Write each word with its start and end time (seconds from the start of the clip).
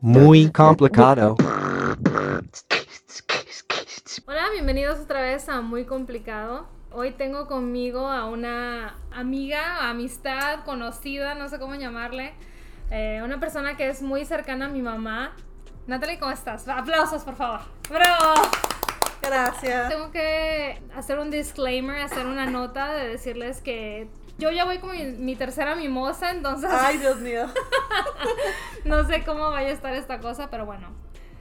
Muy 0.00 0.50
complicado. 0.50 1.36
Hola, 4.26 4.48
bienvenidos 4.52 4.98
otra 5.00 5.22
vez 5.22 5.48
a 5.48 5.60
Muy 5.60 5.84
Complicado. 5.84 6.66
Hoy 6.92 7.12
tengo 7.12 7.46
conmigo 7.46 8.08
a 8.08 8.26
una 8.26 8.96
amiga, 9.12 9.88
amistad, 9.88 10.64
conocida, 10.64 11.34
no 11.34 11.48
sé 11.48 11.58
cómo 11.58 11.74
llamarle. 11.76 12.34
eh, 12.90 13.20
una 13.24 13.38
persona 13.38 13.76
que 13.76 13.88
es 13.88 14.02
muy 14.02 14.24
cercana 14.24 14.66
a 14.66 14.68
mi 14.68 14.82
mamá. 14.82 15.32
Natalie, 15.86 16.18
¿cómo 16.18 16.32
estás? 16.32 16.66
Aplausos, 16.66 17.22
por 17.22 17.36
favor. 17.36 17.60
¡Bravo! 17.88 18.34
Gracias. 19.22 19.88
Tengo 19.88 20.10
que 20.10 20.82
hacer 20.96 21.18
un 21.20 21.30
disclaimer, 21.30 22.00
hacer 22.00 22.26
una 22.26 22.46
nota 22.46 22.92
de 22.94 23.08
decirles 23.08 23.60
que 23.60 24.08
yo 24.40 24.50
ya 24.50 24.64
voy 24.64 24.78
con 24.78 24.90
mi, 24.90 25.04
mi 25.04 25.36
tercera 25.36 25.76
mimosa, 25.76 26.30
entonces 26.30 26.70
Ay, 26.72 26.98
Dios 26.98 27.18
mío. 27.20 27.46
no 28.84 29.04
sé 29.04 29.22
cómo 29.24 29.50
vaya 29.50 29.68
a 29.68 29.72
estar 29.72 29.94
esta 29.94 30.18
cosa, 30.18 30.50
pero 30.50 30.66
bueno. 30.66 30.88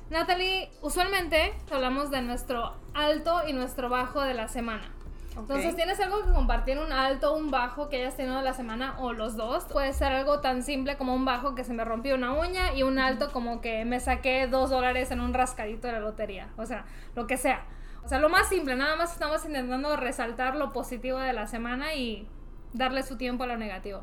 Natalie, 0.10 0.70
usualmente 0.82 1.54
hablamos 1.72 2.12
de 2.12 2.22
nuestro 2.22 2.76
alto 2.94 3.42
y 3.48 3.54
nuestro 3.54 3.90
bajo 3.90 4.22
de 4.22 4.34
la 4.34 4.48
semana. 4.48 4.92
Entonces, 5.38 5.70
Ok. 5.70 5.76
¿tienes 5.76 6.00
algo 6.00 6.26
que 6.26 6.32
compartir, 6.32 6.80
un 6.80 6.92
alto, 6.92 7.34
un 7.34 7.50
bajo 7.52 7.88
que 7.88 7.98
hayas 7.98 8.18
tenido 8.18 8.36
de 8.38 8.44
la 8.44 8.54
semana 8.54 8.96
o 9.00 9.14
los 9.14 9.38
dos? 9.38 9.66
Puede 9.66 9.94
ser 9.94 10.12
algo 10.12 10.42
tan 10.42 10.64
simple 10.64 10.98
como 10.98 11.16
un 11.16 11.24
bajo 11.24 11.56
que 11.56 11.64
se 11.64 11.74
me 11.74 11.86
rompió 11.86 12.16
una 12.16 12.34
uña 12.34 12.74
y 12.74 12.84
un 12.84 13.00
alto 13.00 13.32
como 13.32 13.62
que 13.62 13.86
me 13.86 14.00
saqué 14.00 14.48
dos 14.48 14.70
dólares 14.70 15.12
en 15.12 15.22
un 15.22 15.34
rascadito 15.34 15.88
de 15.88 15.94
la 15.94 16.00
lotería. 16.00 16.50
O 16.58 16.66
sea, 16.66 16.86
lo 17.16 17.26
que 17.28 17.38
sea. 17.38 17.64
O 18.04 18.10
sea, 18.10 18.20
lo 18.20 18.30
más 18.30 18.50
simple, 18.50 18.76
nada 18.76 18.96
más 18.96 19.14
estamos 19.14 19.46
intentando 19.46 19.96
resaltar 19.96 20.56
lo 20.56 20.74
positivo 20.74 21.20
de 21.20 21.32
la 21.34 21.46
semana 21.48 21.94
y 21.94 22.28
darle 22.74 23.04
su 23.04 23.18
tiempo 23.18 23.44
a 23.44 23.48
lo 23.48 23.58
negativo. 23.58 24.02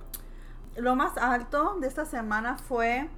Lo 0.77 0.95
más 0.97 1.17
alto 1.19 1.77
de 1.81 1.87
esta 1.89 2.05
semana 2.05 2.59
fue 2.59 3.09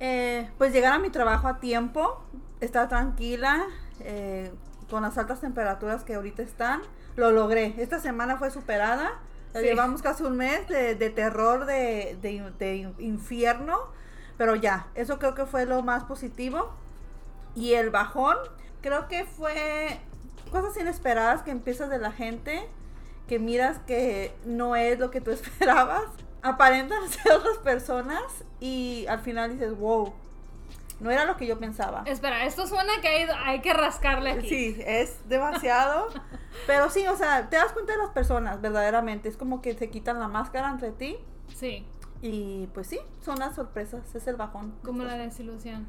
eh, 0.00 0.50
pues 0.58 0.72
llegar 0.72 0.92
a 0.94 0.98
mi 0.98 1.10
trabajo 1.10 1.48
a 1.48 1.58
tiempo, 1.60 2.22
estar 2.60 2.88
tranquila, 2.88 3.64
eh, 4.00 4.52
con 4.88 5.02
las 5.02 5.16
altas 5.18 5.40
temperaturas 5.40 6.04
que 6.04 6.14
ahorita 6.14 6.42
están. 6.42 6.82
Lo 7.16 7.30
logré. 7.30 7.74
Esta 7.78 7.98
semana 7.98 8.36
fue 8.38 8.50
superada. 8.50 9.12
Sí. 9.54 9.60
Llevamos 9.60 10.02
casi 10.02 10.24
un 10.24 10.36
mes 10.36 10.66
de, 10.68 10.94
de 10.96 11.10
terror, 11.10 11.64
de, 11.66 12.18
de- 12.20 12.52
de 12.58 12.76
infierno. 12.98 13.78
Pero 14.36 14.56
ya, 14.56 14.88
eso 14.96 15.18
creo 15.20 15.34
que 15.34 15.46
fue 15.46 15.64
lo 15.64 15.82
más 15.82 16.04
positivo. 16.04 16.72
Y 17.54 17.74
el 17.74 17.90
bajón, 17.90 18.36
creo 18.82 19.06
que 19.06 19.24
fue 19.24 20.00
cosas 20.50 20.76
inesperadas 20.76 21.42
que 21.42 21.52
empiezas 21.52 21.88
de 21.88 21.98
la 21.98 22.10
gente, 22.10 22.68
que 23.28 23.38
miras 23.38 23.78
que 23.80 24.34
no 24.44 24.76
es 24.76 24.98
lo 24.98 25.10
que 25.10 25.20
tú 25.20 25.30
esperabas. 25.32 26.04
Aparentan 26.42 27.08
ser 27.08 27.32
otras 27.32 27.58
personas 27.58 28.22
y 28.60 29.06
al 29.08 29.20
final 29.20 29.52
dices, 29.52 29.76
wow, 29.78 30.12
no 31.00 31.10
era 31.10 31.24
lo 31.24 31.36
que 31.36 31.46
yo 31.46 31.58
pensaba. 31.58 32.02
Espera, 32.06 32.44
esto 32.44 32.66
suena 32.66 32.92
que 33.00 33.08
hay, 33.08 33.28
hay 33.44 33.60
que 33.60 33.72
rascarle 33.72 34.30
aquí. 34.32 34.48
Sí, 34.48 34.76
es 34.86 35.26
demasiado. 35.28 36.08
pero 36.66 36.90
sí, 36.90 37.06
o 37.06 37.16
sea, 37.16 37.48
te 37.48 37.56
das 37.56 37.72
cuenta 37.72 37.92
de 37.92 37.98
las 37.98 38.10
personas, 38.10 38.60
verdaderamente. 38.60 39.28
Es 39.28 39.36
como 39.36 39.60
que 39.62 39.74
se 39.74 39.88
quitan 39.90 40.20
la 40.20 40.28
máscara 40.28 40.70
entre 40.70 40.92
ti. 40.92 41.16
Sí, 41.54 41.86
Y 42.22 42.68
pues 42.74 42.86
sí, 42.86 42.98
son 43.22 43.38
las 43.38 43.54
sorpresas, 43.54 44.14
es 44.14 44.26
el 44.26 44.36
bajón. 44.36 44.74
como 44.84 45.02
la 45.04 45.16
desilusión. 45.16 45.86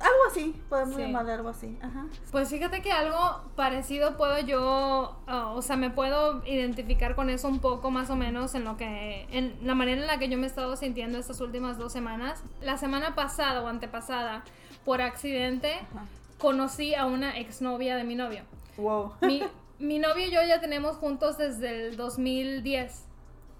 Algo 0.00 0.18
así, 0.30 0.54
podemos 0.68 0.94
Sí. 0.96 1.02
llamarle 1.02 1.32
algo 1.32 1.48
así. 1.48 1.76
Ajá. 1.82 2.06
Pues 2.30 2.48
fíjate 2.50 2.82
que 2.82 2.92
algo 2.92 3.42
parecido 3.56 4.16
puedo 4.16 4.38
yo, 4.40 5.16
ah, 5.26 5.48
o 5.54 5.62
sea, 5.62 5.76
me 5.76 5.90
puedo 5.90 6.44
identificar 6.46 7.14
con 7.16 7.30
eso 7.30 7.48
un 7.48 7.58
poco 7.58 7.90
más 7.90 8.08
o 8.10 8.16
menos 8.16 8.54
en 8.54 8.64
lo 8.64 8.76
que, 8.76 9.26
en 9.32 9.56
la 9.66 9.74
manera 9.74 10.00
en 10.00 10.06
la 10.06 10.18
que 10.18 10.28
yo 10.28 10.38
me 10.38 10.44
he 10.44 10.48
estado 10.48 10.76
sintiendo 10.76 11.18
estas 11.18 11.40
últimas 11.40 11.78
dos 11.78 11.92
semanas. 11.92 12.42
La 12.62 12.78
semana 12.78 13.14
pasada 13.14 13.60
o 13.62 13.66
antepasada, 13.66 14.44
por 14.84 15.02
accidente, 15.02 15.72
Ajá. 15.74 16.04
conocí 16.38 16.94
a 16.94 17.04
una 17.06 17.36
exnovia 17.36 17.96
de 17.96 18.04
mi 18.04 18.14
novio. 18.14 18.42
Wow. 18.76 19.14
Mi, 19.22 19.42
mi 19.80 19.98
novio 19.98 20.28
y 20.28 20.30
yo 20.30 20.40
ya 20.46 20.60
tenemos 20.60 20.96
juntos 20.96 21.36
desde 21.38 21.88
el 21.88 21.96
2010, 21.96 23.04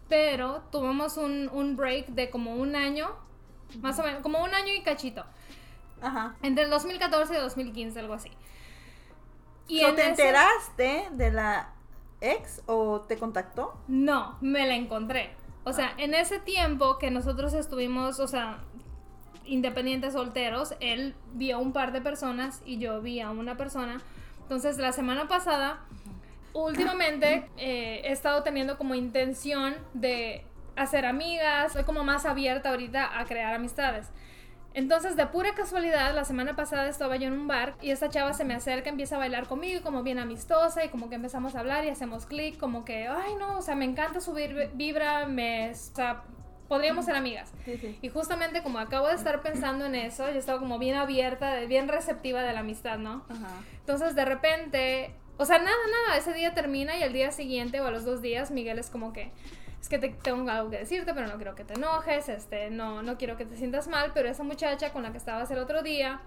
pero 0.09 0.62
tuvimos 0.70 1.16
un, 1.16 1.50
un 1.53 1.76
break 1.76 2.06
de 2.09 2.31
como 2.31 2.55
un 2.55 2.76
año, 2.76 3.09
más 3.82 3.99
o 3.99 4.03
menos, 4.05 4.22
como 4.22 4.43
un 4.43 4.55
año 4.55 4.72
y 4.72 4.82
cachito. 4.82 5.25
Ajá. 6.00 6.36
Entre 6.42 6.64
el 6.64 6.70
2014 6.70 7.34
y 7.34 7.38
2015, 7.38 7.98
algo 8.00 8.14
así. 8.14 8.31
Y 9.66 9.81
So, 9.81 9.88
en 9.88 9.97
¿Te 9.97 10.03
ese- 10.03 10.10
enteraste 10.10 11.09
de 11.12 11.31
la 11.32 11.72
ex 12.20 12.62
o 12.66 13.00
te 13.03 13.16
contactó? 13.19 13.78
No, 13.88 14.37
me 14.41 14.66
la 14.66 14.75
encontré. 14.75 15.31
O 15.64 15.72
sea, 15.72 15.92
en 15.98 16.14
ese 16.14 16.38
tiempo 16.38 16.98
que 16.98 17.10
nosotros 17.10 17.53
estuvimos, 17.53 18.20
o 18.20 18.26
sea, 18.28 18.58
independientes 19.44 20.14
solteros, 20.14 20.75
él 20.81 21.14
vio 21.34 21.58
un 21.58 21.72
par 21.72 21.92
de 21.92 22.00
personas 22.00 22.62
y 22.64 22.78
yo 22.78 23.00
vi 23.03 23.20
a 23.20 23.31
una 23.31 23.56
persona. 23.56 24.00
Entonces, 24.42 24.78
la 24.78 24.92
semana 24.92 25.28
pasada, 25.28 25.81
últimamente, 26.54 27.48
eh, 27.58 28.00
he 28.04 28.12
estado 28.12 28.42
teniendo 28.42 28.78
como 28.78 28.94
intención 28.94 29.75
de 29.92 30.44
hacer 30.76 31.04
amigas. 31.04 31.72
Soy 31.75 31.84
como 31.84 32.03
más 32.04 32.25
abierta 32.25 32.70
ahorita 32.70 33.19
a 33.19 33.25
crear 33.26 33.53
amistades. 33.54 34.08
Entonces, 34.75 35.17
de 35.17 35.27
pura 35.27 35.55
casualidad, 35.55 36.15
la 36.15 36.25
semana 36.25 36.55
pasada 36.55 36.89
estaba 36.89 37.17
yo 37.17 37.29
en 37.29 37.33
un 37.33 37.49
bar 37.49 37.75
y 37.81 37.91
esta 37.91 38.11
chava 38.11 38.33
se 38.33 38.45
me 38.45 38.55
acerca, 38.55 38.91
empieza 38.91 39.17
a 39.17 39.19
bailar 39.19 39.47
conmigo, 39.47 39.83
como 39.83 40.03
bien 40.03 40.19
amistosa, 40.19 40.84
y 40.84 40.89
como 40.89 41.09
que 41.09 41.17
empezamos 41.17 41.55
a 41.55 41.61
hablar 41.61 41.84
y 41.84 41.89
hacemos 41.89 42.27
clic, 42.27 42.59
como 42.59 42.84
que, 42.84 43.09
ay, 43.09 43.34
no, 43.39 43.59
o 43.59 43.62
sea, 43.62 43.75
me 43.75 43.84
encanta 43.84 44.21
subir 44.21 44.71
vibra, 44.75 45.27
me, 45.27 45.71
o 45.71 45.75
sea, 45.75 46.23
podríamos 46.69 47.06
ser 47.06 47.17
amigas. 47.17 47.51
Sí, 47.65 47.79
sí. 47.79 47.99
Y 48.03 48.09
justamente 48.11 48.62
como 48.62 48.79
acabo 48.79 49.09
de 49.09 49.15
estar 49.15 49.43
pensando 49.43 49.87
en 49.87 49.95
eso, 49.95 50.31
yo 50.31 50.39
estaba 50.39 50.59
como 50.61 50.79
bien 50.79 50.97
abierta, 50.97 51.59
bien 51.61 51.89
receptiva 51.89 52.43
de 52.43 52.53
la 52.53 52.61
amistad, 52.61 52.99
¿no? 52.99 53.25
Ajá. 53.29 53.62
Entonces, 53.81 54.15
de 54.15 54.25
repente, 54.25 55.15
o 55.39 55.45
sea, 55.45 55.59
nada, 55.59 55.77
nada, 56.06 56.19
ese 56.19 56.33
día 56.35 56.55
termina 56.55 56.97
y 56.97 57.03
al 57.03 57.12
día 57.12 57.31
siguiente 57.33 57.81
o 57.81 57.87
a 57.87 57.91
los 57.91 58.05
dos 58.05 58.21
días, 58.21 58.50
Miguel 58.50 58.79
es 58.79 58.91
como 58.91 59.12
que, 59.12 59.33
es 59.81 59.89
que 59.89 59.99
te, 59.99 60.09
tengo 60.09 60.50
algo 60.50 60.71
que 60.71 60.78
decirte, 60.78 61.15
pero 61.15 61.27
no 61.27 61.37
quiero 61.37 61.55
que 61.55 61.65
te 61.65 61.75
enojes, 61.75 62.28
este, 62.28 62.71
no, 62.71 63.03
no 63.03 63.16
quiero 63.16 63.37
que 63.37 63.44
te 63.44 63.56
sientas 63.56 63.89
mal, 63.89 64.11
pero 64.15 64.28
esa 64.28 64.43
muchacha 64.43 64.93
con 64.93 65.03
la 65.03 65.12
que 65.12 65.19
estabas 65.19 65.50
el 65.50 65.59
otro 65.59 65.83
día, 65.83 66.21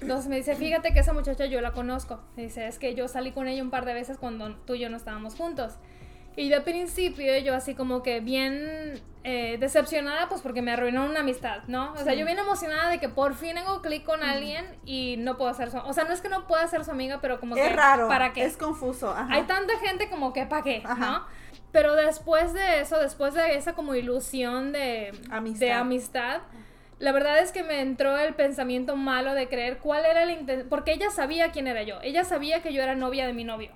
entonces 0.00 0.28
me 0.28 0.36
dice, 0.36 0.54
fíjate 0.56 0.92
que 0.92 1.00
esa 1.00 1.12
muchacha 1.12 1.46
yo 1.46 1.60
la 1.60 1.72
conozco. 1.72 2.20
Me 2.36 2.44
dice, 2.44 2.66
es 2.66 2.78
que 2.78 2.94
yo 2.94 3.08
salí 3.08 3.32
con 3.32 3.48
ella 3.48 3.62
un 3.62 3.70
par 3.70 3.84
de 3.84 3.94
veces 3.94 4.18
cuando 4.18 4.54
tú 4.56 4.74
y 4.74 4.80
yo 4.80 4.90
no 4.90 4.96
estábamos 4.96 5.34
juntos. 5.34 5.74
Y 6.36 6.50
de 6.50 6.60
principio 6.60 7.36
yo 7.38 7.52
así 7.52 7.74
como 7.74 8.00
que 8.04 8.20
bien 8.20 9.02
eh, 9.24 9.56
decepcionada, 9.58 10.28
pues 10.28 10.40
porque 10.40 10.62
me 10.62 10.70
arruinó 10.70 11.04
una 11.04 11.20
amistad, 11.20 11.62
¿no? 11.66 11.92
O 11.94 11.96
sea, 11.96 12.12
Sí. 12.12 12.18
yo 12.20 12.24
bien 12.24 12.38
emocionada 12.38 12.90
de 12.90 13.00
que 13.00 13.08
por 13.08 13.34
fin 13.34 13.58
hago 13.58 13.82
clic 13.82 14.04
con 14.04 14.22
alguien 14.22 14.64
y 14.84 15.16
no 15.18 15.36
puedo 15.36 15.52
ser 15.52 15.72
su... 15.72 15.78
O 15.78 15.92
sea, 15.92 16.04
no 16.04 16.12
es 16.12 16.20
que 16.20 16.28
no 16.28 16.46
pueda 16.46 16.64
ser 16.68 16.84
su 16.84 16.92
amiga, 16.92 17.18
pero 17.20 17.40
como 17.40 17.56
que... 17.56 17.66
Es 17.66 17.74
raro. 17.74 18.06
¿Para 18.06 18.32
qué? 18.32 18.44
Es 18.44 18.56
confuso. 18.56 19.10
Ajá. 19.10 19.34
Hay 19.34 19.42
tanta 19.48 19.76
gente 19.80 20.08
como 20.08 20.32
que, 20.32 20.46
¿para 20.46 20.62
qué? 20.62 20.80
Ajá. 20.84 21.10
¿No? 21.10 21.26
Pero 21.72 21.94
después 21.94 22.54
de 22.54 22.80
eso, 22.80 22.98
después 22.98 23.34
de 23.34 23.56
esa 23.56 23.74
como 23.74 23.94
ilusión 23.94 24.72
de 24.72 25.12
Amistad. 25.30 25.66
de 25.66 25.72
amistad 25.72 26.40
la 26.98 27.12
verdad 27.12 27.38
es 27.38 27.52
que 27.52 27.62
me 27.62 27.80
entró 27.80 28.18
el 28.18 28.34
pensamiento 28.34 28.96
malo 28.96 29.34
de 29.34 29.48
creer 29.48 29.78
cuál 29.78 30.04
era 30.04 30.24
el 30.24 30.30
intención. 30.30 30.68
Porque 30.68 30.92
ella 30.92 31.10
sabía 31.10 31.52
quién 31.52 31.68
era 31.68 31.82
yo. 31.82 32.00
Ella 32.02 32.24
sabía 32.24 32.60
que 32.60 32.72
yo 32.72 32.82
era 32.82 32.94
novia 32.94 33.26
de 33.26 33.32
mi 33.32 33.44
novio. 33.44 33.70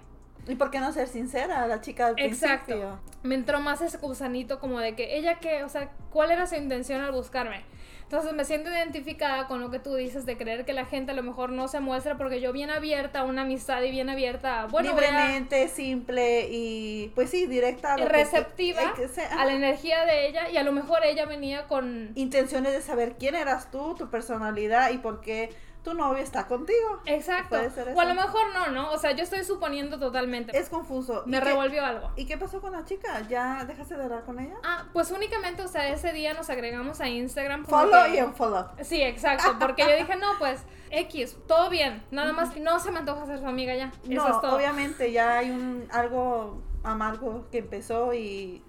¿Y 0.48 0.56
por 0.56 0.70
qué 0.70 0.80
no 0.80 0.92
ser 0.92 1.06
sincera? 1.06 1.66
La 1.68 1.80
chica 1.80 2.12
del 2.12 2.24
Exacto. 2.24 2.66
principio. 2.66 3.00
Me 3.22 3.36
entró 3.36 3.60
más 3.60 3.80
ese 3.80 3.98
gusanito 3.98 4.58
como 4.58 4.80
de 4.80 4.96
que 4.96 5.16
ella 5.16 5.38
que, 5.38 5.62
o 5.62 5.68
sea, 5.68 5.90
¿cuál 6.10 6.32
era 6.32 6.46
su 6.46 6.56
intención 6.56 7.00
al 7.00 7.12
buscarme? 7.12 7.62
Entonces 8.02 8.32
me 8.34 8.44
siento 8.44 8.70
identificada 8.70 9.46
con 9.46 9.60
lo 9.60 9.70
que 9.70 9.78
tú 9.78 9.94
dices 9.94 10.26
de 10.26 10.36
creer 10.36 10.64
que 10.64 10.72
la 10.72 10.84
gente 10.84 11.12
a 11.12 11.14
lo 11.14 11.22
mejor 11.22 11.50
no 11.50 11.68
se 11.68 11.80
muestra 11.80 12.16
porque 12.16 12.40
yo 12.40 12.52
bien 12.52 12.70
abierta 12.70 13.20
a 13.20 13.24
una 13.24 13.42
amistad 13.42 13.82
y 13.82 13.90
bien 13.90 14.08
abierta, 14.10 14.66
bueno, 14.70 14.92
voy 14.92 15.04
a- 15.04 15.10
Libremente, 15.10 15.68
simple 15.68 16.48
y 16.50 17.10
pues 17.14 17.30
sí, 17.30 17.46
directa. 17.46 17.94
a 17.94 17.98
lo 17.98 18.08
receptiva 18.08 18.94
que 18.94 19.08
a 19.22 19.44
la 19.44 19.52
energía 19.54 20.04
de 20.04 20.26
ella 20.28 20.50
y 20.50 20.56
a 20.56 20.62
lo 20.62 20.72
mejor 20.72 20.98
ella 21.04 21.24
venía 21.26 21.66
con... 21.66 22.12
intenciones 22.14 22.72
de 22.72 22.82
saber 22.82 23.16
quién 23.18 23.34
eras 23.34 23.70
tú, 23.70 23.94
tu 23.94 24.10
personalidad 24.10 24.90
y 24.90 24.98
por 24.98 25.20
qué 25.20 25.50
tu 25.82 25.94
novio 25.94 26.22
está 26.22 26.46
contigo. 26.46 27.00
Exacto. 27.06 27.56
Puede 27.56 27.70
ser 27.70 27.88
O 27.96 28.00
a 28.00 28.04
lo 28.04 28.12
eso. 28.12 28.20
mejor 28.22 28.42
no, 28.54 28.68
¿no? 28.70 28.92
O 28.92 28.98
sea, 28.98 29.12
yo 29.12 29.24
estoy 29.24 29.42
suponiendo 29.44 29.98
totalmente. 29.98 30.56
Es 30.56 30.68
confuso. 30.68 31.24
me 31.26 31.38
¿Y 31.38 31.40
qué- 31.40 31.46
revolvió 31.46 31.84
algo. 31.84 32.10
¿Y 32.14 32.24
qué 32.26 32.38
pasó 32.38 32.60
con 32.60 32.70
la 32.72 32.84
chica? 32.84 33.26
¿Ya 33.28 33.64
dejaste 33.64 33.96
de 33.96 34.04
hablar 34.04 34.24
con 34.24 34.38
ella? 34.38 34.54
Ah, 34.62 34.84
pues 34.92 35.10
únicamente, 35.10 35.62
o 35.62 35.68
sea, 35.68 35.88
ese 35.88 36.12
día 36.12 36.34
nos 36.34 36.48
agregamos 36.50 37.00
a 37.00 37.08
Instagram. 37.08 37.64
Follow 37.66 38.04
que- 38.04 38.16
y 38.18 38.20
unfollow. 38.22 38.66
Sí, 38.82 39.02
exacto, 39.02 39.56
porque 39.58 39.82
yo 39.82 39.96
dije, 39.96 40.14
no, 40.16 40.28
pues, 40.38 40.60
X, 40.90 41.36
todo 41.48 41.68
bien, 41.70 42.02
nada 42.10 42.32
más 42.32 42.50
que 42.50 42.60
no 42.60 42.78
se 42.78 42.92
me 42.92 42.98
antoja 43.00 43.26
ser 43.26 43.40
su 43.40 43.46
amiga 43.46 43.74
ya. 43.74 43.90
Eso 44.04 44.12
No, 44.12 44.28
es 44.28 44.40
todo. 44.40 44.54
obviamente 44.56 45.10
ya 45.10 45.38
hay 45.38 45.50
un 45.50 45.88
algo 45.90 46.62
amargo 46.84 47.46
que 47.50 47.58
empezó 47.58 48.12
y, 48.14 48.62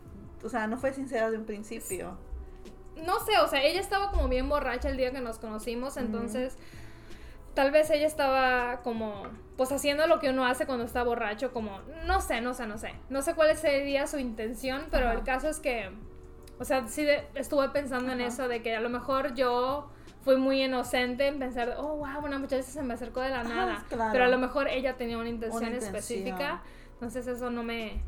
o 0.44 0.50
sea, 0.50 0.66
no 0.68 0.78
fue 0.78 0.94
sincera 0.94 1.30
de 1.30 1.38
un 1.38 1.46
principio. 1.46 2.18
No 2.96 3.20
sé, 3.20 3.38
o 3.40 3.48
sea, 3.48 3.62
ella 3.64 3.80
estaba 3.82 4.10
como 4.12 4.30
bien 4.30 4.48
borracha 4.50 4.88
el 4.90 4.98
día 4.98 5.12
que 5.12 5.20
nos 5.20 5.38
conocimos, 5.38 5.98
entonces 5.98 6.58
tal 7.54 7.72
vez 7.72 7.90
ella 7.90 8.08
estaba 8.08 8.82
como, 8.82 9.24
pues 9.58 9.72
haciendo 9.72 10.08
lo 10.08 10.20
que 10.20 10.30
uno 10.30 10.46
hace 10.46 10.66
cuando 10.66 10.86
está 10.86 11.04
borracho, 11.04 11.52
como, 11.54 11.80
no 12.06 12.22
sé, 12.22 12.42
no 12.42 12.54
sé, 12.54 12.66
no 12.68 12.78
sé. 12.78 12.94
No 13.10 13.22
sé 13.22 13.36
cuál 13.36 13.56
sería 13.56 14.08
su 14.08 14.18
intención, 14.20 14.88
pero 14.92 15.08
Ajá. 15.08 15.14
el 15.16 15.24
caso 15.24 15.48
es 15.50 15.60
que, 15.60 15.92
O 16.60 16.66
sea, 16.66 16.88
sí 16.88 17.04
de- 17.04 17.28
estuve 17.36 17.68
pensando 17.70 18.12
en 18.14 18.22
eso, 18.22 18.48
de 18.48 18.62
que 18.62 18.76
a 18.76 18.80
lo 18.80 18.88
mejor 18.90 19.34
yo 19.34 19.90
fui 20.24 20.38
muy 20.38 20.64
inocente 20.64 21.28
en 21.28 21.40
pensar, 21.40 21.76
oh, 21.78 21.98
wow, 21.98 22.24
una 22.24 22.38
muchacha 22.38 22.62
se 22.64 22.82
me 22.84 22.94
acercó 22.94 23.22
de 23.22 23.30
la 23.30 23.44
nada. 23.44 23.84
claro. 23.90 24.12
Pero 24.14 24.26
a 24.26 24.28
lo 24.28 24.38
mejor 24.38 24.68
ella 24.70 24.96
tenía 24.96 25.18
una 25.18 25.30
intención, 25.30 25.64
Una 25.64 25.72
intención. 25.74 25.96
específica. 25.96 26.62
Entonces 26.94 27.26
eso 27.28 27.50
no 27.50 27.64
me, 27.64 28.02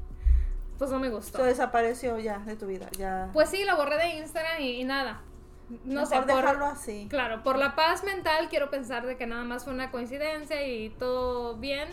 pues 0.77 0.91
no 0.91 0.99
me 0.99 1.09
gustó. 1.09 1.39
So, 1.39 1.43
desapareció 1.43 2.17
ya 2.19 2.37
de 2.39 2.55
tu 2.55 2.67
vida, 2.67 2.87
ya. 2.97 3.29
Pues 3.33 3.49
sí, 3.49 3.63
la 3.65 3.75
borré 3.75 3.97
de 3.97 4.09
Instagram 4.19 4.61
y, 4.61 4.79
y 4.79 4.83
nada. 4.85 5.21
No 5.83 6.01
Mejor 6.01 6.07
sé, 6.07 6.15
por, 6.17 6.25
dejarlo 6.27 6.65
así. 6.67 7.07
claro, 7.09 7.41
por 7.43 7.57
la 7.57 7.75
paz 7.75 8.03
mental 8.03 8.49
quiero 8.49 8.69
pensar 8.69 9.05
de 9.05 9.17
que 9.17 9.25
nada 9.25 9.43
más 9.43 9.63
fue 9.63 9.73
una 9.73 9.89
coincidencia 9.91 10.65
y 10.67 10.89
todo 10.91 11.55
bien. 11.57 11.89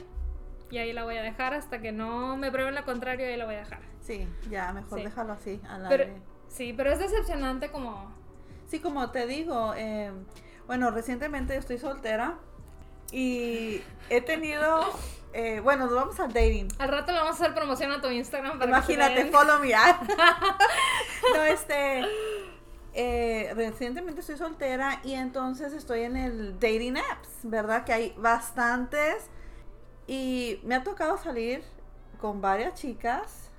Y 0.70 0.78
ahí 0.78 0.92
la 0.92 1.04
voy 1.04 1.16
a 1.16 1.22
dejar 1.22 1.54
hasta 1.54 1.80
que 1.80 1.92
no 1.92 2.36
me 2.36 2.50
prueben 2.50 2.74
lo 2.74 2.84
contrario, 2.84 3.26
ahí 3.26 3.36
la 3.36 3.44
voy 3.46 3.54
a 3.56 3.58
dejar. 3.58 3.80
Sí, 4.00 4.26
ya, 4.50 4.72
mejor 4.72 4.98
Sí. 4.98 5.04
dejarlo 5.04 5.32
así. 5.34 5.60
Pero, 5.88 6.04
aire. 6.04 6.22
sí, 6.48 6.72
pero 6.76 6.90
es 6.92 6.98
decepcionante 6.98 7.70
como... 7.70 8.12
Sí, 8.68 8.80
como 8.80 9.10
te 9.10 9.26
digo, 9.26 9.74
eh, 9.76 10.10
bueno, 10.66 10.90
recientemente 10.90 11.54
estoy 11.56 11.76
soltera 11.78 12.38
y 13.10 13.82
he 14.08 14.22
tenido, 14.22 14.82
eh, 15.34 15.60
bueno, 15.60 15.84
nos 15.86 15.94
vamos 15.94 16.20
al 16.20 16.32
dating. 16.32 16.68
Al 16.78 16.88
rato 16.88 17.12
le 17.12 17.18
vamos 17.18 17.38
a 17.38 17.44
hacer 17.44 17.54
promoción 17.54 17.92
a 17.92 18.00
tu 18.00 18.08
Instagram 18.08 18.58
para 18.58 18.70
Imagínate, 18.70 19.26
follow 19.26 19.60
me. 19.60 19.74
ah. 19.74 20.00
no, 21.36 21.42
este, 21.44 22.02
eh, 22.94 23.52
recientemente 23.54 24.20
estoy 24.20 24.36
soltera 24.36 25.00
y 25.04 25.14
entonces 25.14 25.72
estoy 25.72 26.02
en 26.02 26.16
el 26.16 26.54
dating 26.60 26.96
apps, 26.96 27.28
¿verdad? 27.42 27.84
Que 27.84 27.92
hay 27.92 28.14
bastantes 28.18 29.28
y 30.06 30.60
me 30.64 30.74
ha 30.74 30.82
tocado 30.82 31.16
salir 31.18 31.62
con 32.20 32.40
varias 32.40 32.74
chicas 32.74 33.50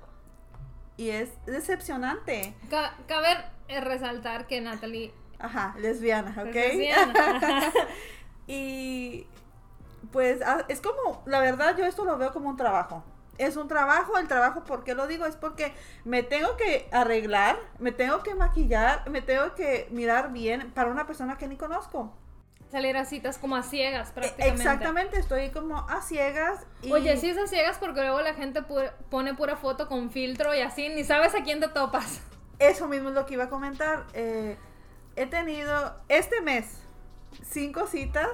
y 0.96 1.10
es 1.10 1.30
decepcionante. 1.46 2.54
Ca- 2.70 2.96
cabe 3.08 3.28
eh, 3.68 3.80
resaltar 3.80 4.46
que 4.46 4.60
Natalie 4.60 5.12
Ajá, 5.38 5.74
lesbiana, 5.78 6.30
¿ok? 6.38 6.46
es 6.54 6.76
lesbiana. 6.76 7.72
Y 8.46 9.26
pues 10.12 10.40
ah, 10.44 10.64
es 10.68 10.80
como, 10.82 11.22
la 11.26 11.40
verdad 11.40 11.76
yo 11.78 11.86
esto 11.86 12.04
lo 12.04 12.18
veo 12.18 12.32
como 12.32 12.50
un 12.50 12.56
trabajo. 12.56 13.02
Es 13.38 13.56
un 13.56 13.66
trabajo, 13.68 14.16
el 14.18 14.28
trabajo, 14.28 14.64
¿por 14.64 14.84
qué 14.84 14.94
lo 14.94 15.06
digo? 15.06 15.26
Es 15.26 15.36
porque 15.36 15.74
me 16.04 16.22
tengo 16.22 16.56
que 16.56 16.88
arreglar, 16.92 17.58
me 17.78 17.90
tengo 17.92 18.22
que 18.22 18.34
maquillar, 18.34 19.08
me 19.10 19.22
tengo 19.22 19.54
que 19.54 19.88
mirar 19.90 20.32
bien 20.32 20.70
para 20.72 20.90
una 20.90 21.06
persona 21.06 21.36
que 21.38 21.48
ni 21.48 21.56
conozco. 21.56 22.12
Salir 22.70 22.96
a 22.96 23.04
citas 23.04 23.38
como 23.38 23.54
a 23.56 23.62
ciegas 23.62 24.10
E- 24.10 24.12
prácticamente. 24.12 24.62
Exactamente, 24.62 25.18
estoy 25.18 25.50
como 25.50 25.78
a 25.88 26.00
ciegas. 26.02 26.66
Y 26.82 26.92
Oye, 26.92 27.16
sí 27.16 27.28
es 27.30 27.38
a 27.38 27.46
ciegas 27.46 27.78
porque 27.78 28.00
luego 28.00 28.20
la 28.20 28.34
gente 28.34 28.62
pu- 28.62 28.90
pone 29.10 29.34
pura 29.34 29.56
foto 29.56 29.88
con 29.88 30.10
filtro 30.10 30.54
y 30.54 30.60
así, 30.60 30.88
ni 30.88 31.04
sabes 31.04 31.34
a 31.34 31.42
quién 31.44 31.60
te 31.60 31.68
topas. 31.68 32.20
Eso 32.58 32.88
mismo 32.88 33.08
es 33.10 33.14
lo 33.14 33.26
que 33.26 33.34
iba 33.34 33.44
a 33.44 33.48
comentar. 33.48 34.04
Eh, 34.12 34.56
he 35.16 35.26
tenido 35.26 35.94
este 36.08 36.40
mes 36.40 36.80
cinco 37.42 37.86
citas 37.86 38.28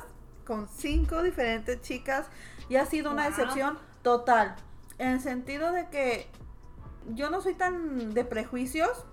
con 0.46 0.69
cinco 0.69 1.23
diferentes 1.23 1.81
chicas 1.82 2.26
y 2.69 2.76
ha 2.76 2.87
sido 2.87 3.11
una 3.11 3.26
decepción 3.29 3.79
total. 4.03 4.56
En 5.00 5.08
el 5.08 5.20
sentido 5.20 5.73
de 5.73 5.88
que 5.91 6.29
yo 7.08 7.31
no 7.31 7.41
soy 7.41 7.55
tan 7.55 8.14
de 8.14 8.25
prejuicios 8.25 9.05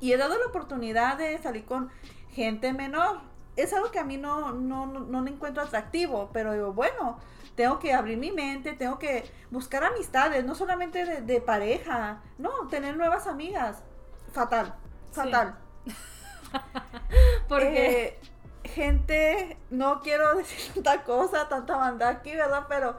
y 0.00 0.12
he 0.12 0.16
dado 0.16 0.38
la 0.38 0.46
oportunidad 0.46 1.18
de 1.18 1.38
salir 1.38 1.64
con 1.64 1.90
gente 2.30 2.72
menor. 2.72 3.20
Es 3.56 3.72
algo 3.72 3.90
que 3.90 3.98
a 4.00 4.04
mí 4.04 4.18
no, 4.18 4.52
no, 4.52 4.86
no, 4.86 5.00
no 5.00 5.26
encuentro 5.26 5.62
atractivo, 5.62 6.30
pero 6.32 6.52
digo, 6.52 6.72
bueno, 6.74 7.18
tengo 7.54 7.78
que 7.78 7.94
abrir 7.94 8.18
mi 8.18 8.32
mente, 8.32 8.74
tengo 8.74 8.98
que 8.98 9.30
buscar 9.50 9.84
amistades, 9.84 10.44
no 10.44 10.54
solamente 10.54 11.04
de, 11.06 11.22
de 11.22 11.40
pareja, 11.40 12.22
no, 12.38 12.68
tener 12.68 12.96
nuevas 12.96 13.26
amigas. 13.26 13.84
Fatal, 14.32 14.74
Sí. 15.10 15.32
fatal. 15.32 15.58
Porque 17.48 18.04
Eh, 18.04 18.20
gente, 18.64 19.62
no 19.70 20.00
quiero 20.02 20.34
decir 20.36 20.72
tanta 20.74 21.04
cosa, 21.04 21.48
tanta 21.48 21.76
banda 21.76 22.08
aquí, 22.08 22.34
¿verdad? 22.34 22.66
Pero 22.68 22.98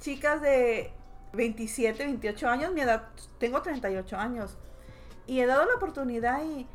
chicas 0.00 0.40
de 0.42 0.97
27, 1.38 2.04
28 2.04 2.48
años, 2.48 2.72
mi 2.74 2.82
edad, 2.82 3.08
tengo 3.38 3.62
38 3.62 4.16
años. 4.16 4.58
Y 5.26 5.40
he 5.40 5.46
dado 5.46 5.64
la 5.64 5.76
oportunidad 5.76 6.42
y 6.44 6.66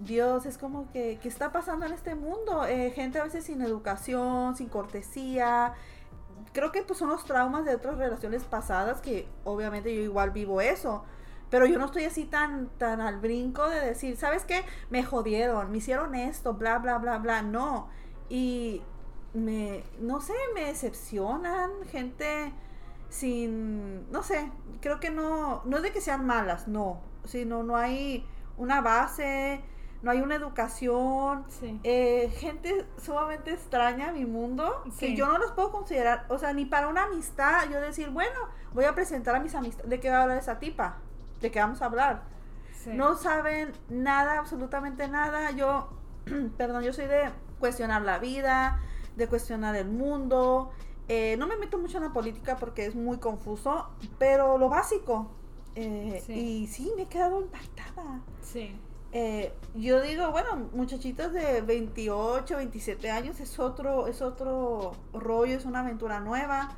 Dios, 0.00 0.46
es 0.46 0.58
como 0.58 0.90
que, 0.92 1.18
¿qué 1.22 1.28
está 1.28 1.52
pasando 1.52 1.86
en 1.86 1.92
este 1.92 2.14
mundo? 2.14 2.66
Eh, 2.66 2.90
gente 2.90 3.20
a 3.20 3.24
veces 3.24 3.44
sin 3.44 3.62
educación, 3.62 4.56
sin 4.56 4.68
cortesía. 4.68 5.74
Creo 6.52 6.72
que 6.72 6.82
pues 6.82 6.98
son 6.98 7.10
los 7.10 7.24
traumas 7.24 7.64
de 7.64 7.74
otras 7.74 7.98
relaciones 7.98 8.44
pasadas 8.44 9.00
que 9.00 9.28
obviamente 9.44 9.94
yo 9.94 10.02
igual 10.02 10.30
vivo 10.32 10.60
eso. 10.60 11.04
Pero 11.50 11.66
yo 11.66 11.78
no 11.78 11.86
estoy 11.86 12.04
así 12.04 12.24
tan, 12.24 12.68
tan 12.78 13.00
al 13.00 13.18
brinco 13.18 13.68
de 13.68 13.80
decir, 13.80 14.16
¿sabes 14.16 14.44
qué? 14.44 14.64
Me 14.88 15.04
jodieron, 15.04 15.70
me 15.70 15.78
hicieron 15.78 16.14
esto, 16.14 16.54
bla, 16.54 16.78
bla, 16.78 16.98
bla, 16.98 17.18
bla. 17.18 17.42
No. 17.42 17.88
Y 18.28 18.82
me, 19.34 19.84
no 20.00 20.20
sé, 20.20 20.34
me 20.54 20.64
decepcionan. 20.64 21.70
Gente 21.90 22.52
sin, 23.10 24.10
no 24.10 24.22
sé, 24.22 24.50
creo 24.80 24.98
que 25.00 25.10
no, 25.10 25.60
no 25.66 25.76
es 25.76 25.82
de 25.82 25.92
que 25.92 26.00
sean 26.00 26.26
malas, 26.26 26.66
no. 26.68 27.00
Sino 27.24 27.62
no 27.62 27.76
hay 27.76 28.26
una 28.56 28.80
base, 28.80 29.60
no 30.02 30.10
hay 30.10 30.20
una 30.22 30.36
educación. 30.36 31.44
sí. 31.48 31.78
Eh, 31.84 32.32
gente 32.38 32.86
sumamente 33.02 33.52
extraña 33.52 34.08
a 34.08 34.12
mi 34.12 34.24
mundo 34.24 34.82
Sí. 34.92 35.08
que 35.08 35.16
yo 35.16 35.26
no 35.26 35.36
los 35.38 35.52
puedo 35.52 35.70
considerar, 35.70 36.24
o 36.28 36.38
sea, 36.38 36.52
ni 36.54 36.64
para 36.64 36.88
una 36.88 37.04
amistad, 37.04 37.68
yo 37.70 37.80
decir, 37.80 38.08
bueno, 38.10 38.38
voy 38.72 38.84
a 38.86 38.94
presentar 38.94 39.34
a 39.34 39.40
mis 39.40 39.54
amistades, 39.54 39.90
¿de 39.90 40.00
qué 40.00 40.08
va 40.10 40.18
a 40.18 40.22
hablar 40.22 40.38
esa 40.38 40.58
tipa? 40.58 40.96
¿De 41.40 41.50
qué 41.50 41.58
vamos 41.60 41.82
a 41.82 41.86
hablar? 41.86 42.22
sí. 42.72 42.90
No 42.94 43.14
saben 43.16 43.72
nada, 43.90 44.38
absolutamente 44.38 45.06
nada. 45.08 45.50
Yo, 45.50 45.90
perdón, 46.56 46.82
yo 46.82 46.92
soy 46.94 47.06
de 47.06 47.28
cuestionar 47.58 48.00
la 48.02 48.18
vida, 48.18 48.80
de 49.16 49.26
cuestionar 49.28 49.76
el 49.76 49.88
mundo. 49.88 50.70
Eh, 51.12 51.36
no 51.38 51.48
me 51.48 51.56
meto 51.56 51.76
mucho 51.76 51.96
en 51.98 52.04
la 52.04 52.12
política 52.12 52.56
porque 52.56 52.86
es 52.86 52.94
muy 52.94 53.18
confuso, 53.18 53.88
pero 54.16 54.58
lo 54.58 54.68
básico. 54.68 55.28
Eh, 55.74 56.22
Sí. 56.24 56.32
Y 56.32 56.66
sí, 56.68 56.92
me 56.96 57.02
he 57.02 57.06
quedado 57.06 57.40
impactada. 57.40 58.20
Sí. 58.40 58.78
Eh, 59.12 59.52
yo 59.74 60.00
digo, 60.00 60.30
bueno, 60.30 60.68
muchachitos 60.72 61.32
de 61.32 61.62
28, 61.62 62.56
27 62.56 63.10
años 63.10 63.40
es 63.40 63.58
otro, 63.58 64.06
es 64.06 64.22
otro 64.22 64.92
rollo, 65.12 65.56
es 65.56 65.64
una 65.64 65.80
aventura 65.80 66.20
nueva. 66.20 66.76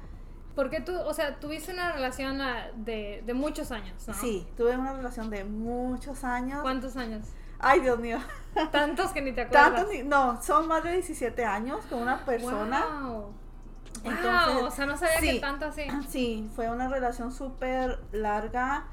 Porque 0.55 0.81
tú, 0.81 0.99
o 0.99 1.13
sea, 1.13 1.39
tuviste 1.39 1.73
una 1.75 1.93
relación 1.93 2.39
de, 2.77 3.23
de 3.27 3.35
muchos 3.35 3.71
años, 3.71 4.09
¿no? 4.09 4.15
Sí, 4.15 4.47
tuve 4.57 4.79
una 4.79 4.95
relación 4.95 5.29
de 5.29 5.45
muchos 5.45 6.25
años. 6.25 6.63
¿Cuántos 6.63 6.97
años? 6.97 7.27
Ay, 7.59 7.81
Dios 7.81 7.99
mío. 7.99 8.19
Tantos 8.73 9.11
que 9.13 9.21
ni 9.21 9.33
te 9.33 9.41
acuerdas. 9.43 9.75
Tantos, 9.75 10.05
no, 10.07 10.43
son 10.43 10.69
más 10.69 10.83
de 10.85 10.93
17 10.93 11.45
años 11.45 11.85
con 11.91 12.01
una 12.01 12.25
persona. 12.25 13.03
Wow. 13.09 13.42
Entonces, 14.05 14.55
Wow, 14.57 14.65
o 14.67 14.71
sea, 14.71 14.87
no 14.87 14.97
sabía 14.97 15.21
sí. 15.21 15.33
que 15.33 15.41
tanto 15.41 15.67
así. 15.67 15.83
Sí, 16.09 16.51
fue 16.55 16.69
una 16.71 16.89
relación 16.89 17.33
súper 17.33 17.99
larga 18.13 18.85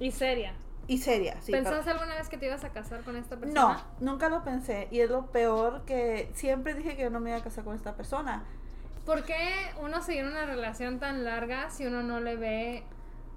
Y 0.00 0.10
seria. 0.10 0.54
y 0.86 0.98
seria. 0.98 1.36
Sí, 1.40 1.52
¿Pensaste 1.52 1.90
alguna 1.90 2.14
vez 2.16 2.28
que 2.28 2.38
te 2.38 2.46
ibas 2.46 2.64
a 2.64 2.70
casar 2.70 3.02
con 3.02 3.16
esta 3.16 3.36
persona? 3.36 3.60
No, 4.00 4.12
nunca 4.12 4.28
lo 4.28 4.42
pensé. 4.44 4.88
Y 4.90 5.00
es 5.00 5.10
lo 5.10 5.26
peor 5.26 5.82
que 5.84 6.30
siempre 6.34 6.74
dije 6.74 6.96
que 6.96 7.02
yo 7.02 7.10
no 7.10 7.20
me 7.20 7.30
iba 7.30 7.38
a 7.38 7.42
casar 7.42 7.64
con 7.64 7.74
esta 7.76 7.94
persona. 7.94 8.44
¿Por 9.04 9.24
qué 9.24 9.36
uno 9.80 10.02
seguir 10.02 10.24
una 10.24 10.44
relación 10.44 10.98
tan 10.98 11.24
larga 11.24 11.70
si 11.70 11.86
uno 11.86 12.02
no 12.02 12.20
le 12.20 12.36
ve... 12.36 12.82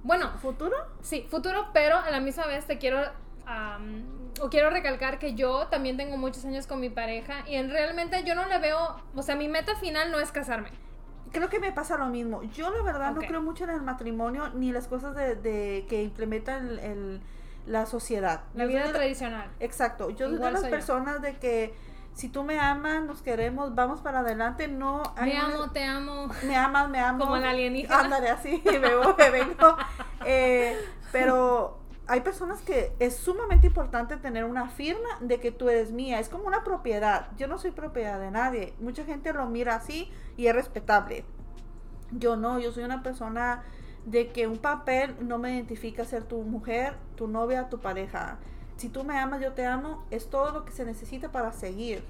Bueno, 0.03 0.31
¿Futuro? 0.41 0.75
sí, 1.01 1.27
futuro, 1.29 1.67
pero 1.73 1.97
a 1.97 2.09
la 2.09 2.19
misma 2.19 2.45
vez 2.47 2.65
te 2.65 2.77
quiero... 2.77 2.99
am, 3.45 4.03
o 4.41 4.49
quiero 4.49 4.69
recalcar 4.69 5.19
que 5.19 5.35
yo 5.35 5.67
también 5.67 5.95
tengo 5.97 6.17
muchos 6.17 6.43
años 6.45 6.65
con 6.67 6.79
mi 6.79 6.89
pareja 6.89 7.47
y 7.47 7.55
en 7.55 7.69
realmente 7.69 8.23
yo 8.23 8.33
no 8.35 8.45
le 8.47 8.57
veo... 8.59 9.01
O 9.15 9.21
sea, 9.21 9.35
mi 9.35 9.47
meta 9.47 9.75
final 9.75 10.11
no 10.11 10.19
es 10.19 10.31
casarme. 10.31 10.69
Creo 11.31 11.49
que 11.49 11.59
me 11.59 11.71
pasa 11.71 11.97
lo 11.97 12.07
mismo. 12.07 12.43
Yo 12.43 12.69
la 12.71 12.81
verdad 12.83 13.13
no 13.13 13.21
creo 13.21 13.41
mucho 13.41 13.63
en 13.63 13.69
el 13.71 13.81
matrimonio 13.81 14.49
ni 14.53 14.71
las 14.71 14.87
cosas 14.87 15.15
de, 15.15 15.35
de 15.35 15.85
que 15.89 16.03
implementa 16.03 16.57
el- 16.57 16.79
el- 16.79 17.21
la 17.67 17.85
sociedad. 17.85 18.41
La 18.55 18.65
vida 18.65 18.91
tradicional. 18.91 19.49
Exacto. 19.59 20.09
Yo 20.09 20.27
soy 20.29 20.37
de 20.39 20.51
las 20.51 20.63
yo. 20.63 20.69
personas 20.69 21.21
de 21.21 21.37
que 21.37 21.73
si 22.13 22.27
tú 22.27 22.43
me 22.43 22.59
amas, 22.59 23.03
nos 23.03 23.21
queremos, 23.21 23.73
vamos 23.75 24.01
para 24.01 24.19
adelante. 24.19 24.67
No 24.67 25.03
hay 25.15 25.33
Me 25.33 25.45
una- 25.45 25.55
amo, 25.55 25.71
te 25.71 25.83
amo. 25.85 26.27
me 26.43 26.55
amas, 26.55 26.89
me 26.89 26.99
amo. 26.99 27.19
Como 27.19 27.37
el 27.37 27.45
alienígena. 27.45 27.99
Ándale, 27.99 28.29
así, 28.29 28.61
me, 28.65 28.95
voy, 28.95 29.13
me 29.17 29.29
vengo. 29.29 29.77
Eh, 30.25 30.75
pero 31.11 31.77
hay 32.11 32.19
personas 32.19 32.61
que 32.61 32.91
es 32.99 33.15
sumamente 33.15 33.67
importante 33.67 34.17
tener 34.17 34.43
una 34.43 34.67
firma 34.67 35.07
de 35.21 35.39
que 35.39 35.49
tú 35.53 35.69
eres 35.69 35.93
mía. 35.93 36.19
Es 36.19 36.27
como 36.27 36.43
una 36.43 36.61
propiedad. 36.61 37.29
Yo 37.37 37.47
no 37.47 37.57
soy 37.57 37.71
propiedad 37.71 38.19
de 38.19 38.29
nadie. 38.31 38.73
Mucha 38.81 39.05
gente 39.05 39.31
lo 39.31 39.45
mira 39.45 39.75
así 39.75 40.11
y 40.35 40.47
es 40.47 40.53
respetable. 40.53 41.23
Yo 42.11 42.35
no, 42.35 42.59
yo 42.59 42.73
soy 42.73 42.83
una 42.83 43.01
persona 43.01 43.63
de 44.05 44.33
que 44.33 44.45
un 44.45 44.57
papel 44.57 45.15
no 45.21 45.37
me 45.37 45.55
identifica 45.55 46.03
ser 46.03 46.25
tu 46.25 46.41
mujer, 46.41 46.95
tu 47.15 47.29
novia, 47.29 47.69
tu 47.69 47.79
pareja. 47.79 48.39
Si 48.75 48.89
tú 48.89 49.05
me 49.05 49.17
amas, 49.17 49.39
yo 49.39 49.53
te 49.53 49.65
amo, 49.65 50.05
es 50.11 50.29
todo 50.29 50.51
lo 50.51 50.65
que 50.65 50.73
se 50.73 50.83
necesita 50.83 51.31
para 51.31 51.53
seguir. 51.53 52.03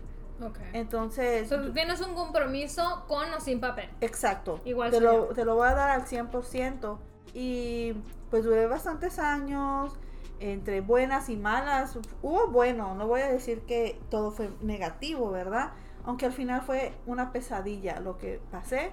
Ok. 0.43 0.57
Entonces, 0.73 1.47
So, 1.47 1.61
tú 1.61 1.73
tienes 1.73 2.01
un 2.01 2.15
compromiso 2.15 3.05
con 3.07 3.31
o 3.31 3.39
sin 3.39 3.59
papel. 3.59 3.91
Exacto. 4.01 4.61
Igual 4.65 4.89
te 4.89 4.99
lo, 4.99 5.27
yo. 5.27 5.35
te 5.35 5.45
lo 5.45 5.53
voy 5.53 5.67
a 5.67 5.75
dar 5.75 5.91
al 5.91 6.05
100%. 6.05 6.97
Y 7.33 7.93
pues 8.29 8.43
duré 8.43 8.67
bastantes 8.67 9.19
años. 9.19 9.97
entre 10.41 10.81
buenas 10.81 11.29
y 11.29 11.37
malas. 11.37 11.97
Hubo 12.21 12.47
bueno, 12.47 12.95
no 12.95 13.07
voy 13.07 13.21
a 13.21 13.27
decir 13.27 13.61
que 13.61 13.99
todo 14.09 14.31
fue 14.31 14.49
negativo, 14.61 15.29
¿verdad? 15.31 15.71
Aunque 16.03 16.25
al 16.25 16.33
final 16.33 16.61
fue 16.63 16.93
una 17.05 17.31
pesadilla 17.31 17.99
lo 17.99 18.17
que 18.17 18.41
pasé. 18.51 18.91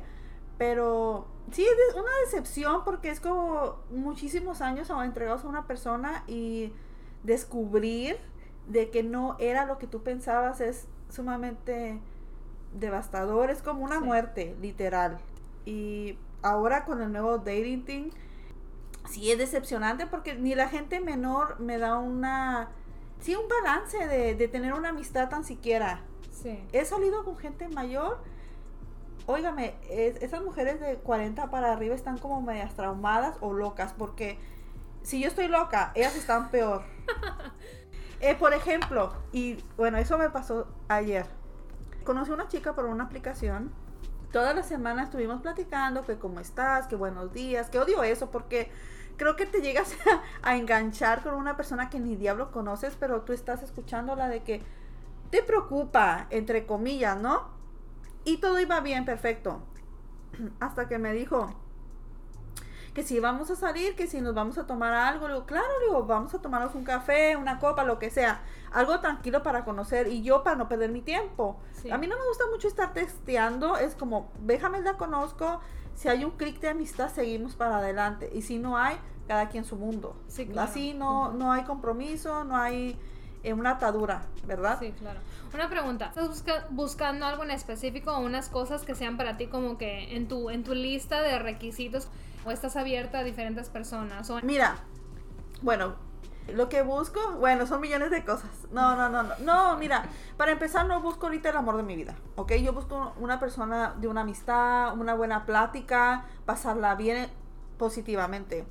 Pero 0.59 1.26
sí, 1.52 1.64
es 1.64 1.95
una 1.95 2.11
decepción 2.26 2.85
porque 2.85 3.11
es 3.11 3.21
como 3.21 3.76
muchísimos 3.90 4.61
años 4.61 4.90
entregados 4.90 5.45
a 5.45 5.49
una 5.49 5.66
persona 5.66 6.25
y 6.26 6.73
descubrir 7.23 8.18
de 8.66 8.90
que 8.90 9.02
no 9.02 9.37
era 9.38 9.64
lo 9.64 9.78
que 9.78 9.87
tú 9.87 10.02
pensabas 10.02 10.61
es 10.61 10.87
sumamente 11.09 12.00
devastador. 12.75 13.50
Es 13.50 13.62
como 13.62 13.85
una 13.85 14.00
muerte, 14.00 14.57
literal. 14.61 15.18
Y 15.64 16.18
ahora 16.42 16.85
con 16.85 17.00
el 17.00 17.12
nuevo 17.12 17.38
dating 17.38 17.85
thing, 17.85 18.11
sí 19.11 19.31
es 19.31 19.38
decepcionante 19.38 20.07
porque 20.07 20.35
ni 20.35 20.55
la 20.55 20.69
gente 20.69 21.00
menor 21.00 21.61
me 21.61 21.79
da 21.79 21.99
una... 21.99 22.71
Sí, 23.21 23.35
un 23.35 23.49
balance 23.49 24.07
de, 24.07 24.35
de 24.35 24.49
tener 24.49 24.75
una 24.75 24.91
amistad 24.91 25.29
tan 25.29 25.45
siquiera. 25.45 26.03
Sí. 26.31 26.65
He 26.73 26.85
salido 26.85 27.25
con 27.25 27.37
gente 27.37 27.69
mayor. 27.69 28.19
Óigame, 29.27 29.75
esas 29.91 30.43
mujeres 30.43 30.81
de 30.81 30.97
40 30.97 31.50
para 31.50 31.73
arriba 31.73 31.95
están 31.95 32.17
como 32.19 32.41
medias 32.41 32.75
traumadas 32.75 33.37
o 33.41 33.53
locas 33.53 33.93
porque 33.93 34.38
si 35.03 35.21
yo 35.21 35.29
estoy 35.29 35.49
loca, 35.49 35.93
ellas 35.95 36.17
están 36.17 36.50
peor. 36.50 36.83
Eh, 38.21 38.35
por 38.35 38.53
ejemplo, 38.53 39.12
y 39.31 39.62
bueno, 39.77 39.97
eso 39.97 40.19
me 40.19 40.29
pasó 40.29 40.67
ayer. 40.88 41.25
Conocí 42.03 42.33
a 42.33 42.35
una 42.35 42.49
chica 42.49 42.75
por 42.75 42.87
una 42.87 43.05
aplicación. 43.05 43.71
Toda 44.33 44.55
la 44.55 44.65
semana 44.65 45.05
estuvimos 45.05 45.41
platicando 45.41 46.05
que 46.05 46.19
cómo 46.19 46.41
estás, 46.41 46.88
que 46.88 46.97
buenos 46.97 47.33
días, 47.33 47.71
que 47.71 47.79
odio 47.79 48.03
eso 48.03 48.29
porque 48.29 48.73
creo 49.18 49.37
que 49.37 49.44
te 49.44 49.60
llegas 49.60 49.94
a, 50.42 50.56
enganchar 50.56 51.22
con 51.22 51.34
una 51.34 51.56
persona 51.56 51.90
que 51.90 52.00
ni 52.00 52.16
diablo 52.16 52.50
conoces, 52.50 52.96
pero 52.98 53.22
tú 53.22 53.34
estás 53.34 53.62
escuchándola 53.62 54.28
de 54.28 54.42
que 54.42 54.62
te 55.30 55.42
preocupa, 55.42 56.26
entre 56.30 56.64
comillas, 56.64 57.20
¿no? 57.20 57.50
Y 58.25 58.38
todo 58.38 58.58
iba 58.58 58.80
bien, 58.80 59.04
perfecto. 59.04 59.60
Hasta 60.60 60.88
que 60.88 60.98
me 60.98 61.12
dijo 61.12 61.54
que 62.94 63.02
si 63.04 63.20
vamos 63.20 63.50
a 63.50 63.54
salir, 63.54 63.94
que 63.94 64.06
si 64.06 64.20
nos 64.20 64.34
vamos 64.34 64.58
a 64.58 64.66
tomar 64.66 64.92
algo, 64.92 65.28
le 65.28 65.34
digo, 65.34 65.46
claro, 65.46 65.68
le 65.78 65.87
digo, 65.87 66.04
vamos 66.04 66.34
a 66.34 66.40
tomarnos 66.40 66.75
un 66.75 66.84
café, 66.84 67.37
una 67.37 67.58
copa, 67.58 67.84
lo 67.84 67.98
que 67.98 68.10
sea, 68.10 68.40
algo 68.72 68.98
tranquilo 69.00 69.42
para 69.42 69.64
conocer 69.64 70.08
y 70.08 70.22
yo 70.22 70.42
para 70.42 70.56
no 70.56 70.68
perder 70.68 70.90
mi 70.90 71.02
tiempo. 71.02 71.60
A 71.92 71.98
mí 71.98 72.06
no 72.06 72.18
me 72.18 72.26
gusta 72.26 72.44
mucho 72.50 72.66
estar 72.66 72.92
testeando, 72.94 73.76
es 73.76 73.94
como, 73.94 74.32
déjame 74.40 74.80
la 74.80 74.94
conozco, 74.94 75.60
si 75.99 76.09
hay 76.09 76.25
un 76.25 76.31
clic 76.31 76.61
de 76.61 76.69
amistad, 76.69 77.12
seguimos 77.12 77.57
para 77.57 77.78
adelante. 77.78 78.31
Y 78.33 78.43
si 78.43 78.59
no 78.59 78.78
hay, 78.78 78.97
cada 79.26 79.49
quien 79.49 79.64
su 79.64 79.75
mundo. 79.75 80.14
Así 80.57 80.95
no, 80.95 81.33
no 81.33 81.50
hay 81.50 81.64
compromiso, 81.64 82.45
no 82.45 82.57
hay 82.57 82.97
eh, 83.43 83.52
una 83.52 83.73
atadura, 83.73 84.23
¿verdad? 84.47 84.78
Sí, 84.78 84.93
claro. 84.93 85.19
Una 85.52 85.69
pregunta, 85.69 86.12
¿estás 86.14 86.45
buscando 86.71 87.26
algo 87.26 87.43
en 87.43 87.50
específico 87.50 88.12
o 88.12 88.21
unas 88.21 88.49
cosas 88.49 88.85
que 88.85 88.95
sean 88.95 89.17
para 89.17 89.37
ti 89.37 89.49
como 89.49 89.76
que 89.76 90.14
en 90.14 90.28
tu, 90.28 90.50
en 90.50 90.62
tu 90.62 90.73
lista 90.73 91.21
de 91.21 91.37
requisitos 91.40 92.07
o 92.45 92.52
estás 92.52 92.76
abierta 92.76 93.19
a 93.19 93.25
diferentes 93.25 93.69
personas? 93.69 94.31
O... 94.31 94.40
Mira, 94.43 94.76
bueno, 95.62 95.97
lo 96.55 96.69
que 96.69 96.83
busco, 96.83 97.21
bueno, 97.38 97.67
son 97.67 97.81
millones 97.81 98.11
de 98.11 98.25
cosas. 98.25 98.50
No, 98.71 98.97
no, 98.97 99.09
no, 99.09 99.23
no. 99.23 99.35
No, 99.40 99.76
mira, 99.76 100.05
para 100.37 100.52
empezar 100.52 100.87
no 100.87 101.00
busco 101.00 101.26
ahorita 101.26 101.50
el 101.50 101.57
amor 101.57 101.76
de 101.76 101.83
mi 101.83 101.97
vida, 101.97 102.14
¿ok? 102.37 102.52
Yo 102.55 102.73
busco 102.73 103.12
una 103.19 103.38
persona 103.38 103.95
de 103.99 104.09
una 104.09 104.23
amistad, 104.23 104.99
una 104.99 105.14
buena 105.14 105.47
plática, 105.47 106.25
pasarla 106.45 106.95
bien 106.95 107.28
positivamente. 107.78 108.67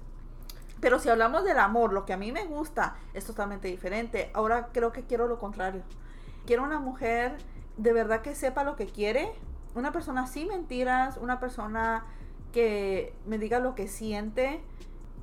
Pero 0.80 1.00
si 1.00 1.10
hablamos 1.10 1.44
del 1.44 1.60
amor, 1.60 1.94
lo 1.94 2.06
que 2.06 2.14
a 2.14 2.18
mí 2.18 2.32
me 2.32 2.46
gusta 2.46 2.96
es 3.14 3.26
totalmente 3.26 3.68
diferente. 3.68 4.30
Ahora 4.34 4.70
creo 4.72 4.92
que 4.92 5.06
quiero 5.06 5.28
lo 5.28 5.40
contrario. 5.40 5.82
Quiero 6.46 6.64
una 6.64 6.80
mujer 6.80 7.38
de 7.78 7.94
verdad 7.94 8.22
que 8.22 8.36
sepa 8.36 8.64
lo 8.64 8.76
que 8.76 8.88
quiere, 8.88 9.32
una 9.76 9.92
persona 9.92 10.28
sin 10.28 10.48
mentiras, 10.48 11.18
una 11.18 11.40
persona 11.40 12.06
que 12.52 13.14
me 13.26 13.38
diga 13.38 13.60
lo 13.60 13.76
que 13.76 13.88
siente, 13.88 14.62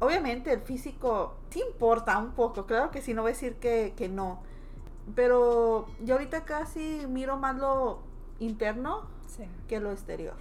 obviamente 0.01 0.53
el 0.53 0.61
físico 0.61 1.35
sí 1.51 1.63
importa 1.69 2.19
un 2.19 2.33
poco, 2.33 2.67
claro 2.67 2.91
que 2.91 3.03
sí, 3.03 3.15
no 3.15 3.23
voy 3.23 3.31
a 3.31 3.35
decir 3.35 3.57
que, 3.57 4.09
no. 4.11 4.41
Pero 5.15 5.87
yo 6.03 6.15
ahorita 6.15 6.45
casi 6.45 7.07
miro 7.09 7.37
más 7.37 7.57
lo 7.57 8.01
interno 8.39 9.03
que 9.69 9.81
lo 9.81 9.93
exterior. 9.93 10.37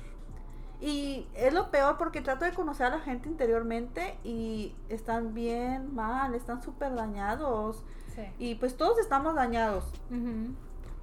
Y 0.82 1.28
es 1.34 1.54
lo 1.54 1.72
peor 1.72 1.98
porque 1.98 2.22
trato 2.22 2.46
de 2.46 2.52
conocer 2.52 2.88
a 2.88 2.90
la 2.90 3.00
gente 3.00 3.30
interiormente 3.30 4.18
y 4.24 4.76
están 4.90 5.34
bien 5.34 5.96
mal, 5.96 6.36
están 6.36 6.62
súper 6.62 6.94
dañados. 6.94 7.84
Y 8.38 8.56
pues 8.56 8.78
todos 8.78 9.00
estamos 9.00 9.36
dañados. 9.36 9.86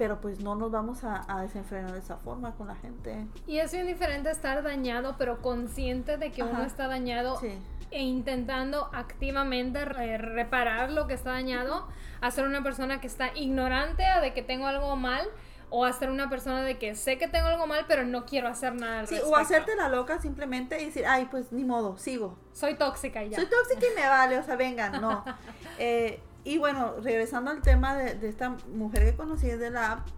Pero 0.01 0.19
pues 0.19 0.41
no 0.41 0.55
nos 0.55 0.71
vamos 0.71 1.05
a, 1.05 1.23
a, 1.29 1.43
desenfrenar 1.43 1.93
de 1.93 1.99
esa 1.99 2.17
forma 2.17 2.55
con 2.55 2.69
la 2.69 2.75
gente. 2.75 3.27
Y 3.47 3.59
es 3.59 3.71
bien 3.71 3.87
diferente 3.87 4.31
estar 4.31 4.63
dañado, 4.63 5.17
pero 5.19 5.43
consciente 5.43 6.17
de 6.17 6.33
que 6.33 6.43
uno 6.43 6.63
está 6.63 6.89
dañado. 6.89 7.39
Sí 7.39 7.59
e 7.91 8.03
intentando 8.03 8.89
activamente 8.93 9.85
reparar 9.85 10.93
lo 10.93 11.09
que 11.09 11.15
está 11.15 11.33
dañado, 11.33 11.89
a 12.21 12.31
ser 12.31 12.47
una 12.47 12.63
persona 12.63 13.01
que 13.01 13.09
está 13.09 13.37
ignorante 13.37 14.05
de 14.23 14.33
que 14.33 14.43
tengo 14.43 14.69
algo 14.69 14.95
mal 14.95 15.29
o 15.71 15.85
a 15.85 15.93
ser 15.93 16.11
una 16.11 16.29
persona 16.29 16.63
de 16.63 16.79
que 16.79 16.95
sé 16.97 17.17
que 17.17 17.29
tengo 17.29 17.47
algo 17.47 17.67
mal, 17.67 17.85
pero 17.87 18.05
no 18.05 18.27
quiero 18.27 18.49
hacer 18.49 18.75
nada. 18.75 19.07
sí, 19.07 19.19
o 19.25 19.37
hacerte 19.37 19.77
la 19.77 19.89
loca 19.89 20.21
simplemente 20.21 20.81
y 20.83 20.87
decir, 20.87 21.07
ay, 21.07 21.29
pues 21.31 21.53
ni 21.53 21.65
modo, 21.65 21.97
sigo. 21.97 22.37
Soy 22.53 22.75
tóxica 22.75 23.23
y 23.25 23.31
ya. 23.31 23.37
Soy 23.37 23.47
tóxica 23.47 23.87
y 23.87 23.95
me 23.95 24.07
vale, 24.07 24.39
o 24.39 24.43
sea, 24.43 24.57
vengan, 24.57 25.01
no. 25.01 25.25
Eh, 25.79 26.21
y 26.45 26.59
bueno, 26.59 26.95
regresando 27.03 27.51
al 27.51 27.61
tema 27.61 27.97
de, 27.97 28.29
esta 28.29 28.51
mujer 28.73 29.05
que 29.05 29.17
conocí 29.17 29.49
de 29.49 29.71
la 29.71 29.93
app, 29.93 30.09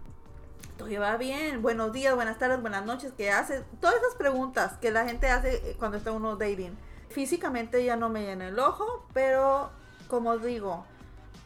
todo 0.77 0.89
va 0.99 1.17
bien, 1.17 1.61
buenos 1.61 1.91
días, 1.91 2.15
buenas 2.15 2.39
tardes, 2.39 2.61
buenas 2.61 2.85
noches, 2.85 3.13
¿qué 3.15 3.29
hace? 3.29 3.63
Todas 3.79 3.95
esas 3.97 4.15
preguntas 4.15 4.77
que 4.77 4.91
la 4.91 5.05
gente 5.05 5.27
hace 5.27 5.75
cuando 5.77 5.97
está 5.97 6.11
uno 6.11 6.35
dating. 6.35 6.77
Físicamente 7.09 7.83
ya 7.83 7.95
no 7.95 8.09
me 8.09 8.23
llena 8.23 8.47
el 8.47 8.57
ojo, 8.57 9.05
pero 9.13 9.69
como 10.07 10.37
digo, 10.37 10.85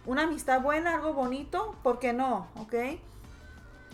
una 0.06 0.24
amistad 0.24 0.62
buena, 0.62 0.96
algo 0.96 1.14
bonito, 1.14 1.76
¿por 1.84 2.00
qué 2.00 2.14
no? 2.14 2.48
¿Ok? 2.56 2.74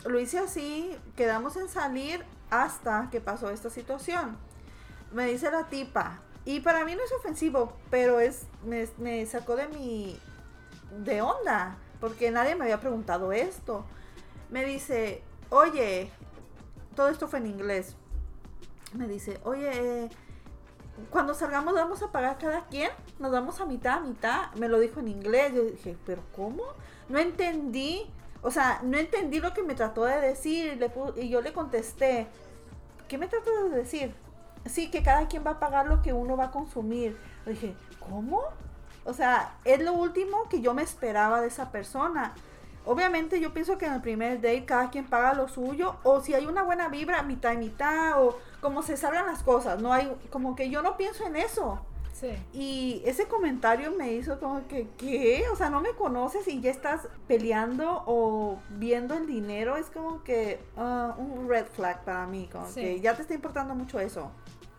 Lo 0.05 0.19
hice 0.19 0.39
así, 0.39 0.95
quedamos 1.15 1.55
en 1.55 1.69
salir 1.69 2.23
hasta 2.49 3.09
que 3.09 3.21
pasó 3.21 3.49
esta 3.49 3.69
situación. 3.69 4.37
Me 5.13 5.25
dice 5.25 5.49
la 5.49 5.67
tipa, 5.67 6.19
y 6.45 6.59
para 6.59 6.83
mí 6.83 6.93
no 6.93 7.03
es 7.03 7.11
ofensivo, 7.13 7.73
pero 7.89 8.19
es 8.19 8.47
me 8.63 9.25
sacó 9.25 9.55
de 9.55 9.67
mi 9.69 10.19
de 10.99 11.21
onda, 11.21 11.77
porque 11.99 12.31
nadie 12.31 12.55
me 12.55 12.63
había 12.63 12.79
preguntado 12.79 13.31
esto. 13.31 13.85
Me 14.49 14.65
dice, 14.65 15.23
oye, 15.49 16.11
todo 16.95 17.09
esto 17.09 17.27
fue 17.27 17.39
en 17.39 17.47
inglés. 17.47 17.95
Me 18.93 19.07
dice, 19.07 19.39
oye, 19.43 20.09
cuando 21.09 21.33
salgamos 21.33 21.73
vamos 21.73 22.03
a 22.03 22.11
pagar 22.11 22.37
cada 22.37 22.65
quien, 22.65 22.91
nos 23.19 23.31
vamos 23.31 23.59
a 23.59 23.65
mitad 23.65 23.97
a 23.97 23.99
mitad. 24.01 24.51
Me 24.55 24.67
lo 24.67 24.79
dijo 24.79 24.99
en 24.99 25.07
inglés. 25.07 25.53
Yo 25.53 25.63
dije, 25.63 25.97
¿pero 26.05 26.23
cómo? 26.35 26.63
No 27.09 27.19
entendí. 27.19 28.05
O 28.41 28.51
sea, 28.51 28.81
no 28.83 28.97
entendí 28.97 29.39
lo 29.39 29.53
que 29.53 29.63
me 29.63 29.73
trató 29.73 30.05
de 30.05 30.19
decir. 30.19 30.79
y 31.15 31.29
yo 31.29 31.41
le 31.41 31.53
contesté, 31.53 32.27
¿qué 33.07 33.17
me 33.17 33.27
trató 33.27 33.69
de 33.69 33.77
decir? 33.77 34.13
Sí, 34.65 34.89
que 34.89 35.03
cada 35.03 35.27
quien 35.27 35.45
va 35.45 35.51
a 35.51 35.59
pagar 35.59 35.87
lo 35.87 36.01
que 36.01 36.13
uno 36.13 36.37
va 36.37 36.45
a 36.45 36.51
consumir. 36.51 37.17
Yo 37.45 37.51
dije, 37.51 37.75
¿cómo? 37.99 38.41
O 39.05 39.13
sea, 39.13 39.55
es 39.65 39.81
lo 39.81 39.93
último 39.93 40.47
que 40.49 40.61
yo 40.61 40.73
me 40.73 40.81
esperaba 40.81 41.41
de 41.41 41.47
esa 41.47 41.71
persona. 41.71 42.33
Obviamente 42.85 43.39
yo 43.39 43.53
pienso 43.53 43.77
que 43.77 43.85
en 43.85 43.93
el 43.93 44.01
primer 44.01 44.41
date 44.41 44.65
cada 44.65 44.89
quien 44.89 45.05
paga 45.05 45.33
lo 45.33 45.47
suyo 45.47 45.95
o 46.03 46.21
si 46.21 46.33
hay 46.33 46.45
una 46.45 46.63
buena 46.63 46.89
vibra, 46.89 47.23
mitad 47.23 47.53
y 47.53 47.57
mitad 47.57 48.21
o 48.21 48.37
como 48.59 48.81
se 48.81 48.97
salgan 48.97 49.25
las 49.25 49.41
cosas, 49.43 49.81
no 49.81 49.93
hay 49.93 50.13
como 50.29 50.55
que 50.55 50.69
yo 50.69 50.81
no 50.81 50.97
pienso 50.97 51.25
en 51.25 51.37
eso. 51.37 51.79
Sí. 52.13 52.31
Y 52.53 53.01
ese 53.05 53.25
comentario 53.25 53.91
me 53.91 54.13
hizo 54.13 54.39
como 54.39 54.67
que, 54.67 54.87
¿qué? 54.97 55.45
O 55.51 55.55
sea, 55.55 55.69
no 55.69 55.81
me 55.81 55.91
conoces 55.91 56.47
y 56.47 56.61
ya 56.61 56.71
estás 56.71 57.07
peleando 57.27 58.03
o 58.05 58.59
viendo 58.69 59.15
el 59.15 59.27
dinero. 59.27 59.77
Es 59.77 59.87
como 59.87 60.23
que 60.23 60.59
uh, 60.77 61.19
un 61.19 61.49
red 61.49 61.65
flag 61.65 62.03
para 62.03 62.27
mí, 62.27 62.47
como 62.51 62.71
que 62.73 63.01
ya 63.01 63.15
te 63.15 63.23
está 63.23 63.33
importando 63.33 63.75
mucho 63.75 63.99
eso. 63.99 64.31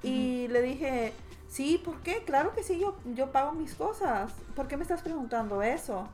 Y 0.03 0.49
le 0.49 0.63
dije, 0.63 1.13
sí, 1.55 1.81
¿por 1.83 2.01
qué? 2.01 2.25
Claro 2.25 2.53
que 2.53 2.65
sí, 2.65 2.81
yo, 2.81 2.97
yo 3.15 3.31
pago 3.31 3.53
mis 3.53 3.75
cosas. 3.75 4.33
¿Por 4.57 4.67
qué 4.67 4.77
me 4.77 4.83
estás 4.83 5.03
preguntando 5.03 5.63
eso? 5.63 6.09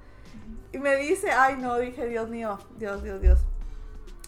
Y 0.73 0.79
me 0.79 0.97
dice, 0.97 1.31
ay 1.31 1.57
no, 1.57 1.79
dije, 1.79 2.07
Dios 2.07 2.29
mío, 2.29 2.59
Dios, 2.77 3.03
Dios, 3.03 3.23
Dios. 3.23 3.41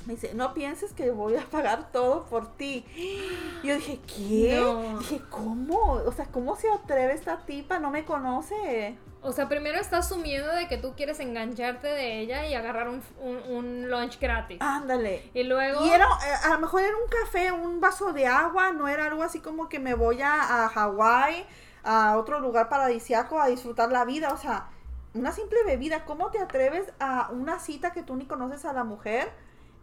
Me 0.07 0.15
dice, 0.15 0.33
no 0.35 0.55
pienses 0.55 0.95
que 0.95 1.11
voy 1.11 1.37
a 1.37 1.45
pagar 1.45 1.93
todo 1.93 2.25
por 2.25 2.57
ti. 2.57 2.87
Y 2.97 3.67
yo 3.69 3.75
dije, 3.75 4.01
¿qué? 4.07 4.65
Dije, 5.01 5.21
¿cómo? 5.29 5.93
O 5.93 6.13
sea, 6.13 6.25
¿cómo 6.27 6.57
se 6.57 6.71
atreve 6.71 7.13
esta 7.13 7.45
tipa? 7.45 7.79
No 7.79 7.91
me 7.91 8.05
conoce. 8.07 8.97
O 9.25 9.31
sea, 9.31 9.49
primero 9.49 9.79
está 9.79 9.99
asumiendo 9.99 10.53
de 10.53 10.67
que 10.67 10.79
tú 10.79 10.95
quieres 10.97 11.21
engancharte 11.21 11.87
de 11.87 12.19
ella 12.19 12.45
y 12.45 12.55
agarrar 12.55 12.89
un, 12.89 13.03
un, 13.21 13.89
lunch 13.89 14.19
gratis. 14.19 14.59
Ándale. 14.61 15.31
Y 15.33 15.45
luego... 15.45 15.87
Y 15.87 15.91
era, 15.91 16.05
eh, 16.05 16.47
a 16.47 16.55
lo 16.55 16.59
mejor 16.59 16.83
era 16.83 16.97
un 16.97 17.09
café, 17.09 17.53
un 17.53 17.81
vaso 17.81 18.13
de 18.13 18.27
agua, 18.27 18.73
no 18.73 18.89
era 18.89 19.07
algo 19.07 19.23
así 19.23 19.39
como 19.39 19.69
que 19.69 19.79
me 19.79 19.95
voy 19.95 20.23
a, 20.23 20.65
a 20.65 20.69
Hawái, 20.69 21.47
a 21.85 22.19
otro 22.19 22.41
lugar 22.41 22.69
paradisiaco 22.69 23.41
a 23.41 23.47
disfrutar 23.47 23.93
la 23.93 24.05
vida. 24.05 24.33
O 24.33 24.37
sea, 24.37 24.71
una 25.15 25.31
simple 25.31 25.63
bebida, 25.65 26.05
¿cómo 26.05 26.33
te 26.33 26.41
atreves 26.41 26.93
a 26.99 27.31
una 27.31 27.61
cita 27.61 27.93
que 27.93 28.03
tú 28.03 28.17
ni 28.17 28.27
conoces 28.27 28.65
a 28.65 28.73
la 28.73 28.83
mujer? 28.83 29.31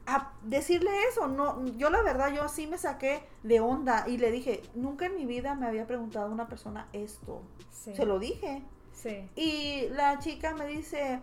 A 0.06 0.34
decirle 0.44 0.92
eso, 1.10 1.30
no, 1.30 1.66
yo 1.78 1.90
la 1.90 2.02
verdad, 2.02 2.34
yo 2.34 2.44
así 2.44 2.68
me 2.68 2.78
saqué 2.78 3.24
de 3.44 3.62
onda 3.62 4.06
y 4.06 4.18
le 4.18 4.32
dije, 4.32 4.64
nunca 4.76 5.06
en 5.06 5.16
mi 5.16 5.26
vida 5.26 5.56
me 5.56 5.66
había 5.66 5.88
preguntado 5.88 6.30
una 6.30 6.50
persona 6.50 6.90
esto. 6.92 7.42
Sí. 7.72 7.96
Se 7.96 8.06
lo 8.06 8.20
dije. 8.20 8.66
Y 9.36 9.88
la 9.92 10.20
chica 10.20 10.54
me 10.54 10.68
dice, 10.68 11.20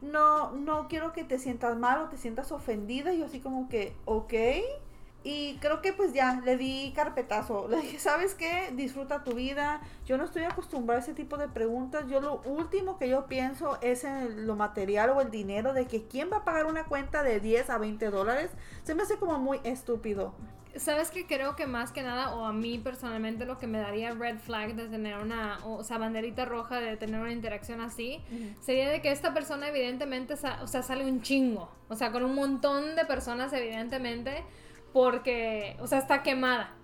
no, 0.00 0.52
no 0.52 0.88
quiero 0.88 1.12
que 1.12 1.24
te 1.24 1.38
sientas 1.38 1.76
mal 1.76 2.02
o 2.02 2.08
te 2.08 2.16
sientas 2.16 2.52
ofendida. 2.52 3.12
Y 3.12 3.18
yo 3.18 3.26
así 3.26 3.40
como 3.40 3.68
que, 3.68 3.94
ok. 4.04 4.34
Y 5.22 5.56
creo 5.60 5.82
que 5.82 5.92
pues 5.92 6.12
ya 6.12 6.40
le 6.44 6.56
di 6.56 6.92
carpetazo. 6.94 7.68
Le 7.70 7.76
dije, 7.78 7.98
¿sabes 7.98 8.34
qué? 8.34 8.72
Disfruta 8.74 9.22
tu 9.22 9.34
vida. 9.34 9.80
Yo 10.06 10.16
no 10.16 10.24
estoy 10.24 10.44
acostumbrada 10.44 11.00
a 11.00 11.02
ese 11.02 11.14
tipo 11.14 11.36
de 11.36 11.48
preguntas. 11.48 12.06
Yo 12.08 12.20
lo 12.20 12.40
último 12.42 12.98
que 12.98 13.08
yo 13.08 13.26
pienso 13.26 13.78
es 13.82 14.04
en 14.04 14.46
lo 14.46 14.56
material 14.56 15.10
o 15.10 15.20
el 15.20 15.30
dinero 15.30 15.74
de 15.74 15.86
que 15.86 16.06
quién 16.06 16.30
va 16.32 16.38
a 16.38 16.44
pagar 16.44 16.66
una 16.66 16.84
cuenta 16.84 17.22
de 17.22 17.40
10 17.40 17.68
a 17.70 17.78
20 17.78 18.10
dólares. 18.10 18.50
Se 18.82 18.94
me 18.94 19.02
hace 19.02 19.18
como 19.18 19.38
muy 19.38 19.60
estúpido. 19.64 20.32
¿Sabes 20.76 21.10
que 21.10 21.26
Creo 21.26 21.56
que 21.56 21.66
más 21.66 21.90
que 21.90 22.02
nada, 22.02 22.34
o 22.34 22.44
a 22.44 22.52
mí 22.52 22.78
personalmente, 22.78 23.44
lo 23.44 23.58
que 23.58 23.66
me 23.66 23.78
daría 23.78 24.12
red 24.12 24.38
flag 24.38 24.74
de 24.74 24.88
tener 24.88 25.18
una, 25.18 25.58
o 25.66 25.82
sea, 25.82 25.98
banderita 25.98 26.44
roja 26.44 26.80
de 26.80 26.96
tener 26.96 27.20
una 27.20 27.32
interacción 27.32 27.80
así, 27.80 28.20
sería 28.60 28.88
de 28.88 29.02
que 29.02 29.10
esta 29.10 29.34
persona 29.34 29.68
evidentemente, 29.68 30.34
o 30.34 30.66
sea, 30.66 30.82
sale 30.82 31.04
un 31.04 31.22
chingo. 31.22 31.70
O 31.88 31.96
sea, 31.96 32.12
con 32.12 32.24
un 32.24 32.34
montón 32.34 32.94
de 32.94 33.04
personas 33.04 33.52
evidentemente, 33.52 34.44
porque, 34.92 35.76
o 35.80 35.86
sea, 35.86 35.98
está 35.98 36.22
quemada. 36.22 36.74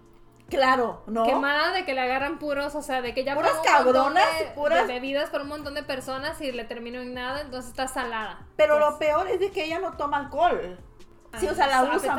Claro, 0.48 1.02
¿no? 1.08 1.24
Quemada 1.24 1.72
de 1.72 1.84
que 1.84 1.92
le 1.92 2.00
agarran 2.00 2.38
puros, 2.38 2.76
o 2.76 2.82
sea, 2.82 3.02
de 3.02 3.12
que 3.14 3.24
ya 3.24 3.34
Puras 3.34 3.52
cabronas, 3.64 4.24
de, 4.38 4.46
puras- 4.54 4.86
de 4.86 4.94
bebidas 4.94 5.28
con 5.30 5.42
un 5.42 5.48
montón 5.48 5.74
de 5.74 5.82
personas 5.82 6.40
y 6.40 6.52
le 6.52 6.64
terminó 6.64 7.00
en 7.00 7.14
nada, 7.14 7.40
entonces 7.40 7.70
está 7.70 7.88
salada. 7.88 8.46
Pero 8.56 8.78
Pues, 8.78 8.90
lo 8.90 8.98
peor 8.98 9.28
es 9.28 9.40
de 9.40 9.50
que 9.50 9.64
ella 9.64 9.80
no 9.80 9.96
toma 9.96 10.18
alcohol. 10.18 10.78
Sí, 11.38 11.48
o 11.48 11.54
sea, 11.54 11.66
la 11.66 11.80
Ah, 11.80 11.96
usan. 11.96 12.16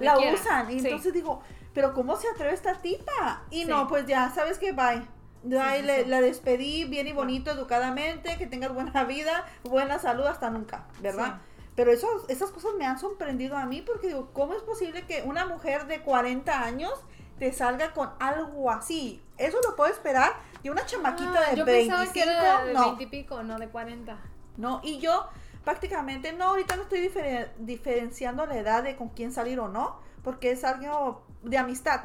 La 0.00 0.14
quiera. 0.14 0.34
usan. 0.34 0.70
Y 0.70 0.78
Sí. 0.78 0.86
entonces 0.86 1.12
digo, 1.12 1.42
pero 1.74 1.92
¿cómo 1.94 2.14
se 2.16 2.28
atreve 2.28 2.54
esta 2.54 2.74
tipa? 2.74 3.42
Y 3.50 3.62
Sí. 3.62 3.68
no, 3.68 3.88
pues 3.88 4.06
ya, 4.06 4.30
¿sabes 4.30 4.58
qué? 4.60 4.70
Bye. 4.72 5.02
Bye, 5.42 5.80
sí, 5.80 5.82
le-. 5.82 6.06
La 6.06 6.20
despedí 6.20 6.84
bien 6.84 7.08
y 7.08 7.12
bonito, 7.12 7.50
educadamente, 7.50 8.38
que 8.38 8.46
tengas 8.46 8.72
buena 8.72 9.02
vida, 9.04 9.44
buena 9.64 9.98
salud 9.98 10.24
hasta 10.26 10.48
nunca, 10.48 10.86
¿verdad? 11.00 11.40
Pero 11.76 11.90
eso, 11.92 12.06
esas 12.28 12.50
cosas 12.50 12.72
me 12.78 12.86
han 12.86 12.98
sorprendido 12.98 13.56
a 13.56 13.66
mí 13.66 13.82
porque 13.82 14.08
digo, 14.08 14.30
¿cómo 14.32 14.54
es 14.54 14.62
posible 14.62 15.06
que 15.06 15.22
una 15.22 15.44
mujer 15.46 15.86
de 15.86 16.02
40 16.02 16.62
años 16.62 16.92
te 17.38 17.52
salga 17.52 17.92
con 17.92 18.10
algo 18.20 18.70
así? 18.70 19.22
Eso 19.38 19.58
lo 19.68 19.74
puedo 19.74 19.92
esperar 19.92 20.32
de 20.62 20.70
una 20.70 20.86
chamaquita 20.86 21.40
Ah, 21.46 21.50
de 21.50 21.56
yo 21.56 21.64
25, 21.64 21.96
pensaba 21.98 22.12
que 22.12 22.22
era 22.22 22.60
de, 22.62 22.68
de 22.68 22.74
no. 22.74 22.80
20 22.96 23.02
y 23.02 23.06
pico, 23.06 23.42
no 23.42 23.58
de 23.58 23.68
40. 23.68 24.16
No, 24.56 24.80
y 24.84 24.98
yo 25.00 25.26
prácticamente 25.64 26.32
no, 26.32 26.44
ahorita 26.50 26.76
no 26.76 26.82
estoy 26.82 27.00
difere- 27.00 27.50
diferenciando 27.58 28.46
la 28.46 28.56
edad 28.56 28.82
de 28.84 28.94
con 28.96 29.08
quién 29.08 29.32
salir 29.32 29.58
o 29.58 29.66
no, 29.68 29.98
porque 30.22 30.52
es 30.52 30.62
algo 30.62 31.24
de 31.42 31.58
amistad. 31.58 32.02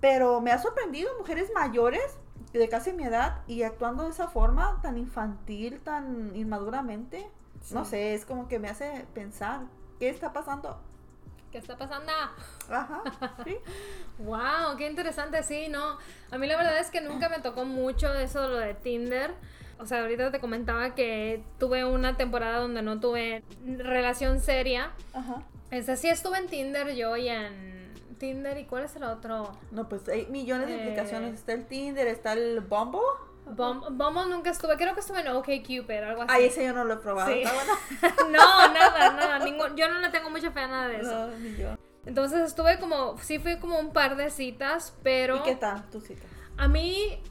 Pero 0.00 0.40
me 0.40 0.52
ha 0.52 0.58
sorprendido 0.58 1.10
mujeres 1.18 1.50
mayores 1.54 2.00
de 2.52 2.68
casi 2.68 2.92
mi 2.92 3.04
edad 3.04 3.42
y 3.48 3.64
actuando 3.64 4.04
de 4.04 4.10
esa 4.10 4.28
forma 4.28 4.78
tan 4.82 4.96
infantil, 4.98 5.80
tan 5.80 6.34
inmaduramente. 6.36 7.28
No 7.72 7.84
sé, 7.84 8.14
es 8.14 8.24
como 8.24 8.48
que 8.48 8.58
me 8.58 8.68
hace 8.68 9.04
pensar, 9.14 9.60
¿qué 9.98 10.08
está 10.08 10.32
pasando? 10.32 10.80
¿Qué 11.52 11.58
está 11.58 11.76
pasando? 11.76 12.12
Ajá, 12.70 13.02
sí. 13.44 13.56
Wow, 14.18 14.76
qué 14.78 14.88
interesante, 14.88 15.42
sí, 15.42 15.68
no. 15.68 15.98
A 16.30 16.38
mí 16.38 16.46
la 16.46 16.56
verdad 16.56 16.78
es 16.78 16.90
que 16.90 17.00
nunca 17.00 17.28
me 17.28 17.40
tocó 17.40 17.64
mucho 17.64 18.12
eso 18.14 18.42
de 18.42 18.48
lo 18.48 18.56
de 18.58 18.74
Tinder. 18.74 19.34
O 19.78 19.86
sea, 19.86 20.02
ahorita 20.02 20.30
te 20.30 20.40
comentaba 20.40 20.94
que 20.94 21.42
tuve 21.58 21.84
una 21.84 22.16
temporada 22.16 22.58
donde 22.58 22.82
no 22.82 23.00
tuve 23.00 23.42
relación 23.64 24.40
seria. 24.40 24.92
Ajá. 25.12 25.42
Es 25.70 25.86
sí 26.00 26.08
estuve 26.08 26.38
en 26.38 26.48
Tinder 26.48 26.94
yo 26.94 27.16
y 27.16 27.28
en 27.28 27.94
Tinder 28.18 28.58
y 28.58 28.66
¿cuál 28.66 28.84
es 28.84 28.94
el 28.96 29.04
otro? 29.04 29.52
No, 29.70 29.88
pues 29.88 30.06
hay 30.08 30.26
millones 30.26 30.68
de 30.68 30.74
Eh. 30.76 30.82
aplicaciones. 30.82 31.34
Está 31.34 31.52
el 31.54 31.64
Tinder, 31.66 32.06
está 32.08 32.34
el 32.34 32.60
Bumble. 32.60 33.00
Bum- 33.54 33.96
Bumble 33.98 34.26
nunca 34.28 34.50
estuve, 34.50 34.76
creo 34.76 34.94
que 34.94 35.00
estuve 35.00 35.20
en 35.20 35.28
OkCupid, 35.28 35.90
algo 36.02 36.22
así. 36.22 36.30
Ay, 36.34 36.44
ese 36.46 36.64
yo 36.64 36.72
no 36.72 36.84
lo 36.84 36.94
he 36.94 36.96
probado. 36.98 37.30
Sí. 37.32 37.42
No, 38.30 38.68
nada, 38.72 39.12
nada, 39.12 39.38
ningún, 39.40 39.76
yo 39.76 39.88
no 39.88 39.98
le 40.00 40.08
tengo 40.10 40.30
mucha 40.30 40.50
fe 40.50 40.60
a 40.60 40.68
nada 40.68 40.88
de 40.88 41.00
eso. 41.00 41.26
No, 41.28 41.36
ni 41.38 41.56
yo. 41.56 41.76
Entonces 42.06 42.40
estuve 42.46 42.78
como, 42.78 43.18
sí 43.18 43.38
fui 43.38 43.58
como 43.58 43.78
un 43.78 43.92
par 43.92 44.16
de 44.16 44.30
citas, 44.30 44.94
pero... 45.02 45.36
¿Y 45.36 45.42
qué 45.42 45.56
tal 45.56 45.84
tu 45.90 46.00
cita? 46.00 46.22
A 46.56 46.66
mí, 46.68 47.22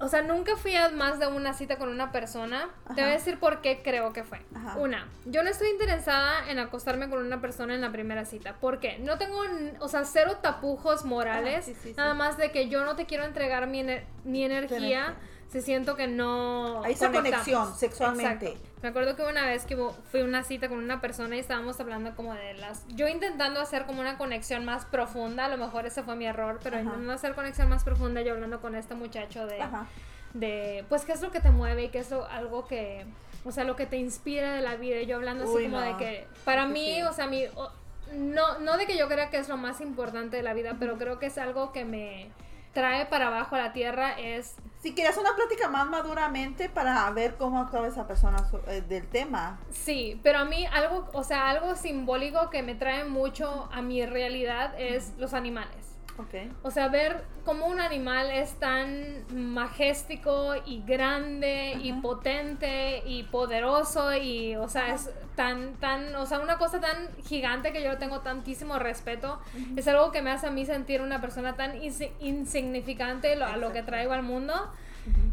o 0.00 0.08
sea, 0.08 0.22
nunca 0.22 0.56
fui 0.56 0.74
a 0.74 0.88
más 0.90 1.18
de 1.20 1.26
una 1.28 1.54
cita 1.54 1.78
con 1.78 1.88
una 1.88 2.10
persona. 2.10 2.68
Te 2.88 2.94
voy 2.94 3.02
a 3.02 3.06
Ajá. 3.06 3.12
decir 3.14 3.38
por 3.38 3.60
qué 3.60 3.82
creo 3.82 4.12
que 4.12 4.24
fue. 4.24 4.40
Ajá. 4.54 4.76
Una, 4.78 5.08
yo 5.26 5.42
no 5.44 5.50
estoy 5.50 5.68
interesada 5.70 6.50
en 6.50 6.58
acostarme 6.58 7.08
con 7.08 7.24
una 7.24 7.40
persona 7.40 7.74
en 7.74 7.80
la 7.80 7.92
primera 7.92 8.24
cita. 8.24 8.54
¿Por 8.60 8.80
qué? 8.80 8.98
No 8.98 9.16
tengo, 9.16 9.40
o 9.80 9.88
sea, 9.88 10.04
cero 10.04 10.38
tapujos 10.42 11.04
morales. 11.04 11.58
Ah, 11.60 11.62
sí, 11.62 11.74
sí, 11.74 11.80
sí. 11.90 11.94
Nada 11.96 12.14
más 12.14 12.36
de 12.36 12.50
que 12.50 12.68
yo 12.68 12.84
no 12.84 12.96
te 12.96 13.06
quiero 13.06 13.24
entregar 13.24 13.66
mi, 13.68 13.82
ener- 13.82 14.04
mi 14.24 14.44
energía 14.44 14.76
energía. 14.76 15.14
Si 15.50 15.62
siento 15.62 15.96
que 15.96 16.06
no. 16.08 16.82
Hay 16.84 16.92
esa 16.92 17.06
conectamos. 17.10 17.44
conexión 17.46 17.74
sexualmente. 17.76 18.46
Exacto. 18.48 18.68
Me 18.82 18.88
acuerdo 18.90 19.16
que 19.16 19.22
una 19.22 19.46
vez 19.46 19.64
que 19.64 19.76
fui 20.10 20.20
a 20.20 20.24
una 20.24 20.44
cita 20.44 20.68
con 20.68 20.78
una 20.78 21.00
persona 21.00 21.36
y 21.36 21.38
estábamos 21.40 21.80
hablando 21.80 22.14
como 22.14 22.34
de 22.34 22.54
las... 22.54 22.86
Yo 22.88 23.08
intentando 23.08 23.60
hacer 23.60 23.84
como 23.86 24.00
una 24.00 24.16
conexión 24.18 24.64
más 24.64 24.84
profunda, 24.84 25.46
a 25.46 25.48
lo 25.48 25.56
mejor 25.56 25.86
ese 25.86 26.02
fue 26.02 26.14
mi 26.14 26.26
error, 26.26 26.60
pero 26.62 26.76
Ajá. 26.76 26.84
intentando 26.84 27.12
hacer 27.12 27.34
conexión 27.34 27.68
más 27.68 27.84
profunda, 27.84 28.20
yo 28.22 28.34
hablando 28.34 28.60
con 28.60 28.74
este 28.76 28.94
muchacho 28.94 29.46
de, 29.46 29.60
Ajá. 29.62 29.86
de 30.34 30.84
pues, 30.88 31.04
qué 31.04 31.12
es 31.12 31.22
lo 31.22 31.30
que 31.32 31.40
te 31.40 31.50
mueve 31.50 31.84
y 31.84 31.88
qué 31.88 31.98
es 31.98 32.10
lo- 32.10 32.26
algo 32.26 32.66
que... 32.66 33.06
O 33.44 33.50
sea, 33.52 33.64
lo 33.64 33.76
que 33.76 33.86
te 33.86 33.96
inspira 33.96 34.52
de 34.52 34.60
la 34.60 34.76
vida. 34.76 35.00
Y 35.00 35.06
yo 35.06 35.16
hablando 35.16 35.44
así 35.44 35.52
Uy, 35.54 35.64
como 35.64 35.80
de 35.80 35.96
que... 35.96 36.26
Para 36.44 36.66
mí, 36.66 37.02
o 37.02 37.12
sea, 37.12 37.26
mi... 37.26 37.44
o- 37.54 37.70
no, 38.12 38.58
no 38.60 38.76
de 38.76 38.86
que 38.86 38.96
yo 38.96 39.08
crea 39.08 39.30
que 39.30 39.38
es 39.38 39.48
lo 39.48 39.56
más 39.56 39.80
importante 39.80 40.36
de 40.36 40.42
la 40.44 40.54
vida, 40.54 40.76
pero 40.78 40.96
creo 40.98 41.18
que 41.18 41.26
es 41.26 41.38
algo 41.38 41.72
que 41.72 41.84
me 41.84 42.28
trae 42.72 43.06
para 43.06 43.28
abajo 43.28 43.56
a 43.56 43.58
la 43.58 43.72
tierra, 43.72 44.12
es 44.20 44.54
Si 44.86 44.94
querías 44.94 45.16
una 45.16 45.34
plática 45.34 45.68
más 45.68 45.88
maduramente 45.88 46.68
para 46.68 47.10
ver 47.10 47.34
cómo 47.34 47.58
actuaba 47.58 47.88
esa 47.88 48.06
persona 48.06 48.38
so- 48.48 48.62
eh, 48.68 48.82
del 48.82 49.08
tema. 49.08 49.58
Sí, 49.68 50.20
pero 50.22 50.38
a 50.38 50.44
mí 50.44 50.64
algo, 50.66 51.08
o 51.12 51.24
sea, 51.24 51.50
algo 51.50 51.74
simbólico 51.74 52.50
que 52.50 52.62
me 52.62 52.76
trae 52.76 53.04
mucho 53.04 53.68
a 53.72 53.82
mi 53.82 54.06
realidad 54.06 54.74
es 54.78 55.12
los 55.18 55.34
animales. 55.34 55.85
Ok. 56.18 56.34
O 56.62 56.70
sea, 56.70 56.88
ver 56.88 57.24
cómo 57.44 57.66
un 57.66 57.78
animal 57.80 58.30
es 58.30 58.54
tan 58.54 59.24
majestico 59.32 60.54
y 60.64 60.82
grande 60.86 61.76
y 61.82 61.92
potente 61.92 63.02
y 63.06 63.24
poderoso 63.24 64.14
y, 64.16 64.56
o 64.56 64.68
sea, 64.68 64.94
es 64.94 65.10
tan, 65.34 65.74
tan, 65.74 66.14
o 66.16 66.24
sea, 66.24 66.38
una 66.40 66.56
cosa 66.56 66.80
tan 66.80 67.08
gigante 67.24 67.72
que 67.72 67.82
yo 67.82 67.90
le 67.90 67.96
tengo 67.96 68.20
tantísimo 68.20 68.78
respeto. 68.78 69.38
Es 69.76 69.86
algo 69.88 70.10
que 70.10 70.22
me 70.22 70.30
hace 70.30 70.46
a 70.46 70.50
mí 70.50 70.64
sentir 70.64 71.02
una 71.02 71.20
persona 71.20 71.54
tan 71.54 71.74
insi- 71.80 72.10
insignificante 72.20 73.36
lo- 73.36 73.46
a 73.46 73.56
lo 73.56 73.72
que 73.72 73.82
traigo 73.82 74.12
al 74.12 74.22
mundo 74.22 74.54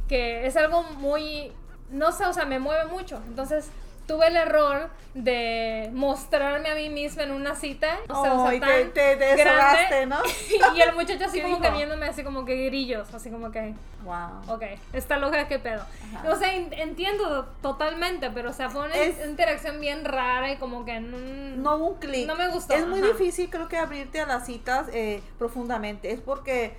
que 0.08 0.46
es 0.46 0.56
algo 0.56 0.84
muy, 0.84 1.52
no 1.90 2.12
sé, 2.12 2.26
o 2.26 2.34
sea, 2.34 2.46
me 2.46 2.60
mueve 2.60 2.86
mucho. 2.92 3.22
Entonces, 3.28 3.72
tuve 4.08 4.28
el 4.28 4.36
error 4.36 4.90
de 5.14 5.90
mostrarme 5.94 6.70
a 6.70 6.76
mí 6.76 6.90
misma 6.90 7.24
en 7.24 7.32
una 7.32 7.56
cita. 7.56 8.00
O 8.10 8.22
sea, 8.24 8.34
o 8.34 8.42
sea, 8.50 8.52
te, 8.52 8.60
tan 8.60 8.92
te 8.94 9.16
deshogaste, 9.16 10.06
grande. 10.06 10.06
¿no? 10.08 10.18
y 10.76 10.82
el 10.82 10.94
muchacho 10.94 11.26
así 11.26 11.38
¿Qué 11.38 11.44
como 11.44 11.60
que 11.62 11.68
dijo? 11.68 11.78
viéndome 11.78 12.08
así 12.08 12.24
como 12.24 12.46
que 12.46 12.66
grillos, 12.66 13.14
así 13.14 13.30
como 13.30 13.52
que, 13.52 13.74
Wow. 14.04 14.56
ok, 14.56 14.64
está 14.92 15.18
loca, 15.18 15.48
qué 15.48 15.60
pedo. 15.60 15.86
Ajá. 16.16 16.30
O 16.30 16.36
sea, 16.36 16.54
en- 16.54 16.74
entiendo 16.74 17.46
totalmente, 17.62 18.30
pero 18.32 18.50
o 18.50 18.54
sea, 18.54 18.70
fue 18.70 18.86
una 18.86 18.96
Es- 18.96 19.26
interacción 19.26 19.80
bien 19.80 20.04
rara 20.04 20.52
y 20.52 20.58
como 20.58 20.84
que 20.84 21.00
no, 21.00 21.18
No 21.18 21.76
hubo 21.78 21.88
un 21.94 22.00
clic. 22.00 22.28
No 22.28 22.36
me 22.36 22.50
gustó, 22.50 22.74
Es 22.74 22.86
muy 22.86 23.00
ajá. 23.00 23.08
difícil, 23.10 23.50
creo 23.50 23.68
que 23.70 23.78
abrirte 23.78 24.20
a 24.20 24.26
las 24.26 24.46
citas 24.46 24.88
eh, 24.92 25.22
profundamente. 25.40 26.12
Es 26.12 26.20
porque 26.20 26.76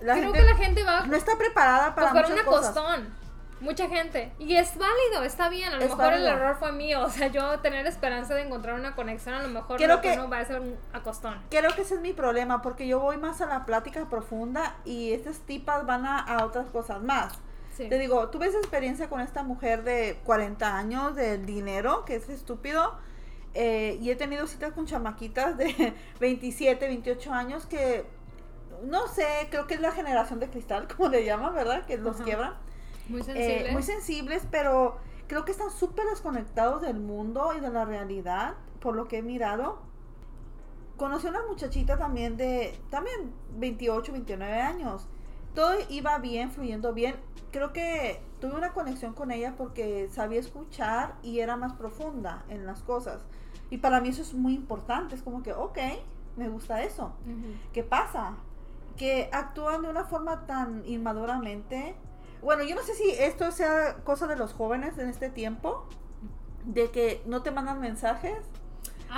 la 0.00 0.12
Creo 0.14 0.32
gente 0.32 0.38
que 0.38 0.44
la 0.46 0.56
gente 0.56 0.82
va 0.84 1.06
no 1.06 1.16
está 1.16 1.36
preparada 1.36 1.94
para 1.94 2.10
pues 2.10 2.22
para 2.22 2.28
muchas 2.34 2.46
cosas. 2.46 2.74
Mucha 3.60 3.88
gente. 3.88 4.32
Y 4.38 4.56
es 4.56 4.76
válido, 4.76 5.22
está 5.24 5.48
bien. 5.48 5.72
A 5.72 5.76
lo 5.76 5.82
Es 5.82 5.90
mejor 5.90 6.14
el 6.14 6.26
error 6.26 6.56
fue 6.58 6.72
mío. 6.72 7.02
O 7.04 7.10
sea, 7.10 7.26
yo 7.28 7.60
tener 7.60 7.86
esperanza 7.86 8.34
de 8.34 8.42
encontrar 8.42 8.74
una 8.74 8.94
conexión, 8.94 9.34
a 9.34 9.42
lo 9.42 9.48
mejor 9.48 9.76
Creo 9.76 9.96
lo 9.96 10.00
que 10.00 10.16
no 10.16 10.28
va 10.28 10.38
a 10.38 10.44
ser 10.44 10.60
un 10.60 10.76
acostón. 10.92 11.40
Creo 11.50 11.74
que 11.74 11.82
ese 11.82 11.94
es 11.94 12.00
mi 12.00 12.12
problema, 12.12 12.62
porque 12.62 12.86
yo 12.86 13.00
voy 13.00 13.16
más 13.18 13.40
a 13.40 13.46
la 13.46 13.66
plática 13.66 14.08
profunda 14.08 14.76
y 14.84 15.12
estas 15.12 15.38
tipas 15.40 15.86
van 15.86 16.06
a, 16.06 16.18
a 16.18 16.44
otras 16.44 16.68
cosas 16.70 17.02
más. 17.02 17.34
Sí. 17.76 17.88
Te 17.88 17.98
digo, 17.98 18.28
tuve 18.30 18.46
esa 18.46 18.58
experiencia 18.58 19.08
con 19.08 19.20
esta 19.20 19.42
mujer 19.42 19.84
de 19.84 20.18
40 20.24 20.76
años 20.76 21.14
del 21.14 21.46
dinero, 21.46 22.04
que 22.04 22.16
es 22.16 22.28
estúpido, 22.28 22.98
eh, 23.54 23.98
y 24.00 24.10
he 24.10 24.16
tenido 24.16 24.46
citas 24.46 24.72
con 24.72 24.86
chamaquitas 24.86 25.56
de 25.56 25.94
27, 26.20 26.86
28 26.86 27.32
años 27.32 27.66
que, 27.66 28.06
no 28.84 29.08
sé, 29.08 29.26
creo 29.50 29.66
que 29.66 29.74
es 29.74 29.80
la 29.80 29.92
generación 29.92 30.40
de 30.40 30.48
cristal, 30.48 30.86
como 30.96 31.08
le 31.08 31.24
llaman, 31.24 31.54
¿verdad? 31.54 31.84
Que 31.86 31.98
los 31.98 32.16
Ajá. 32.16 32.24
quiebran. 32.24 32.69
Muy 33.10 33.20
Eh, 33.20 33.24
sensible. 33.24 33.72
muy 33.72 33.82
sensibles, 33.82 34.46
pero 34.50 34.96
creo 35.26 35.44
que 35.44 35.52
están 35.52 35.70
súper 35.70 36.06
desconectados 36.06 36.82
del 36.82 36.98
mundo 37.00 37.52
y 37.56 37.60
de 37.60 37.70
la 37.70 37.84
realidad, 37.84 38.54
por 38.80 38.94
lo 38.96 39.06
que 39.08 39.18
he 39.18 39.22
mirado. 39.22 39.78
Conocí 40.96 41.26
a 41.26 41.30
una 41.30 41.46
muchachita 41.48 41.96
también 41.98 42.36
de, 42.36 42.78
también 42.90 43.32
28, 43.56 44.12
29 44.12 44.60
años. 44.60 45.08
todo 45.54 45.72
iba 45.88 46.16
bien, 46.18 46.50
fluyendo 46.52 46.92
bien. 46.94 47.16
Creo 47.50 47.72
que 47.72 48.22
tuve 48.40 48.54
una 48.54 48.72
conexión 48.72 49.14
con 49.14 49.32
ella 49.32 49.54
porque 49.56 50.08
sabía 50.12 50.38
escuchar 50.38 51.16
y 51.24 51.40
era 51.40 51.56
más 51.56 51.72
profunda 51.72 52.44
en 52.48 52.66
las 52.66 52.82
cosas. 52.82 53.20
Y 53.68 53.78
para 53.78 54.00
mí 54.00 54.10
eso 54.10 54.22
es 54.22 54.32
muy 54.34 54.54
importante. 54.54 55.16
Es 55.16 55.22
como 55.22 55.42
que, 55.42 55.52
ok, 55.52 55.78
me 56.36 56.48
gusta 56.48 56.82
eso. 56.84 57.14
¿Qué 57.72 57.82
pasa? 57.82 58.36
Que 58.96 59.28
actúan 59.32 59.82
de 59.82 59.88
una 59.88 60.04
forma 60.04 60.46
tan 60.46 60.82
inmaduramente. 60.86 61.96
Bueno, 62.42 62.62
yo 62.62 62.74
no 62.74 62.82
sé 62.82 62.94
si 62.94 63.10
esto 63.10 63.50
sea 63.52 63.96
cosa 64.04 64.26
de 64.26 64.36
los 64.36 64.52
jóvenes 64.52 64.96
en 64.98 65.08
este 65.08 65.28
tiempo, 65.28 65.86
de 66.64 66.90
que 66.90 67.22
no 67.26 67.42
te 67.42 67.50
mandan 67.50 67.80
mensajes 67.80 68.38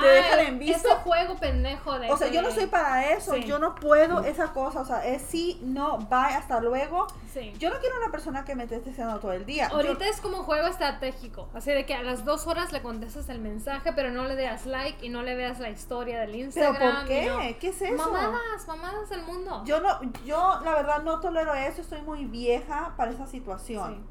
te 0.01 0.07
dejan 0.07 0.41
en 0.41 0.59
visto. 0.59 0.89
Ese 0.89 0.97
juego 0.99 1.37
pendejo 1.37 1.99
de. 1.99 2.11
O 2.11 2.17
sea, 2.17 2.29
yo 2.29 2.43
no 2.43 2.51
soy 2.51 2.67
para 2.67 3.13
eso. 3.13 3.37
Yo 3.37 3.59
no 3.59 3.75
puedo 3.75 4.21
esa 4.21 4.53
cosa. 4.53 4.81
O 4.81 4.85
sea, 4.85 5.07
es 5.07 5.23
sí, 5.23 5.61
no, 5.63 5.99
bye, 5.99 6.35
hasta 6.35 6.61
luego. 6.61 7.07
Sí. 7.33 7.55
Yo 7.59 7.71
no 7.71 7.79
quiero 7.79 7.97
una 7.97 8.11
persona 8.11 8.45
que 8.45 8.55
me 8.55 8.65
esté 8.65 8.81
deseando 8.81 9.19
todo 9.21 9.33
el 9.33 9.47
día. 9.47 9.69
Ahorita 9.69 10.07
es 10.07 10.21
como 10.21 10.43
juego 10.43 10.67
estratégico. 10.67 11.49
Así 11.55 11.71
de 11.71 11.87
que 11.87 11.95
a 11.95 12.03
las 12.03 12.25
dos 12.25 12.47
horas 12.47 12.73
le 12.73 12.83
contestas 12.83 13.29
el 13.29 13.41
mensaje, 13.41 13.93
pero 13.93 14.11
no 14.11 14.25
le 14.25 14.37
das 14.37 14.67
like 14.67 15.05
y 15.05 15.09
no 15.09 15.23
le 15.23 15.35
veas 15.35 15.59
la 15.61 15.71
historia 15.71 16.21
del 16.21 16.35
Instagram. 16.35 16.77
¿Pero 16.79 16.93
por 16.93 17.07
qué? 17.07 17.57
¿Qué 17.61 17.69
es 17.69 17.83
eso? 17.83 17.97
Mamadas, 17.97 18.67
mamadas 18.67 19.09
del 19.11 19.23
mundo. 19.23 19.63
Yo 19.65 19.81
no, 19.81 20.01
yo 20.25 20.61
la 20.65 20.75
verdad 20.75 21.03
no 21.03 21.21
tolero 21.21 21.55
eso. 21.55 21.81
Estoy 21.81 22.03
muy 22.03 22.25
vieja 22.27 22.95
para 22.97 23.11
esa 23.11 23.27
situación. 23.27 24.07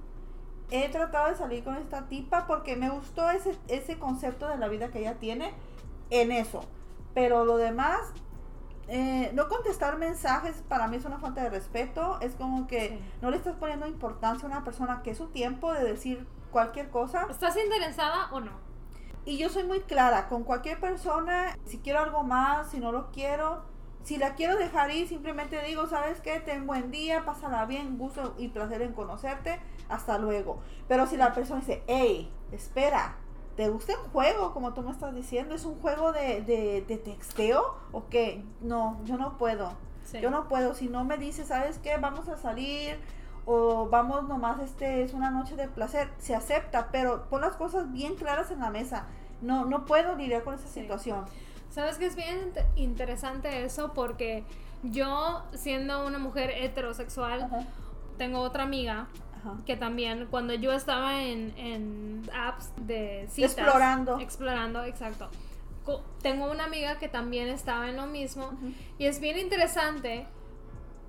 He 0.72 0.90
tratado 0.90 1.30
de 1.30 1.36
salir 1.36 1.64
con 1.64 1.76
esta 1.76 2.08
tipa 2.08 2.48
porque 2.48 2.76
me 2.76 2.90
gustó 2.90 3.30
ese, 3.30 3.58
ese 3.68 4.00
concepto 4.00 4.48
de 4.48 4.58
la 4.58 4.70
vida 4.70 4.90
que 4.90 5.00
ella 5.00 5.16
tiene 5.16 5.54
en 6.10 6.32
eso. 6.32 6.62
Pero 7.14 7.44
lo 7.44 7.58
demás, 7.58 8.00
eh, 8.88 9.32
no 9.34 9.48
contestar 9.48 9.98
mensajes 9.98 10.64
para 10.68 10.88
mí 10.88 10.98
es 10.98 11.06
una 11.06 11.20
falta 11.20 11.44
de 11.44 11.50
respeto. 11.50 12.20
Es 12.22 12.36
como 12.36 12.68
que 12.68 13.00
no 13.22 13.32
le 13.32 13.38
estás 13.38 13.56
poniendo 13.56 13.88
importancia 13.88 14.48
a 14.48 14.52
una 14.52 14.64
persona 14.64 15.02
que 15.04 15.12
es 15.12 15.18
su 15.18 15.28
tiempo 15.28 15.74
de 15.74 15.84
decir 15.84 16.26
cualquier 16.52 16.90
cosa. 16.90 17.28
¿Estás 17.30 17.58
interesada 17.58 18.30
o 18.32 18.40
no? 18.40 18.52
Y 19.24 19.38
yo 19.38 19.50
soy 19.50 19.64
muy 19.64 19.82
clara 19.82 20.28
con 20.28 20.44
cualquier 20.44 20.80
persona. 20.80 21.58
Si 21.66 21.80
quiero 21.80 22.00
algo 22.00 22.24
más, 22.24 22.72
si 22.72 22.80
no 22.80 22.92
lo 22.92 23.12
quiero. 23.12 23.64
Si 24.04 24.18
la 24.18 24.34
quiero 24.34 24.58
dejar 24.58 24.90
ir, 24.90 25.08
simplemente 25.08 25.62
digo, 25.64 25.86
¿sabes 25.88 26.22
qué? 26.22 26.40
Ten 26.40 26.66
buen 26.66 26.90
día, 26.90 27.24
pásala 27.24 27.66
bien, 27.66 28.00
gusto 28.00 28.34
y 28.40 28.48
placer 28.48 28.82
en 28.82 28.94
conocerte. 28.94 29.60
Hasta 29.92 30.18
luego. 30.18 30.60
Pero 30.88 31.06
si 31.06 31.18
la 31.18 31.34
persona 31.34 31.60
dice, 31.60 31.84
hey, 31.88 32.32
espera, 32.52 33.18
¿Te 33.56 33.68
gusta 33.68 33.92
el 33.92 34.00
juego, 34.12 34.54
como 34.54 34.74
tú 34.74 34.82
me 34.82 34.92
estás 34.92 35.14
diciendo? 35.14 35.54
¿Es 35.54 35.66
un 35.66 35.76
juego 35.82 36.14
de, 36.14 36.42
de, 36.42 36.98
texteo 36.98 37.76
o 37.92 38.08
qué? 38.08 38.44
No, 38.62 39.02
yo 39.04 39.18
no 39.18 39.38
puedo. 39.38 39.74
Yo 40.22 40.32
no 40.32 40.48
puedo. 40.48 40.74
Si 40.74 40.88
no 40.88 41.04
me 41.04 41.18
dices, 41.18 41.50
¿sabes 41.50 41.78
qué? 41.78 41.98
Vamos 41.98 42.30
a 42.30 42.38
salir 42.38 42.98
o 43.46 43.88
vamos 43.90 44.28
nomás, 44.28 44.60
este 44.60 45.04
es 45.04 45.14
una 45.14 45.32
noche 45.32 45.56
de 45.56 45.68
placer. 45.68 46.10
Se 46.18 46.34
acepta, 46.34 46.90
pero 46.92 47.30
pon 47.30 47.42
las 47.42 47.56
cosas 47.56 47.92
bien 47.92 48.16
claras 48.16 48.52
en 48.52 48.60
la 48.60 48.70
mesa. 48.70 49.06
No, 49.42 49.66
no 49.66 49.86
puedo 49.86 50.16
lidiar 50.16 50.44
con 50.44 50.54
esa 50.54 50.68
situación. 50.68 51.26
¿Sabes 51.70 51.98
que 51.98 52.06
es 52.06 52.16
bien 52.16 52.54
interesante 52.76 53.64
eso? 53.66 53.94
Porque 53.94 54.46
yo, 54.84 55.44
siendo 55.54 56.06
una 56.06 56.20
mujer 56.20 56.52
heterosexual, 56.52 57.68
tengo 58.18 58.40
otra 58.40 58.64
amiga 58.64 59.08
que 59.66 59.76
también 59.76 60.28
cuando 60.30 60.54
yo 60.54 60.72
estaba 60.72 61.22
en, 61.24 61.54
en 61.58 62.30
apps 62.34 62.72
de 62.78 63.28
citas, 63.30 63.58
explorando. 63.58 64.20
Explorando, 64.20 64.84
exacto. 64.84 65.30
Tengo 66.22 66.50
una 66.50 66.66
amiga 66.66 67.00
que 67.00 67.10
también 67.10 67.50
estaba 67.50 67.90
en 67.90 67.98
lo 67.98 68.06
mismo 68.06 68.52
y 68.98 69.06
es 69.06 69.20
bien 69.20 69.38
interesante 69.38 70.28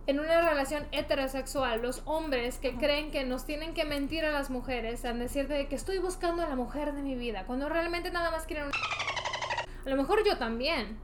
en 0.07 0.19
una 0.19 0.49
relación 0.49 0.85
heterosexual, 0.91 1.81
los 1.81 2.03
hombres 2.07 2.59
que 2.59 2.75
creen 2.75 3.11
que 3.11 3.25
nos 3.25 3.45
tienen 3.45 3.75
que 3.75 3.85
mentir 3.85 4.25
a 4.25 4.33
las 4.33 4.51
mujeres 4.51 5.05
al 5.05 5.19
decirte 5.19 5.69
que 5.69 5.77
estoy 5.77 5.99
buscando 5.99 6.43
a 6.43 6.49
la 6.49 6.57
mujer 6.57 6.93
de 6.93 7.03
mi 7.03 7.15
vida, 7.15 7.45
cuando 7.47 7.69
realmente 7.69 8.11
nada 8.11 8.31
más 8.31 8.45
quieren 8.47 8.71
A 9.85 9.89
lo 9.89 9.97
mejor 9.97 10.25
yo 10.25 10.39
también. 10.39 10.99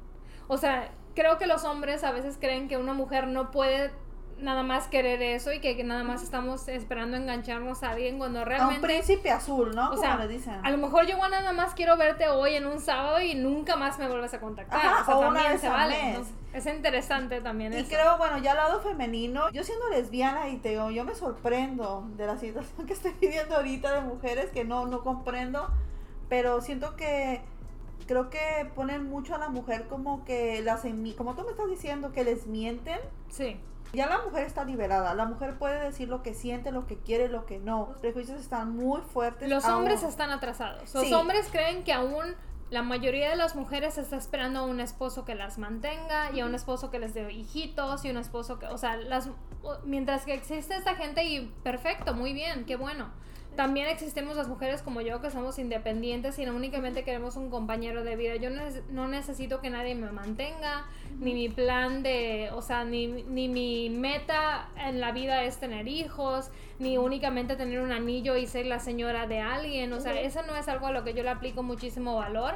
O 0.48 0.56
sea, 0.56 0.90
creo 1.14 1.38
que 1.38 1.46
los 1.46 1.64
hombres 1.64 2.02
a 2.02 2.10
veces 2.10 2.38
creen 2.40 2.68
que 2.68 2.76
una 2.76 2.94
mujer 2.94 3.28
no 3.28 3.50
puede 3.50 3.92
nada 4.40 4.62
más 4.62 4.86
querer 4.88 5.22
eso 5.22 5.52
y 5.52 5.60
que, 5.60 5.82
nada 5.84 6.04
más 6.04 6.22
estamos 6.22 6.68
esperando 6.68 7.16
engancharnos 7.16 7.82
a 7.82 7.90
alguien 7.90 8.18
cuando 8.18 8.44
realmente... 8.44 8.74
A 8.74 8.78
un 8.78 8.82
príncipe 8.82 9.30
azul, 9.30 9.74
¿no? 9.74 9.90
O 9.90 9.96
sea, 9.96 10.16
le 10.16 10.28
dicen. 10.28 10.54
a 10.62 10.70
lo 10.70 10.78
mejor 10.78 11.06
yo 11.06 11.16
nada 11.28 11.52
más 11.52 11.74
quiero 11.74 11.96
verte 11.96 12.28
hoy 12.28 12.54
en 12.54 12.66
un 12.66 12.80
sábado 12.80 13.20
y 13.20 13.34
nunca 13.34 13.76
más 13.76 13.98
me 13.98 14.08
vuelves 14.08 14.34
a 14.34 14.40
contactar. 14.40 15.02
o 15.02 15.04
sea, 15.04 15.20
también 15.20 15.58
se 15.58 15.68
vale. 15.68 16.18
es 16.52 16.66
interesante 16.66 17.40
también 17.40 17.72
Y 17.78 17.84
creo, 17.84 18.16
bueno, 18.18 18.38
ya 18.38 18.52
al 18.52 18.56
lado 18.58 18.80
femenino, 18.80 19.50
yo 19.50 19.64
siendo 19.64 19.88
lesbiana 19.90 20.48
y 20.48 20.56
te 20.56 20.70
digo, 20.70 20.90
yo 20.90 21.04
me 21.04 21.14
sorprendo 21.14 22.08
de 22.16 22.26
la 22.26 22.38
situación 22.38 22.86
que 22.86 22.92
estoy 22.92 23.12
viviendo 23.20 23.56
ahorita 23.56 23.94
de 23.94 24.00
mujeres 24.02 24.50
que 24.50 24.64
no, 24.64 24.86
no 24.86 25.02
comprendo, 25.02 25.70
pero 26.28 26.60
siento 26.60 26.96
que 26.96 27.42
creo 28.06 28.30
que 28.30 28.70
ponen 28.74 29.08
mucho 29.08 29.34
a 29.34 29.38
la 29.38 29.48
mujer 29.48 29.86
como 29.86 30.24
que 30.24 30.62
las 30.62 30.82
como 31.16 31.34
tú 31.34 31.42
me 31.44 31.50
estás 31.50 31.68
diciendo 31.68 32.12
que 32.12 32.24
les 32.24 32.46
mienten. 32.46 32.98
Sí. 33.28 33.60
Ya 33.92 34.06
la 34.06 34.22
mujer 34.22 34.44
está 34.44 34.64
liberada, 34.64 35.14
la 35.14 35.24
mujer 35.24 35.58
puede 35.58 35.82
decir 35.82 36.08
lo 36.08 36.22
que 36.22 36.34
siente, 36.34 36.72
lo 36.72 36.86
que 36.86 36.98
quiere, 36.98 37.28
lo 37.28 37.46
que 37.46 37.58
no. 37.58 37.88
Los 37.90 37.98
prejuicios 37.98 38.40
están 38.40 38.76
muy 38.76 39.00
fuertes. 39.00 39.48
Los 39.48 39.64
hombres 39.64 40.02
están 40.02 40.30
atrasados. 40.30 40.92
Los 40.94 41.10
hombres 41.12 41.48
creen 41.50 41.84
que 41.84 41.92
aún 41.92 42.34
la 42.70 42.82
mayoría 42.82 43.30
de 43.30 43.36
las 43.36 43.56
mujeres 43.56 43.96
está 43.96 44.16
esperando 44.16 44.60
a 44.60 44.62
un 44.64 44.80
esposo 44.80 45.24
que 45.24 45.34
las 45.34 45.58
mantenga 45.58 46.30
y 46.32 46.40
a 46.40 46.46
un 46.46 46.54
esposo 46.54 46.90
que 46.90 46.98
les 46.98 47.14
dé 47.14 47.32
hijitos 47.32 48.04
y 48.04 48.10
un 48.10 48.18
esposo 48.18 48.58
que, 48.58 48.66
o 48.66 48.76
sea, 48.76 48.96
las 48.98 49.30
mientras 49.84 50.24
que 50.24 50.34
existe 50.34 50.76
esta 50.76 50.94
gente 50.94 51.24
y 51.24 51.46
perfecto, 51.62 52.12
muy 52.12 52.34
bien, 52.34 52.66
qué 52.66 52.76
bueno 52.76 53.08
también 53.58 53.88
existimos 53.88 54.36
las 54.36 54.46
mujeres 54.46 54.82
como 54.82 55.00
yo 55.00 55.20
que 55.20 55.32
somos 55.32 55.58
independientes 55.58 56.38
y 56.38 56.46
no 56.46 56.54
únicamente 56.54 57.02
queremos 57.02 57.34
un 57.34 57.50
compañero 57.50 58.04
de 58.04 58.14
vida. 58.14 58.36
Yo 58.36 58.50
no, 58.50 59.08
necesito 59.08 59.60
que 59.60 59.68
nadie 59.68 59.96
me 59.96 60.12
mantenga, 60.12 60.86
ni 61.18 61.34
mi 61.34 61.48
plan 61.48 62.04
de, 62.04 62.50
o 62.54 62.62
sea, 62.62 62.84
ni, 62.84 63.08
ni, 63.08 63.48
mi 63.48 63.90
meta 63.90 64.68
en 64.76 65.00
la 65.00 65.10
vida 65.10 65.42
es 65.42 65.58
tener 65.58 65.88
hijos, 65.88 66.52
ni 66.78 66.98
únicamente 66.98 67.56
tener 67.56 67.80
un 67.80 67.90
anillo 67.90 68.36
y 68.36 68.46
ser 68.46 68.66
la 68.66 68.78
señora 68.78 69.26
de 69.26 69.40
alguien. 69.40 69.92
O 69.92 69.98
sea, 69.98 70.20
eso 70.20 70.40
no 70.46 70.54
es 70.54 70.68
algo 70.68 70.86
a 70.86 70.92
lo 70.92 71.02
que 71.02 71.12
yo 71.12 71.24
le 71.24 71.30
aplico 71.30 71.64
muchísimo 71.64 72.14
valor. 72.14 72.54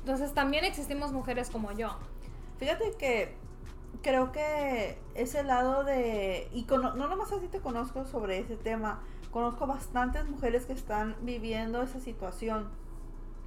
Entonces 0.00 0.34
también 0.34 0.66
existimos 0.66 1.12
mujeres 1.12 1.48
como 1.48 1.72
yo. 1.72 1.96
Fíjate 2.58 2.92
que 2.98 3.34
creo 4.02 4.32
que 4.32 4.98
ese 5.14 5.44
lado 5.44 5.82
de... 5.82 6.46
Y 6.52 6.66
no 6.68 6.92
nomás 6.92 7.32
así 7.32 7.48
te 7.48 7.60
conozco 7.60 8.04
sobre 8.04 8.40
ese 8.40 8.58
tema 8.58 9.00
Conozco 9.32 9.66
bastantes 9.66 10.28
mujeres 10.28 10.66
que 10.66 10.74
están 10.74 11.16
viviendo 11.22 11.82
esa 11.82 11.98
situación 12.00 12.68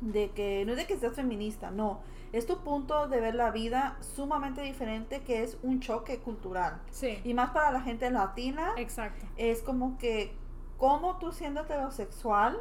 de 0.01 0.31
que 0.31 0.65
no 0.65 0.73
es 0.73 0.77
de 0.77 0.85
que 0.87 0.97
seas 0.97 1.15
feminista, 1.15 1.71
no, 1.71 2.01
es 2.33 2.45
tu 2.45 2.57
punto 2.57 3.07
de 3.07 3.21
ver 3.21 3.35
la 3.35 3.51
vida 3.51 3.97
sumamente 4.01 4.61
diferente 4.61 5.21
que 5.23 5.43
es 5.43 5.57
un 5.63 5.79
choque 5.79 6.19
cultural. 6.19 6.81
Sí. 6.91 7.21
Y 7.23 7.33
más 7.33 7.51
para 7.51 7.71
la 7.71 7.81
gente 7.81 8.09
latina. 8.09 8.73
Exacto. 8.75 9.25
Es 9.37 9.61
como 9.61 9.97
que 9.97 10.35
como 10.77 11.17
tú 11.17 11.31
siendo 11.31 11.61
heterosexual, 11.61 12.59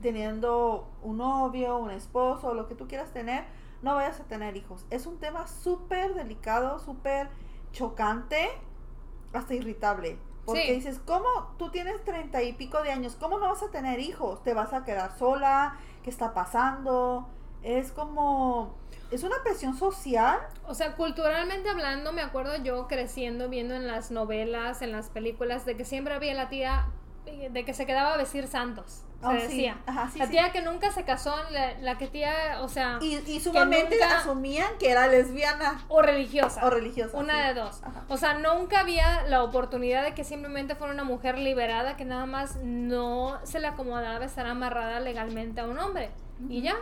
teniendo 0.00 0.88
un 1.02 1.18
novio, 1.18 1.76
un 1.78 1.90
esposo, 1.90 2.54
lo 2.54 2.68
que 2.68 2.74
tú 2.74 2.88
quieras 2.88 3.12
tener, 3.12 3.44
no 3.82 3.94
vayas 3.94 4.20
a 4.20 4.24
tener 4.24 4.56
hijos. 4.56 4.86
Es 4.90 5.06
un 5.06 5.18
tema 5.18 5.46
súper 5.46 6.14
delicado, 6.14 6.78
súper 6.78 7.28
chocante, 7.72 8.48
hasta 9.32 9.54
irritable. 9.54 10.18
Porque 10.46 10.72
dices, 10.72 11.00
¿cómo 11.04 11.54
tú 11.58 11.70
tienes 11.70 12.02
treinta 12.04 12.42
y 12.42 12.52
pico 12.52 12.82
de 12.82 12.92
años? 12.92 13.16
¿Cómo 13.18 13.38
no 13.38 13.48
vas 13.48 13.62
a 13.62 13.70
tener 13.70 13.98
hijos? 13.98 14.42
¿Te 14.44 14.54
vas 14.54 14.72
a 14.72 14.84
quedar 14.84 15.18
sola? 15.18 15.76
¿Qué 16.04 16.10
está 16.10 16.32
pasando? 16.32 17.28
Es 17.62 17.92
como... 17.92 18.74
Es 19.10 19.22
una 19.22 19.36
presión 19.42 19.76
social. 19.76 20.38
O 20.66 20.74
sea, 20.74 20.96
culturalmente 20.96 21.68
hablando, 21.68 22.12
me 22.12 22.22
acuerdo 22.22 22.56
yo 22.62 22.86
creciendo, 22.88 23.48
viendo 23.48 23.74
en 23.74 23.86
las 23.86 24.10
novelas, 24.10 24.82
en 24.82 24.92
las 24.92 25.10
películas, 25.10 25.64
de 25.64 25.76
que 25.76 25.84
siempre 25.84 26.14
había 26.14 26.34
la 26.34 26.48
tía 26.48 26.86
de 27.50 27.64
que 27.64 27.74
se 27.74 27.86
quedaba 27.86 28.14
a 28.14 28.16
vestir 28.16 28.46
santos. 28.46 29.02
Se 29.20 29.26
oh, 29.26 29.32
decía. 29.32 29.78
la 30.16 30.28
tía 30.28 30.52
que 30.52 30.60
nunca 30.60 30.92
se 30.92 31.04
casó, 31.04 31.34
la, 31.80 31.98
que 31.98 32.06
tía, 32.06 32.58
o 32.60 32.68
sea. 32.68 32.98
Y, 33.00 33.16
y 33.26 33.40
sumamente 33.40 34.02
asumían 34.02 34.78
que 34.78 34.90
era 34.90 35.06
lesbiana. 35.06 35.84
O 35.88 36.02
religiosa. 36.02 36.64
O 36.64 36.70
religiosa. 36.70 37.16
Una 37.16 37.48
de 37.48 37.54
dos. 37.54 37.80
O 38.08 38.16
sea, 38.16 38.34
nunca 38.34 38.80
había 38.80 39.22
la 39.26 39.42
oportunidad 39.42 40.04
de 40.04 40.14
que 40.14 40.22
simplemente 40.22 40.74
fuera 40.74 40.92
una 40.92 41.04
mujer 41.04 41.38
liberada 41.38 41.96
que 41.96 42.04
nada 42.04 42.26
más 42.26 42.56
no 42.62 43.40
se 43.44 43.60
le 43.60 43.68
acomodaba 43.68 44.24
estar 44.24 44.46
amarrada 44.46 45.00
legalmente 45.00 45.60
a 45.60 45.64
un 45.66 45.78
hombre. 45.78 46.10
Y 46.48 46.62
ya. 46.62 46.76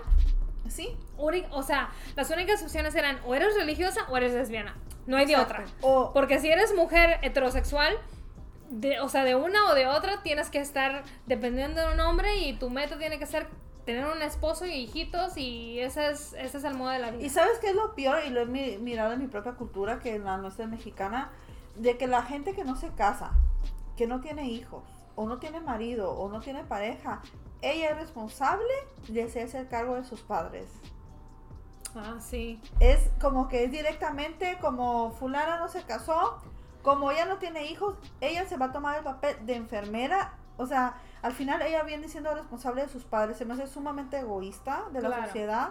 Sí. 0.68 0.96
O 1.16 1.62
sea, 1.62 1.90
las 2.16 2.30
únicas 2.30 2.62
opciones 2.62 2.94
eran 2.94 3.20
o 3.26 3.34
eres 3.34 3.54
religiosa 3.54 4.06
o 4.08 4.16
eres 4.16 4.32
lesbiana. 4.32 4.74
No 5.06 5.16
hay 5.16 5.26
de 5.26 5.36
otra. 5.36 5.64
O, 5.82 6.12
Porque 6.12 6.40
si 6.40 6.50
eres 6.50 6.74
mujer 6.74 7.18
heterosexual, 7.22 7.96
de, 8.74 9.00
o 9.00 9.08
sea, 9.08 9.24
de 9.24 9.36
una 9.36 9.70
o 9.70 9.74
de 9.74 9.86
otra 9.86 10.22
tienes 10.22 10.50
que 10.50 10.58
estar 10.58 11.04
dependiendo 11.26 11.80
de 11.80 11.94
un 11.94 12.00
hombre 12.00 12.38
y 12.38 12.54
tu 12.58 12.70
meta 12.70 12.98
tiene 12.98 13.18
que 13.18 13.26
ser 13.26 13.46
tener 13.86 14.06
un 14.06 14.22
esposo 14.22 14.66
y 14.66 14.72
hijitos 14.72 15.36
y 15.36 15.78
ese 15.78 16.10
es, 16.10 16.32
ese 16.32 16.58
es 16.58 16.64
el 16.64 16.74
modo 16.74 16.90
de 16.90 16.98
la 16.98 17.10
vida. 17.10 17.22
¿Y 17.22 17.28
sabes 17.28 17.58
qué 17.60 17.68
es 17.68 17.74
lo 17.74 17.94
peor? 17.94 18.18
Y 18.26 18.30
lo 18.30 18.40
he 18.40 18.46
mirado 18.46 19.12
en 19.12 19.20
mi 19.20 19.26
propia 19.26 19.52
cultura, 19.52 20.00
que 20.00 20.16
en 20.16 20.24
la 20.24 20.38
nuestra 20.38 20.66
mexicana, 20.66 21.30
de 21.76 21.96
que 21.96 22.06
la 22.06 22.22
gente 22.22 22.54
que 22.54 22.64
no 22.64 22.76
se 22.76 22.88
casa, 22.90 23.32
que 23.96 24.06
no 24.06 24.20
tiene 24.20 24.48
hijos, 24.48 24.82
o 25.16 25.26
no 25.26 25.38
tiene 25.38 25.60
marido, 25.60 26.12
o 26.12 26.28
no 26.28 26.40
tiene 26.40 26.64
pareja, 26.64 27.20
ella 27.60 27.90
es 27.90 27.98
responsable 27.98 28.72
de 29.08 29.22
hacerse 29.22 29.58
el 29.58 29.68
cargo 29.68 29.94
de 29.94 30.04
sus 30.04 30.20
padres. 30.20 30.66
Ah, 31.94 32.16
sí. 32.18 32.60
Es 32.80 33.10
como 33.20 33.48
que 33.48 33.64
es 33.64 33.70
directamente 33.70 34.58
como 34.60 35.12
fulana 35.12 35.58
no 35.58 35.68
se 35.68 35.82
casó, 35.82 36.42
como 36.84 37.10
ella 37.10 37.24
no 37.24 37.38
tiene 37.38 37.64
hijos, 37.66 37.96
ella 38.20 38.46
se 38.46 38.56
va 38.56 38.66
a 38.66 38.72
tomar 38.72 38.98
el 38.98 39.02
papel 39.04 39.44
de 39.46 39.56
enfermera. 39.56 40.34
O 40.56 40.66
sea, 40.66 40.94
al 41.22 41.32
final 41.32 41.60
ella 41.62 41.82
viene 41.82 42.06
siendo 42.06 42.32
responsable 42.32 42.82
de 42.82 42.88
sus 42.88 43.02
padres. 43.04 43.36
Se 43.38 43.44
me 43.44 43.54
hace 43.54 43.66
sumamente 43.66 44.20
egoísta 44.20 44.84
de 44.92 45.00
la 45.02 45.08
Claro. 45.08 45.24
sociedad. 45.24 45.70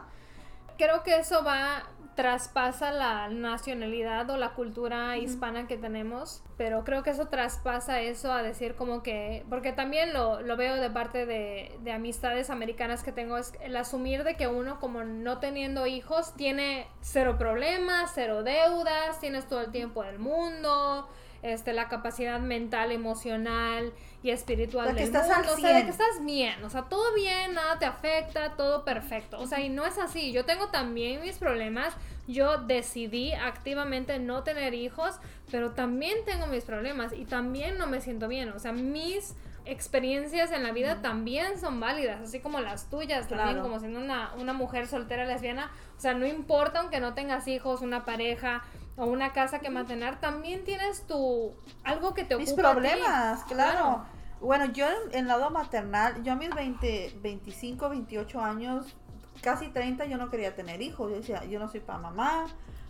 Creo 0.78 1.04
que 1.04 1.16
eso 1.18 1.44
va, 1.44 1.84
traspasa 2.16 2.92
la 2.92 3.28
nacionalidad 3.30 4.30
o 4.30 4.38
la 4.38 4.54
cultura 4.54 5.18
hispana 5.18 5.68
que 5.68 5.78
tenemos, 5.78 6.44
pero 6.58 6.84
creo 6.84 7.04
que 7.04 7.10
eso 7.10 7.28
traspasa 7.28 8.02
eso 8.02 8.32
a 8.32 8.44
decir 8.44 8.76
como 8.76 9.04
que, 9.04 9.46
porque 9.50 9.72
también 9.72 10.14
lo, 10.14 10.42
lo 10.42 10.56
veo 10.58 10.76
de 10.76 10.90
parte 10.90 11.26
de, 11.26 11.78
de 11.82 11.92
amistades 11.92 12.50
americanas 12.50 13.04
que 13.04 13.12
tengo, 13.12 13.38
es 13.38 13.54
el 13.62 13.76
asumir 13.76 14.24
de 14.24 14.36
que 14.36 14.48
uno 14.48 14.80
como 14.80 15.04
no 15.04 15.40
teniendo 15.40 15.88
hijos 15.88 16.34
tiene 16.36 16.88
cero 17.02 17.38
problemas, 17.38 18.12
cero 18.14 18.44
deudas, 18.44 19.20
tienes 19.20 19.48
todo 19.48 19.62
el 19.62 19.72
tiempo 19.72 20.04
del 20.04 20.20
mundo. 20.20 21.08
Este, 21.44 21.74
la 21.74 21.90
capacidad 21.90 22.40
mental, 22.40 22.94
emocional 22.94 23.92
y 24.24 24.32
espiritual 24.32 24.88
De 24.88 24.94
que 24.96 25.06
del 25.06 25.16
estás 25.16 25.30
al 25.30 25.44
o 25.44 25.58
sea, 25.58 25.70
de 25.70 25.82
100. 25.82 25.86
que 25.86 25.92
estás 25.92 26.24
bien, 26.26 26.64
o 26.64 26.70
sea, 26.70 26.84
todo 26.84 27.14
bien, 27.14 27.54
nada 27.54 27.78
te 27.78 27.86
afecta, 27.86 28.56
todo 28.56 28.86
perfecto. 28.86 29.38
O 29.40 29.46
sea, 29.48 29.60
y 29.60 29.70
no 29.70 29.86
es 29.86 29.98
así. 29.98 30.32
Yo 30.32 30.46
tengo 30.46 30.70
también 30.70 31.22
mis 31.22 31.38
problemas. 31.38 31.94
Yo 32.26 32.58
decidí 32.58 33.34
activamente 33.34 34.18
no 34.20 34.44
tener 34.44 34.74
hijos, 34.74 35.20
pero 35.52 35.72
también 35.72 36.24
tengo 36.26 36.48
mis 36.48 36.64
problemas 36.64 37.12
y 37.12 37.26
también 37.26 37.78
no 37.78 37.86
me 37.86 38.00
siento 38.00 38.30
bien. 38.30 38.50
O 38.54 38.60
sea, 38.60 38.72
mis 38.72 39.36
experiencias 39.66 40.52
en 40.52 40.64
la 40.64 40.72
vida 40.72 41.02
también 41.02 41.60
son 41.60 41.80
válidas, 41.80 42.22
así 42.22 42.40
como 42.40 42.60
las 42.60 42.90
tuyas 42.90 43.28
también, 43.28 43.62
como 43.62 43.80
siendo 43.80 44.00
una, 44.00 44.34
una 44.36 44.54
mujer 44.54 44.88
soltera 44.88 45.26
lesbiana. 45.26 45.72
O 45.98 46.00
sea, 46.00 46.14
no 46.14 46.26
importa 46.26 46.80
aunque 46.80 47.00
no 47.02 47.14
tengas 47.14 47.48
hijos, 47.48 47.82
una 47.82 48.06
pareja 48.06 48.64
o 48.96 49.06
una 49.06 49.34
casa 49.34 49.60
que 49.60 49.70
mantener, 49.70 50.20
también 50.20 50.64
tienes 50.64 51.06
tu 51.08 51.54
algo 51.84 52.14
que 52.14 52.24
te 52.24 52.38
Mis 52.38 52.52
ocupa 52.52 52.72
a 52.72 52.82
ti. 52.82 52.92
problemas, 52.92 53.44
claro. 53.46 54.06
Bueno, 54.44 54.66
yo 54.74 54.86
en, 54.88 55.16
en 55.18 55.28
lado 55.28 55.50
maternal, 55.50 56.22
yo 56.24 56.34
a 56.34 56.36
mis 56.36 56.50
20, 56.54 57.20
25, 57.22 57.90
28 57.90 58.40
años, 58.42 58.96
casi 59.42 59.70
30, 59.70 60.06
yo 60.06 60.18
no 60.18 60.30
quería 60.30 60.56
tener 60.56 60.82
hijos. 60.82 61.10
Yo 61.12 61.18
decía, 61.18 61.46
yo 61.46 61.60
no 61.60 61.68
soy 61.70 61.80
para 61.80 62.00
mamá, 62.00 62.46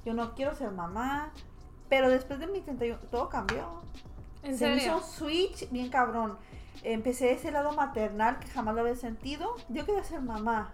yo 0.06 0.14
no 0.14 0.34
quiero 0.36 0.56
ser 0.56 0.72
mamá. 0.72 1.32
Pero 1.90 2.10
después 2.10 2.40
de 2.40 2.48
mi 2.48 2.62
31, 2.62 2.98
todo 3.12 3.30
cambió. 3.30 3.82
¿En 4.42 4.58
Se 4.58 4.66
me 4.68 4.76
hizo 4.78 4.82
serio? 4.84 4.98
un 4.98 5.04
switch 5.04 5.70
bien 5.70 5.90
cabrón. 5.90 6.38
Empecé 6.82 7.32
ese 7.32 7.52
lado 7.52 7.72
maternal 7.74 8.40
que 8.40 8.48
jamás 8.48 8.74
lo 8.76 8.82
había 8.82 8.96
sentido. 8.96 9.56
Yo 9.70 9.86
quería 9.86 10.04
ser 10.04 10.22
mamá. 10.22 10.74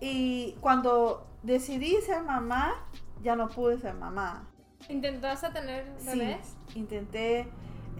Y 0.00 0.52
cuando 0.60 1.26
decidí 1.42 1.96
ser 2.02 2.22
mamá, 2.22 2.74
ya 3.22 3.36
no 3.36 3.48
pude 3.48 3.78
ser 3.78 3.94
mamá. 3.94 4.46
¿Intentaste 4.88 5.50
tener 5.50 5.92
Sí, 5.98 6.18
bebés? 6.18 6.56
intenté, 6.74 7.48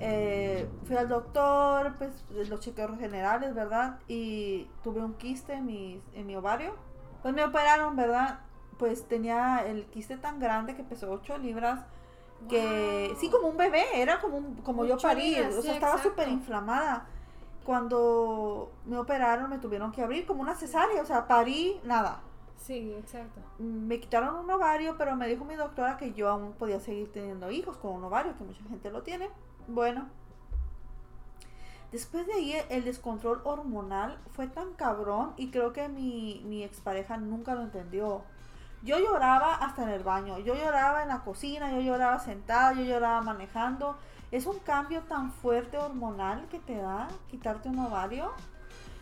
eh, 0.00 0.68
fui 0.84 0.96
al 0.96 1.08
doctor, 1.08 1.94
pues 1.98 2.24
los 2.48 2.60
chequeos 2.60 2.98
generales, 2.98 3.54
¿verdad? 3.54 3.98
Y 4.08 4.68
tuve 4.82 5.00
un 5.00 5.14
quiste 5.14 5.54
en 5.54 5.66
mi, 5.66 6.02
en 6.14 6.26
mi 6.26 6.36
ovario. 6.36 6.74
Pues 7.22 7.34
me 7.34 7.44
operaron, 7.44 7.96
¿verdad? 7.96 8.40
Pues 8.78 9.06
tenía 9.08 9.64
el 9.66 9.86
quiste 9.86 10.16
tan 10.16 10.38
grande 10.40 10.74
que 10.76 10.84
pesó 10.84 11.10
8 11.10 11.38
libras. 11.38 11.80
Que 12.48 13.08
Wow. 13.10 13.18
sí, 13.20 13.30
como 13.30 13.48
un 13.48 13.56
bebé, 13.56 13.84
era 14.00 14.20
como, 14.20 14.36
un- 14.36 14.54
como 14.56 14.84
yo 14.84 14.96
parí, 14.98 15.30
libras, 15.34 15.56
o 15.56 15.62
sea, 15.62 15.72
sí, 15.72 15.76
estaba 15.76 16.00
súper 16.00 16.28
inflamada. 16.28 17.06
Cuando 17.64 18.72
me 18.86 18.96
operaron, 18.96 19.50
me 19.50 19.58
tuvieron 19.58 19.92
que 19.92 20.02
abrir 20.02 20.24
como 20.24 20.40
una 20.42 20.54
cesárea, 20.54 21.02
o 21.02 21.04
sea, 21.04 21.26
parí, 21.26 21.80
nada. 21.84 22.20
Sí, 22.56 22.94
exacto. 22.98 23.40
Me 23.58 24.00
quitaron 24.00 24.36
un 24.36 24.50
ovario, 24.50 24.96
pero 24.96 25.14
me 25.16 25.28
dijo 25.28 25.44
mi 25.44 25.54
doctora 25.54 25.96
que 25.96 26.12
yo 26.12 26.28
aún 26.28 26.52
podía 26.52 26.80
seguir 26.80 27.12
teniendo 27.12 27.50
hijos 27.50 27.76
con 27.76 27.92
un 27.92 28.04
ovario, 28.04 28.36
que 28.38 28.44
mucha 28.44 28.62
gente 28.68 28.90
lo 28.90 29.02
tiene. 29.02 29.28
Bueno, 29.68 30.06
después 31.92 32.26
de 32.26 32.32
ahí 32.32 32.56
el 32.70 32.84
descontrol 32.84 33.42
hormonal 33.44 34.18
fue 34.32 34.46
tan 34.46 34.72
cabrón 34.72 35.34
y 35.36 35.50
creo 35.50 35.74
que 35.74 35.88
mi, 35.88 36.42
mi 36.46 36.64
expareja 36.64 37.18
nunca 37.18 37.54
lo 37.54 37.60
entendió. 37.62 38.22
Yo 38.82 38.98
lloraba 38.98 39.56
hasta 39.56 39.82
en 39.82 39.90
el 39.90 40.02
baño, 40.02 40.38
yo 40.38 40.54
lloraba 40.54 41.02
en 41.02 41.08
la 41.08 41.20
cocina, 41.20 41.70
yo 41.70 41.80
lloraba 41.80 42.18
sentada, 42.18 42.72
yo 42.72 42.82
lloraba 42.82 43.20
manejando. 43.20 43.98
Es 44.30 44.46
un 44.46 44.58
cambio 44.60 45.02
tan 45.02 45.32
fuerte 45.32 45.76
hormonal 45.76 46.48
que 46.48 46.60
te 46.60 46.76
da 46.76 47.08
quitarte 47.30 47.68
un 47.68 47.78
ovario 47.80 48.32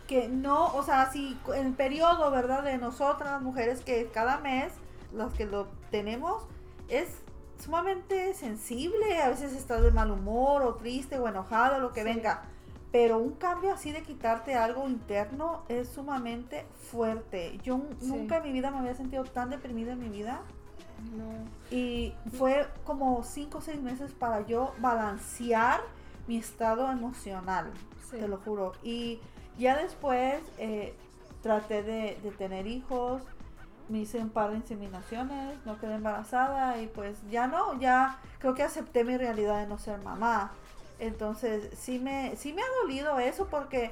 que 0.05 0.27
no, 0.27 0.73
o 0.73 0.83
sea, 0.83 1.11
si 1.11 1.37
el 1.55 1.73
periodo, 1.73 2.29
¿verdad? 2.31 2.63
De 2.63 2.77
nosotras 2.77 3.41
mujeres 3.41 3.81
que 3.81 4.07
cada 4.07 4.37
mes, 4.39 4.73
las 5.13 5.33
que 5.33 5.45
lo 5.45 5.67
tenemos, 5.91 6.43
es 6.89 7.21
sumamente 7.59 8.33
sensible, 8.33 9.21
a 9.21 9.29
veces 9.29 9.53
estás 9.53 9.81
de 9.81 9.91
mal 9.91 10.11
humor 10.11 10.61
o 10.63 10.75
triste 10.75 11.17
o 11.19 11.27
enojado, 11.27 11.79
lo 11.79 11.93
que 11.93 12.01
Sí. 12.01 12.05
venga. 12.05 12.43
Pero 12.91 13.17
un 13.19 13.33
cambio 13.33 13.73
así 13.73 13.91
de 13.91 14.01
quitarte 14.01 14.55
algo 14.55 14.87
interno 14.87 15.63
es 15.67 15.89
sumamente 15.89 16.65
fuerte. 16.89 17.57
Yo 17.63 17.81
Sí. 17.99 18.07
nunca 18.07 18.37
en 18.37 18.43
mi 18.43 18.51
vida 18.53 18.71
me 18.71 18.77
había 18.79 18.95
sentido 18.95 19.23
tan 19.25 19.49
deprimida 19.49 19.93
en 19.93 19.99
mi 19.99 20.09
vida. 20.09 20.41
No. 21.15 21.75
Y 21.75 22.13
fue 22.37 22.65
como 22.85 23.23
cinco 23.23 23.57
o 23.59 23.61
seis 23.61 23.79
meses 23.81 24.13
para 24.13 24.45
yo 24.47 24.73
balancear 24.79 25.81
mi 26.27 26.37
estado 26.37 26.89
emocional, 26.91 27.71
Sí. 28.09 28.17
te 28.17 28.27
lo 28.27 28.37
juro. 28.37 28.71
Y 28.83 29.19
ya 29.59 29.77
después 29.77 30.41
eh, 30.57 30.95
traté 31.43 31.83
de, 31.83 32.19
de 32.23 32.31
tener 32.31 32.65
hijos, 32.67 33.21
me 33.89 33.99
hice 33.99 34.19
un 34.19 34.29
par 34.29 34.51
de 34.51 34.57
inseminaciones, 34.57 35.57
no 35.65 35.79
quedé 35.79 35.95
embarazada 35.95 36.81
y 36.81 36.87
pues 36.87 37.17
ya 37.29 37.47
no, 37.47 37.79
ya 37.79 38.19
creo 38.39 38.53
que 38.53 38.63
acepté 38.63 39.03
mi 39.03 39.17
realidad 39.17 39.59
de 39.59 39.67
no 39.67 39.77
ser 39.77 39.99
mamá. 39.99 40.51
Entonces 40.99 41.69
sí 41.77 41.99
me, 41.99 42.35
sí 42.35 42.53
me 42.53 42.61
ha 42.61 42.81
dolido 42.81 43.19
eso 43.19 43.47
porque 43.47 43.91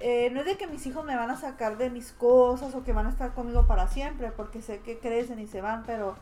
eh, 0.00 0.30
no 0.30 0.40
es 0.40 0.46
de 0.46 0.56
que 0.56 0.66
mis 0.66 0.86
hijos 0.86 1.04
me 1.04 1.16
van 1.16 1.30
a 1.30 1.36
sacar 1.36 1.76
de 1.76 1.90
mis 1.90 2.12
cosas 2.12 2.74
o 2.74 2.84
que 2.84 2.92
van 2.92 3.06
a 3.06 3.10
estar 3.10 3.34
conmigo 3.34 3.66
para 3.66 3.88
siempre, 3.88 4.30
porque 4.30 4.62
sé 4.62 4.80
que 4.80 4.98
crecen 4.98 5.38
y 5.40 5.46
se 5.46 5.60
van, 5.60 5.82
pero 5.84 6.16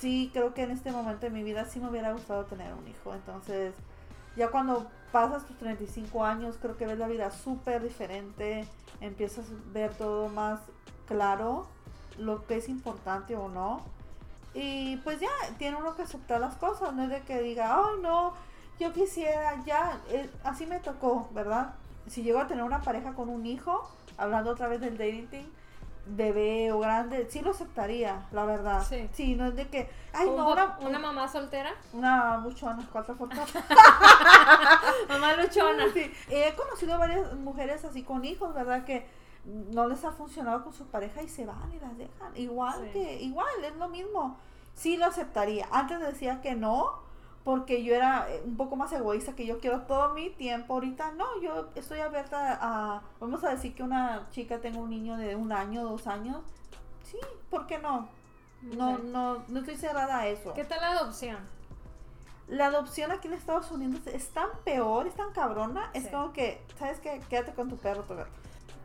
sí 0.00 0.30
creo 0.32 0.54
que 0.54 0.62
en 0.62 0.70
este 0.70 0.92
momento 0.92 1.26
de 1.26 1.30
mi 1.30 1.42
vida 1.42 1.64
sí 1.64 1.80
me 1.80 1.88
hubiera 1.88 2.12
gustado 2.12 2.44
tener 2.44 2.72
un 2.74 2.86
hijo. 2.86 3.14
Entonces, 3.14 3.74
ya 4.36 4.50
cuando 4.50 4.86
pasas 5.10 5.46
tus 5.46 5.56
35 5.56 6.24
años, 6.24 6.58
creo 6.60 6.76
que 6.76 6.86
ves 6.86 6.98
la 6.98 7.08
vida 7.08 7.30
súper 7.30 7.82
diferente, 7.82 8.66
empiezas 9.00 9.46
a 9.46 9.72
ver 9.72 9.92
todo 9.94 10.28
más 10.28 10.60
claro, 11.06 11.66
lo 12.18 12.46
que 12.46 12.56
es 12.56 12.68
importante 12.68 13.36
o 13.36 13.48
no. 13.48 13.82
Y 14.54 14.96
pues 14.98 15.20
ya, 15.20 15.28
tiene 15.58 15.76
uno 15.76 15.94
que 15.94 16.02
aceptar 16.02 16.40
las 16.40 16.56
cosas, 16.56 16.92
no 16.94 17.04
es 17.04 17.10
de 17.10 17.22
que 17.22 17.40
diga, 17.40 17.76
ay 17.76 18.00
no, 18.02 18.32
yo 18.80 18.92
quisiera, 18.92 19.62
ya, 19.64 20.00
eh, 20.08 20.30
así 20.44 20.66
me 20.66 20.80
tocó, 20.80 21.28
¿verdad? 21.32 21.74
Si 22.06 22.22
llego 22.22 22.40
a 22.40 22.46
tener 22.46 22.64
una 22.64 22.80
pareja 22.80 23.14
con 23.14 23.28
un 23.28 23.46
hijo, 23.46 23.88
hablando 24.16 24.50
otra 24.50 24.68
vez 24.68 24.80
del 24.80 24.96
dating 24.96 25.48
bebé 26.08 26.72
o 26.72 26.78
grande, 26.78 27.28
sí 27.30 27.40
lo 27.40 27.50
aceptaría, 27.50 28.26
la 28.32 28.44
verdad. 28.44 28.86
Sí. 29.12 29.34
no 29.34 29.46
es 29.46 29.56
de 29.56 29.68
que, 29.68 29.90
ay 30.12 30.26
no, 30.26 30.50
¿Una, 30.52 30.78
una, 30.80 30.98
mamá 30.98 31.28
soltera? 31.28 31.70
una 31.92 32.38
buchona, 32.38 32.88
cuatro 32.90 33.14
fotos. 33.14 33.38
Mamá 35.08 35.34
luchona. 35.34 35.84
Sí. 35.92 36.12
He 36.28 36.54
conocido 36.54 36.98
varias 36.98 37.32
mujeres 37.34 37.84
así 37.84 38.02
con 38.02 38.24
hijos, 38.24 38.54
¿verdad? 38.54 38.84
Que 38.84 39.06
no 39.48 39.88
les 39.88 40.04
ha 40.04 40.12
funcionado 40.12 40.62
con 40.62 40.72
su 40.72 40.86
pareja 40.86 41.22
y 41.22 41.28
se 41.28 41.46
van 41.46 41.72
y 41.72 41.80
las 41.80 41.96
dejan. 41.96 42.36
Igual 42.36 42.80
Sí. 42.84 42.90
que, 42.92 43.22
igual, 43.22 43.48
es 43.64 43.76
lo 43.76 43.88
mismo. 43.88 44.36
Sí 44.74 44.96
lo 44.96 45.06
aceptaría. 45.06 45.66
Antes 45.72 46.00
decía 46.00 46.40
que 46.40 46.54
no, 46.54 47.00
porque 47.44 47.82
yo 47.82 47.94
era 47.94 48.30
eh, 48.30 48.42
un 48.44 48.56
poco 48.56 48.76
más 48.76 48.92
egoísta, 48.92 49.34
que 49.34 49.46
yo 49.46 49.58
quiero 49.58 49.82
todo 49.82 50.12
mi 50.14 50.30
tiempo. 50.30 50.74
Ahorita 50.74 51.12
no, 51.12 51.40
yo 51.40 51.68
estoy 51.74 52.00
abierta 52.00 52.58
a, 52.60 53.02
vamos 53.20 53.42
a 53.42 53.50
decir 53.50 53.74
que 53.74 53.82
una 53.82 54.28
chica 54.30 54.60
tenga 54.60 54.78
un 54.78 54.90
niño 54.90 55.16
de 55.16 55.34
un 55.34 55.50
año, 55.52 55.82
dos 55.84 56.06
años. 56.06 56.42
Sí, 57.04 57.18
¿por 57.50 57.66
qué 57.66 57.78
no? 57.78 58.08
No, 58.60 58.98
no, 58.98 59.44
no 59.48 59.60
estoy 59.60 59.76
cerrada 59.76 60.18
a 60.18 60.26
eso. 60.26 60.52
¿Qué 60.52 60.64
tal 60.64 60.80
la 60.80 60.90
adopción? 60.90 61.38
La 62.48 62.66
adopción 62.66 63.12
aquí 63.12 63.28
en 63.28 63.34
Estados 63.34 63.70
Unidos 63.70 64.06
es 64.06 64.30
tan 64.30 64.48
peor, 64.64 65.06
es 65.06 65.14
tan 65.14 65.32
cabrona, 65.32 65.90
es 65.94 66.08
como 66.08 66.32
que, 66.32 66.62
¿sabes 66.78 66.98
qué? 67.00 67.20
Quédate 67.28 67.52
con 67.54 67.68
tu 67.68 67.76
perro, 67.76 68.02
tu 68.04 68.14
gato. 68.14 68.30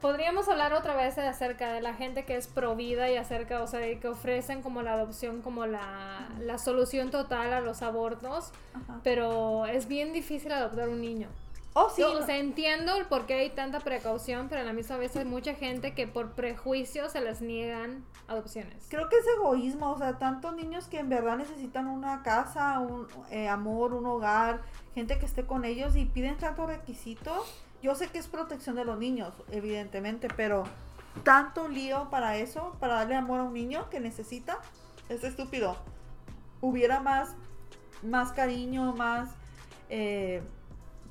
Podríamos 0.03 0.49
hablar 0.49 0.73
otra 0.73 0.97
vez 0.97 1.17
acerca 1.17 1.71
de 1.71 1.81
la 1.81 1.93
gente 1.93 2.25
que 2.25 2.35
es 2.35 2.47
pro 2.47 2.75
vida 2.75 3.09
y 3.09 3.15
acerca, 3.15 3.63
o 3.63 3.67
sea, 3.67 3.79
de 3.79 3.99
que 3.99 4.09
ofrecen 4.09 4.61
como 4.61 4.81
la 4.81 4.95
adopción 4.95 5.41
como 5.41 5.65
la, 5.65 6.27
la 6.39 6.57
solución 6.57 7.09
total 7.09 7.53
a 7.53 7.61
los 7.61 7.81
abortos, 7.81 8.51
pero 9.01 9.65
es 9.65 9.87
bien 9.87 10.11
difícil 10.11 10.51
adoptar 10.51 10.89
un 10.89 10.99
niño. 10.99 11.29
Oh, 11.75 11.89
sí. 11.89 12.01
No- 12.01 12.11
o 12.19 12.21
sea, 12.21 12.37
entiendo 12.37 12.97
el 12.97 13.05
por 13.05 13.25
qué 13.25 13.35
hay 13.35 13.49
tanta 13.51 13.79
precaución, 13.79 14.49
pero 14.49 14.59
a 14.59 14.65
la 14.65 14.73
misma 14.73 14.97
vez 14.97 15.15
hay 15.15 15.23
mucha 15.23 15.55
gente 15.55 15.93
que 15.95 16.05
por 16.05 16.33
prejuicio 16.33 17.09
se 17.09 17.21
les 17.21 17.41
niegan 17.41 18.03
adopciones. 18.27 18.85
Creo 18.89 19.07
que 19.07 19.15
es 19.17 19.25
egoísmo, 19.37 19.91
o 19.91 19.97
sea, 19.97 20.19
tantos 20.19 20.53
niños 20.53 20.85
que 20.87 20.99
en 20.99 21.07
verdad 21.07 21.37
necesitan 21.37 21.87
una 21.87 22.23
casa, 22.23 22.77
un 22.79 23.07
eh, 23.31 23.47
amor, 23.47 23.93
un 23.93 24.05
hogar, 24.05 24.59
gente 24.93 25.17
que 25.17 25.25
esté 25.25 25.45
con 25.45 25.63
ellos 25.63 25.95
y 25.95 26.03
piden 26.05 26.37
tantos 26.37 26.67
requisitos. 26.67 27.62
Yo 27.83 27.95
sé 27.95 28.07
que 28.07 28.17
es 28.17 28.27
protección 28.27 28.77
de 28.77 28.85
los 28.85 28.97
niños, 28.97 29.33
evidentemente, 29.51 30.29
pero 30.37 30.63
tanto 31.23 31.67
lío 31.67 32.09
para 32.09 32.37
eso, 32.37 32.77
para 32.79 32.93
darle 32.93 33.15
amor 33.15 33.41
a 33.41 33.43
un 33.43 33.53
niño 33.53 33.89
que 33.89 33.99
necesita, 33.99 34.57
es 35.09 35.25
estúpido. 35.25 35.75
Hubiera 36.61 37.01
más, 37.01 37.35
más 38.01 38.31
cariño, 38.31 38.93
más, 38.93 39.31
eh, 39.89 40.41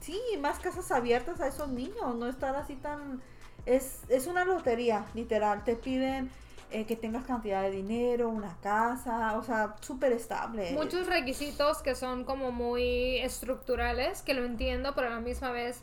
sí, 0.00 0.18
más 0.40 0.61
casas 0.61 0.90
abiertas 0.90 1.42
a 1.42 1.46
esos 1.46 1.68
niños, 1.68 2.16
no 2.16 2.26
estar 2.26 2.56
así 2.56 2.74
tan... 2.76 3.20
Es, 3.66 4.00
es 4.08 4.26
una 4.26 4.46
lotería, 4.46 5.04
literal. 5.12 5.64
Te 5.64 5.76
piden 5.76 6.30
eh, 6.70 6.87
que 6.87 6.96
tengas 6.96 7.26
cantidad 7.26 7.61
de 7.61 7.70
dinero, 7.70 8.30
una 8.30 8.56
casa, 8.62 9.37
o 9.37 9.42
sea, 9.42 9.76
súper 9.82 10.12
estable. 10.12 10.72
Muchos 10.72 11.06
requisitos 11.06 11.82
que 11.82 11.94
son 11.94 12.24
como 12.24 12.50
muy 12.50 13.18
estructurales, 13.18 14.22
que 14.22 14.32
lo 14.32 14.46
entiendo, 14.46 14.94
pero 14.94 15.08
a 15.08 15.11
la 15.11 15.20
misma 15.20 15.50
vez 15.50 15.82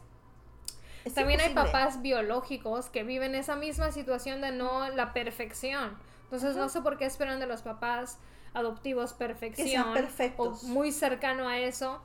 Es 1.10 1.16
también 1.16 1.40
hay 1.42 1.54
papás 1.54 2.02
biológicos 2.02 2.90
que 2.90 3.04
viven 3.04 3.36
esa 3.36 3.56
misma 3.56 3.92
situación 3.92 4.42
de 4.42 4.52
no 4.52 4.90
la 4.90 5.14
perfección. 5.14 5.98
Entonces 6.24 6.56
no 6.56 6.70
sé 6.70 6.82
por 6.82 6.98
qué 6.98 7.06
esperan 7.06 7.40
de 7.40 7.48
los 7.48 7.62
papás 7.62 8.20
adoptivos 8.54 9.14
perfección 9.14 9.94
perfectos. 9.94 10.64
o 10.64 10.68
muy 10.68 10.92
cercano 10.92 11.48
a 11.48 11.58
eso. 11.58 12.02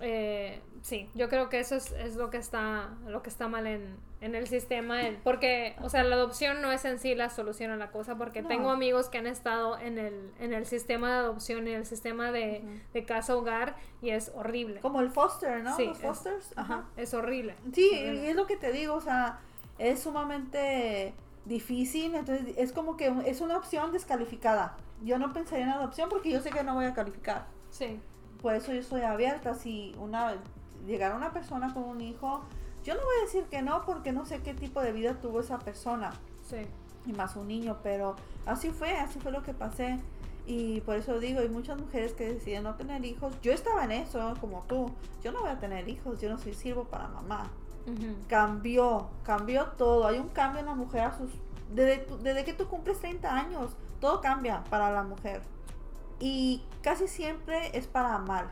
Eh, 0.00 0.60
sí, 0.82 1.08
yo 1.14 1.28
creo 1.28 1.48
que 1.48 1.60
eso 1.60 1.76
es, 1.76 1.92
es 1.92 2.16
lo 2.16 2.28
que 2.30 2.36
está 2.36 2.90
lo 3.06 3.22
que 3.22 3.30
está 3.30 3.46
mal 3.46 3.66
en, 3.68 3.96
en 4.20 4.34
el 4.34 4.48
sistema, 4.48 5.00
porque, 5.22 5.76
o 5.82 5.88
sea, 5.88 6.02
la 6.02 6.16
adopción 6.16 6.60
no 6.62 6.72
es 6.72 6.84
en 6.84 6.98
sí 6.98 7.14
la 7.14 7.30
solución 7.30 7.70
a 7.70 7.76
la 7.76 7.90
cosa, 7.92 8.16
porque 8.16 8.42
No. 8.42 8.48
tengo 8.48 8.70
amigos 8.70 9.08
que 9.08 9.18
han 9.18 9.26
estado 9.28 9.78
en 9.78 9.98
el, 9.98 10.32
en 10.40 10.52
el 10.52 10.66
sistema 10.66 11.10
de 11.12 11.18
adopción, 11.18 11.68
en 11.68 11.74
el 11.76 11.86
sistema 11.86 12.32
de, 12.32 12.64
de 12.92 13.04
casa-hogar, 13.04 13.76
y 14.02 14.10
es 14.10 14.32
horrible. 14.34 14.80
Como 14.80 15.00
el 15.00 15.10
foster, 15.10 15.62
¿no? 15.62 15.76
Sí, 15.76 15.86
Los 15.86 15.98
es- 15.98 16.02
fosters. 16.02 16.52
Ajá. 16.56 16.74
Ajá, 16.74 16.84
es 16.96 17.14
horrible. 17.14 17.54
Sí, 17.72 17.90
Es 17.92 18.00
horrible. 18.00 18.24
y 18.24 18.28
es 18.30 18.36
lo 18.36 18.46
que 18.46 18.56
te 18.56 18.72
digo, 18.72 18.94
o 18.94 19.00
sea, 19.00 19.38
es 19.78 20.00
sumamente 20.00 21.14
difícil, 21.44 22.14
entonces 22.14 22.54
es 22.56 22.72
como 22.72 22.96
que 22.96 23.12
es 23.26 23.40
una 23.40 23.56
opción 23.58 23.92
descalificada. 23.92 24.76
Yo 25.02 25.18
no 25.18 25.32
pensaría 25.32 25.66
en 25.66 25.70
adopción 25.72 26.08
porque 26.08 26.30
yo 26.30 26.40
sé 26.40 26.50
que 26.50 26.64
no 26.64 26.74
voy 26.74 26.86
a 26.86 26.94
calificar. 26.94 27.46
Sí. 27.70 28.00
Por 28.44 28.54
eso 28.54 28.74
yo 28.74 28.80
estoy 28.80 29.00
abierta. 29.00 29.54
Si 29.54 29.94
una 29.98 30.34
llegara 30.86 31.16
una 31.16 31.32
persona 31.32 31.72
con 31.72 31.84
un 31.84 32.02
hijo, 32.02 32.42
yo 32.84 32.92
no 32.94 33.00
voy 33.00 33.14
a 33.20 33.24
decir 33.24 33.44
que 33.44 33.62
no 33.62 33.86
porque 33.86 34.12
no 34.12 34.26
sé 34.26 34.42
qué 34.42 34.52
tipo 34.52 34.82
de 34.82 34.92
vida 34.92 35.14
tuvo 35.14 35.40
esa 35.40 35.58
persona 35.58 36.12
Sí. 36.46 36.58
y 37.06 37.14
más 37.14 37.36
un 37.36 37.48
niño, 37.48 37.78
pero 37.82 38.16
así 38.44 38.68
fue, 38.68 38.98
así 38.98 39.18
fue 39.18 39.32
lo 39.32 39.42
que 39.42 39.54
pasé. 39.54 39.98
Y 40.46 40.82
por 40.82 40.96
eso 40.96 41.18
digo, 41.20 41.40
hay 41.40 41.48
muchas 41.48 41.80
mujeres 41.80 42.12
que 42.12 42.34
deciden 42.34 42.64
no 42.64 42.74
tener 42.74 43.02
hijos. 43.06 43.32
Yo 43.40 43.50
estaba 43.50 43.82
en 43.84 43.92
eso, 43.92 44.34
como 44.42 44.62
tú. 44.68 44.90
Yo 45.22 45.32
no 45.32 45.40
voy 45.40 45.48
a 45.48 45.58
tener 45.58 45.88
hijos, 45.88 46.20
yo 46.20 46.28
no 46.28 46.36
soy 46.38 46.52
sirvo 46.52 46.84
para 46.84 47.08
mamá. 47.08 47.50
Cambió, 48.28 49.08
cambió 49.22 49.68
todo. 49.78 50.06
Hay 50.06 50.18
un 50.18 50.28
cambio 50.28 50.60
en 50.60 50.66
la 50.66 50.74
mujer 50.74 51.00
a 51.00 51.16
sus... 51.16 51.30
Desde, 51.74 52.06
desde 52.22 52.44
que 52.44 52.52
tú 52.52 52.68
cumples 52.68 52.98
30 53.00 53.34
años, 53.34 53.70
todo 54.00 54.20
cambia 54.20 54.62
para 54.68 54.90
la 54.92 55.02
mujer. 55.02 55.40
Y 56.20 56.62
casi 56.82 57.08
siempre 57.08 57.76
es 57.76 57.86
para 57.86 58.18
mal. 58.18 58.48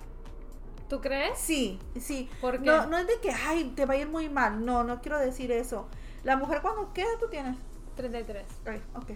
¿Tú 0.89 1.01
crees? 1.01 1.39
Sí, 1.39 1.79
sí. 1.99 2.29
¿Por 2.41 2.59
qué? 2.61 2.67
No, 2.67 2.87
no 2.87 2.99
es 2.99 3.07
de 3.07 3.19
que, 3.21 3.31
ay, 3.31 3.73
te 3.75 3.87
va 3.87 3.95
a 3.95 3.97
ir 3.97 4.09
muy 4.09 4.29
mal. 4.29 4.65
No, 4.65 4.85
no 4.85 5.01
quiero 5.01 5.19
decir 5.19 5.51
eso. 5.51 5.87
La 6.23 6.37
mujer 6.37 6.61
cuando, 6.61 6.93
¿qué 6.93 7.03
edad 7.03 7.19
tú 7.19 7.29
tienes? 7.31 7.57
33. 7.97 8.45
Ay, 8.67 8.83
ok. 8.95 9.13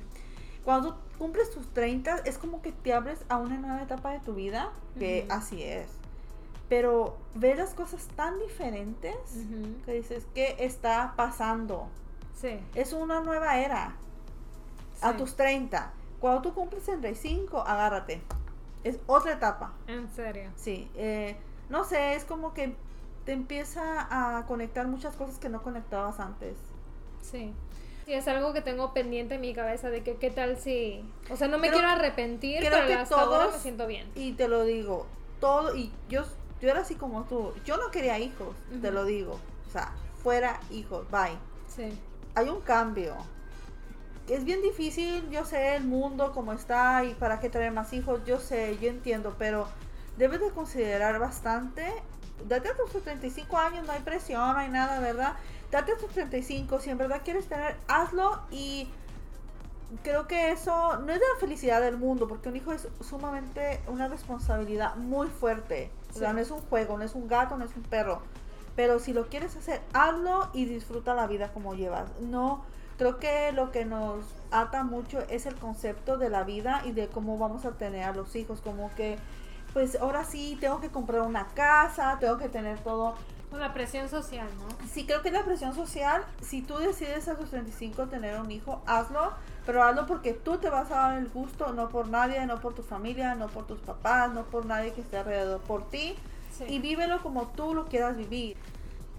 Cuando 0.64 0.94
tú 0.94 1.00
cumples 1.18 1.50
tus 1.50 1.72
30, 1.74 2.18
es 2.24 2.38
como 2.38 2.62
que 2.62 2.72
te 2.72 2.92
abres 2.92 3.20
a 3.28 3.36
una 3.36 3.56
nueva 3.58 3.82
etapa 3.82 4.10
de 4.10 4.20
tu 4.20 4.34
vida, 4.34 4.72
que 4.98 5.24
Ujú. 5.26 5.36
así 5.38 5.62
es. 5.62 5.86
Pero 6.68 7.16
ves 7.34 7.58
las 7.58 7.74
cosas 7.74 8.08
tan 8.16 8.38
diferentes 8.40 9.14
Ujú. 9.36 9.84
que 9.84 9.92
dices, 9.92 10.26
¿qué 10.34 10.56
está 10.58 11.12
pasando? 11.14 11.88
Sí. 12.40 12.58
Es 12.74 12.92
una 12.92 13.20
nueva 13.20 13.58
era. 13.58 13.94
A 15.02 15.12
sí. 15.12 15.18
tus 15.18 15.36
30. 15.36 15.92
Cuando 16.20 16.42
tú 16.42 16.54
cumples 16.54 16.84
35, 16.84 17.60
agárrate. 17.66 18.22
Es 18.84 18.98
otra 19.06 19.32
etapa. 19.32 19.72
En 19.86 20.08
serio. 20.08 20.50
Sí. 20.56 20.88
eh, 20.94 21.36
no 21.68 21.84
sé, 21.84 22.14
es 22.14 22.24
como 22.24 22.54
que 22.54 22.74
te 23.24 23.32
empieza 23.32 24.06
a 24.38 24.46
conectar 24.46 24.86
muchas 24.86 25.16
cosas 25.16 25.38
que 25.38 25.48
no 25.48 25.62
conectabas 25.62 26.20
antes. 26.20 26.56
Sí. 27.22 27.52
Y 28.06 28.12
es 28.12 28.28
algo 28.28 28.52
que 28.52 28.60
tengo 28.60 28.92
pendiente 28.94 29.34
en 29.34 29.40
mi 29.40 29.52
cabeza 29.52 29.90
de 29.90 30.04
que 30.04 30.14
qué 30.16 30.30
tal 30.30 30.58
si... 30.58 31.02
O 31.28 31.36
sea, 31.36 31.48
no 31.48 31.58
me 31.58 31.66
Creo- 31.68 31.80
quiero 31.80 31.92
arrepentir, 31.92 32.60
creo 32.60 32.70
pero 32.70 32.86
que 32.86 32.94
hasta 32.94 33.20
ahora 33.20 33.38
todos- 33.40 33.54
me 33.54 33.58
siento 33.60 33.86
bien. 33.88 34.08
Y 34.14 34.34
te 34.34 34.46
lo 34.46 34.62
digo, 34.62 35.06
todo, 35.40 35.74
y 35.74 35.90
yo, 36.08 36.22
yo 36.60 36.70
era 36.70 36.82
así 36.82 36.94
como 36.94 37.24
tú. 37.24 37.52
Yo 37.64 37.76
no 37.78 37.90
quería 37.90 38.16
hijos, 38.20 38.54
te 38.70 38.76
Ujú. 38.76 38.94
lo 38.94 39.04
digo. 39.04 39.40
O 39.66 39.70
sea, 39.72 39.90
fuera 40.22 40.60
hijos, 40.70 41.10
bye. 41.10 41.36
Sí. 41.66 41.98
hay 42.36 42.48
un 42.48 42.60
cambio. 42.60 43.16
Es 44.28 44.44
bien 44.44 44.60
difícil, 44.60 45.28
yo 45.30 45.44
sé 45.44 45.76
el 45.76 45.84
mundo 45.84 46.32
como 46.32 46.52
está 46.52 47.04
y 47.04 47.14
para 47.14 47.38
qué 47.38 47.48
traer 47.48 47.72
más 47.72 47.92
hijos, 47.92 48.20
yo 48.26 48.40
sé, 48.40 48.76
yo 48.80 48.88
entiendo, 48.88 49.36
pero 49.38 49.68
debes 50.16 50.40
de 50.40 50.50
considerar 50.50 51.18
bastante. 51.20 51.86
Date 52.48 52.68
a 52.68 52.76
tus 52.76 53.02
35 53.02 53.56
años, 53.56 53.86
no 53.86 53.92
hay 53.92 54.00
presión, 54.00 54.52
no 54.52 54.58
hay 54.58 54.68
nada, 54.68 54.98
¿verdad? 54.98 55.34
Date 55.70 55.92
a 55.92 55.96
tus 55.96 56.10
35, 56.10 56.80
si 56.80 56.90
en 56.90 56.98
verdad 56.98 57.22
quieres 57.24 57.46
tener, 57.46 57.76
hazlo 57.86 58.40
y 58.50 58.88
creo 60.02 60.26
que 60.26 60.50
eso 60.50 60.98
no 60.98 61.12
es 61.12 61.20
de 61.20 61.26
la 61.34 61.40
felicidad 61.40 61.80
del 61.80 61.96
mundo, 61.96 62.26
porque 62.26 62.48
un 62.48 62.56
hijo 62.56 62.72
es 62.72 62.88
sumamente 63.00 63.80
una 63.86 64.08
responsabilidad 64.08 64.96
muy 64.96 65.28
fuerte. 65.28 65.90
O 66.10 66.18
sea, 66.18 66.32
no 66.32 66.40
es 66.40 66.50
un 66.50 66.60
juego, 66.62 66.98
no 66.98 67.04
es 67.04 67.14
un 67.14 67.28
gato, 67.28 67.56
no 67.56 67.64
es 67.64 67.76
un 67.76 67.82
perro. 67.82 68.22
Pero 68.74 68.98
si 68.98 69.12
lo 69.12 69.28
quieres 69.28 69.56
hacer, 69.56 69.80
hazlo 69.92 70.50
y 70.52 70.64
disfruta 70.64 71.14
la 71.14 71.26
vida 71.26 71.52
como 71.52 71.74
llevas. 71.74 72.10
No, 72.20 72.64
creo 72.96 73.18
que 73.18 73.52
lo 73.52 73.70
que 73.70 73.84
nos 73.84 74.24
ata 74.50 74.84
mucho 74.84 75.20
es 75.28 75.46
el 75.46 75.56
concepto 75.56 76.18
de 76.18 76.30
la 76.30 76.44
vida 76.44 76.82
y 76.84 76.92
de 76.92 77.08
cómo 77.08 77.38
vamos 77.38 77.64
a 77.64 77.72
tener 77.72 78.04
a 78.04 78.12
los 78.12 78.34
hijos. 78.36 78.60
Como 78.60 78.94
que, 78.94 79.18
pues 79.72 79.96
ahora 79.96 80.24
sí, 80.24 80.56
tengo 80.60 80.80
que 80.80 80.88
comprar 80.88 81.22
una 81.22 81.48
casa, 81.48 82.16
tengo 82.20 82.38
que 82.38 82.48
tener 82.48 82.78
todo. 82.80 83.14
Con 83.50 83.60
la 83.60 83.72
presión 83.72 84.08
social, 84.08 84.48
¿no? 84.58 84.88
Sí, 84.88 85.06
creo 85.06 85.22
que 85.22 85.30
la 85.30 85.44
presión 85.44 85.72
social, 85.72 86.24
si 86.42 86.62
tú 86.62 86.78
decides 86.78 87.28
a 87.28 87.36
tus 87.36 87.50
35 87.50 88.06
tener 88.08 88.40
un 88.40 88.50
hijo, 88.50 88.82
hazlo, 88.86 89.32
pero 89.64 89.84
hazlo 89.84 90.06
porque 90.06 90.32
tú 90.32 90.58
te 90.58 90.68
vas 90.68 90.90
a 90.90 90.96
dar 90.96 91.18
el 91.18 91.28
gusto, 91.28 91.72
no 91.72 91.88
por 91.88 92.08
nadie, 92.08 92.44
no 92.46 92.60
por 92.60 92.74
tu 92.74 92.82
familia, 92.82 93.36
no 93.36 93.46
por 93.46 93.66
tus 93.66 93.78
papás, 93.78 94.32
no 94.32 94.44
por 94.44 94.66
nadie 94.66 94.92
que 94.92 95.00
esté 95.00 95.18
alrededor, 95.18 95.60
por 95.60 95.88
ti. 95.88 96.16
Sí. 96.50 96.64
Y 96.68 96.78
vívelo 96.80 97.22
como 97.22 97.48
tú 97.48 97.72
lo 97.72 97.86
quieras 97.86 98.16
vivir. 98.16 98.56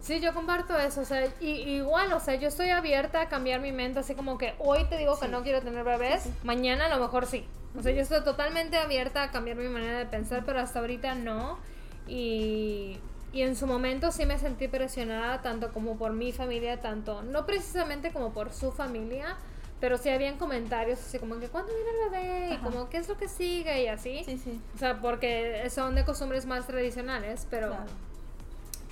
Sí, 0.07 0.21
yo 0.21 0.33
comparto 0.33 0.77
eso, 0.79 1.01
o 1.01 1.05
sea, 1.05 1.27
y, 1.41 1.47
igual, 1.49 2.13
o 2.13 2.19
sea, 2.21 2.35
yo 2.35 2.47
estoy 2.47 2.69
abierta 2.69 3.19
a 3.21 3.27
cambiar 3.27 3.59
mi 3.59 3.73
mente, 3.73 3.99
así 3.99 4.15
como 4.15 4.37
que 4.37 4.53
hoy 4.57 4.85
te 4.85 4.97
digo 4.97 5.19
que 5.19 5.27
no 5.27 5.43
quiero 5.43 5.61
tener 5.61 5.83
bebés, 5.83 6.23
Sí, 6.23 6.29
sí. 6.29 6.35
mañana 6.47 6.85
a 6.85 6.89
lo 6.89 6.99
mejor 7.01 7.25
sí. 7.25 7.45
O 7.77 7.81
sea, 7.83 7.91
yo 7.91 8.01
estoy 8.01 8.23
totalmente 8.23 8.77
abierta 8.77 9.21
a 9.23 9.31
cambiar 9.31 9.57
mi 9.57 9.67
manera 9.67 9.99
de 9.99 10.05
pensar, 10.05 10.43
pero 10.45 10.59
hasta 10.61 10.79
ahorita 10.79 11.13
no. 11.15 11.59
Y, 12.07 12.97
y 13.33 13.41
en 13.41 13.57
su 13.57 13.67
momento 13.67 14.11
sí 14.13 14.25
me 14.25 14.39
sentí 14.39 14.69
presionada, 14.69 15.41
tanto 15.41 15.73
como 15.73 15.97
por 15.97 16.13
mi 16.13 16.31
familia, 16.31 16.79
tanto, 16.79 17.21
no 17.23 17.45
precisamente 17.45 18.11
como 18.13 18.31
por 18.31 18.53
su 18.53 18.71
familia, 18.71 19.35
pero 19.81 19.97
sí 19.97 20.09
habían 20.09 20.37
comentarios 20.37 20.99
así 20.99 21.19
como 21.19 21.37
que, 21.37 21.49
¿cuándo 21.49 21.71
viene 21.73 21.89
el 22.05 22.09
bebé? 22.09 22.49
Y 22.49 22.53
Ajá. 22.53 22.63
como, 22.63 22.89
¿qué 22.89 22.97
es 22.97 23.09
lo 23.09 23.17
que 23.17 23.27
sigue? 23.27 23.83
Y 23.83 23.87
así. 23.87 24.23
Sí, 24.23 24.37
sí. 24.37 24.61
O 24.73 24.77
sea, 24.77 24.99
porque 25.01 25.69
son 25.69 25.95
de 25.95 26.05
costumbres 26.05 26.45
más 26.45 26.65
tradicionales, 26.65 27.45
pero... 27.51 27.67
Claro. 27.67 28.06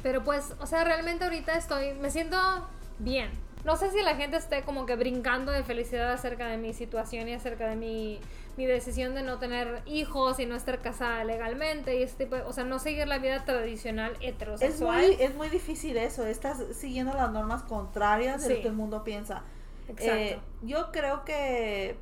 Pero 0.05 0.23
pues, 0.23 0.53
o 0.59 0.67
sea, 0.67 0.83
realmente 0.83 1.23
ahorita 1.23 1.55
estoy, 1.57 1.95
me 1.95 2.11
siento 2.11 2.37
bien. 2.99 3.31
No 3.63 3.75
sé 3.75 3.89
si 3.89 4.03
la 4.03 4.15
gente 4.15 4.37
esté 4.37 4.61
como 4.61 4.85
que 4.85 4.95
brincando 4.95 5.51
de 5.51 5.63
felicidad 5.63 6.11
acerca 6.13 6.45
de 6.45 6.57
mi 6.57 6.75
situación 6.75 7.27
y 7.27 7.33
acerca 7.33 7.67
de 7.67 7.75
mi, 7.75 8.19
mi 8.55 8.67
decisión 8.67 9.15
de 9.15 9.23
no 9.23 9.39
tener 9.39 9.81
hijos 9.87 10.39
y 10.39 10.45
no 10.45 10.55
estar 10.55 10.79
casada 10.79 11.23
legalmente 11.23 11.97
y 11.97 12.03
este 12.03 12.25
tipo, 12.25 12.35
de- 12.35 12.43
o 12.43 12.53
sea, 12.53 12.65
no 12.65 12.77
seguir 12.77 13.07
la 13.07 13.17
vida 13.17 13.43
tradicional 13.45 14.11
Es 14.21 14.29
heterosexual. 14.35 15.01
muy, 15.07 15.17
es 15.19 15.33
muy 15.33 15.49
difícil 15.49 15.97
eso, 15.97 16.23
estás 16.27 16.61
siguiendo 16.75 17.15
las 17.15 17.31
normas 17.31 17.63
contrarias 17.63 18.43
de 18.43 18.47
Sí. 18.49 18.53
lo 18.57 18.61
que 18.61 18.67
el 18.67 18.75
mundo 18.75 19.03
piensa. 19.03 19.41
Exacto. 19.87 20.13
Eh, 20.13 20.39
yo 20.61 20.91
creo 20.91 21.25
que, 21.25 21.97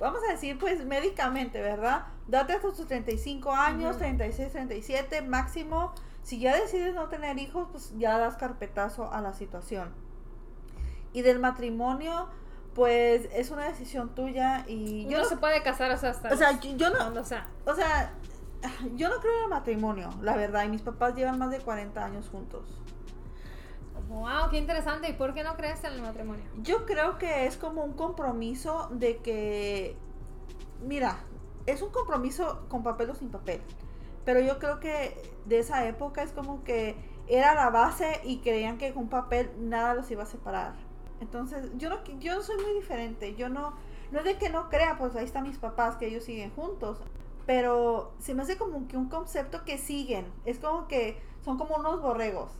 vamos 0.00 0.18
a 0.28 0.32
decir, 0.32 0.58
pues 0.58 0.84
médicamente, 0.84 1.62
¿verdad? 1.62 2.06
Date 2.26 2.54
hasta 2.54 2.72
tus 2.72 2.88
35 2.88 3.52
años, 3.52 3.90
Ujú. 3.90 3.98
36, 4.00 4.50
37 4.50 5.22
máximo. 5.22 5.94
Si 6.26 6.40
ya 6.40 6.56
decides 6.56 6.92
no 6.92 7.08
tener 7.08 7.38
hijos, 7.38 7.68
pues 7.70 7.96
ya 7.98 8.18
das 8.18 8.36
carpetazo 8.36 9.12
a 9.12 9.20
la 9.20 9.32
situación. 9.32 9.94
Y 11.12 11.22
del 11.22 11.38
matrimonio, 11.38 12.26
pues 12.74 13.28
es 13.32 13.52
una 13.52 13.66
decisión 13.68 14.12
tuya 14.12 14.64
y 14.66 15.04
yo 15.04 15.18
no 15.18 15.22
no, 15.22 15.28
se 15.28 15.36
puede 15.36 15.62
casar 15.62 15.92
o 15.92 15.96
sea, 15.96 16.10
hasta 16.10 16.34
o 16.34 16.36
sea, 16.36 16.50
los- 16.50 16.76
yo, 16.76 16.90
no, 16.90 16.96
cuando 16.96 17.24
sea. 17.24 17.46
o 17.64 17.72
sea, 17.76 18.12
yo 18.96 19.08
no 19.08 19.20
creo 19.20 19.36
en 19.36 19.42
el 19.44 19.50
matrimonio, 19.50 20.10
la 20.20 20.36
verdad, 20.36 20.64
y 20.64 20.68
mis 20.68 20.82
papás 20.82 21.14
llevan 21.14 21.38
más 21.38 21.50
de 21.52 21.60
40 21.60 22.04
años 22.04 22.28
juntos. 22.28 22.64
Wow, 24.08 24.50
qué 24.50 24.58
interesante. 24.58 25.08
¿Y 25.08 25.12
por 25.12 25.32
qué 25.32 25.44
no 25.44 25.56
crees 25.56 25.84
en 25.84 25.92
el 25.92 26.02
matrimonio? 26.02 26.42
Yo 26.60 26.86
creo 26.86 27.18
que 27.18 27.46
es 27.46 27.56
como 27.56 27.84
un 27.84 27.92
compromiso 27.92 28.88
de 28.90 29.18
que, 29.18 29.96
mira, 30.82 31.18
es 31.66 31.82
un 31.82 31.90
compromiso 31.90 32.66
con 32.68 32.82
papel 32.82 33.10
o 33.10 33.14
sin 33.14 33.28
papel. 33.30 33.62
Pero 34.26 34.40
yo 34.40 34.58
creo 34.58 34.78
que 34.80 35.16
de 35.46 35.58
esa 35.60 35.86
época 35.86 36.22
es 36.22 36.32
como 36.32 36.62
que 36.64 36.96
era 37.28 37.54
la 37.54 37.70
base 37.70 38.20
y 38.24 38.38
creían 38.40 38.76
que 38.76 38.92
con 38.92 39.08
papel 39.08 39.50
nada 39.58 39.94
los 39.94 40.10
iba 40.10 40.24
a 40.24 40.26
separar. 40.26 40.74
Entonces, 41.20 41.70
yo 41.78 41.88
no, 41.88 42.04
yo 42.18 42.42
soy 42.42 42.56
muy 42.62 42.74
diferente. 42.74 43.34
Yo 43.36 43.48
no, 43.48 43.74
no 44.10 44.18
es 44.18 44.24
de 44.26 44.36
que 44.36 44.50
no 44.50 44.68
crea, 44.68 44.98
pues 44.98 45.16
ahí 45.16 45.24
están 45.24 45.44
mis 45.44 45.56
papás, 45.56 45.96
que 45.96 46.06
ellos 46.08 46.24
siguen 46.24 46.50
juntos. 46.54 46.98
Pero 47.46 48.12
se 48.18 48.34
me 48.34 48.42
hace 48.42 48.58
como 48.58 48.86
que 48.88 48.96
un 48.96 49.08
concepto 49.08 49.64
que 49.64 49.78
siguen. 49.78 50.26
Es 50.44 50.58
como 50.58 50.88
que 50.88 51.18
son 51.44 51.56
como 51.58 51.76
unos 51.76 52.02
borregos. 52.02 52.50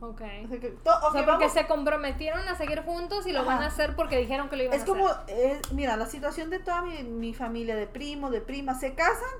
Ok. 0.00 0.20
O 0.44 0.48
sea, 0.48 0.60
que, 0.60 0.70
to- 0.70 0.90
O 0.90 1.08
ok, 1.08 1.12
sea, 1.12 1.24
porque 1.26 1.44
vamos- 1.46 1.52
se 1.52 1.66
comprometieron 1.66 2.40
a 2.48 2.56
seguir 2.56 2.82
juntos 2.84 3.26
y 3.26 3.32
lo 3.32 3.40
Ajá. 3.40 3.48
van 3.54 3.62
a 3.62 3.66
hacer 3.66 3.94
porque 3.96 4.18
dijeron 4.18 4.48
que 4.48 4.56
lo 4.56 4.62
iban 4.64 4.74
Es 4.76 4.82
a 4.82 4.86
como, 4.86 5.08
hacer. 5.08 5.36
es- 5.62 5.72
mira, 5.72 5.96
la 5.96 6.06
situación 6.06 6.50
de 6.50 6.60
toda 6.60 6.82
mi, 6.82 7.02
mi 7.02 7.34
familia, 7.34 7.76
de 7.76 7.86
primos, 7.86 8.30
de 8.30 8.40
primas, 8.40 8.80
se 8.80 8.94
casan, 8.94 9.30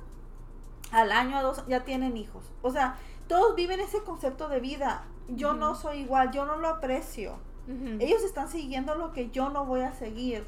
al 0.93 1.11
año, 1.11 1.37
a 1.39 1.43
dos, 1.43 1.65
ya 1.67 1.85
tienen 1.85 2.17
hijos. 2.17 2.45
O 2.63 2.71
sea, 2.71 2.97
todos 3.27 3.57
viven 3.57 3.81
ese 3.81 4.03
concepto 4.03 4.49
de 4.49 4.61
vida. 4.61 5.05
Yo 5.29 5.51
Ujú. 5.51 5.59
no 5.59 5.75
soy 5.75 6.01
igual, 6.01 6.31
yo 6.31 6.45
no 6.45 6.57
lo 6.57 6.69
aprecio. 6.69 7.33
Ujú. 7.67 7.97
Ellos 8.01 8.23
están 8.23 8.49
siguiendo 8.49 8.95
lo 8.95 9.13
que 9.13 9.31
yo 9.31 9.49
no 9.49 9.65
voy 9.65 9.81
a 9.81 9.93
seguir. 9.95 10.45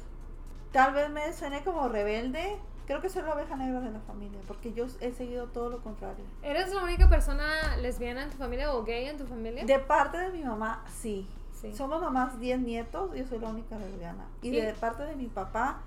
Tal 0.71 0.93
vez 0.93 1.09
me 1.09 1.33
suene 1.33 1.63
como 1.63 1.87
rebelde. 1.89 2.57
Creo 2.85 3.01
que 3.01 3.09
soy 3.09 3.23
la 3.23 3.33
oveja 3.33 3.55
negra 3.55 3.79
de 3.79 3.89
la 3.89 3.99
familia, 4.01 4.39
porque 4.45 4.71
yo 4.73 4.85
he 4.99 5.11
seguido 5.11 5.47
todo 5.47 5.69
lo 5.69 5.81
contrario. 5.81 6.23
¿Eres 6.43 6.71
la 6.71 6.83
única 6.83 7.09
persona 7.09 7.77
lesbiana 7.77 8.21
en 8.23 8.29
tu 8.29 8.37
familia 8.37 8.71
o 8.73 8.83
gay 8.83 9.07
en 9.07 9.17
tu 9.17 9.25
familia? 9.25 9.65
De 9.65 9.79
parte 9.79 10.19
de 10.19 10.29
mi 10.29 10.43
mamá, 10.43 10.83
sí. 10.87 11.27
Sí. 11.51 11.73
Somos 11.73 12.01
nomás 12.01 12.37
10 12.39 12.59
nietos, 12.59 13.11
yo 13.15 13.25
soy 13.25 13.39
la 13.39 13.47
única 13.49 13.77
lesbiana. 13.79 14.25
Y 14.43 14.49
¿Y? 14.49 14.61
de 14.61 14.73
parte 14.73 15.03
de 15.03 15.15
mi 15.15 15.25
papá, 15.25 15.81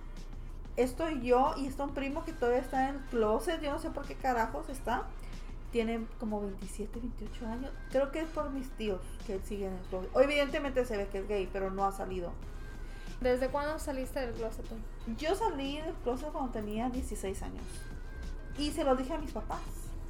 estoy 0.78 1.20
yo 1.22 1.54
y 1.56 1.66
está 1.66 1.84
un 1.84 1.94
primo 1.94 2.24
que 2.24 2.32
todavía 2.32 2.60
está 2.60 2.88
en 2.88 2.96
el 2.96 3.00
closet, 3.02 3.60
yo 3.60 3.72
no 3.72 3.78
sé 3.78 3.90
por 3.90 4.06
qué 4.06 4.14
carajos 4.14 4.68
está. 4.68 5.02
Tiene 5.72 6.06
como 6.18 6.40
27, 6.40 6.98
28 6.98 7.46
años. 7.46 7.70
Creo 7.90 8.10
que 8.10 8.20
es 8.20 8.28
por 8.28 8.48
mis 8.50 8.70
tíos 8.70 9.00
que 9.26 9.34
él 9.34 9.42
sigue 9.44 9.66
en 9.66 9.74
el 9.74 9.82
closet. 9.82 10.10
O 10.14 10.20
evidentemente 10.20 10.84
se 10.86 10.96
ve 10.96 11.08
que 11.08 11.18
es 11.18 11.28
gay, 11.28 11.48
pero 11.52 11.70
no 11.70 11.84
ha 11.84 11.92
salido. 11.92 12.32
¿Desde 13.20 13.48
cuándo 13.48 13.78
saliste 13.78 14.20
del 14.20 14.32
closet? 14.32 14.64
Yo 15.18 15.34
salí 15.34 15.78
del 15.80 15.94
closet 15.96 16.30
cuando 16.30 16.52
tenía 16.52 16.88
16 16.88 17.42
años. 17.42 17.64
Y 18.56 18.70
se 18.70 18.84
lo 18.84 18.96
dije 18.96 19.12
a 19.12 19.18
mis 19.18 19.32
papás. 19.32 19.60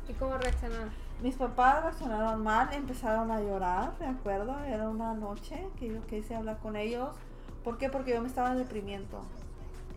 ¿Y 0.08 0.12
cómo 0.12 0.38
reaccionaron? 0.38 0.90
Mis 1.22 1.34
papás 1.34 1.82
reaccionaron 1.82 2.42
mal, 2.42 2.72
empezaron 2.72 3.30
a 3.30 3.40
llorar, 3.40 3.94
me 3.98 4.06
acuerdo, 4.06 4.56
era 4.64 4.88
una 4.88 5.14
noche 5.14 5.66
que 5.78 5.88
yo 5.88 6.06
quise 6.06 6.36
hablar 6.36 6.58
con 6.58 6.76
ellos. 6.76 7.16
¿Por 7.64 7.76
qué? 7.76 7.88
Porque 7.88 8.12
yo 8.12 8.22
me 8.22 8.28
estaba 8.28 8.54
deprimiendo. 8.54 9.22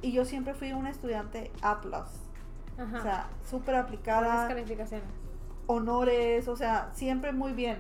Y 0.01 0.11
yo 0.11 0.25
siempre 0.25 0.53
fui 0.53 0.73
una 0.73 0.89
estudiante 0.89 1.51
A+. 1.61 1.71
Ajá. 1.71 2.97
O 2.97 3.01
sea, 3.01 3.27
súper 3.49 3.75
Buenas 3.75 3.85
aplicada, 3.85 4.47
calificaciones. 4.47 5.07
honores, 5.67 6.47
o 6.47 6.55
sea, 6.55 6.89
siempre 6.93 7.31
muy 7.31 7.53
bien. 7.53 7.79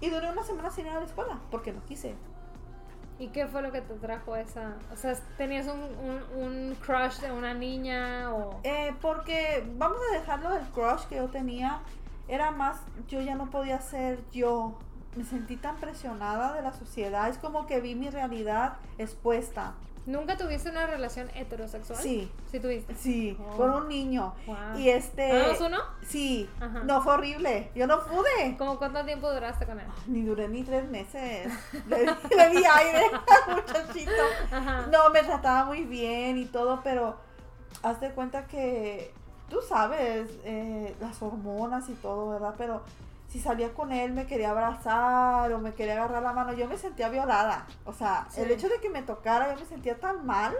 Y 0.00 0.10
duré 0.10 0.30
una 0.30 0.42
semana 0.44 0.70
sin 0.70 0.86
ir 0.86 0.92
a 0.92 1.00
la 1.00 1.06
escuela, 1.06 1.38
porque 1.50 1.72
no 1.72 1.84
quise. 1.84 2.14
¿Y 3.18 3.28
qué 3.28 3.46
fue 3.46 3.60
lo 3.60 3.70
que 3.70 3.82
te 3.82 3.94
trajo 3.94 4.34
esa? 4.36 4.76
O 4.92 4.96
sea, 4.96 5.14
¿tenías 5.36 5.66
un, 5.66 5.80
un, 5.80 6.42
un 6.42 6.74
crush 6.76 7.18
de 7.20 7.30
una 7.30 7.52
niña 7.52 8.32
o...? 8.34 8.60
Eh, 8.62 8.94
porque, 9.02 9.62
vamos 9.76 9.98
a 10.10 10.18
dejarlo 10.18 10.50
del 10.50 10.64
crush 10.68 11.04
que 11.06 11.16
yo 11.16 11.28
tenía, 11.28 11.80
era 12.28 12.50
más, 12.50 12.78
yo 13.08 13.20
ya 13.20 13.34
no 13.34 13.50
podía 13.50 13.80
ser 13.80 14.20
yo. 14.30 14.78
Me 15.16 15.24
sentí 15.24 15.56
tan 15.56 15.76
presionada 15.76 16.54
de 16.54 16.62
la 16.62 16.72
sociedad, 16.72 17.28
es 17.28 17.36
como 17.36 17.66
que 17.66 17.80
vi 17.80 17.94
mi 17.94 18.08
realidad 18.08 18.76
expuesta. 18.96 19.74
¿Nunca 20.10 20.36
tuviste 20.36 20.68
una 20.70 20.86
relación 20.86 21.30
heterosexual? 21.34 21.98
Sí, 21.98 22.30
Sí 22.50 22.58
tuviste. 22.60 22.94
sí, 22.94 23.36
Oh. 23.40 23.56
con 23.56 23.70
un 23.70 23.88
niño. 23.88 24.34
Wow. 24.46 24.78
Y 24.78 24.88
este... 24.90 25.32
¿Nada 25.32 25.48
más 25.48 25.60
uno? 25.60 25.78
Sí, 26.06 26.48
Ajá. 26.60 26.80
no 26.80 27.00
fue 27.02 27.14
horrible, 27.14 27.70
yo 27.74 27.86
no 27.86 28.04
pude. 28.04 28.56
¿Cómo 28.58 28.78
cuánto 28.78 29.04
tiempo 29.04 29.30
duraste 29.32 29.66
con 29.66 29.78
él? 29.78 29.86
Ni 30.06 30.22
duré 30.22 30.48
ni 30.48 30.62
tres 30.62 30.88
meses. 30.90 31.52
Le, 31.88 31.98
le 32.36 32.50
di 32.50 32.64
aire 32.64 33.04
al 33.48 33.56
muchachito. 33.56 34.10
Ajá. 34.50 34.86
No, 34.90 35.10
me 35.10 35.22
trataba 35.22 35.64
muy 35.64 35.84
bien 35.84 36.38
y 36.38 36.46
todo, 36.46 36.80
pero 36.82 37.16
haz 37.82 38.00
de 38.00 38.10
cuenta 38.10 38.46
que 38.46 39.12
tú 39.48 39.58
sabes, 39.68 40.28
eh, 40.44 40.94
las 41.00 41.20
hormonas 41.22 41.88
y 41.88 41.94
todo, 41.94 42.30
¿verdad? 42.30 42.54
Pero 42.58 42.82
si 43.30 43.38
salía 43.40 43.72
con 43.72 43.92
él, 43.92 44.12
me 44.12 44.26
quería 44.26 44.50
abrazar 44.50 45.52
o 45.52 45.58
me 45.60 45.72
quería 45.72 45.94
agarrar 45.94 46.22
la 46.22 46.32
mano, 46.32 46.52
yo 46.52 46.66
me 46.68 46.76
sentía 46.76 47.08
violada. 47.08 47.64
O 47.84 47.92
sea, 47.92 48.26
Sí. 48.28 48.40
el 48.42 48.50
hecho 48.50 48.68
de 48.68 48.80
que 48.80 48.90
me 48.90 49.02
tocara, 49.02 49.54
yo 49.54 49.60
me 49.60 49.66
sentía 49.66 49.98
tan 49.98 50.26
mal. 50.26 50.52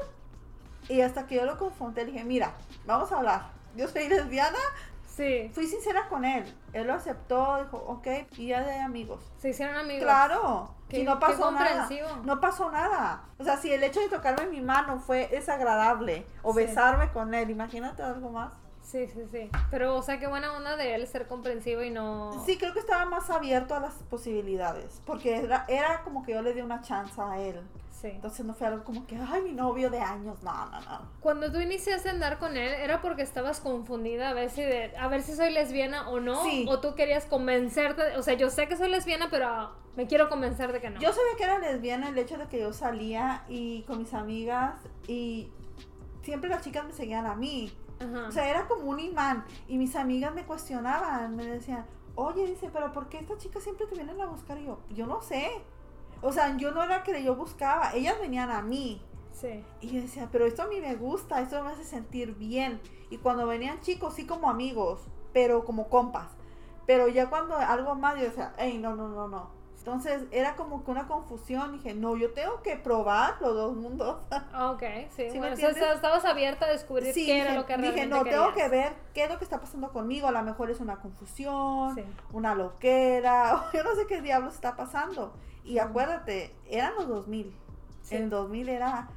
Y 0.89 1.03
hasta 1.03 1.27
que 1.27 1.35
yo 1.37 1.45
lo 1.45 1.59
confronté, 1.59 2.05
le 2.05 2.13
dije, 2.13 2.25
mira, 2.25 2.53
vamos 2.87 3.13
a 3.13 3.19
hablar. 3.19 3.43
Yo 3.77 3.87
soy 3.89 4.09
lesbiana, 4.09 4.59
Sí. 5.05 5.51
fui 5.53 5.67
sincera 5.67 6.09
con 6.09 6.25
él. 6.25 6.45
Él 6.73 6.87
lo 6.87 6.95
aceptó, 6.95 7.63
dijo, 7.63 7.77
ok, 7.77 8.07
y 8.39 8.47
ya 8.49 8.63
de 8.63 8.79
amigos. 8.81 9.21
Se 9.39 9.51
hicieron 9.51 9.77
amigos. 9.77 10.05
Claro, 10.05 10.75
si 10.89 11.03
no 11.03 11.19
pasó 11.19 11.51
nada. 11.51 11.89
No 12.25 12.41
pasó 12.41 12.71
nada. 12.71 13.25
O 13.39 13.45
sea, 13.45 13.57
si 13.57 13.73
el 13.73 13.83
hecho 13.83 14.01
de 14.01 14.09
tocarme 14.09 14.47
mi 14.47 14.61
mano 14.61 14.99
fue 15.01 15.27
desagradable 15.29 16.25
o 16.43 16.53
Sí. 16.53 16.59
besarme 16.61 17.11
con 17.13 17.35
él, 17.35 17.51
imagínate 17.51 18.03
algo 18.03 18.31
más. 18.31 18.53
Sí, 18.91 19.07
sí, 19.07 19.21
sí. 19.31 19.51
Pero, 19.71 19.97
o 19.97 20.03
sea, 20.03 20.19
qué 20.19 20.27
buena 20.27 20.57
onda 20.57 20.77
de 20.77 20.97
él 20.97 21.07
ser 21.07 21.29
comprensivo 21.29 21.83
y 21.83 21.91
no... 21.91 22.43
Sí, 22.45 22.59
creo 22.59 22.73
que 22.73 22.81
estaba 22.81 23.05
más 23.05 23.31
abierto 23.31 23.75
a 23.75 23.81
las 23.81 23.95
posibilidades, 23.95 25.01
porque 25.07 25.37
era, 25.37 25.65
era 25.69 26.03
como 26.03 26.25
que 26.25 26.33
yo 26.33 26.43
le 26.43 26.55
di 26.55 26.61
una 26.61 26.81
chance 26.81 27.21
a 27.21 27.39
él. 27.39 27.61
Sí. 28.01 28.09
Entonces 28.09 28.45
no 28.47 28.55
fue 28.55 28.67
algo 28.67 28.83
como 28.83 29.07
que, 29.07 29.17
ay, 29.17 29.43
mi 29.43 29.53
novio 29.53 29.91
de 29.91 30.01
años, 30.01 30.43
no, 30.43 30.71
no, 30.71 30.81
no. 30.81 31.03
Cuando 31.21 31.53
tú 31.53 31.61
iniciaste 31.61 32.09
a 32.09 32.13
andar 32.13 32.39
con 32.39 32.57
él, 32.57 32.73
¿era 32.73 33.01
porque 33.01 33.23
estabas 33.23 33.61
confundida 33.61 34.31
a 34.31 34.33
ver 34.33 34.51
si, 34.51 34.63
de, 34.63 34.97
a 34.97 35.07
ver 35.07 35.23
si 35.23 35.37
soy 35.37 35.53
lesbiana 35.53 36.09
o 36.09 36.19
no? 36.19 36.43
Sí. 36.43 36.65
¿O 36.69 36.81
tú 36.81 36.95
querías 36.95 37.27
convencerte? 37.27 38.17
O 38.17 38.23
sea, 38.23 38.35
yo 38.35 38.51
sé 38.51 38.67
que 38.67 38.77
soy 38.77 38.89
lesbiana, 38.89 39.29
pero 39.31 39.71
me 39.97 40.07
quiero 40.07 40.29
convencer 40.29 40.73
de 40.73 40.81
que 40.81 40.91
no. 40.91 40.99
Yo 40.99 41.13
sabía 41.13 41.37
que 41.37 41.45
era 41.45 41.59
lesbiana 41.59 42.09
el 42.09 42.19
hecho 42.19 42.39
de 42.39 42.47
que 42.47 42.59
yo 42.59 42.73
salía 42.73 43.45
y 43.49 43.83
con 43.83 43.99
mis 43.99 44.15
amigas 44.15 44.75
y 45.07 45.53
siempre 46.23 46.51
las 46.51 46.63
chicas 46.65 46.85
me 46.85 46.93
seguían 46.93 47.27
a 47.27 47.37
mí. 47.37 47.73
Ajá. 48.01 48.29
O 48.29 48.33
sea, 48.33 48.49
era 48.49 48.67
como 48.67 48.85
un 48.91 48.99
imán. 49.01 49.45
Y 49.69 49.79
mis 49.79 49.95
amigas 49.97 50.35
me 50.35 50.45
cuestionaban, 50.45 51.37
me 51.37 51.47
decían, 51.47 51.87
oye, 52.15 52.47
dice, 52.47 52.71
pero 52.73 52.93
¿por 52.93 53.09
qué 53.09 53.19
estas 53.19 53.39
chicas 53.39 53.63
siempre 53.63 53.87
te 53.87 53.95
vienen 53.95 54.21
a 54.21 54.27
buscar? 54.27 54.59
Y 54.59 54.65
yo, 54.67 54.81
yo 54.91 55.07
no 55.07 55.23
sé. 55.23 55.51
O 56.23 56.33
sea, 56.33 56.57
yo 56.57 56.73
no 56.73 56.83
era 56.83 57.03
que 57.03 57.23
yo 57.23 57.35
buscaba, 57.35 57.93
ellas 57.95 58.19
venían 58.21 58.51
a 58.51 58.63
mí. 58.63 59.03
sí. 59.33 59.65
Y 59.81 59.89
yo 59.89 60.01
decía, 60.03 60.29
pero 60.31 60.45
esto 60.47 60.63
a 60.63 60.67
mí 60.67 60.81
me 60.81 60.95
gusta, 60.97 61.41
esto 61.41 61.63
me 61.65 61.71
hace 61.71 61.85
sentir 61.85 62.35
bien. 62.35 62.81
Y 63.11 63.19
cuando 63.19 63.47
venían 63.47 63.81
chicos, 63.81 64.15
sí 64.15 64.27
como 64.27 64.51
amigos, 64.51 65.01
pero 65.33 65.65
como 65.65 65.89
compas. 65.89 66.29
Pero 66.87 67.09
ya 67.09 67.31
cuando 67.31 67.57
algo 67.57 67.95
más, 67.95 68.17
yo 68.17 68.25
decía, 68.25 68.53
hey, 68.59 68.79
no, 68.79 68.97
no, 68.97 69.09
no, 69.09 69.29
no. 69.29 69.60
Entonces 69.81 70.25
era 70.31 70.57
como 70.57 70.85
que 70.85 70.91
una 70.91 71.07
confusión. 71.09 71.73
Dije, 71.73 71.95
no, 71.95 72.15
yo 72.17 72.33
tengo 72.35 72.61
que 72.63 72.77
probar 72.77 73.37
los 73.41 73.55
dos 73.55 73.77
mundos. 73.77 74.19
Ah, 74.53 74.73
Ok, 74.73 74.83
sí. 75.17 75.31
¿Sí 75.31 75.39
me 75.41 75.49
bueno, 75.49 75.55
o 75.55 75.73
sea, 75.73 75.95
estabas 75.95 76.25
abierta 76.27 76.67
a 76.67 76.69
descubrir 76.69 77.15
Sí, 77.15 77.25
qué 77.25 77.41
era 77.41 77.45
dije, 77.53 77.57
lo 77.57 77.67
que 77.67 77.77
dije, 77.79 77.91
realmente 77.93 78.15
no, 78.17 78.23
tengo 78.25 78.53
querías. 78.53 78.69
que 78.71 78.77
ver 78.77 78.93
qué 79.15 79.25
es 79.25 79.31
lo 79.31 79.39
que 79.39 79.45
está 79.45 79.59
pasando 79.61 79.91
conmigo. 79.91 80.29
A 80.29 80.33
lo 80.33 80.43
mejor 80.43 80.71
es 80.71 80.81
una 80.81 80.97
confusión, 81.01 81.95
Sí. 81.95 82.05
una 82.33 82.55
loquera, 82.55 83.65
yo 83.73 83.83
no 83.83 83.95
sé 83.95 84.07
qué 84.07 84.21
diablos 84.21 84.55
está 84.55 84.77
pasando. 84.77 85.33
Y 85.65 85.79
acuérdate, 85.79 86.55
eran 86.69 86.95
los 86.97 87.09
2000. 87.09 87.55
Sí. 88.03 88.17
En 88.17 88.29
2000 88.29 88.69
era, 88.69 89.09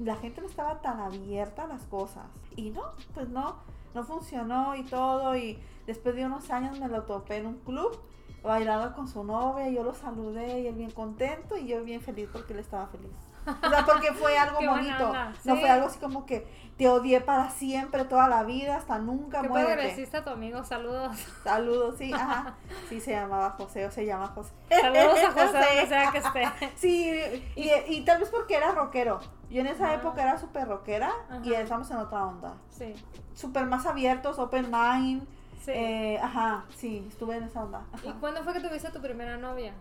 la 0.00 0.16
gente 0.16 0.40
no 0.40 0.48
estaba 0.48 0.80
tan 0.80 0.98
abierta 1.00 1.64
a 1.64 1.66
las 1.68 1.82
cosas. 1.84 2.24
Y 2.56 2.70
no, 2.70 2.82
pues 3.14 3.28
no, 3.28 3.56
no 3.94 4.02
funcionó 4.04 4.74
y 4.74 4.82
todo. 4.84 5.36
Y 5.36 5.58
después 5.86 6.16
de 6.16 6.26
unos 6.26 6.50
años 6.50 6.78
me 6.80 6.88
lo 6.88 7.02
topé 7.04 7.36
en 7.36 7.46
un 7.46 7.58
club, 7.60 8.00
bailando 8.42 8.94
con 8.94 9.08
su 9.08 9.24
novia. 9.24 9.68
Yo 9.68 9.82
lo 9.82 9.94
saludé 9.94 10.60
y 10.60 10.66
él 10.66 10.74
bien 10.74 10.90
contento 10.90 11.56
y 11.56 11.66
yo 11.66 11.82
bien 11.84 12.00
feliz 12.00 12.28
porque 12.32 12.52
él 12.52 12.58
estaba 12.60 12.86
feliz. 12.88 13.10
O 13.46 13.68
sea, 13.70 13.84
porque 13.86 14.12
fue 14.12 14.36
algo 14.38 14.58
bonito. 14.58 15.06
onda, 15.06 15.32
No 15.44 15.54
sí. 15.54 15.60
fue 15.60 15.70
algo 15.70 15.86
así 15.86 15.98
como 15.98 16.26
que 16.26 16.46
te 16.76 16.88
odié 16.88 17.20
para 17.20 17.50
siempre, 17.50 18.04
toda 18.04 18.28
la 18.28 18.44
vida, 18.44 18.76
hasta 18.76 18.98
nunca 18.98 19.40
¿Qué 19.42 19.48
muérete. 19.48 20.16
a 20.16 20.24
tu 20.24 20.30
amigo? 20.30 20.62
Saludos. 20.64 21.16
Saludos, 21.44 21.96
sí, 21.98 22.12
ajá. 22.12 22.54
Sí, 22.88 23.00
se 23.00 23.12
llamaba 23.12 23.50
José 23.50 23.86
o 23.86 23.90
se 23.90 24.04
llama 24.06 24.26
José. 24.28 24.52
Saludos 24.70 25.18
a 25.24 25.32
José, 25.32 25.46
Sí. 25.48 25.76
donde 25.76 25.86
sea 25.88 26.10
que 26.12 26.18
esté. 26.58 26.72
Sí, 26.76 27.52
y, 27.56 27.70
y 27.94 28.04
tal 28.04 28.20
vez 28.20 28.28
porque 28.28 28.54
era 28.56 28.72
rockero. 28.72 29.18
Yo 29.50 29.60
en 29.62 29.66
esa 29.68 29.88
Ah. 29.88 29.94
época 29.94 30.22
era 30.22 30.36
súper 30.38 30.68
rockera 30.68 31.10
y 31.42 31.52
Ajá. 31.54 31.62
estamos 31.62 31.90
en 31.90 31.96
otra 31.96 32.26
onda. 32.26 32.54
Sí. 32.68 32.94
Súper 33.34 33.64
más 33.66 33.86
abiertos, 33.86 34.38
open 34.38 34.70
mind. 34.70 35.26
Sí. 35.72 35.78
Eh, 35.78 36.18
ajá, 36.22 36.64
sí, 36.76 37.04
estuve 37.08 37.36
en 37.36 37.44
esa 37.44 37.62
onda. 37.64 37.84
¿Y 38.02 38.10
cuándo 38.12 38.42
fue 38.42 38.52
que 38.54 38.60
tuviste 38.60 38.90
tu 38.90 39.00
primera 39.00 39.36
novia? 39.36 39.74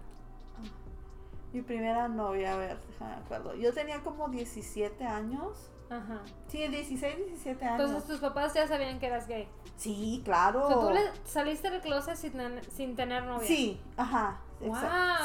Mi 1.53 1.61
primera 1.61 2.07
novia, 2.07 2.53
a 2.53 2.57
ver, 2.57 2.77
déjame 2.87 3.15
me 3.15 3.21
acuerdo. 3.21 3.55
Yo 3.55 3.73
tenía 3.73 4.01
como 4.03 4.27
17 4.27 5.05
años. 5.05 5.71
Ajá. 5.89 6.19
Sí, 6.49 6.67
16, 6.67 7.15
17 7.15 7.65
años. 7.65 7.79
Entonces 7.89 8.07
tus 8.09 8.19
papás 8.19 8.53
ya 8.53 8.67
sabían 8.67 8.99
que 8.99 9.07
eras 9.07 9.27
gay. 9.27 9.47
sí, 9.77 10.21
claro. 10.25 10.65
O 10.65 10.67
sea, 10.67 10.79
tú 10.79 10.89
le 10.89 11.01
saliste 11.23 11.69
del 11.69 11.81
closet 11.81 12.17
sin, 12.17 12.33
sin 12.71 12.95
tener 12.95 13.23
novia. 13.23 13.47
Sí, 13.47 13.79
ajá, 13.95 14.41
Wow. 14.59 14.75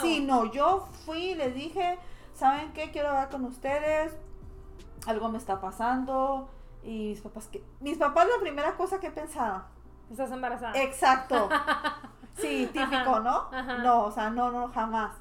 Sí, 0.02 0.20
no, 0.20 0.52
yo 0.52 0.86
fui 1.06 1.30
y 1.30 1.34
les 1.34 1.54
dije, 1.54 1.98
¿saben 2.34 2.72
qué? 2.72 2.90
Quiero 2.90 3.08
hablar 3.08 3.30
con 3.30 3.44
ustedes, 3.46 4.14
algo 5.06 5.28
me 5.28 5.38
está 5.38 5.60
pasando. 5.60 6.48
Y 6.84 7.08
mis 7.10 7.20
papás, 7.20 7.48
que 7.48 7.62
mis 7.80 7.96
papás 7.96 8.26
la 8.28 8.40
primera 8.40 8.76
cosa 8.76 9.00
que 9.00 9.10
pensaron, 9.10 9.62
Estás 10.12 10.30
embarazada. 10.30 10.80
exacto, 10.80 11.48
sí, 12.36 12.68
típico, 12.72 13.20
¿no? 13.20 13.48
ajá. 13.52 13.78
No, 13.78 14.04
o 14.04 14.12
sea, 14.12 14.30
no, 14.30 14.50
no, 14.52 14.68
jamás. 14.68 15.12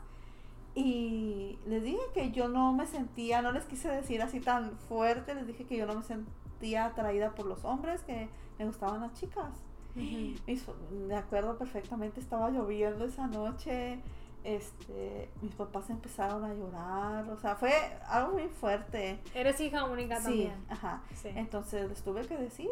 Y 0.76 1.60
les 1.66 1.84
dije 1.84 2.00
que 2.14 2.32
yo 2.32 2.48
no 2.48 2.72
me 2.74 2.86
sentía, 2.86 3.42
no 3.42 3.52
les 3.52 3.66
quise 3.66 3.90
decir 3.90 4.22
así 4.22 4.40
tan 4.40 4.72
fuerte, 4.88 5.34
les 5.36 5.48
dije 5.48 5.66
que 5.66 5.76
yo 5.78 5.86
no 5.86 5.96
me 5.96 6.04
sentía 6.04 6.86
atraída 6.86 7.32
por 7.32 7.46
los 7.46 7.66
hombres, 7.66 8.02
que 8.04 8.30
me 8.60 8.66
gustaban 8.66 9.02
las 9.02 9.14
chicas. 9.14 9.50
Me 9.96 11.16
acuerdo 11.18 11.58
perfectamente, 11.58 12.22
estaba 12.22 12.50
lloviendo 12.50 13.04
esa 13.04 13.28
noche, 13.28 14.00
este, 14.46 15.30
mis 15.42 15.54
papás 15.56 15.90
empezaron 15.90 16.46
a 16.46 16.54
llorar, 16.54 17.30
o 17.30 17.38
sea, 17.38 17.56
fue 17.56 17.74
algo 18.08 18.34
muy 18.34 18.48
fuerte. 18.48 19.20
Eres 19.36 19.60
hija 19.60 19.84
única 19.86 20.18
Sí, 20.18 20.24
también. 20.24 20.66
ajá. 20.70 21.02
Sí. 21.16 21.30
Entonces 21.36 21.90
les 21.90 22.02
tuve 22.02 22.26
que 22.26 22.38
decir, 22.38 22.70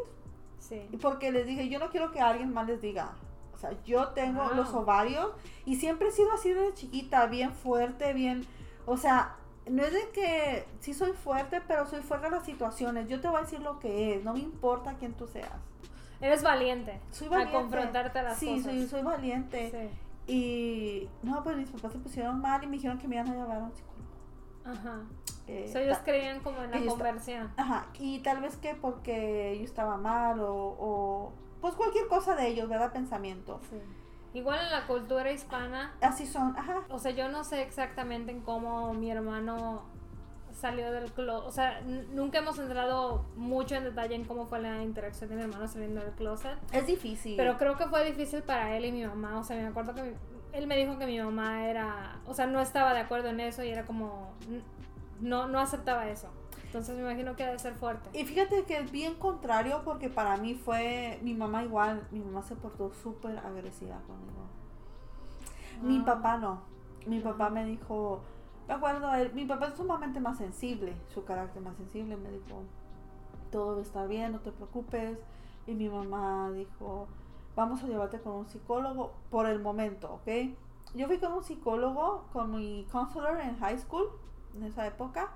Sí. 0.60 0.86
y 0.92 0.96
porque 0.98 1.32
les 1.32 1.46
dije, 1.46 1.68
yo 1.68 1.78
no 1.80 1.90
quiero 1.90 2.12
que 2.12 2.20
alguien 2.20 2.52
más 2.54 2.66
les 2.68 2.80
diga. 2.80 3.12
O 3.52 3.58
sea, 3.58 3.72
yo 3.84 4.08
tengo 4.10 4.44
Wow. 4.44 4.54
los 4.54 4.72
ovarios 4.72 5.32
y 5.66 5.76
siempre 5.76 6.08
he 6.08 6.12
sido 6.12 6.32
así 6.32 6.50
desde 6.52 6.72
chiquita, 6.74 7.26
bien 7.26 7.52
fuerte, 7.52 8.12
bien, 8.14 8.46
o 8.86 8.96
sea, 8.96 9.36
no 9.68 9.82
es 9.82 9.92
de 9.92 10.08
que 10.14 10.66
sí 10.78 10.94
soy 10.94 11.12
fuerte, 11.12 11.60
pero 11.66 11.86
soy 11.86 12.00
fuerte 12.00 12.26
en 12.28 12.32
las 12.34 12.44
situaciones. 12.44 13.08
Yo 13.08 13.20
te 13.20 13.28
voy 13.28 13.38
a 13.38 13.42
decir 13.42 13.60
lo 13.60 13.78
que 13.78 14.14
es, 14.14 14.24
no 14.24 14.32
me 14.34 14.38
importa 14.40 14.94
quién 14.98 15.12
tú 15.14 15.26
seas. 15.26 15.50
Eres 16.20 16.42
valiente. 16.42 17.00
Soy 17.10 17.28
valiente. 17.28 17.56
A 17.56 17.60
confrontarte 17.60 18.18
a 18.18 18.22
las 18.22 18.38
sí, 18.38 18.46
cosas. 18.46 18.64
soy, 18.64 18.86
soy 18.86 19.02
valiente. 19.02 19.70
Sí. 20.26 20.32
Y 20.32 21.08
no, 21.22 21.42
pues 21.42 21.56
mis 21.56 21.68
papás 21.70 21.92
se 21.92 21.98
pusieron 21.98 22.40
mal 22.40 22.62
y 22.62 22.66
me 22.66 22.74
dijeron 22.76 22.98
que 22.98 23.08
me 23.08 23.16
iban 23.16 23.28
a 23.28 23.34
llevar 23.34 23.58
a 23.58 23.64
un 23.64 23.72
psicólogo. 23.72 24.00
Ajá. 24.64 25.00
Eh, 25.46 25.68
So, 25.72 25.78
ellos 25.78 25.98
ta- 25.98 26.04
creían 26.04 26.40
como 26.40 26.62
en 26.62 26.70
la 26.70 26.78
que 26.78 26.86
conversión. 26.86 27.52
Ajá, 27.56 27.86
y 27.98 28.20
tal 28.20 28.40
vez 28.40 28.56
que 28.56 28.74
porque 28.74 29.56
yo 29.58 29.64
estaba 29.64 29.96
mal 29.96 30.40
o, 30.40 30.54
o 30.78 31.32
pues 31.60 31.74
cualquier 31.74 32.06
cosa 32.08 32.36
de 32.36 32.46
ellos, 32.48 32.68
¿verdad? 32.68 32.92
Pensamiento. 32.92 33.60
Sí. 33.70 33.76
Igual 34.32 34.60
en 34.64 34.70
la 34.70 34.86
cultura 34.86 35.30
hispana, 35.32 35.92
Así 36.00 36.24
son, 36.26 36.56
ajá. 36.56 36.82
o 36.88 36.98
sea, 37.00 37.10
yo 37.10 37.28
no 37.30 37.42
sé 37.42 37.62
exactamente 37.62 38.30
en 38.30 38.40
cómo 38.42 38.94
mi 38.94 39.10
hermano 39.10 39.82
salió 40.52 40.92
del 40.92 41.10
closet. 41.12 41.48
O 41.48 41.50
sea, 41.50 41.80
nunca 42.12 42.38
hemos 42.38 42.58
entrado 42.58 43.24
mucho 43.36 43.74
en 43.74 43.84
detalle 43.84 44.14
en 44.14 44.24
cómo 44.24 44.46
fue 44.46 44.60
la 44.60 44.82
interacción 44.84 45.30
de 45.30 45.36
mi 45.36 45.42
hermano 45.42 45.66
saliendo 45.66 46.00
del 46.00 46.12
closet. 46.12 46.56
Es 46.72 46.86
difícil. 46.86 47.36
Pero 47.36 47.56
creo 47.56 47.76
que 47.76 47.86
fue 47.86 48.04
difícil 48.04 48.42
para 48.42 48.76
él 48.76 48.84
y 48.84 48.92
mi 48.92 49.04
mamá. 49.04 49.38
O 49.38 49.42
sea, 49.42 49.56
me 49.56 49.66
acuerdo 49.66 49.94
que 49.94 50.02
mi- 50.02 50.14
él 50.52 50.66
me 50.66 50.76
dijo 50.76 50.96
que 50.98 51.06
mi 51.06 51.18
mamá 51.20 51.66
era, 51.68 52.20
o 52.26 52.34
sea, 52.34 52.46
no 52.46 52.60
estaba 52.60 52.92
de 52.94 53.00
acuerdo 53.00 53.28
en 53.30 53.40
eso 53.40 53.62
y 53.64 53.70
era 53.70 53.84
como, 53.84 54.32
no, 55.20 55.46
no 55.48 55.58
aceptaba 55.60 56.08
eso. 56.08 56.28
Entonces 56.64 56.94
me 56.96 57.02
imagino 57.02 57.34
que 57.34 57.44
debe 57.44 57.58
ser 57.58 57.74
fuerte. 57.74 58.08
Y 58.18 58.24
fíjate 58.24 58.64
que 58.64 58.78
es 58.78 58.92
bien 58.92 59.14
contrario 59.16 59.82
porque 59.84 60.08
para 60.08 60.36
mí 60.36 60.54
fue, 60.54 61.18
mi 61.22 61.34
mamá 61.34 61.64
igual, 61.64 62.06
mi 62.12 62.20
mamá 62.20 62.42
se 62.42 62.54
portó 62.54 62.92
súper 62.92 63.38
agresiva 63.38 63.96
conmigo. 64.06 64.46
Mi 65.82 65.96
Wow. 65.98 66.06
papá 66.06 66.36
no. 66.38 66.60
Mi 67.06 67.18
papá 67.20 67.50
me 67.50 67.64
dijo, 67.64 68.20
me 68.68 68.74
acuerdo, 68.74 69.12
él- 69.14 69.32
mi 69.34 69.46
papá 69.46 69.66
es 69.68 69.74
sumamente 69.74 70.20
más 70.20 70.38
sensible, 70.38 70.94
su 71.12 71.24
carácter 71.24 71.62
más 71.62 71.76
sensible, 71.76 72.16
me 72.16 72.30
dijo, 72.30 72.62
todo 73.50 73.80
estar 73.80 74.06
bien, 74.06 74.32
no 74.32 74.40
te 74.40 74.52
preocupes. 74.52 75.18
Y 75.66 75.74
mi 75.74 75.88
mamá 75.88 76.50
dijo, 76.52 77.08
vamos 77.56 77.82
a 77.82 77.86
llevarte 77.86 78.20
con 78.20 78.32
un 78.34 78.46
psicólogo 78.48 79.12
por 79.30 79.46
el 79.46 79.60
momento, 79.60 80.12
¿ok? 80.14 80.54
Yo 80.94 81.06
fui 81.06 81.18
con 81.18 81.32
un 81.32 81.42
psicólogo, 81.42 82.26
con 82.32 82.50
mi 82.52 82.86
counselor 82.92 83.40
en 83.40 83.58
high 83.58 83.78
school, 83.78 84.08
en 84.56 84.64
esa 84.64 84.86
época, 84.86 85.30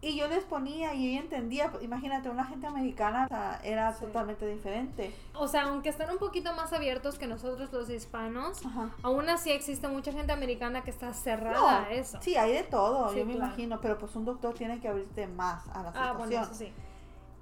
y 0.00 0.16
yo 0.16 0.28
les 0.28 0.44
ponía 0.44 0.94
y 0.94 1.08
ella 1.10 1.20
entendía, 1.22 1.72
imagínate, 1.80 2.30
una 2.30 2.44
gente 2.44 2.68
americana 2.68 3.24
o 3.24 3.28
sea, 3.28 3.60
era 3.64 3.92
Sí. 3.92 4.04
totalmente 4.04 4.46
diferente. 4.46 5.12
O 5.34 5.48
sea, 5.48 5.64
aunque 5.64 5.88
están 5.88 6.08
un 6.10 6.18
poquito 6.18 6.54
más 6.54 6.72
abiertos 6.72 7.18
que 7.18 7.26
nosotros 7.26 7.72
los 7.72 7.90
hispanos, 7.90 8.64
Ajá. 8.64 8.90
aún 9.02 9.28
así 9.28 9.50
existe 9.50 9.88
mucha 9.88 10.12
gente 10.12 10.30
americana 10.32 10.82
que 10.84 10.90
está 10.90 11.12
cerrada 11.12 11.58
No, 11.58 11.68
a 11.68 11.90
eso. 11.90 12.18
Sí, 12.22 12.36
hay 12.36 12.52
de 12.52 12.62
todo, 12.62 13.08
Sí, 13.10 13.18
yo 13.18 13.26
me 13.26 13.32
claro. 13.34 13.46
imagino, 13.48 13.80
pero 13.80 13.98
pues 13.98 14.14
un 14.14 14.24
doctor 14.24 14.54
tiene 14.54 14.78
que 14.78 14.86
abrirte 14.88 15.26
más 15.26 15.66
a 15.70 15.82
la 15.82 15.88
ah, 15.88 15.92
situación. 15.92 16.16
bueno, 16.18 16.42
eso 16.42 16.54
sí. 16.54 16.72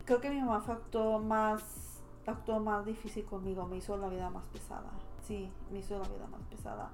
Creo 0.06 0.20
que 0.22 0.30
mi 0.30 0.40
mamá 0.40 0.64
actuó 0.66 1.18
más, 1.18 1.62
actuó 2.26 2.58
más 2.60 2.86
difícil 2.86 3.26
conmigo, 3.26 3.66
me 3.66 3.76
hizo 3.76 3.98
la 3.98 4.08
vida 4.08 4.30
más 4.30 4.44
pesada. 4.46 4.88
Sí, 5.26 5.50
me 5.70 5.80
hizo 5.80 5.98
la 5.98 6.08
vida 6.08 6.26
más 6.30 6.40
pesada. 6.48 6.88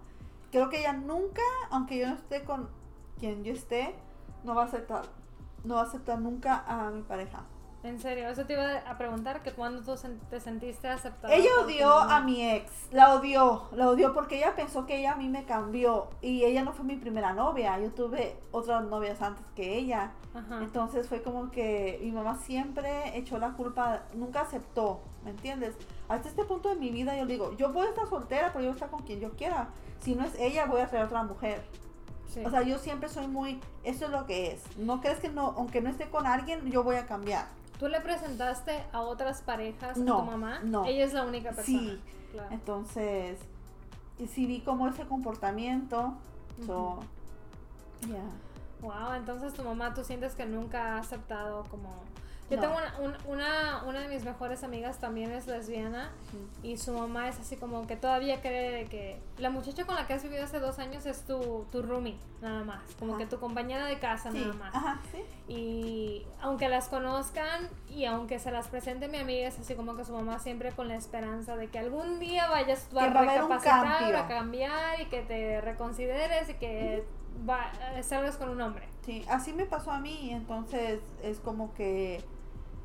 Creo 0.51 0.69
que 0.71 0.81
ella 0.81 0.95
nunca, 0.95 1.43
aunque 1.71 1.99
yo 1.99 2.09
no 2.09 2.15
esté 2.15 2.43
con 2.43 2.69
quien 3.19 3.45
yo 3.45 3.53
esté, 3.53 3.95
no 4.45 4.55
va 4.55 4.63
a 4.63 4.67
aceptar, 4.67 5.05
no 5.65 5.77
va 5.77 5.83
a 5.83 5.85
aceptar 5.85 6.19
nunca 6.19 6.65
a 6.67 6.91
mi 6.91 7.03
pareja. 7.03 7.45
En 7.85 7.99
serio, 7.99 8.29
eso 8.29 8.47
te 8.47 8.53
iba 8.53 8.79
a 8.89 8.97
preguntar 8.97 9.43
que 9.43 9.51
cuando 9.51 9.83
tú 9.83 10.01
te 10.31 10.39
sentiste 10.39 10.87
aceptada. 10.87 11.35
Ella 11.35 11.51
odió 11.65 11.93
a 11.93 12.21
mi 12.21 12.49
ex, 12.49 12.71
la 12.93 13.13
odió, 13.13 13.65
la 13.73 13.89
odió 13.89 14.15
porque 14.15 14.37
ella 14.37 14.55
pensó 14.55 14.87
que 14.87 15.01
ella 15.01 15.13
a 15.13 15.17
mí 15.17 15.29
me 15.29 15.45
cambió 15.47 16.09
y 16.21 16.45
ella 16.45 16.63
no 16.63 16.73
fue 16.73 16.85
mi 16.85 16.95
primera 16.95 17.33
novia, 17.33 17.81
yo 17.81 17.91
tuve 17.91 18.39
otras 18.53 18.85
novias 18.85 19.21
antes 19.21 19.45
que 19.57 19.77
ella. 19.79 20.13
Ajá. 20.33 20.61
Entonces 20.63 21.09
fue 21.09 21.23
como 21.23 21.51
que 21.51 21.99
mi 22.05 22.13
mamá 22.13 22.37
siempre 22.37 23.19
echó 23.19 23.39
la 23.39 23.55
culpa, 23.55 24.03
nunca 24.15 24.43
aceptó, 24.43 25.01
¿me 25.25 25.31
entiendes? 25.31 25.75
Hasta 26.09 26.29
este 26.29 26.45
punto 26.45 26.69
de 26.69 26.77
mi 26.77 26.91
vida 26.91 27.19
yo 27.19 27.27
digo, 27.27 27.53
yo 27.57 27.73
puedo 27.73 27.89
estar 27.89 28.07
soltera, 28.07 28.53
pero 28.53 28.61
yo 28.61 28.71
voy 28.71 28.75
a 28.75 28.75
estar 28.75 28.91
con 28.91 29.03
quien 29.03 29.19
yo 29.19 29.33
quiera. 29.33 29.71
Si 29.99 30.15
no 30.15 30.25
es 30.25 30.39
ella, 30.39 30.67
voy 30.67 30.83
a 30.83 30.87
traer 30.87 31.07
otra 31.07 31.25
mujer. 31.25 31.65
Sí. 32.33 32.45
O 32.45 32.51
sea, 32.51 32.63
yo 32.63 32.79
siempre 32.79 33.09
soy 33.09 33.27
muy, 33.29 33.61
eso 33.85 34.07
es 34.07 34.11
lo 34.11 34.25
que 34.27 34.53
es. 34.53 34.63
No 34.79 35.01
crees 35.01 35.19
que 35.19 35.29
no, 35.29 35.55
aunque 35.57 35.81
no 35.81 35.91
esté 35.91 36.09
con 36.09 36.27
alguien, 36.27 36.71
yo 36.71 36.83
voy 36.83 36.97
a 36.97 37.07
cambiar. 37.07 37.47
¿Tú 37.79 37.89
le 37.89 38.01
presentaste 38.01 38.85
a 38.93 39.01
otras 39.01 39.43
parejas 39.43 39.97
No, 39.99 40.19
a 40.19 40.25
tu 40.25 40.31
mamá? 40.31 40.61
no. 40.63 40.85
Ella 40.87 41.05
es 41.05 41.13
la 41.13 41.25
única 41.25 41.51
persona. 41.53 41.79
Sí. 41.81 42.01
Claro. 42.33 42.49
Entonces, 42.53 43.39
y 44.19 44.27
sí 44.29 44.47
vi 44.47 44.61
como 44.61 44.89
ese 44.89 45.05
comportamiento. 45.05 46.15
So, 46.65 47.01
yeah. 48.07 48.23
Wow, 48.81 49.15
entonces 49.17 49.53
tu 49.53 49.63
mamá, 49.63 49.93
tú 49.95 50.03
sientes 50.05 50.35
que 50.35 50.47
nunca 50.47 50.97
ha 50.97 50.99
aceptado 50.99 51.65
como... 51.71 51.91
Yo 52.53 52.61
No. 52.61 52.63
tengo 52.63 52.77
una, 52.77 52.99
un- 53.01 53.33
una, 53.33 53.83
una 53.87 54.01
de 54.01 54.09
mis 54.09 54.25
mejores 54.25 54.63
amigas 54.63 54.99
también 54.99 55.33
es 55.33 55.47
lesbiana 55.47 56.11
y 56.63 56.77
su 56.77 56.93
mamá 56.93 57.29
es 57.29 57.39
así 57.41 57.57
como 57.57 57.87
que 57.87 57.97
todavía 57.97 58.41
cree 58.41 58.85
que 58.87 59.19
la 59.39 59.51
muchacha 59.51 59.85
con 59.85 59.95
la 59.95 60.07
que 60.07 60.13
has 60.15 60.23
vivido 60.23 60.45
hace 60.45 60.61
dos 60.61 60.79
años 60.79 61.07
es 61.07 61.23
tu, 61.25 61.67
tu 61.73 61.83
roomie, 61.83 62.17
nada 62.41 62.63
más, 62.65 62.83
como 62.99 63.13
Ajá. 63.15 63.21
que 63.25 63.27
tu 63.27 63.41
compañera 63.41 63.87
de 63.87 63.99
casa 63.99 64.31
Sí, 64.31 64.39
nada 64.39 64.53
más. 64.55 64.75
Ajá, 64.75 65.01
sí. 65.11 65.23
Y 65.53 66.27
aunque 66.41 66.69
las 66.69 66.89
conozcan 66.89 67.69
y 67.89 68.05
aunque 68.05 68.39
se 68.39 68.51
las 68.51 68.69
presente 68.69 69.09
mi 69.09 69.19
amiga, 69.19 69.49
es 69.49 69.59
así 69.59 69.75
como 69.75 69.97
que 69.97 70.05
su 70.05 70.13
mamá 70.13 70.39
siempre 70.39 70.73
con 70.73 70.89
la 70.89 70.97
esperanza 70.97 71.57
de 71.57 71.69
que 71.69 71.79
algún 71.79 72.19
día 72.19 72.49
vayas 72.51 72.89
tú 72.91 72.99
a 72.99 73.07
recapacitar, 73.09 74.15
a 74.15 74.29
cambiar 74.29 75.01
y 75.01 75.07
que 75.07 75.23
te 75.23 75.61
reconsideres 75.61 76.49
y 76.51 76.55
que 76.55 77.05
va- 77.49 77.73
eh, 77.95 78.03
salgas 78.03 78.37
con 78.37 78.49
un 78.51 78.61
hombre. 78.61 78.89
Sí, 79.05 79.25
así 79.29 79.53
me 79.53 79.67
pasó 79.67 79.91
a 79.91 79.99
mí, 79.99 80.31
entonces 80.33 81.01
es 81.23 81.39
como 81.41 81.75
que 81.75 82.23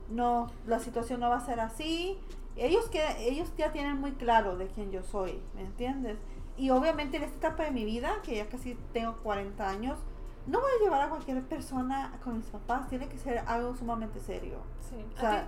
no, 0.09 0.47
la 0.65 0.79
situación 0.79 1.19
no 1.19 1.29
va 1.29 1.37
a 1.37 1.45
ser 1.45 1.59
así. 1.59 2.17
Ellos 2.55 2.89
que 2.89 3.01
ellos 3.29 3.51
ya 3.57 3.71
tienen 3.71 3.99
muy 3.99 4.13
claro 4.13 4.57
de 4.57 4.67
quién 4.67 4.91
yo 4.91 5.03
soy, 5.03 5.39
¿me 5.55 5.61
entiendes? 5.61 6.17
Y 6.57 6.71
obviamente 6.71 7.17
en 7.17 7.23
esta 7.23 7.37
etapa 7.49 7.63
de 7.63 7.71
mi 7.71 7.85
vida, 7.85 8.13
que 8.23 8.35
ya 8.37 8.47
casi 8.49 8.75
tengo 8.93 9.17
40 9.17 9.69
años, 9.69 9.99
no 10.47 10.59
voy 10.59 10.71
a 10.79 10.83
llevar 10.83 11.01
a 11.01 11.09
cualquier 11.09 11.43
persona 11.43 12.19
con 12.23 12.37
mis 12.37 12.47
papás, 12.47 12.87
tiene 12.89 13.07
que 13.09 13.17
ser 13.19 13.39
algo 13.47 13.75
sumamente 13.75 14.19
serio. 14.19 14.57
Sí. 14.89 14.95
O 15.15 15.17
¿A 15.17 15.21
sea- 15.21 15.41
ti 15.43 15.47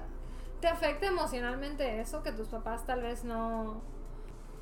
¿Te 0.61 0.67
afecta 0.67 1.07
emocionalmente 1.07 2.01
eso? 2.01 2.21
Que 2.21 2.33
tus 2.33 2.49
papás 2.49 2.85
tal 2.85 3.01
vez 3.01 3.23
no... 3.23 3.81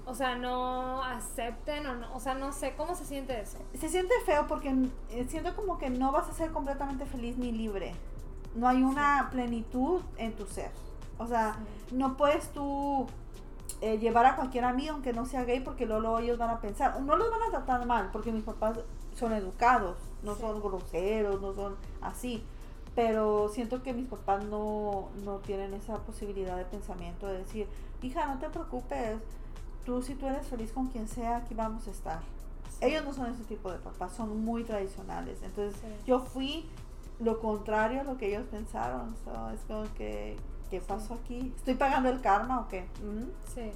O 0.06 0.14
sea, 0.14 0.38
no 0.38 1.04
acepten 1.04 1.88
o 1.88 1.96
no... 1.96 2.16
O 2.16 2.20
sea, 2.20 2.36
no 2.36 2.54
sé, 2.54 2.76
¿cómo 2.78 2.94
se 2.96 3.04
siente 3.04 3.42
eso? 3.42 3.58
Se 3.74 3.90
siente 3.90 4.14
feo 4.26 4.46
porque 4.48 4.74
eh, 5.10 5.26
siento 5.28 5.56
como 5.56 5.80
que 5.80 5.90
no 5.90 6.12
vas 6.12 6.30
a 6.30 6.34
ser 6.34 6.52
completamente 6.52 7.06
feliz 7.08 7.38
ni 7.38 7.52
libre. 7.52 7.94
No 8.58 8.68
hay 8.68 8.84
una 8.84 9.30
plenitud 9.32 10.02
en 10.18 10.34
tu 10.34 10.46
ser. 10.46 10.72
O 11.20 11.28
sea, 11.28 11.58
no 11.92 12.18
puedes 12.18 12.50
tú 12.52 13.06
eh, 13.82 13.98
llevar 14.00 14.26
a 14.26 14.36
cualquier 14.36 14.66
amigo 14.66 14.94
aunque 14.94 15.14
no 15.14 15.26
sea 15.26 15.44
gay 15.44 15.60
porque 15.60 15.86
luego, 15.86 16.02
luego 16.02 16.20
ellos 16.20 16.38
van 16.38 16.50
a 16.50 16.60
pensar, 16.60 17.00
no 17.02 17.16
los 17.16 17.30
van 17.30 17.44
a 17.44 17.50
tratar 17.52 17.86
mal 17.86 18.10
porque 18.12 18.32
mis 18.32 18.44
papás 18.44 18.80
son 19.16 19.32
educados, 19.34 19.98
no 20.24 20.34
Sí. 20.36 20.42
son 20.42 20.62
groseros, 20.62 21.40
no 21.42 21.54
son 21.54 21.76
así. 22.02 22.44
Pero 22.96 23.50
siento 23.50 23.84
que 23.84 23.94
mis 23.94 24.08
papás 24.08 24.44
no, 24.46 25.10
no 25.24 25.38
tienen 25.38 25.74
esa 25.76 25.98
posibilidad 26.00 26.58
de 26.58 26.66
pensamiento 26.66 27.28
de 27.28 27.38
decir, 27.40 27.68
hija, 28.02 28.26
no 28.26 28.40
te 28.40 28.50
preocupes, 28.50 29.20
tú 29.86 30.02
si 30.02 30.16
tú 30.16 30.26
eres 30.26 30.48
feliz 30.48 30.72
con 30.72 30.88
quien 30.88 31.08
sea, 31.08 31.38
aquí 31.38 31.54
vamos 31.54 31.88
a 31.88 31.92
estar. 31.92 32.20
Sí. 32.72 32.86
Ellos 32.86 33.06
no 33.06 33.14
son 33.14 33.28
ese 33.28 33.44
tipo 33.44 33.72
de 33.72 33.78
papás, 33.78 34.14
son 34.14 34.44
muy 34.44 34.64
tradicionales. 34.64 35.38
Entonces 35.44 35.80
Sí. 35.80 35.88
yo 36.08 36.20
fui 36.20 36.68
lo 37.20 37.40
contrario 37.40 38.02
a 38.02 38.04
lo 38.04 38.18
que 38.18 38.28
ellos 38.28 38.46
pensaron. 38.50 39.16
So, 39.24 39.50
es 39.52 39.62
como 39.62 39.92
que, 39.96 40.36
¿qué 40.70 40.82
pasó 40.82 41.16
aquí? 41.16 41.54
¿Estoy 41.56 41.76
pagando 41.76 42.10
el 42.10 42.22
karma 42.22 42.62
o 42.62 42.68
qué? 42.68 42.88
Ujú. 43.02 43.32
Sí. 43.54 43.72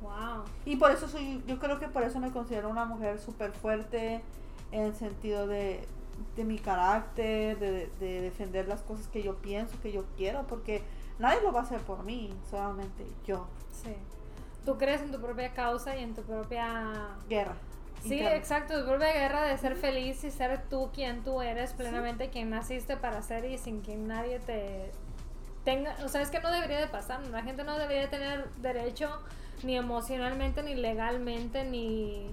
Wow. 0.00 0.44
Y 0.64 0.76
por 0.76 0.90
eso 0.90 1.08
soy, 1.08 1.42
yo 1.46 1.58
creo 1.58 1.78
que 1.78 1.88
por 1.88 2.02
eso 2.02 2.18
me 2.18 2.30
considero 2.32 2.68
una 2.68 2.84
mujer 2.84 3.20
súper 3.20 3.52
fuerte 3.52 4.22
en 4.72 4.82
el 4.82 4.94
sentido 4.94 5.46
de, 5.46 5.86
de 6.34 6.44
mi 6.44 6.58
carácter, 6.58 7.58
de, 7.58 7.90
de 8.00 8.20
defender 8.20 8.66
las 8.66 8.82
cosas 8.82 9.06
que 9.08 9.22
yo 9.22 9.36
pienso, 9.36 9.80
que 9.80 9.92
yo 9.92 10.04
quiero, 10.16 10.44
porque 10.46 10.82
nadie 11.18 11.40
lo 11.42 11.52
va 11.52 11.60
a 11.60 11.62
hacer 11.62 11.80
por 11.80 12.04
mí, 12.04 12.34
solamente 12.50 13.06
yo. 13.24 13.46
Sí. 13.70 13.94
Tú 14.64 14.78
crees 14.78 15.02
en 15.02 15.12
tu 15.12 15.20
propia 15.20 15.52
causa 15.54 15.96
y 15.96 16.02
en 16.02 16.14
tu 16.14 16.22
propia... 16.22 17.16
Guerra. 17.28 17.54
Sí, 18.02 18.20
exacto, 18.20 18.80
tu 18.80 18.86
propia 18.86 19.12
guerra 19.12 19.42
de 19.44 19.56
ser 19.58 19.76
feliz 19.76 20.24
y 20.24 20.30
ser 20.30 20.62
tú 20.68 20.90
quien 20.92 21.22
tú 21.22 21.40
eres, 21.40 21.72
plenamente 21.72 22.30
quien 22.30 22.50
naciste 22.50 22.96
para 22.96 23.22
ser 23.22 23.44
y 23.44 23.58
sin 23.58 23.82
que 23.82 23.96
nadie 23.96 24.40
te 24.40 24.90
tenga, 25.64 25.96
o 26.04 26.08
sea, 26.08 26.20
es 26.22 26.30
que 26.30 26.40
no 26.40 26.50
debería 26.50 26.80
de 26.80 26.88
pasar, 26.88 27.20
la 27.28 27.42
gente 27.42 27.62
no 27.62 27.78
debería 27.78 28.10
tener 28.10 28.50
derecho 28.56 29.10
ni 29.62 29.76
emocionalmente, 29.76 30.62
ni 30.62 30.74
legalmente, 30.74 31.64
ni 31.64 32.26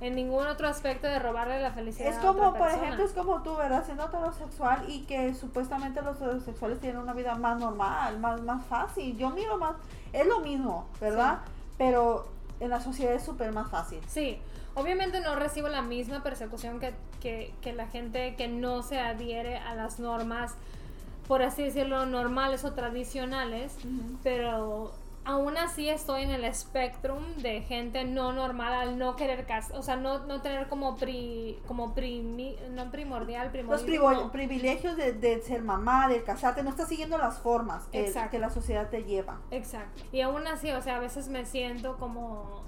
en 0.00 0.14
ningún 0.14 0.46
otro 0.46 0.68
aspecto 0.68 1.06
de 1.06 1.18
robarle 1.18 1.60
la 1.60 1.72
felicidad. 1.72 2.10
Es 2.10 2.18
a 2.18 2.20
como, 2.20 2.48
otra 2.48 2.58
por 2.58 2.68
ejemplo, 2.68 3.04
es 3.04 3.12
como 3.12 3.42
tú, 3.42 3.56
¿verdad? 3.56 3.84
Siendo 3.84 4.04
heterosexual 4.04 4.84
y 4.88 5.04
que 5.04 5.34
supuestamente 5.34 6.02
los 6.02 6.16
heterosexuales 6.16 6.80
tienen 6.80 7.00
una 7.00 7.14
vida 7.14 7.34
más 7.36 7.58
normal, 7.58 8.18
más, 8.18 8.42
más 8.42 8.64
fácil. 8.66 9.16
Yo 9.16 9.30
miro 9.30 9.56
más, 9.56 9.76
es 10.12 10.26
lo 10.26 10.40
mismo, 10.40 10.88
¿verdad? 11.00 11.38
Pero 11.78 12.26
en 12.60 12.70
la 12.70 12.80
sociedad 12.80 13.14
es 13.14 13.22
súper 13.22 13.52
más 13.52 13.70
fácil. 13.70 14.00
Sí, 14.06 14.38
obviamente 14.74 15.20
no 15.20 15.34
recibo 15.36 15.68
la 15.68 15.82
misma 15.82 16.22
persecución 16.22 16.80
que, 16.80 16.92
que, 17.20 17.52
que 17.60 17.72
la 17.72 17.86
gente 17.86 18.34
que 18.36 18.48
no 18.48 18.82
se 18.82 18.98
adhiere 18.98 19.56
a 19.58 19.74
las 19.74 19.98
normas, 20.00 20.54
por 21.28 21.42
así 21.42 21.62
decirlo, 21.62 22.06
normales 22.06 22.64
o 22.64 22.72
tradicionales, 22.72 23.76
pero 24.22 24.92
aún 25.26 25.56
así 25.56 25.88
estoy 25.88 26.22
en 26.22 26.30
el 26.30 26.44
espectrum 26.44 27.24
de 27.36 27.62
gente 27.62 28.04
no 28.04 28.32
normal 28.34 28.74
al 28.74 28.98
no 28.98 29.16
querer 29.16 29.46
casar, 29.46 29.74
o 29.78 29.82
sea, 29.82 29.96
no, 29.96 30.26
no 30.26 30.42
tener 30.42 30.68
como 30.68 30.96
pri, 30.96 31.58
como 31.66 31.94
primi, 31.94 32.56
no 32.72 32.90
primordial, 32.90 33.44
Los 33.46 33.52
primordial. 33.82 33.86
privo- 33.86 34.30
privilegios 34.32 34.98
de, 34.98 35.12
de 35.14 35.40
ser 35.40 35.62
mamá, 35.62 36.08
de 36.08 36.22
casarte, 36.24 36.62
no 36.62 36.68
estás 36.68 36.88
siguiendo 36.88 37.16
las 37.16 37.38
formas 37.38 37.84
que, 37.90 38.12
que 38.30 38.38
la 38.38 38.50
sociedad 38.50 38.90
te 38.90 39.04
lleva. 39.04 39.38
Exacto. 39.50 40.02
Y 40.12 40.20
aún 40.20 40.46
así, 40.46 40.70
o 40.72 40.82
sea, 40.82 40.96
a 40.96 41.00
veces 41.00 41.28
me 41.28 41.46
siento 41.46 41.96
como, 41.96 42.62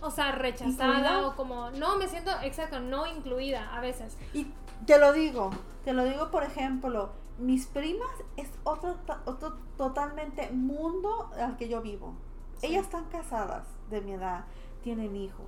o 0.00 0.10
sea, 0.10 0.32
rechazada 0.32 0.98
¿Incluida? 0.98 1.26
o 1.26 1.36
como, 1.36 1.70
no, 1.72 1.96
me 1.96 2.08
siento, 2.08 2.30
exacto, 2.42 2.80
no 2.80 3.06
incluida 3.06 3.74
a 3.74 3.80
veces. 3.80 4.16
Y 4.32 4.46
te 4.86 4.98
lo 4.98 5.12
digo, 5.12 5.50
te 5.84 5.92
lo 5.92 6.04
digo 6.04 6.30
por 6.30 6.44
ejemplo, 6.44 7.10
mis 7.38 7.66
primas 7.66 8.10
es 8.36 8.50
otro, 8.64 8.96
otro 9.24 9.56
totalmente 9.76 10.50
mundo 10.50 11.30
al 11.38 11.56
que 11.56 11.68
yo 11.68 11.82
vivo. 11.82 12.14
Sí. 12.58 12.66
Ellas 12.68 12.84
están 12.84 13.04
casadas 13.06 13.66
de 13.90 14.00
mi 14.00 14.12
edad, 14.12 14.44
tienen 14.82 15.16
hijos. 15.16 15.46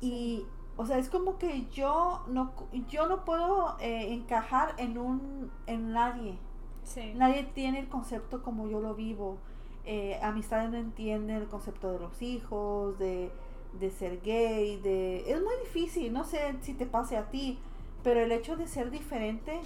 Y, 0.00 0.44
o 0.76 0.86
sea, 0.86 0.98
es 0.98 1.08
como 1.08 1.38
que 1.38 1.66
yo 1.70 2.24
no, 2.26 2.52
yo 2.88 3.06
no 3.06 3.24
puedo 3.24 3.76
eh, 3.80 4.12
encajar 4.12 4.74
en 4.78 4.98
un, 4.98 5.50
en 5.66 5.92
nadie. 5.92 6.38
Sí. 6.82 7.12
Nadie 7.14 7.44
tiene 7.54 7.78
el 7.78 7.88
concepto 7.88 8.42
como 8.42 8.68
yo 8.68 8.80
lo 8.80 8.94
vivo. 8.94 9.38
Eh, 9.86 10.18
amistades 10.22 10.70
no 10.70 10.78
entienden 10.78 11.36
el 11.36 11.46
concepto 11.48 11.92
de 11.92 11.98
los 11.98 12.22
hijos, 12.22 12.98
de, 12.98 13.30
de 13.78 13.90
ser 13.90 14.20
gay, 14.22 14.78
de... 14.80 15.30
Es 15.30 15.42
muy 15.42 15.54
difícil, 15.64 16.12
no 16.12 16.24
sé 16.24 16.54
si 16.62 16.72
te 16.74 16.86
pase 16.86 17.16
a 17.18 17.28
ti, 17.30 17.58
pero 18.02 18.20
el 18.20 18.32
hecho 18.32 18.56
de 18.56 18.66
ser 18.66 18.90
diferente 18.90 19.60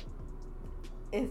es... 1.12 1.28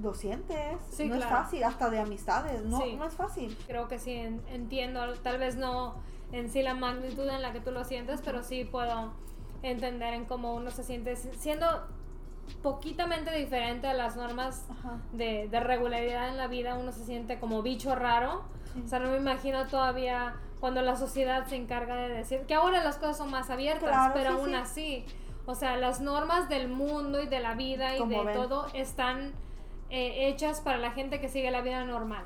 Lo 0.00 0.14
sientes, 0.14 0.78
Sí, 0.92 1.08
no 1.08 1.16
es 1.16 1.24
fácil, 1.24 1.64
hasta 1.64 1.90
de 1.90 1.98
amistades, 1.98 2.64
no, 2.64 2.80
Sí. 2.80 2.94
no 2.94 3.04
es 3.06 3.14
fácil. 3.14 3.56
Creo 3.66 3.88
que 3.88 3.98
sí 3.98 4.12
en- 4.12 4.40
entiendo, 4.48 5.00
tal 5.24 5.38
vez 5.38 5.56
no 5.56 5.96
en 6.30 6.48
sí 6.48 6.62
la 6.62 6.74
magnitud 6.74 7.28
en 7.28 7.42
la 7.42 7.52
que 7.52 7.58
tú 7.60 7.72
lo 7.72 7.82
sientes, 7.82 8.20
pero 8.24 8.44
sí 8.44 8.64
puedo 8.64 9.12
entender 9.64 10.14
en 10.14 10.26
cómo 10.26 10.54
uno 10.54 10.70
se 10.70 10.84
siente 10.84 11.16
si- 11.16 11.32
siendo 11.32 11.66
poquitamente 12.62 13.32
diferente 13.32 13.86
a 13.86 13.94
las 13.94 14.16
normas 14.16 14.66
de, 15.12 15.48
de 15.48 15.60
regularidad 15.60 16.28
en 16.28 16.36
la 16.36 16.46
vida, 16.46 16.76
uno 16.76 16.92
se 16.92 17.04
siente 17.04 17.38
como 17.38 17.62
bicho 17.62 17.94
raro. 17.94 18.42
Sí. 18.72 18.82
O 18.84 18.88
sea, 18.88 18.98
no 19.00 19.10
me 19.10 19.16
imagino 19.16 19.66
todavía 19.66 20.34
cuando 20.60 20.82
la 20.82 20.96
sociedad 20.96 21.46
se 21.46 21.56
encarga 21.56 21.96
de 21.96 22.08
decir 22.08 22.42
que 22.46 22.54
ahora 22.54 22.84
las 22.84 22.96
cosas 22.96 23.16
son 23.16 23.30
más 23.30 23.50
abiertas, 23.50 23.88
Claro, 23.90 24.12
pero 24.14 24.30
sí, 24.30 24.36
aún 24.36 24.48
sí. 24.50 24.54
así, 24.54 25.04
o 25.46 25.54
sea, 25.54 25.76
las 25.76 26.00
normas 26.00 26.48
del 26.48 26.68
mundo 26.68 27.20
y 27.22 27.26
de 27.26 27.40
la 27.40 27.54
vida 27.54 27.96
y 27.96 27.98
Como 27.98 28.18
de 28.20 28.24
ven. 28.26 28.34
todo 28.34 28.66
están 28.74 29.32
eh, 29.88 30.28
hechas 30.28 30.60
para 30.60 30.78
la 30.78 30.92
gente 30.92 31.20
que 31.20 31.28
sigue 31.28 31.50
la 31.50 31.62
vida 31.62 31.84
normal. 31.84 32.22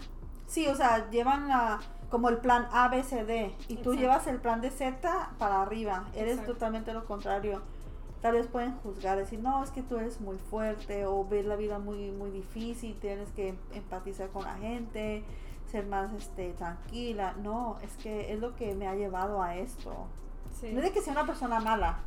Sí, 0.46 0.66
o 0.66 0.74
sea, 0.74 1.08
llevan 1.10 1.48
la, 1.48 1.80
como 2.10 2.28
el 2.28 2.36
plan 2.38 2.68
A, 2.72 2.88
B, 2.88 3.02
C, 3.02 3.24
D. 3.24 3.54
Y 3.68 3.76
tú 3.76 3.94
llevas 3.94 4.26
el 4.26 4.38
plan 4.40 4.60
de 4.60 4.70
Z 4.70 5.30
para 5.38 5.62
arriba. 5.62 6.04
Eres 6.14 6.32
Exacto. 6.32 6.52
totalmente 6.54 6.92
lo 6.92 7.04
contrario. 7.06 7.62
Tal 8.24 8.32
vez 8.32 8.46
pueden 8.46 8.74
juzgar, 8.78 9.18
decir, 9.18 9.38
no, 9.40 9.62
es 9.62 9.70
que 9.70 9.82
tú 9.82 9.98
eres 9.98 10.18
muy 10.18 10.38
fuerte 10.38 11.04
o 11.04 11.26
ves 11.28 11.44
la 11.44 11.56
vida 11.56 11.78
muy, 11.78 12.10
muy 12.10 12.30
difícil, 12.30 12.98
tienes 12.98 13.28
que 13.32 13.54
empatizar 13.70 14.30
con 14.30 14.44
la 14.44 14.54
gente, 14.54 15.22
ser 15.70 15.84
más 15.84 16.10
este, 16.14 16.54
tranquila. 16.54 17.34
No, 17.42 17.76
es 17.82 17.92
que 18.02 18.32
es 18.32 18.40
lo 18.40 18.56
que 18.56 18.74
me 18.74 18.88
ha 18.88 18.94
llevado 18.94 19.42
a 19.42 19.56
esto. 19.56 20.06
Sí. 20.58 20.72
No 20.72 20.78
es 20.78 20.84
de 20.84 20.92
que 20.92 21.02
sea 21.02 21.12
una 21.12 21.26
persona 21.26 21.60
mala. 21.60 21.98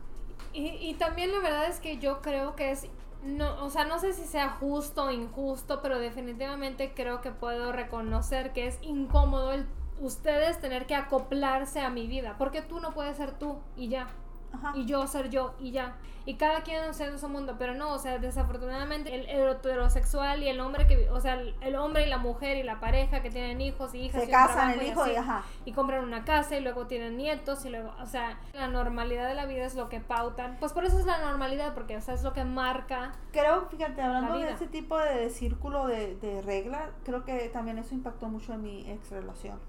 Y, 0.53 0.69
y 0.69 0.95
también 0.95 1.31
la 1.31 1.37
verdad 1.37 1.67
es 1.67 1.79
que 1.79 1.99
yo 1.99 2.19
creo 2.23 2.55
que 2.55 2.71
es, 2.71 2.87
no, 3.23 3.63
o 3.63 3.69
sea, 3.69 3.85
no 3.85 3.99
sé 3.99 4.11
si 4.13 4.23
sea 4.23 4.49
justo 4.49 5.03
o 5.03 5.11
injusto, 5.11 5.83
pero 5.83 5.99
definitivamente 5.99 6.93
creo 6.95 7.21
que 7.21 7.29
puedo 7.29 7.71
reconocer 7.71 8.53
que 8.53 8.65
es 8.65 8.79
incómodo 8.81 9.51
el 9.51 9.67
ustedes 9.99 10.59
tener 10.59 10.85
que 10.85 10.95
acoplarse 10.95 11.79
a 11.79 11.89
mi 11.89 12.07
vida, 12.07 12.35
porque 12.37 12.61
tú 12.61 12.79
no 12.79 12.93
puedes 12.93 13.17
ser 13.17 13.37
tú 13.37 13.57
y 13.75 13.89
ya, 13.89 14.07
Ajá. 14.53 14.73
y 14.75 14.85
yo 14.85 15.05
ser 15.07 15.29
yo 15.29 15.53
y 15.59 15.71
ya. 15.71 15.95
Y 16.25 16.33
cada 16.35 16.59
quien 16.61 16.83
es 16.83 16.99
en 16.99 17.17
su 17.19 17.29
mundo, 17.29 17.55
pero 17.57 17.73
no, 17.73 17.93
o 17.93 17.97
sea, 17.99 18.17
desafortunadamente 18.17 19.15
el 19.15 19.29
heterosexual 19.29 20.43
y 20.43 20.49
el 20.49 20.59
hombre 20.59 20.85
que, 20.85 21.09
o 21.09 21.21
sea, 21.21 21.35
el, 21.35 21.55
el 21.61 21.75
hombre 21.77 22.05
y 22.05 22.09
la 22.09 22.17
mujer 22.17 22.57
y 22.57 22.63
la 22.63 22.81
pareja 22.81 23.21
que 23.21 23.29
tienen 23.29 23.61
hijos 23.61 23.93
y 23.95 23.99
hijas 24.01 24.23
Se 24.23 24.27
y 24.27 24.31
casan, 24.31 24.71
el 24.71 24.83
y 24.83 24.87
hijo, 24.87 25.03
así 25.03 25.11
y 25.11 25.15
ajá. 25.15 25.43
y 25.63 25.71
compran 25.71 26.03
una 26.03 26.25
casa 26.25 26.57
y 26.57 26.61
luego 26.61 26.85
tienen 26.87 27.15
nietos 27.15 27.63
y 27.63 27.69
luego, 27.69 27.93
o 28.01 28.05
sea, 28.05 28.37
la 28.53 28.67
normalidad 28.67 29.27
de 29.29 29.35
la 29.35 29.45
vida 29.45 29.65
es 29.65 29.75
lo 29.75 29.87
que 29.87 30.01
pautan. 30.01 30.57
Pues 30.59 30.73
por 30.73 30.83
eso 30.83 30.99
es 30.99 31.05
la 31.05 31.19
normalidad, 31.19 31.73
porque 31.73 31.95
o 31.95 32.01
sea, 32.01 32.13
es 32.13 32.23
lo 32.23 32.33
que 32.33 32.43
marca. 32.43 33.13
Creo, 33.31 33.67
fíjate, 33.69 34.01
hablando 34.01 34.37
La 34.37 34.47
de 34.47 34.51
ese 34.51 34.67
tipo 34.67 34.97
de 34.97 35.29
círculo 35.29 35.87
de, 35.87 36.15
de 36.17 36.41
regla, 36.41 36.89
creo 37.05 37.23
que 37.23 37.47
también 37.49 37.77
eso 37.77 37.95
impactó 37.95 38.27
mucho 38.27 38.53
en 38.53 38.63
mi 38.63 38.91
ex 38.91 39.11
relación. 39.11 39.59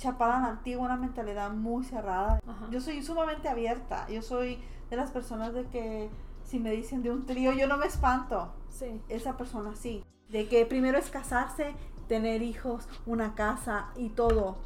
Chapada 0.00 0.40
la 0.40 0.46
antigua, 0.48 0.86
una 0.86 0.96
mentalidad 0.96 1.50
muy 1.50 1.84
cerrada. 1.84 2.40
Ajá. 2.46 2.66
Yo 2.70 2.80
soy 2.80 3.02
sumamente 3.02 3.48
abierta. 3.48 4.08
Yo 4.08 4.22
soy 4.22 4.58
de 4.88 4.96
las 4.96 5.10
personas 5.10 5.52
de 5.52 5.66
que 5.66 6.08
si 6.42 6.58
me 6.58 6.70
dicen 6.70 7.02
de 7.02 7.10
un 7.10 7.26
trío, 7.26 7.52
yo 7.52 7.66
no 7.68 7.76
me 7.76 7.84
espanto. 7.86 8.50
Sí. 8.70 9.00
Esa 9.10 9.36
persona 9.36 9.76
sí. 9.76 10.02
De 10.30 10.48
que 10.48 10.64
primero 10.64 10.96
es 10.96 11.10
casarse, 11.10 11.74
tener 12.08 12.40
hijos, 12.40 12.88
una 13.04 13.34
casa 13.34 13.90
y 13.94 14.08
todo. 14.08 14.56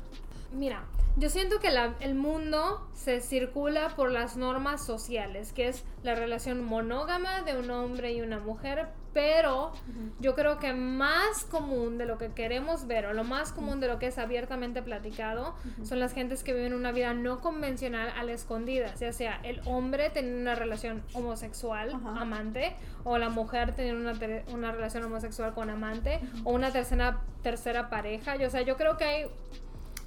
Mira, 0.53 0.85
yo 1.17 1.29
siento 1.31 1.59
que 1.59 1.71
la- 1.73 1.95
el 1.99 2.15
mundo 2.15 2.87
se 2.95 3.21
circula 3.21 3.89
por 3.97 4.13
las 4.13 4.37
normas 4.37 4.85
sociales, 4.87 5.53
que 5.53 5.67
es 5.69 5.85
la 6.05 6.15
relación 6.15 6.65
monógama 6.65 7.43
de 7.43 7.59
un 7.59 7.71
hombre 7.71 8.13
y 8.13 8.21
una 8.23 8.39
mujer, 8.39 8.89
pero 9.15 9.73
yo 10.19 10.35
creo 10.35 10.59
que 10.59 10.73
más 10.75 11.45
común 11.45 11.97
de 11.97 12.05
lo 12.05 12.19
que 12.19 12.33
queremos 12.33 12.87
ver, 12.87 13.07
o 13.07 13.15
lo 13.15 13.25
más 13.25 13.53
común 13.53 13.81
de 13.81 13.89
lo 13.89 13.99
que 13.99 14.09
es 14.09 14.19
abiertamente 14.19 14.83
platicado, 14.83 15.55
son 15.85 16.01
las 16.01 16.13
gentes 16.13 16.43
que 16.43 16.53
viven 16.53 16.75
una 16.75 16.93
vida 16.93 17.15
no 17.15 17.41
convencional 17.41 18.11
a 18.17 18.25
la 18.25 18.33
escondida, 18.33 18.93
ya 18.97 19.13
sea 19.13 19.41
el 19.45 19.61
hombre 19.65 20.11
teniendo 20.11 20.41
una 20.41 20.57
relación 20.57 21.03
homosexual, 21.15 21.93
amante, 22.05 22.75
o 23.05 23.17
la 23.17 23.29
mujer 23.29 23.75
teniendo 23.75 24.11
una, 24.11 24.19
una 24.53 24.73
relación 24.73 25.05
homosexual 25.05 25.55
con 25.55 25.71
amante, 25.71 26.21
o 26.43 26.53
una 26.53 26.73
tercera, 26.73 27.23
tercera 27.43 27.89
pareja. 27.89 28.37
Yo, 28.37 28.49
o 28.49 28.51
sea, 28.51 28.63
yo 28.63 28.77
creo 28.77 28.97
que 28.97 29.05
hay 29.05 29.27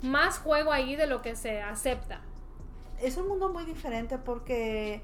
más 0.02 0.38
juego 0.40 0.72
ahí 0.72 0.96
de 0.96 1.08
lo 1.08 1.22
que 1.22 1.36
se 1.36 1.62
acepta. 1.62 2.20
es 3.02 3.18
un 3.18 3.28
mundo 3.28 3.50
muy 3.50 3.64
diferente 3.64 4.18
porque, 4.18 5.02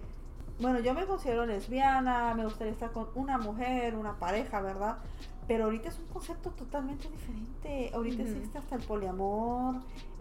bueno, 0.64 0.80
yo 0.80 0.94
me 0.94 1.06
considero 1.06 1.46
lesbiana, 1.46 2.34
me 2.34 2.46
gustaría 2.46 2.72
estar 2.72 2.92
con 2.94 3.10
una 3.16 3.38
mujer, 3.38 3.96
una 3.96 4.18
pareja, 4.18 4.62
¿verdad? 4.62 4.98
Pero 5.46 5.66
ahorita 5.66 5.90
es 5.90 6.00
un 6.00 6.06
concepto 6.08 6.52
totalmente 6.52 7.10
diferente. 7.10 7.92
Ahorita 7.94 8.24
Ujú. 8.24 8.32
existe 8.32 8.58
hasta 8.58 8.76
el 8.76 8.82
poliamor. 8.84 9.76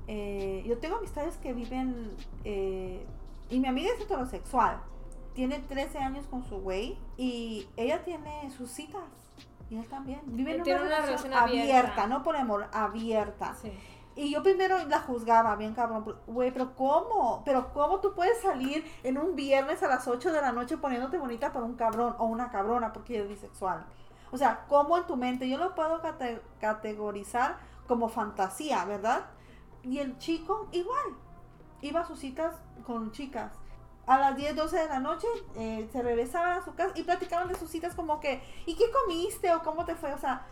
Eh, 0.09 0.65
yo 0.67 0.79
tengo 0.79 0.97
amistades 0.97 1.37
que 1.37 1.53
viven, 1.53 2.11
eh, 2.43 3.07
y 3.51 3.61
mi 3.61 3.69
amiga 3.69 3.91
es 3.97 4.03
heterosexual. 4.03 4.83
Tiene 5.33 5.61
13 5.61 5.99
años 5.99 6.27
con 6.27 6.43
su 6.43 6.57
güey 6.61 6.99
y 7.17 7.69
ella 7.77 8.03
tiene 8.03 8.51
sus 8.51 8.69
citas. 8.69 9.05
Y 9.71 9.77
él 9.77 9.87
también. 9.87 10.21
Viven 10.27 10.57
en 10.57 10.61
una 10.63 10.79
relación 10.79 11.07
relación 11.07 11.35
abierta, 11.35 11.79
abierta. 11.79 12.07
no 12.09 12.23
poliamor, 12.25 12.67
abierta. 12.73 13.55
Sí. 13.55 13.71
Y 14.15 14.31
yo 14.31 14.43
primero 14.43 14.77
la 14.89 15.01
juzgaba, 15.01 15.57
bien 15.57 15.75
cabrón, 15.75 16.05
pero, 16.05 16.19
güey, 16.27 16.51
pero 16.53 16.75
¿cómo? 16.75 17.43
Pero 17.47 17.73
¿cómo 17.73 18.01
tú 18.01 18.15
puedes 18.15 18.41
salir 18.43 18.85
en 19.03 19.17
un 19.17 19.35
viernes 19.35 19.83
a 19.83 19.89
las 19.89 20.07
8 20.07 20.33
de 20.33 20.41
la 20.41 20.53
noche 20.53 20.77
poniéndote 20.77 21.17
bonita 21.19 21.51
por 21.53 21.63
un 21.63 21.75
cabrón 21.77 22.15
o 22.19 22.27
una 22.27 22.51
cabrona 22.51 22.93
porque 22.93 23.17
eres 23.17 23.29
bisexual? 23.29 23.85
O 24.31 24.37
sea, 24.37 24.65
¿cómo 24.69 24.99
en 24.99 25.07
tu 25.07 25.17
mente? 25.17 25.49
Yo 25.49 25.57
lo 25.59 25.75
puedo 25.75 26.01
cate- 26.03 26.43
categorizar 26.61 27.57
como 27.89 28.09
fantasía, 28.09 28.85
¿verdad? 28.85 29.27
Y 29.83 29.99
el 29.99 30.19
chico 30.19 30.69
igual, 30.73 31.17
iba 31.81 32.01
a 32.01 32.07
sus 32.07 32.19
citas 32.19 32.55
con 32.87 33.13
chicas. 33.13 33.53
A 34.07 34.19
las 34.19 34.37
10, 34.37 34.57
12 34.57 34.77
de 34.79 34.89
la 34.89 34.99
noche 35.01 35.27
eh, 35.57 35.89
se 35.93 36.03
regresaban 36.03 36.59
a 36.59 36.65
su 36.65 36.75
casa 36.75 36.93
y 36.97 37.03
platicaban 37.05 37.49
de 37.49 37.55
sus 37.55 37.71
citas 37.71 37.95
como 37.95 38.21
que, 38.21 38.43
¿y 38.67 38.75
qué 38.77 38.85
comiste 38.91 39.55
o 39.55 39.63
cómo 39.63 39.85
te 39.85 39.95
fue? 39.95 40.13
O 40.13 40.19
sea, 40.19 40.45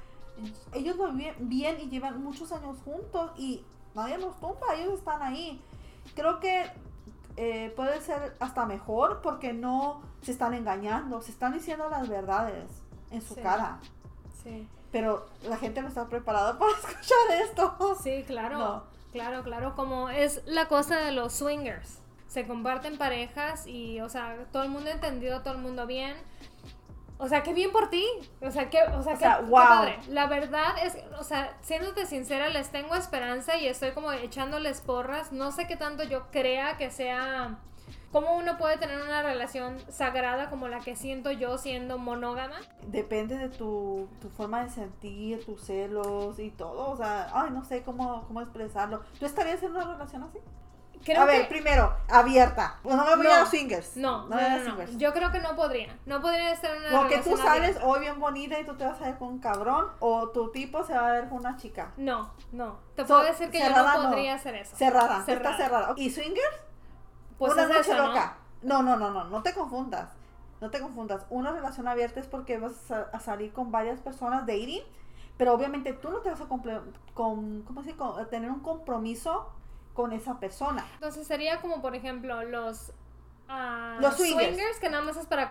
ellos 0.73 0.97
lo 0.97 1.13
viven 1.13 1.35
bien 1.49 1.79
y 1.81 1.89
llevan 1.89 2.23
muchos 2.23 2.53
años 2.53 2.77
juntos 2.85 3.31
y 3.37 3.65
nadie 3.95 4.19
los 4.19 4.39
tumba, 4.41 4.75
ellos 4.77 4.95
están 4.99 5.23
ahí. 5.23 5.61
Creo 6.15 6.41
que 6.41 6.71
eh, 7.37 7.73
puede 7.77 8.01
ser 8.01 8.37
hasta 8.41 8.67
mejor 8.67 9.21
porque 9.23 9.53
no 9.53 10.03
se 10.23 10.33
están 10.33 10.55
engañando, 10.55 11.23
se 11.23 11.31
están 11.31 11.53
diciendo 11.53 11.89
las 11.89 12.09
verdades 12.09 12.69
en 13.11 13.23
su 13.23 13.35
Sí. 13.35 13.41
cara. 13.41 13.79
Sí. 14.43 14.67
Pero 14.93 15.27
la 15.45 15.57
gente 15.57 15.83
no 15.83 15.89
está 15.89 16.07
preparada 16.09 16.59
para 16.59 16.73
escuchar 16.79 17.41
esto. 17.45 17.97
Sí, 18.03 18.25
claro. 18.27 18.59
No. 18.59 18.83
Claro, 19.13 19.43
claro. 19.43 19.75
Como 19.77 20.09
es 20.09 20.43
la 20.47 20.69
cosa 20.69 20.97
de 20.99 21.13
los 21.13 21.33
swingers. 21.33 21.99
Se 22.29 22.47
comparten 22.47 22.97
parejas 22.97 23.67
y, 23.67 24.01
o 24.01 24.09
sea, 24.09 24.47
todo 24.53 24.63
el 24.63 24.69
mundo 24.71 24.91
entendido, 24.91 25.43
todo 25.43 25.55
el 25.55 25.61
mundo 25.61 25.87
bien. 25.87 26.17
O 27.21 27.29
sea, 27.29 27.43
qué 27.43 27.53
bien 27.53 27.71
por 27.71 27.91
ti. 27.91 28.05
O 28.41 28.51
sea, 28.51 28.71
qué, 28.71 28.83
o 28.83 29.03
sea, 29.03 29.13
O 29.13 29.17
sea, 29.19 29.39
qué 29.39 29.45
wow. 29.45 29.61
padre. 29.61 29.99
La 30.09 30.27
verdad 30.27 30.73
es, 30.83 30.97
o 31.19 31.23
sea, 31.23 31.55
siéndote 31.61 32.07
sincera, 32.07 32.49
les 32.49 32.71
tengo 32.71 32.95
esperanza 32.95 33.57
y 33.59 33.67
estoy 33.67 33.91
como 33.93 34.11
echándoles 34.11 34.81
porras. 34.81 35.31
No 35.31 35.53
sé 35.53 35.67
qué 35.67 35.77
tanto 35.77 36.03
yo 36.03 36.31
crea 36.31 36.79
que 36.79 36.91
sea. 36.91 37.59
¿Cómo 38.11 38.37
uno 38.37 38.57
puede 38.59 38.79
tener 38.79 39.01
una 39.03 39.23
relación 39.23 39.77
sagrada 39.89 40.51
como 40.51 40.67
la 40.67 40.81
que 40.81 40.97
siento 40.97 41.31
yo 41.31 41.59
siendo 41.59 41.99
monógama? 41.99 42.57
Depende 42.87 43.37
de 43.37 43.51
tu, 43.51 44.09
tu 44.21 44.31
forma 44.31 44.65
de 44.65 44.71
sentir, 44.71 45.45
tus 45.45 45.61
celos 45.63 46.39
y 46.39 46.51
todo. 46.51 46.91
O 46.91 46.97
sea, 46.97 47.29
ay, 47.33 47.51
no 47.51 47.65
sé 47.65 47.83
cómo, 47.83 48.25
cómo 48.27 48.41
expresarlo. 48.41 49.03
¿Tú 49.19 49.27
estarías 49.27 49.63
en 49.63 49.73
una 49.73 49.85
relación 49.85 50.23
así? 50.25 50.39
Creo 51.05 51.23
a 51.23 51.25
ver, 51.25 51.43
que- 51.43 51.49
primero, 51.49 51.95
abierta. 52.09 52.79
Pues 52.83 52.95
no 52.95 53.05
me 53.05 53.17
voy 53.17 53.27
No. 53.27 53.33
a 53.33 53.41
los 53.41 53.49
swingers. 53.49 53.97
No, 53.97 54.23
no, 54.23 54.27
me 54.29 54.37
voy 54.37 54.45
a 54.45 54.49
no, 54.51 54.59
no. 54.59 54.65
swingers. 54.65 54.97
Yo 54.99 55.13
creo 55.15 55.33
que 55.33 55.41
no 55.41 55.57
podría. 55.57 55.99
No 56.07 56.21
podría 56.21 56.53
estar 56.53 56.75
en 56.77 56.83
una 56.85 56.99
Porque 57.01 57.19
tú 57.19 57.31
relación 57.31 57.47
sales 57.47 57.69
abierta. 57.71 57.87
hoy 57.87 58.01
bien 58.01 58.21
bonita 58.21 58.61
y 58.61 58.65
tú 58.67 58.77
te 58.77 58.85
vas 58.85 59.01
a 59.01 59.05
ver 59.07 59.17
con 59.19 59.29
un 59.29 59.39
cabrón 59.39 59.87
o 60.01 60.29
tu 60.29 60.51
tipo 60.53 60.85
se 60.85 60.93
va 60.95 61.09
a 61.09 61.13
ver 61.13 61.29
con 61.29 61.39
una 61.39 61.57
chica. 61.57 61.93
No, 61.97 62.33
no. 62.53 62.79
Te 62.97 63.03
So, 63.03 63.09
puedo 63.09 63.23
decir 63.23 63.51
que 63.51 63.59
yo 63.61 63.65
cerrada 63.67 63.95
no 63.95 64.03
no. 64.03 64.09
podría 64.11 64.35
hacer 64.35 64.55
eso. 64.57 64.77
Cerrada, 64.77 65.25
Cerrada. 65.25 65.51
está 65.53 65.65
cerrada. 65.65 65.93
¿Y 65.97 66.11
swingers? 66.11 66.61
Pues 67.39 67.53
una 67.55 67.67
noche 67.67 67.81
eso, 67.81 67.97
¿no? 67.97 68.09
loca. 68.09 68.37
¿no? 68.63 68.83
no, 68.83 68.97
no, 68.97 69.11
no, 69.11 69.25
no, 69.25 69.43
te 69.43 69.55
confundas. 69.55 70.11
No 70.61 70.71
te 70.71 70.79
confundas. 70.81 71.25
Una 71.31 71.53
relación 71.53 71.89
abierta 71.89 72.21
es 72.21 72.27
porque 72.27 72.59
vas 72.59 72.91
a, 72.91 73.19
salir 73.21 73.55
con 73.55 73.73
varias 73.73 74.01
personas 74.01 74.41
dating, 74.47 74.83
pero 75.39 75.55
obviamente 75.55 75.95
tú 75.95 76.11
no 76.11 76.19
te 76.19 76.29
vas 76.31 76.43
a 76.43 76.45
con, 76.45 76.61
¿cómo? 77.15 77.83
Con- 77.97 78.29
tener 78.29 78.51
un 78.51 78.61
compromiso 78.61 79.51
con 79.95 80.13
esa 80.13 80.39
persona. 80.41 80.87
Entonces 80.95 81.27
sería 81.27 81.61
como, 81.61 81.83
por 81.83 81.95
ejemplo, 81.95 82.43
los, 82.45 82.93
ah, 83.49 83.97
Los 84.01 84.17
swingers. 84.17 84.79
que 84.81 84.89
nada 84.89 85.03
más 85.03 85.17
es 85.17 85.27
para... 85.27 85.51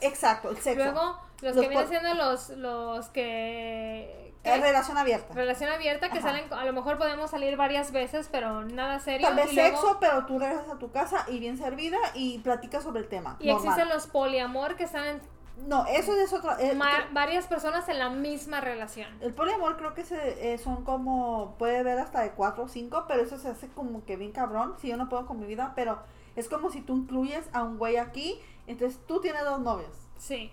Exacto, 0.00 0.50
el 0.50 0.58
sexo. 0.58 0.84
Luego, 0.84 1.18
los, 1.40 1.56
Los 1.56 1.64
que 1.64 1.68
vienen 1.70 1.88
siendo 1.88 2.14
los, 2.14 2.50
los 2.50 3.08
que... 3.08 4.34
es 4.42 4.52
¿qué? 4.54 4.60
relación 4.60 4.98
abierta. 4.98 5.32
Relación 5.34 5.70
abierta, 5.70 6.10
que 6.10 6.18
Ajá. 6.18 6.28
salen, 6.28 6.52
a 6.52 6.64
lo 6.66 6.72
mejor 6.74 6.98
podemos 6.98 7.30
salir 7.30 7.56
varias 7.56 7.92
veces, 7.92 8.28
pero 8.30 8.62
nada 8.64 9.00
serio. 9.00 9.26
Tal 9.26 9.36
vez 9.36 9.52
y 9.52 9.56
luego- 9.56 9.76
sexo, 9.78 9.96
pero 9.98 10.26
tú 10.26 10.38
regresas 10.38 10.68
a 10.68 10.78
tu 10.78 10.90
casa 10.92 11.24
y 11.28 11.38
bien 11.38 11.56
servida 11.56 11.98
y 12.14 12.38
platicas 12.40 12.82
sobre 12.84 13.00
el 13.00 13.08
tema. 13.08 13.36
Y 13.40 13.48
normal. 13.48 13.64
existen 13.68 13.88
los 13.88 14.06
poliamor 14.06 14.76
que 14.76 14.84
están 14.84 15.06
en 15.06 15.35
No, 15.56 15.86
eso 15.86 16.14
es 16.14 16.32
otro. 16.32 16.56
eh, 16.58 16.74
ma- 16.74 17.08
varias 17.12 17.46
personas 17.46 17.88
en 17.88 17.98
la 17.98 18.10
misma 18.10 18.60
relación. 18.60 19.08
El 19.20 19.32
poliamor 19.34 19.76
creo 19.78 19.94
que 19.94 20.04
se, 20.04 20.52
eh, 20.52 20.58
son 20.58 20.84
como, 20.84 21.54
puede 21.58 21.82
ver 21.82 21.98
hasta 21.98 22.20
de 22.20 22.32
cuatro 22.32 22.64
o 22.64 22.68
cinco, 22.68 23.04
pero 23.08 23.22
eso 23.22 23.38
se 23.38 23.48
hace 23.48 23.68
como 23.68 24.04
que 24.04 24.16
bien 24.16 24.32
cabrón, 24.32 24.74
si 24.80 24.88
yo 24.88 24.96
no 24.96 25.08
puedo 25.08 25.26
con 25.26 25.40
mi 25.40 25.46
vida, 25.46 25.72
pero 25.74 25.98
es 26.36 26.48
como 26.48 26.70
si 26.70 26.82
tú 26.82 26.94
incluyes 26.96 27.46
a 27.52 27.62
un 27.62 27.78
güey 27.78 27.96
aquí, 27.96 28.38
entonces 28.66 29.00
tú 29.06 29.20
tienes 29.20 29.44
dos 29.44 29.60
novios. 29.60 29.90
Sí. 30.18 30.52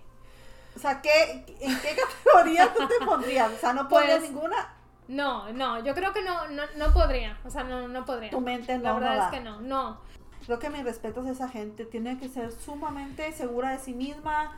O 0.75 0.79
sea, 0.79 1.01
¿qué, 1.01 1.45
¿en 1.59 1.79
qué 1.81 1.95
categoría 2.25 2.73
tú 2.73 2.87
te 2.87 3.05
pondrías? 3.05 3.51
O 3.51 3.57
sea, 3.57 3.73
no 3.73 3.87
podrías 3.89 4.19
Pues, 4.19 4.31
ninguna, 4.31 4.73
No, 5.09 5.51
no, 5.51 5.83
yo 5.83 5.93
creo 5.93 6.13
que 6.13 6.23
no, 6.23 6.47
no, 6.47 6.63
no 6.77 6.93
podría. 6.93 7.37
O 7.45 7.49
sea, 7.49 7.63
no, 7.63 7.87
no 7.89 8.05
podría. 8.05 8.31
tu 8.31 8.39
mente 8.39 8.77
no, 8.77 8.83
La 8.85 8.93
verdad 8.93 9.09
no 9.11 9.17
da. 9.17 9.25
es 9.25 9.31
que 9.31 9.39
no, 9.41 9.61
no. 9.61 9.97
Creo 10.45 10.59
que 10.59 10.69
mis 10.69 10.83
respetos 10.83 11.25
a 11.27 11.31
esa 11.31 11.49
gente, 11.49 11.85
tiene 11.85 12.17
que 12.17 12.27
ser 12.29 12.51
sumamente 12.51 13.31
segura 13.33 13.71
de 13.71 13.79
sí 13.79 13.93
misma. 13.93 14.57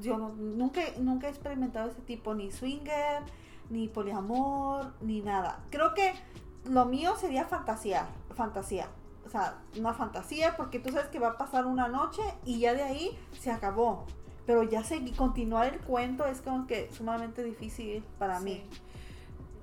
Yo 0.00 0.16
no- 0.18 0.30
nunca, 0.30 0.80
nunca 0.98 1.26
he 1.26 1.30
experimentado 1.30 1.90
ese 1.90 2.00
tipo, 2.02 2.34
ni 2.34 2.50
swinger, 2.50 3.22
ni 3.70 3.88
poliamor, 3.88 4.92
ni 5.00 5.20
nada. 5.22 5.60
Creo 5.70 5.94
que 5.94 6.12
lo 6.64 6.84
mío 6.84 7.14
sería 7.16 7.44
fantasía, 7.46 8.06
fantasía. 8.34 8.88
O 9.24 9.28
sea, 9.28 9.58
una 9.78 9.92
fantasía 9.94 10.56
porque 10.56 10.78
tú 10.78 10.90
sabes 10.90 11.08
que 11.08 11.18
va 11.18 11.28
a 11.30 11.38
pasar 11.38 11.66
una 11.66 11.88
noche 11.88 12.22
y 12.44 12.60
ya 12.60 12.74
de 12.74 12.82
ahí 12.82 13.18
se 13.40 13.50
acabó. 13.50 14.04
Pero 14.46 14.62
ya 14.62 14.84
seguir, 14.84 15.16
continuar 15.16 15.66
el 15.66 15.80
cuento 15.80 16.24
es 16.26 16.40
como 16.40 16.66
que 16.68 16.88
sumamente 16.92 17.42
difícil 17.42 18.04
para 18.18 18.38
mí. 18.38 18.64
Sí. 18.70 18.80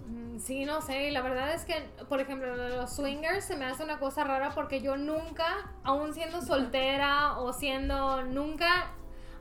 Mm, 0.10 0.40
Sí, 0.40 0.66
no 0.66 0.82
sé, 0.82 1.12
la 1.12 1.22
verdad 1.22 1.54
es 1.54 1.64
que, 1.64 1.76
por 2.10 2.20
ejemplo, 2.20 2.54
los 2.58 2.94
swingers 2.94 3.46
se 3.46 3.56
me 3.56 3.64
hace 3.66 3.84
una 3.86 4.00
cosa 4.00 4.26
rara 4.26 4.50
porque 4.54 4.82
yo 4.82 4.98
nunca, 4.98 5.72
aún 5.84 6.14
siendo 6.14 6.42
soltera 6.42 7.40
o 7.40 7.54
siendo 7.54 8.24
nunca, 8.24 8.92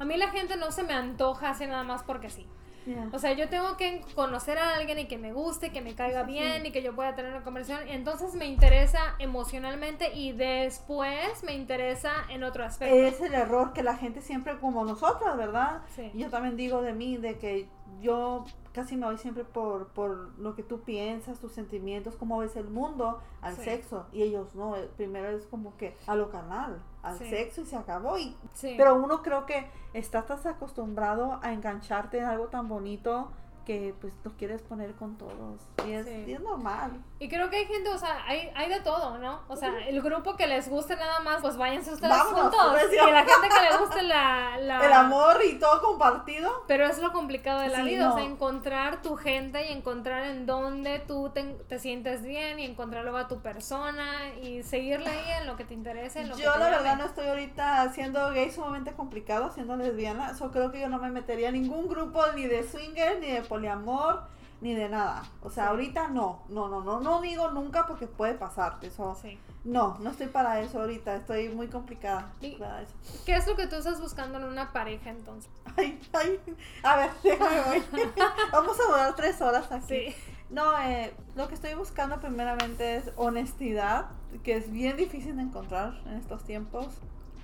a 0.03 0.05
mí 0.05 0.17
la 0.17 0.29
gente 0.31 0.57
no 0.57 0.71
se 0.73 0.83
me 0.83 0.93
antoja 0.93 1.51
así 1.51 1.67
nada 1.67 1.85
más 1.85 2.03
porque 2.03 2.29
sí. 2.29 2.47
Yeah. 2.85 3.09
O 3.13 3.19
sea, 3.21 3.33
yo 3.35 3.49
tengo 3.49 3.77
que 3.77 4.05
conocer 4.17 4.59
a 4.59 4.75
alguien 4.75 4.99
y 4.99 5.07
que 5.07 5.17
me 5.17 5.33
guste, 5.33 5.71
que 5.71 5.81
me 5.81 5.95
caiga 5.95 6.27
sí. 6.27 6.33
bien 6.33 6.67
y 6.67 6.73
que 6.73 6.83
yo 6.83 6.97
pueda 6.97 7.15
tener 7.15 7.33
una 7.33 7.45
conversación. 7.45 7.87
Entonces 7.89 8.35
me 8.35 8.47
interesa 8.47 8.99
emocionalmente 9.21 10.13
y 10.13 10.33
después 10.33 11.45
me 11.45 11.55
interesa 11.55 12.11
en 12.29 12.43
otro 12.43 12.65
aspecto. 12.65 12.93
Es 12.95 13.21
el 13.21 13.35
error 13.35 13.73
que 13.73 13.85
la 13.85 13.97
gente 13.97 14.21
siempre, 14.21 14.59
como 14.59 14.85
nosotras, 14.85 15.37
¿verdad? 15.37 15.83
Sí. 15.95 16.11
Yo 16.15 16.29
también 16.29 16.57
digo 16.57 16.83
de 16.83 16.93
mí, 16.93 17.17
de 17.19 17.39
que 17.39 17.69
yo 18.01 18.45
casi 18.73 18.97
me 18.97 19.07
voy 19.07 19.19
siempre 19.19 19.45
por, 19.45 19.89
por 19.89 20.37
lo 20.39 20.57
que 20.57 20.65
tú 20.65 20.81
piensas, 20.81 21.39
tus 21.39 21.53
sentimientos, 21.53 22.17
cómo 22.17 22.39
ves 22.39 22.57
el 22.57 22.69
mundo, 22.69 23.21
al 23.43 23.55
Sí. 23.55 23.63
sexo. 23.63 24.07
Y 24.13 24.23
ellos 24.23 24.57
no, 24.57 24.75
el 24.75 24.89
primero 24.89 25.29
es 25.29 25.47
como 25.47 25.77
que 25.77 25.97
a 26.09 26.17
lo 26.17 26.31
carnal, 26.31 26.83
al 27.03 27.19
Sí. 27.19 27.29
sexo 27.31 27.61
y 27.63 27.67
se 27.67 27.77
acabó. 27.77 28.17
Y, 28.19 28.37
Sí. 28.55 28.75
Pero 28.77 28.95
uno 28.97 29.23
creo 29.23 29.45
que 29.47 29.69
está 29.93 30.25
tan 30.25 30.47
acostumbrado 30.47 31.39
a 31.43 31.53
engancharte 31.53 32.19
en 32.19 32.25
algo 32.25 32.47
tan 32.49 32.69
bonito 32.69 33.31
que 33.65 33.95
pues 34.01 34.13
lo 34.25 34.33
quieres 34.33 34.63
poner 34.63 34.95
con 34.95 35.17
todos. 35.17 35.61
Y 35.87 35.93
es, 35.93 36.07
Sí. 36.07 36.25
y 36.29 36.33
es 36.33 36.41
normal. 36.41 36.91
Y 37.19 37.29
creo 37.29 37.49
que 37.51 37.57
hay 37.57 37.67
gente, 37.67 37.89
o 37.91 37.99
sea, 37.99 38.25
hay, 38.27 38.51
hay 38.55 38.69
de 38.69 38.81
todo, 38.81 39.19
¿no? 39.19 39.41
O 39.49 39.57
sea, 39.57 39.73
el 39.89 40.01
grupo 40.03 40.37
que 40.37 40.47
les 40.47 40.69
guste 40.69 40.97
nada 40.97 41.21
más, 41.21 41.41
pues 41.41 41.57
váyanse 41.57 41.93
ustedes 41.93 42.11
Vámonos, 42.11 42.41
juntos. 42.55 42.83
Y 42.93 42.97
la 42.97 43.25
gente 43.25 43.49
que 43.49 43.71
le 43.71 43.77
guste 43.79 44.03
la, 44.03 44.57
la- 44.59 44.85
El 44.87 44.93
amor 44.93 45.37
y 45.49 45.59
todo 45.59 45.81
compartido. 45.83 46.65
Pero 46.67 46.87
es 46.87 46.99
lo 46.99 47.13
complicado 47.13 47.61
de 47.61 47.69
la 47.69 47.79
Sí, 47.79 47.83
vida, 47.85 48.11
o 48.13 48.17
sea, 48.17 48.25
no. 48.25 48.31
encontrar 48.35 49.03
tu 49.03 49.17
gente 49.17 49.67
y 49.69 49.73
encontrar 49.73 50.25
en 50.25 50.47
dónde 50.47 50.99
tú 51.01 51.31
te, 51.31 51.43
te 51.45 51.79
sientes 51.79 52.23
bien 52.23 52.59
y 52.59 52.65
encontrar 52.65 53.03
luego 53.05 53.19
a 53.19 53.29
tu 53.29 53.41
persona 53.41 54.29
y 54.43 54.63
seguirle 54.63 55.09
ahí 55.09 55.41
en 55.41 55.47
lo 55.47 55.57
que 55.57 55.65
te 55.65 55.75
interese, 55.75 56.21
en 56.21 56.29
lo 56.31 56.37
que 56.37 56.43
Yo 56.43 56.53
te 56.53 56.59
la 56.59 56.71
verdad 56.71 56.97
no 56.99 57.05
estoy 57.05 57.27
ahorita 57.29 57.93
siendo 57.93 58.31
gay 58.33 58.51
sumamente 58.51 58.93
complicado, 58.93 59.51
siendo 59.53 59.77
lesbiana. 59.77 60.31
Eso 60.33 60.51
creo 60.51 60.73
que 60.73 60.81
yo 60.81 60.89
no 60.89 60.99
me 60.99 61.11
metería 61.11 61.49
en 61.49 61.55
ningún 61.63 61.89
grupo 61.89 62.25
ni 62.35 62.47
de 62.47 62.63
swinger, 62.69 63.19
ni 63.21 63.31
de 63.31 63.43
poliamor, 63.53 64.23
ni 64.61 64.75
de 64.75 64.89
nada. 64.89 65.23
O 65.43 65.51
sea, 65.51 65.65
Sí. 65.65 65.71
ahorita 65.71 66.09
no, 66.09 66.43
no, 66.49 66.69
no, 66.69 66.81
no, 66.83 67.01
no 67.01 67.21
digo 67.21 67.51
nunca 67.51 67.87
porque 67.87 68.07
puede 68.07 68.35
pasarte. 68.35 68.87
Eso, 68.87 69.15
Sí. 69.21 69.39
no, 69.65 69.99
no 70.01 70.11
estoy 70.11 70.29
para 70.29 70.61
eso 70.61 70.81
ahorita. 70.81 71.17
Estoy 71.17 71.49
muy 71.49 71.67
complicada 71.69 72.33
para 72.59 72.81
eso. 72.83 72.95
¿Qué 73.27 73.35
es 73.37 73.47
lo 73.47 73.57
que 73.57 73.67
tú 73.67 73.77
estás 73.77 74.01
buscando 74.01 74.39
en 74.39 74.45
una 74.45 74.73
pareja 74.73 75.11
entonces? 75.11 75.51
Ay, 75.77 76.01
ay, 76.13 76.41
a 76.85 76.97
ver, 76.97 77.11
déjame 77.23 77.61
voy. 77.61 77.83
Vamos 78.53 78.79
a 78.81 78.91
durar 78.91 79.15
tres 79.17 79.41
horas 79.43 79.71
aquí. 79.73 79.87
Sí. 79.89 80.15
No, 80.51 80.79
eh, 80.81 81.15
lo 81.35 81.49
que 81.49 81.55
estoy 81.55 81.75
buscando 81.75 82.21
primeramente 82.21 82.97
es 82.97 83.11
honestidad, 83.17 84.07
que 84.45 84.57
es 84.57 84.71
bien 84.71 84.97
difícil 84.97 85.35
de 85.37 85.43
encontrar 85.43 86.01
en 86.07 86.15
estos 86.15 86.45
tiempos. 86.45 86.87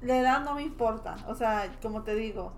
La 0.02 0.18
edad 0.18 0.44
no 0.44 0.54
me 0.54 0.62
importa, 0.62 1.16
o 1.26 1.34
sea, 1.34 1.74
como 1.82 2.02
te 2.02 2.14
digo, 2.14 2.52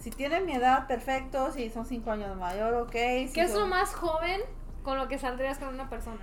si 0.00 0.10
tienen 0.10 0.44
mi 0.46 0.54
edad, 0.54 0.86
perfecto, 0.88 1.52
si 1.52 1.70
son 1.70 1.86
cinco 1.86 2.10
años 2.10 2.36
mayor, 2.36 2.74
ok. 2.74 2.90
si 2.92 3.32
¿Qué 3.32 3.42
es 3.42 3.52
son- 3.52 3.60
lo 3.62 3.66
más 3.68 3.94
joven 3.94 4.40
con 4.82 4.98
lo 4.98 5.06
que 5.06 5.18
saldrías 5.18 5.58
con 5.58 5.68
una 5.68 5.88
persona? 5.88 6.20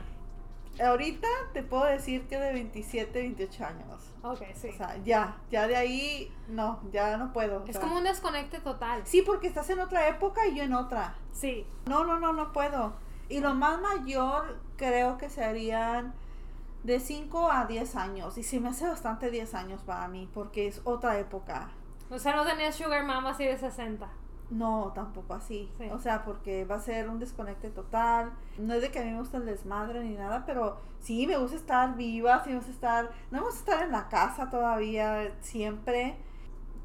Ahorita 0.84 1.28
te 1.54 1.64
puedo 1.64 1.86
decir 1.86 2.28
que 2.28 2.38
de 2.38 2.54
27, 2.54 3.20
28 3.20 3.66
años. 3.66 4.14
Ok, 4.22 4.44
sí. 4.54 4.70
O 4.70 4.74
sea, 4.78 4.96
ya, 5.04 5.38
ya 5.50 5.66
de 5.68 5.76
ahí, 5.76 6.32
no, 6.50 6.80
ya 6.92 7.18
no 7.18 7.34
puedo. 7.34 7.64
o 7.64 7.66
es 7.66 7.72
sea. 7.72 7.82
como 7.82 7.98
un 7.98 8.04
desconecte 8.04 8.60
total. 8.60 9.02
Sí, 9.06 9.24
porque 9.24 9.48
estás 9.48 9.70
en 9.72 9.80
otra 9.80 10.08
época 10.08 10.46
y 10.46 10.56
yo 10.56 10.64
en 10.64 10.74
otra. 10.74 11.16
Sí. 11.32 11.66
No, 11.88 12.04
no, 12.04 12.20
no, 12.20 12.32
no 12.34 12.52
puedo. 12.52 12.94
Y 13.30 13.40
lo 13.40 13.56
más 13.56 13.82
mayor 13.82 14.60
creo 14.76 15.18
que 15.18 15.30
serían 15.30 16.14
de 16.84 17.00
5 17.00 17.52
a 17.52 17.66
10 17.66 17.96
años. 17.96 18.38
Y 18.38 18.44
se 18.44 18.60
me 18.60 18.70
hace 18.70 18.88
bastante 18.88 19.32
10 19.32 19.56
años 19.56 19.82
para 19.82 20.08
mí, 20.08 20.30
porque 20.32 20.68
es 20.68 20.82
otra 20.84 21.18
época. 21.18 21.70
O 22.10 22.20
sea, 22.20 22.36
no 22.36 22.46
tenías 22.46 22.76
Sugar 22.76 23.04
Mama 23.06 23.32
así 23.32 23.46
de 23.46 23.58
60. 23.58 24.08
No, 24.50 24.94
tampoco 24.96 25.34
así. 25.34 25.70
Sí. 25.78 25.90
O 25.92 26.00
sea, 26.00 26.24
porque 26.24 26.64
va 26.64 26.76
a 26.76 26.80
ser 26.80 27.10
un 27.10 27.20
desconecte 27.20 27.70
total. 27.70 28.32
No 28.58 28.74
es 28.76 28.82
de 28.82 28.92
que 28.92 29.00
a 29.00 29.04
mí 29.04 29.12
me 29.12 29.20
gusta 29.20 29.38
el 29.38 29.46
desmadre 29.46 30.02
ni 30.04 30.16
nada, 30.16 30.46
pero 30.46 30.80
sí 31.02 31.28
me 31.28 31.38
gusta 31.38 31.58
estar 31.58 31.96
viva, 31.98 32.42
sí 32.44 32.52
me 32.52 32.56
gusta 32.56 32.72
estar. 32.72 33.12
No 33.30 33.40
me 33.40 33.46
gusta 33.46 33.60
estar 33.72 33.84
en 33.86 33.92
la 33.92 34.08
casa 34.08 34.50
todavía, 34.50 35.34
siempre. 35.42 36.16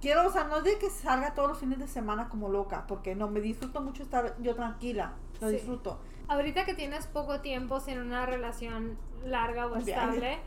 Quiero, 0.00 0.26
o 0.26 0.30
sea, 0.32 0.44
no 0.44 0.56
es 0.56 0.64
de 0.64 0.78
que 0.78 0.90
salga 0.90 1.34
todos 1.34 1.50
los 1.50 1.58
fines 1.58 1.78
de 1.78 1.86
semana 1.86 2.28
como 2.28 2.48
loca, 2.48 2.84
porque 2.88 3.14
no, 3.14 3.28
me 3.28 3.40
disfruto 3.40 3.80
mucho 3.80 4.02
estar 4.02 4.34
yo 4.42 4.56
tranquila. 4.56 5.12
Lo 5.40 5.48
Sí. 5.48 5.54
disfruto. 5.54 6.00
Ahorita 6.26 6.64
que 6.64 6.74
tienes 6.74 7.06
poco 7.06 7.40
tiempo 7.40 7.78
sin 7.78 8.00
una 8.00 8.26
relación 8.26 8.98
larga 9.24 9.68
o 9.68 9.76
estable, 9.76 10.38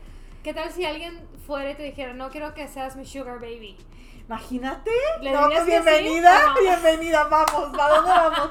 ¿qué 0.42 0.52
tal 0.52 0.70
si 0.70 0.84
alguien 0.84 1.26
fuera 1.46 1.70
y 1.70 1.74
te 1.74 1.82
dijera, 1.84 2.12
no 2.12 2.28
quiero 2.28 2.52
que 2.52 2.68
seas 2.68 2.96
mi 2.96 3.06
sugar 3.06 3.40
baby? 3.40 3.78
Imagínate. 4.26 4.90
¿Le 5.20 5.30
no, 5.32 5.46
pues 5.46 5.60
sí 5.60 5.66
bienvenida, 5.66 6.54
bienvenida, 6.60 7.24
vamos. 7.28 7.76
¿Para 7.76 7.94
dónde 7.94 8.10
vamos? 8.10 8.50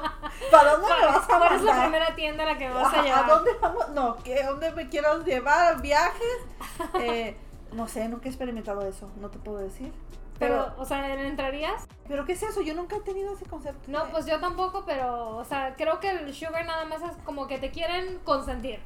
¿Para 0.50 0.70
dónde 0.72 0.88
me 0.88 0.94
¿Cuál, 1.00 1.14
vas 1.14 1.22
a 1.22 1.26
cuál 1.38 1.54
es 1.54 1.62
la 1.62 1.72
mandar? 1.72 1.90
primera 1.90 2.14
tienda 2.16 2.44
a 2.44 2.46
la 2.46 2.58
que 2.58 2.68
vas 2.70 2.86
Ajá, 2.86 3.00
a 3.00 3.02
llevar? 3.02 3.26
dónde 3.26 3.50
vamos? 3.60 3.88
No, 3.90 4.16
¿qué, 4.24 4.42
¿dónde 4.42 4.70
me 4.72 4.88
quiero 4.88 5.22
llevar? 5.24 5.80
¿Viajes? 5.82 6.38
Eh, 7.00 7.36
no 7.72 7.88
sé, 7.88 8.08
nunca 8.08 8.26
he 8.26 8.28
experimentado 8.28 8.80
eso, 8.86 9.10
no 9.20 9.28
te 9.28 9.38
puedo 9.38 9.58
decir. 9.58 9.92
Pero, 10.38 10.64
Pero, 10.70 10.74
o 10.82 10.84
sea, 10.86 11.12
¿entrarías? 11.14 11.86
pero 12.08 12.24
¿qué 12.24 12.32
es 12.32 12.42
eso? 12.42 12.60
Yo 12.62 12.72
nunca 12.74 12.96
he 12.96 13.00
tenido 13.00 13.34
ese 13.34 13.44
concepto. 13.46 13.90
No, 13.90 14.04
de- 14.06 14.10
pues 14.12 14.24
yo 14.26 14.40
tampoco, 14.40 14.84
pero, 14.86 15.36
o 15.36 15.44
sea, 15.44 15.74
creo 15.76 16.00
que 16.00 16.10
el 16.10 16.34
sugar 16.34 16.64
nada 16.64 16.84
más 16.86 17.02
es 17.02 17.16
como 17.24 17.46
que 17.46 17.58
te 17.58 17.70
quieren 17.70 18.18
consentir. 18.24 18.80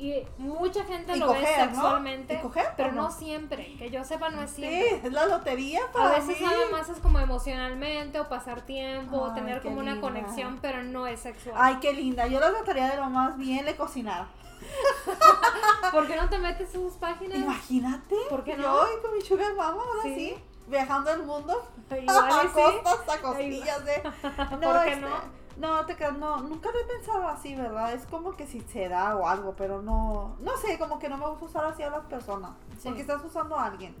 Y 0.00 0.26
mucha 0.38 0.82
gente 0.84 1.14
Y 1.14 1.18
lo 1.20 1.28
ve 1.32 1.40
coger, 1.40 1.58
¿no? 1.58 1.64
sexualmente, 1.74 2.34
¿Y 2.34 2.38
coger, 2.38 2.66
pero 2.74 2.92
no? 2.92 3.02
no? 3.02 3.10
siempre. 3.10 3.76
Que 3.76 3.90
yo 3.90 4.02
sepa, 4.02 4.30
no 4.30 4.40
es 4.40 4.50
Sí, 4.50 4.62
siempre. 4.62 5.06
es 5.08 5.12
la 5.12 5.26
lotería 5.26 5.80
A 5.88 5.92
para 5.92 6.10
veces 6.18 6.40
mí. 6.40 6.46
nada 6.46 6.70
más 6.72 6.88
es 6.88 6.98
como 7.00 7.18
emocionalmente 7.20 8.18
o 8.18 8.26
pasar 8.28 8.62
tiempo 8.62 9.18
o 9.18 9.34
tener 9.34 9.60
como 9.60 9.78
una 9.78 10.00
conexión, 10.00 10.58
pero 10.62 10.82
no 10.82 11.06
es 11.06 11.20
sexual. 11.20 11.54
Ay, 11.58 11.76
qué 11.82 11.92
linda. 11.92 12.26
Yo 12.28 12.40
la 12.40 12.50
trataría 12.50 12.88
de 12.90 12.96
lo 12.96 13.10
más 13.10 13.36
bien 13.36 13.66
le 13.66 13.76
cocinar. 13.76 14.24
¿Por 15.92 16.06
qué 16.06 16.16
no 16.16 16.28
te 16.28 16.38
metes 16.38 16.74
en 16.74 16.82
sus 16.82 16.94
páginas? 16.94 17.38
Imagínate. 17.38 18.14
¿Por 18.28 18.42
qué 18.44 18.56
no? 18.56 18.62
Yo 18.62 18.86
y 18.98 19.02
con 19.02 19.14
mi 19.14 19.20
sugar 19.20 19.54
mama, 19.54 19.82
ahora 19.82 20.02
Sí. 20.02 20.14
sí. 20.14 20.36
Viajando 20.68 21.10
el 21.10 21.24
mundo. 21.24 21.68
Igual 21.90 22.30
a 22.30 22.40
sí. 22.42 22.48
costas, 22.54 23.16
a 23.16 23.20
costillas 23.20 23.84
de... 23.84 24.00
¿Por 24.62 24.82
qué 24.84 24.92
este, 24.92 24.96
no? 25.00 25.39
No, 25.60 25.84
te 25.84 25.94
creas, 25.94 26.16
no, 26.16 26.38
nunca 26.38 26.70
lo 26.72 26.78
he 26.80 26.84
pensado 26.84 27.28
así, 27.28 27.54
¿verdad? 27.54 27.92
Es 27.92 28.06
como 28.06 28.34
que 28.34 28.46
si 28.46 28.60
se 28.62 28.88
da 28.88 29.14
o 29.16 29.28
algo, 29.28 29.54
pero 29.56 29.82
no, 29.82 30.36
no 30.40 30.56
sé, 30.56 30.78
como 30.78 30.98
que 30.98 31.08
no 31.10 31.18
me 31.18 31.26
gusta 31.28 31.44
usar 31.44 31.64
así 31.66 31.82
a 31.82 31.90
las 31.90 32.04
personas. 32.06 32.52
Sí. 32.78 32.88
Porque 32.88 33.02
estás 33.02 33.22
usando 33.24 33.58
a 33.58 33.66
alguien. 33.66 33.94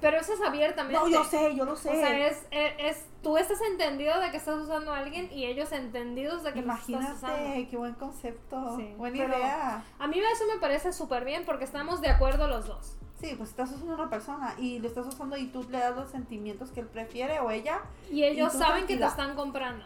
Pero 0.00 0.16
eso 0.18 0.32
es 0.32 0.40
abiertamente. 0.40 0.98
No, 0.98 1.08
yo 1.08 1.24
sé, 1.24 1.54
yo 1.54 1.64
lo 1.66 1.76
sé. 1.76 1.90
O 1.90 1.92
sea, 1.92 2.26
es, 2.28 2.46
es, 2.50 2.72
es- 2.78 3.06
tú 3.22 3.36
estás 3.36 3.60
entendido 3.60 4.18
de 4.20 4.30
que 4.30 4.38
estás 4.38 4.56
usando 4.58 4.94
a 4.94 4.98
alguien 4.98 5.30
y 5.30 5.44
ellos 5.44 5.72
entendidos 5.72 6.42
de 6.42 6.54
que 6.54 6.62
los 6.62 6.78
estás 6.78 7.16
usando. 7.16 7.36
Imagínate, 7.36 7.68
qué 7.68 7.76
buen 7.76 7.94
concepto. 7.94 8.76
Sí, 8.78 8.94
Buena 8.96 9.16
idea. 9.18 9.84
A 9.98 10.06
mí 10.06 10.18
eso 10.18 10.44
me 10.46 10.58
parece 10.58 10.92
súper 10.94 11.24
bien 11.26 11.44
porque 11.44 11.64
estamos 11.64 12.00
de 12.00 12.08
acuerdo 12.08 12.46
los 12.46 12.66
dos. 12.66 12.96
Sí, 13.20 13.34
pues 13.36 13.50
estás 13.50 13.70
usando 13.72 13.92
a 13.92 13.96
una 13.96 14.08
persona 14.08 14.54
y 14.56 14.78
lo 14.78 14.88
estás 14.88 15.06
usando 15.06 15.36
y 15.36 15.48
tú 15.48 15.66
le 15.68 15.78
das 15.78 15.94
los 15.94 16.08
sentimientos 16.08 16.70
que 16.70 16.80
él 16.80 16.86
prefiere 16.86 17.40
o 17.40 17.50
ella. 17.50 17.80
Y 18.10 18.24
ellos 18.24 18.54
saben 18.54 18.86
que 18.86 18.96
te 18.96 19.04
están 19.04 19.34
comprando. 19.36 19.84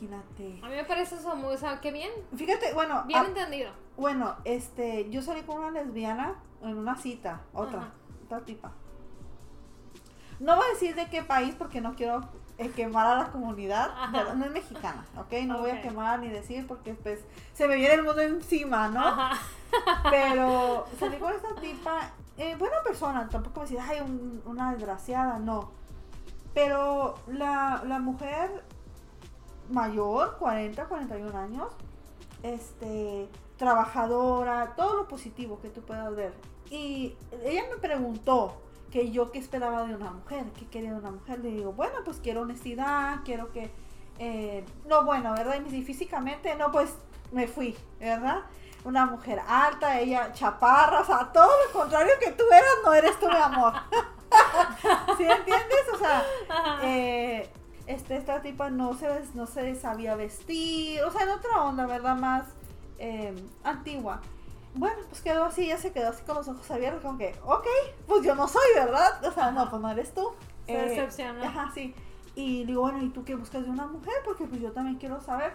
Imagínate. 0.00 0.60
A 0.64 0.68
mí 0.68 0.76
me 0.76 0.84
parece 0.84 1.16
eso 1.16 1.34
muy, 1.36 1.54
o 1.54 1.58
sea, 1.58 1.80
qué 1.80 1.92
bien, 1.92 2.10
Fíjate, 2.36 2.72
bueno, 2.74 3.04
bien 3.06 3.24
entendido. 3.26 3.70
bueno, 3.96 4.36
este, 4.44 5.08
yo 5.10 5.20
salí 5.22 5.42
con 5.42 5.58
una 5.58 5.70
lesbiana 5.70 6.34
en 6.62 6.76
una 6.78 6.96
cita, 6.96 7.42
otra, 7.52 7.80
Ajá. 7.80 7.90
otra 8.24 8.40
tipa. 8.40 8.72
No 10.38 10.56
voy 10.56 10.64
a 10.66 10.72
decir 10.72 10.94
de 10.94 11.06
qué 11.10 11.22
país 11.22 11.54
porque 11.58 11.82
no 11.82 11.94
quiero 11.94 12.22
eh, 12.56 12.70
quemar 12.70 13.06
a 13.06 13.18
la 13.18 13.26
comunidad. 13.30 13.90
Pero 14.10 14.34
no 14.34 14.46
es 14.46 14.50
mexicana, 14.52 15.04
¿ok? 15.18 15.32
No 15.44 15.58
voy 15.58 15.70
Ok. 15.70 15.76
a 15.78 15.82
quemar 15.82 16.18
ni 16.20 16.28
decir 16.30 16.66
porque 16.66 16.94
pues 16.94 17.20
se 17.52 17.68
me 17.68 17.76
viene 17.76 17.94
el 17.94 18.02
mundo 18.02 18.22
encima, 18.22 18.88
¿no? 18.88 19.06
Ajá. 19.06 19.38
Pero 20.10 20.86
salí 20.98 21.18
con 21.18 21.32
esta 21.34 21.54
tipa, 21.56 22.10
eh, 22.38 22.56
buena 22.56 22.76
persona, 22.82 23.28
tampoco 23.28 23.60
voy 23.60 23.68
a 23.68 23.70
decir, 23.70 23.80
ay, 23.86 24.00
un- 24.00 24.42
una 24.46 24.72
desgraciada, 24.72 25.38
no. 25.38 25.72
Pero 26.54 27.16
la, 27.28 27.82
la 27.86 27.98
mujer 27.98 28.64
mayor, 29.70 30.36
40, 30.38 30.84
41 30.86 31.38
años, 31.38 31.68
este, 32.42 33.28
trabajadora, 33.56 34.74
todo 34.76 34.96
lo 34.96 35.08
positivo 35.08 35.60
que 35.60 35.68
tú 35.68 35.82
puedas 35.82 36.14
ver. 36.14 36.32
Y 36.70 37.16
ella 37.44 37.64
me 37.70 37.76
preguntó 37.76 38.56
que 38.90 39.10
yo 39.10 39.30
qué 39.30 39.38
esperaba 39.38 39.86
de 39.86 39.94
una 39.94 40.10
mujer, 40.10 40.44
qué 40.58 40.66
quería 40.66 40.92
de 40.92 40.98
una 40.98 41.10
mujer. 41.10 41.40
Le 41.40 41.50
digo, 41.50 41.72
bueno, 41.72 41.94
pues 42.04 42.18
quiero 42.22 42.42
honestidad, 42.42 43.20
quiero 43.24 43.52
que... 43.52 43.70
eh, 44.18 44.64
no, 44.86 45.04
bueno, 45.04 45.32
¿verdad? 45.32 45.56
Y 45.56 45.60
me 45.60 45.70
dice, 45.70 45.86
físicamente, 45.86 46.54
no, 46.56 46.70
pues 46.72 46.94
me 47.32 47.46
fui, 47.46 47.76
¿verdad? 47.98 48.42
Una 48.84 49.06
mujer 49.06 49.40
alta, 49.46 50.00
ella 50.00 50.32
chaparra, 50.32 51.00
o 51.00 51.04
sea, 51.04 51.30
todo 51.32 51.50
lo 51.66 51.78
contrario 51.80 52.12
que 52.18 52.32
tú 52.32 52.44
eras, 52.50 52.76
no 52.84 52.94
eres 52.94 53.18
tú, 53.20 53.28
mi 53.28 53.36
amor. 53.36 53.74
¿Sí 55.18 55.24
entiendes? 55.24 55.84
O 55.94 55.98
sea, 55.98 56.24
eh, 56.82 57.50
este, 57.94 58.16
esta 58.16 58.40
tipa 58.42 58.70
no 58.70 58.94
se, 58.94 59.08
no 59.34 59.46
se 59.46 59.74
sabía 59.74 60.14
vestir, 60.16 61.02
o 61.02 61.10
sea, 61.10 61.22
en 61.22 61.30
otra 61.30 61.64
onda, 61.64 61.86
¿verdad? 61.86 62.16
Más 62.16 62.44
eh, 62.98 63.34
antigua. 63.64 64.20
Bueno, 64.74 64.96
pues 65.08 65.20
quedó 65.22 65.44
así, 65.44 65.66
ya 65.66 65.78
se 65.78 65.92
quedó 65.92 66.10
así 66.10 66.22
con 66.22 66.36
los 66.36 66.46
ojos 66.48 66.70
abiertos, 66.70 67.02
como 67.02 67.18
que, 67.18 67.34
ok, 67.44 67.66
pues 68.06 68.22
yo 68.24 68.34
no 68.36 68.46
soy, 68.46 68.62
¿verdad? 68.76 69.24
O 69.24 69.32
sea, 69.32 69.50
no, 69.50 69.68
pues 69.68 69.82
no 69.82 69.90
eres 69.90 70.14
tú. 70.14 70.30
Se 70.66 70.72
Eh, 70.74 70.88
decepcionó. 70.90 71.42
Ajá, 71.42 71.70
sí. 71.74 71.94
Y 72.36 72.64
digo, 72.64 72.82
bueno, 72.82 73.02
¿y 73.02 73.08
tú 73.10 73.24
qué 73.24 73.34
buscas 73.34 73.64
de 73.64 73.70
una 73.70 73.86
mujer? 73.86 74.14
Porque 74.24 74.44
pues 74.44 74.60
yo 74.60 74.70
también 74.72 74.96
quiero 74.98 75.20
saber. 75.20 75.52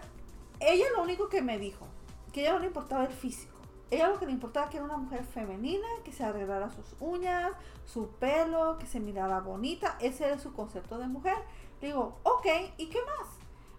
Ella 0.60 0.86
lo 0.96 1.04
único 1.04 1.30
que 1.30 1.42
me 1.42 1.58
dijo, 1.58 1.88
que 2.34 2.42
a 2.42 2.44
ella 2.44 2.54
no 2.54 2.60
le 2.60 2.68
importaba 2.68 3.06
el 3.06 3.14
físico. 3.14 3.54
Ella 3.92 4.10
lo 4.10 4.20
que 4.20 4.26
le 4.26 4.34
importaba 4.34 4.70
que 4.70 4.78
era 4.78 4.86
una 4.86 4.98
mujer 4.98 5.24
femenina, 5.24 5.88
que 6.04 6.12
se 6.12 6.24
arreglara 6.26 6.70
sus 6.72 6.96
uñas, 7.00 7.52
su 7.86 8.10
pelo, 8.10 8.78
que 8.78 8.88
se 8.88 9.00
mirara 9.00 9.40
bonita. 9.40 9.96
Ese 10.02 10.26
era 10.26 10.38
su 10.40 10.52
concepto 10.54 10.98
de 10.98 11.08
mujer. 11.08 11.38
Le 11.82 11.88
digo, 11.88 12.18
ok, 12.24 12.46
¿y 12.78 12.88
qué 12.88 13.00
más? 13.04 13.28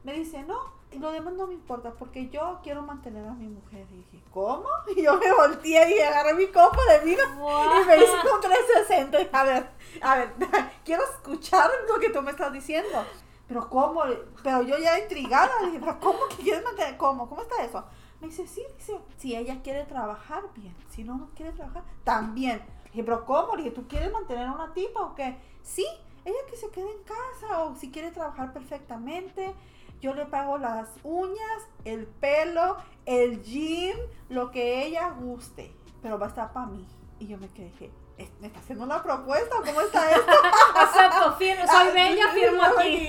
Me 0.05 0.13
dice, 0.13 0.43
no, 0.43 0.77
lo 0.99 1.11
demás 1.11 1.35
no 1.35 1.47
me 1.47 1.55
importa 1.55 1.93
porque 1.93 2.29
yo 2.29 2.61
quiero 2.63 2.83
mantener 2.83 3.27
a 3.27 3.33
mi 3.33 3.49
mujer. 3.49 3.87
Y 3.91 3.97
dije, 3.97 4.23
¿cómo? 4.33 4.69
Y 4.97 5.03
yo 5.03 5.19
me 5.19 5.33
volteé 5.33 5.97
y 5.97 6.01
agarré 6.01 6.35
mi 6.35 6.47
copa 6.47 6.79
de 6.91 7.05
vino 7.05 7.23
y 7.23 7.87
me 7.87 7.97
hice 7.97 8.13
un 8.13 8.41
360. 8.41 9.21
Y, 9.23 9.29
A 9.33 9.45
ver, 9.45 9.71
a 10.01 10.17
ver, 10.17 10.35
quiero 10.85 11.05
escuchar 11.05 11.71
lo 11.89 11.99
que 11.99 12.11
tú 12.11 12.23
me 12.23 12.31
estás 12.31 12.53
diciendo. 12.53 13.05
Pero 13.49 13.69
¿cómo? 13.69 14.03
Pero 14.43 14.63
yo 14.63 14.77
ya 14.79 14.99
intrigada, 14.99 15.51
le 15.61 15.67
dije, 15.69 15.81
¿pero 15.81 16.01
cómo 16.01 16.19
que 16.29 16.43
quieres 16.43 16.65
mantener? 16.65 16.97
¿Cómo? 16.97 17.29
¿Cómo 17.29 17.43
está 17.43 17.63
eso? 17.63 17.85
Me 18.21 18.29
dice, 18.29 18.47
sí, 18.47 18.63
dice, 18.77 18.99
si 19.19 19.37
ella 19.37 19.61
quiere 19.63 19.85
trabajar, 19.85 20.43
bien. 20.55 20.75
Si 20.89 21.05
no, 21.05 21.17
no 21.17 21.31
quiere 21.37 21.53
trabajar, 21.53 21.85
también. 22.03 22.59
Le 22.85 22.91
dije, 22.91 23.05
¿pero 23.05 23.25
cómo? 23.25 23.55
Le 23.55 23.65
dije, 23.65 23.75
¿tú 23.75 23.87
quieres 23.87 24.13
mantener 24.13 24.49
a 24.49 24.53
una 24.53 24.73
tipa 24.73 25.01
o 25.01 25.15
qué? 25.15 25.37
Sí, 25.63 25.87
ella 26.27 26.39
que 26.51 26.57
se 26.57 26.69
quede 26.71 26.91
en 26.91 27.03
casa 27.05 27.63
o 27.63 27.77
si 27.77 27.91
quiere 27.91 28.11
trabajar 28.11 28.53
perfectamente. 28.53 29.55
Yo 30.01 30.13
le 30.15 30.27
pago 30.27 30.59
las 30.59 30.89
uñas, 31.05 31.63
el 31.85 32.07
pelo, 32.07 32.77
el 33.07 33.43
gym, 33.43 33.97
lo 34.29 34.51
que 34.51 34.85
ella 34.85 35.09
guste. 35.11 35.75
Pero 36.03 36.19
va 36.19 36.27
a 36.27 36.29
estar 36.29 36.53
para 36.53 36.67
mí. 36.67 36.87
Y 37.19 37.29
yo 37.29 37.39
me 37.39 37.49
quedé, 37.49 37.71
dije, 37.71 37.91
"¿Es- 38.19 38.31
¿me 38.41 38.49
está 38.49 38.59
haciendo 38.61 38.85
una 38.85 39.03
propuesta? 39.03 39.57
¿Cómo 39.65 39.81
está 39.81 40.11
esto? 40.11 40.31
Acepto, 40.77 41.33
firmo, 41.37 41.67
soy 41.67 41.93
bella, 41.95 42.29
firmo 42.29 42.63
aquí. 42.63 43.09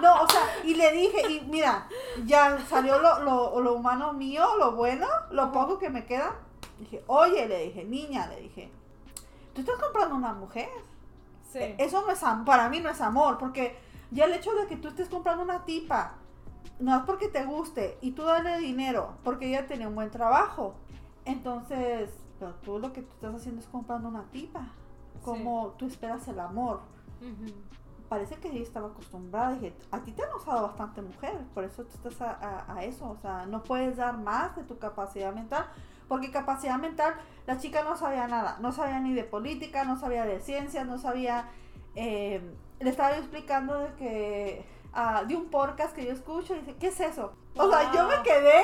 No, 0.00 0.22
o 0.22 0.28
sea, 0.28 0.42
y 0.64 0.74
le 0.74 0.90
dije, 0.92 1.30
y 1.30 1.40
mira, 1.42 1.86
ya 2.26 2.58
salió 2.68 2.98
lo, 2.98 3.20
lo, 3.20 3.60
lo 3.60 3.74
humano 3.74 4.12
mío, 4.12 4.56
lo 4.58 4.72
bueno, 4.72 5.06
lo 5.30 5.52
poco 5.52 5.78
que 5.78 5.88
me 5.90 6.04
queda. 6.04 6.34
Dije, 6.80 7.04
oye, 7.06 7.46
le 7.46 7.66
dije, 7.66 7.84
niña, 7.84 8.26
le 8.26 8.40
dije, 8.40 8.72
tú 9.54 9.60
estás 9.60 9.76
comprando 9.76 10.16
una 10.16 10.32
mujer. 10.32 10.68
Sí. 11.52 11.74
Eso 11.78 12.02
no 12.06 12.10
es 12.12 12.20
para 12.44 12.68
mí 12.68 12.80
no 12.80 12.88
es 12.88 13.00
amor, 13.00 13.38
porque 13.38 13.78
ya 14.10 14.24
el 14.24 14.32
hecho 14.32 14.52
de 14.54 14.66
que 14.66 14.76
tú 14.76 14.88
estés 14.88 15.08
comprando 15.08 15.42
una 15.42 15.64
tipa, 15.64 16.14
no 16.80 16.96
es 16.96 17.02
porque 17.04 17.28
te 17.28 17.44
guste, 17.44 17.98
y 18.00 18.12
tú 18.12 18.22
dale 18.24 18.58
dinero, 18.58 19.14
porque 19.24 19.48
ella 19.48 19.66
tiene 19.66 19.86
un 19.86 19.94
buen 19.94 20.10
trabajo. 20.10 20.74
Entonces, 21.24 22.10
pero 22.38 22.54
tú 22.56 22.78
lo 22.78 22.92
que 22.92 23.02
tú 23.02 23.12
estás 23.14 23.34
haciendo 23.34 23.60
es 23.60 23.68
comprando 23.68 24.08
una 24.08 24.24
tipa. 24.32 24.68
Como 25.22 25.68
tú 25.78 25.86
esperas 25.86 26.26
el 26.28 26.40
amor. 26.40 26.80
Parece 28.08 28.34
que 28.36 28.48
ella 28.48 28.60
estaba 28.62 28.88
acostumbrada. 28.88 29.52
Dije, 29.54 29.74
a 29.90 30.00
ti 30.00 30.12
te 30.12 30.22
han 30.24 30.34
usado 30.34 30.66
bastante 30.66 31.00
mujer, 31.00 31.38
por 31.54 31.64
eso 31.64 31.84
tú 31.84 32.08
estás 32.08 32.20
a, 32.20 32.32
a- 32.32 32.74
a 32.76 32.84
eso. 32.84 33.08
O 33.08 33.16
sea, 33.22 33.46
no 33.46 33.62
puedes 33.62 33.96
dar 33.96 34.18
más 34.18 34.54
de 34.56 34.64
tu 34.64 34.78
capacidad 34.78 35.32
mental, 35.32 35.66
porque 36.12 36.30
capacidad 36.30 36.76
mental, 36.78 37.14
la 37.46 37.56
chica 37.56 37.82
no 37.84 37.96
sabía 37.96 38.28
nada. 38.28 38.58
No 38.60 38.70
sabía 38.70 39.00
ni 39.00 39.14
de 39.14 39.24
política, 39.24 39.84
no 39.84 39.98
sabía 39.98 40.26
de 40.26 40.40
ciencias, 40.40 40.86
no 40.86 40.98
sabía. 40.98 41.48
eh, 41.94 42.42
le 42.80 42.90
estaba 42.90 43.12
yo 43.14 43.20
explicando 43.20 43.78
de 43.78 43.94
que. 43.94 44.66
ah, 44.92 45.24
de 45.26 45.34
un 45.34 45.46
podcast 45.48 45.94
que 45.96 46.04
yo 46.04 46.12
escucho 46.12 46.54
y 46.54 46.58
dice, 46.58 46.74
¿qué 46.78 46.88
es 46.88 47.00
eso? 47.00 47.32
O 47.56 47.70
sea, 47.70 47.90
yo 47.94 48.06
me 48.08 48.22
quedé. 48.22 48.60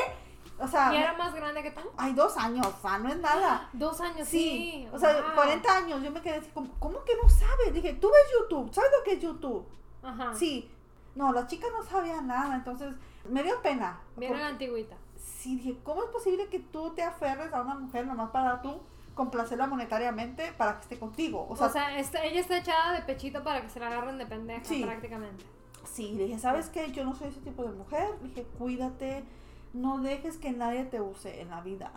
O 0.58 0.68
sea, 0.68 0.92
¿Y 0.92 0.98
era 0.98 1.14
más 1.14 1.32
grande 1.34 1.62
que 1.62 1.70
tú? 1.70 1.80
hay 1.96 2.12
dos 2.12 2.36
años, 2.36 2.66
o 2.66 2.82
sea, 2.86 2.98
no 2.98 3.08
es 3.08 3.16
nada. 3.18 3.70
Dos 3.72 3.98
años, 4.02 4.28
Sí, 4.28 4.84
sí. 4.84 4.88
o 4.92 4.98
sea, 4.98 5.12
wow. 5.22 5.34
40 5.36 5.76
años, 5.78 6.02
yo 6.02 6.10
me 6.10 6.20
quedé 6.20 6.34
así 6.36 6.50
como, 6.52 6.68
¿cómo 6.78 7.02
que 7.04 7.12
no 7.22 7.28
sabes? 7.30 7.72
Dije, 7.72 7.94
tú 7.94 8.08
ves 8.10 8.30
YouTube, 8.38 8.74
¿sabes 8.74 8.90
lo 8.98 9.04
que 9.04 9.12
es 9.12 9.20
YouTube? 9.22 9.66
Ajá. 10.02 10.34
Sí. 10.34 10.70
No, 11.14 11.32
la 11.32 11.46
chica 11.46 11.66
no 11.74 11.82
sabía 11.84 12.20
nada, 12.20 12.56
entonces 12.56 12.92
me 13.30 13.42
dio 13.42 13.62
pena. 13.62 14.00
Viene 14.16 14.34
Por- 14.34 14.42
la 14.42 14.48
antigüita. 14.50 14.96
Sí, 15.18 15.56
dije, 15.56 15.78
¿cómo 15.84 16.02
es 16.04 16.10
posible 16.10 16.48
que 16.48 16.58
tú 16.60 16.90
te 16.94 17.02
aferres 17.02 17.52
a 17.52 17.62
una 17.62 17.74
mujer 17.74 18.06
nomás 18.06 18.30
para 18.30 18.60
tú 18.62 18.80
complacerla 19.14 19.66
monetariamente 19.66 20.52
para 20.56 20.74
que 20.76 20.82
esté 20.82 20.98
contigo? 20.98 21.46
O 21.48 21.52
O 21.52 21.68
sea, 21.68 21.96
ella 21.98 22.40
está 22.40 22.58
echada 22.58 22.92
de 22.92 23.02
pechito 23.02 23.42
para 23.42 23.60
que 23.62 23.68
se 23.68 23.80
la 23.80 23.88
agarren 23.88 24.18
de 24.18 24.26
pendeja, 24.26 24.64
Sí. 24.64 24.82
prácticamente. 24.84 25.44
sí, 25.84 26.12
le 26.14 26.24
dije, 26.26 26.38
¿sabes 26.38 26.68
qué? 26.68 26.90
Yo 26.92 27.04
no 27.04 27.14
soy 27.14 27.28
ese 27.28 27.40
tipo 27.40 27.62
de 27.64 27.70
mujer. 27.72 28.08
Le 28.22 28.28
dije, 28.28 28.46
cuídate, 28.58 29.24
no 29.72 29.98
dejes 29.98 30.36
que 30.36 30.52
nadie 30.52 30.84
te 30.84 31.00
use 31.00 31.40
en 31.40 31.50
la 31.50 31.60
vida. 31.62 31.90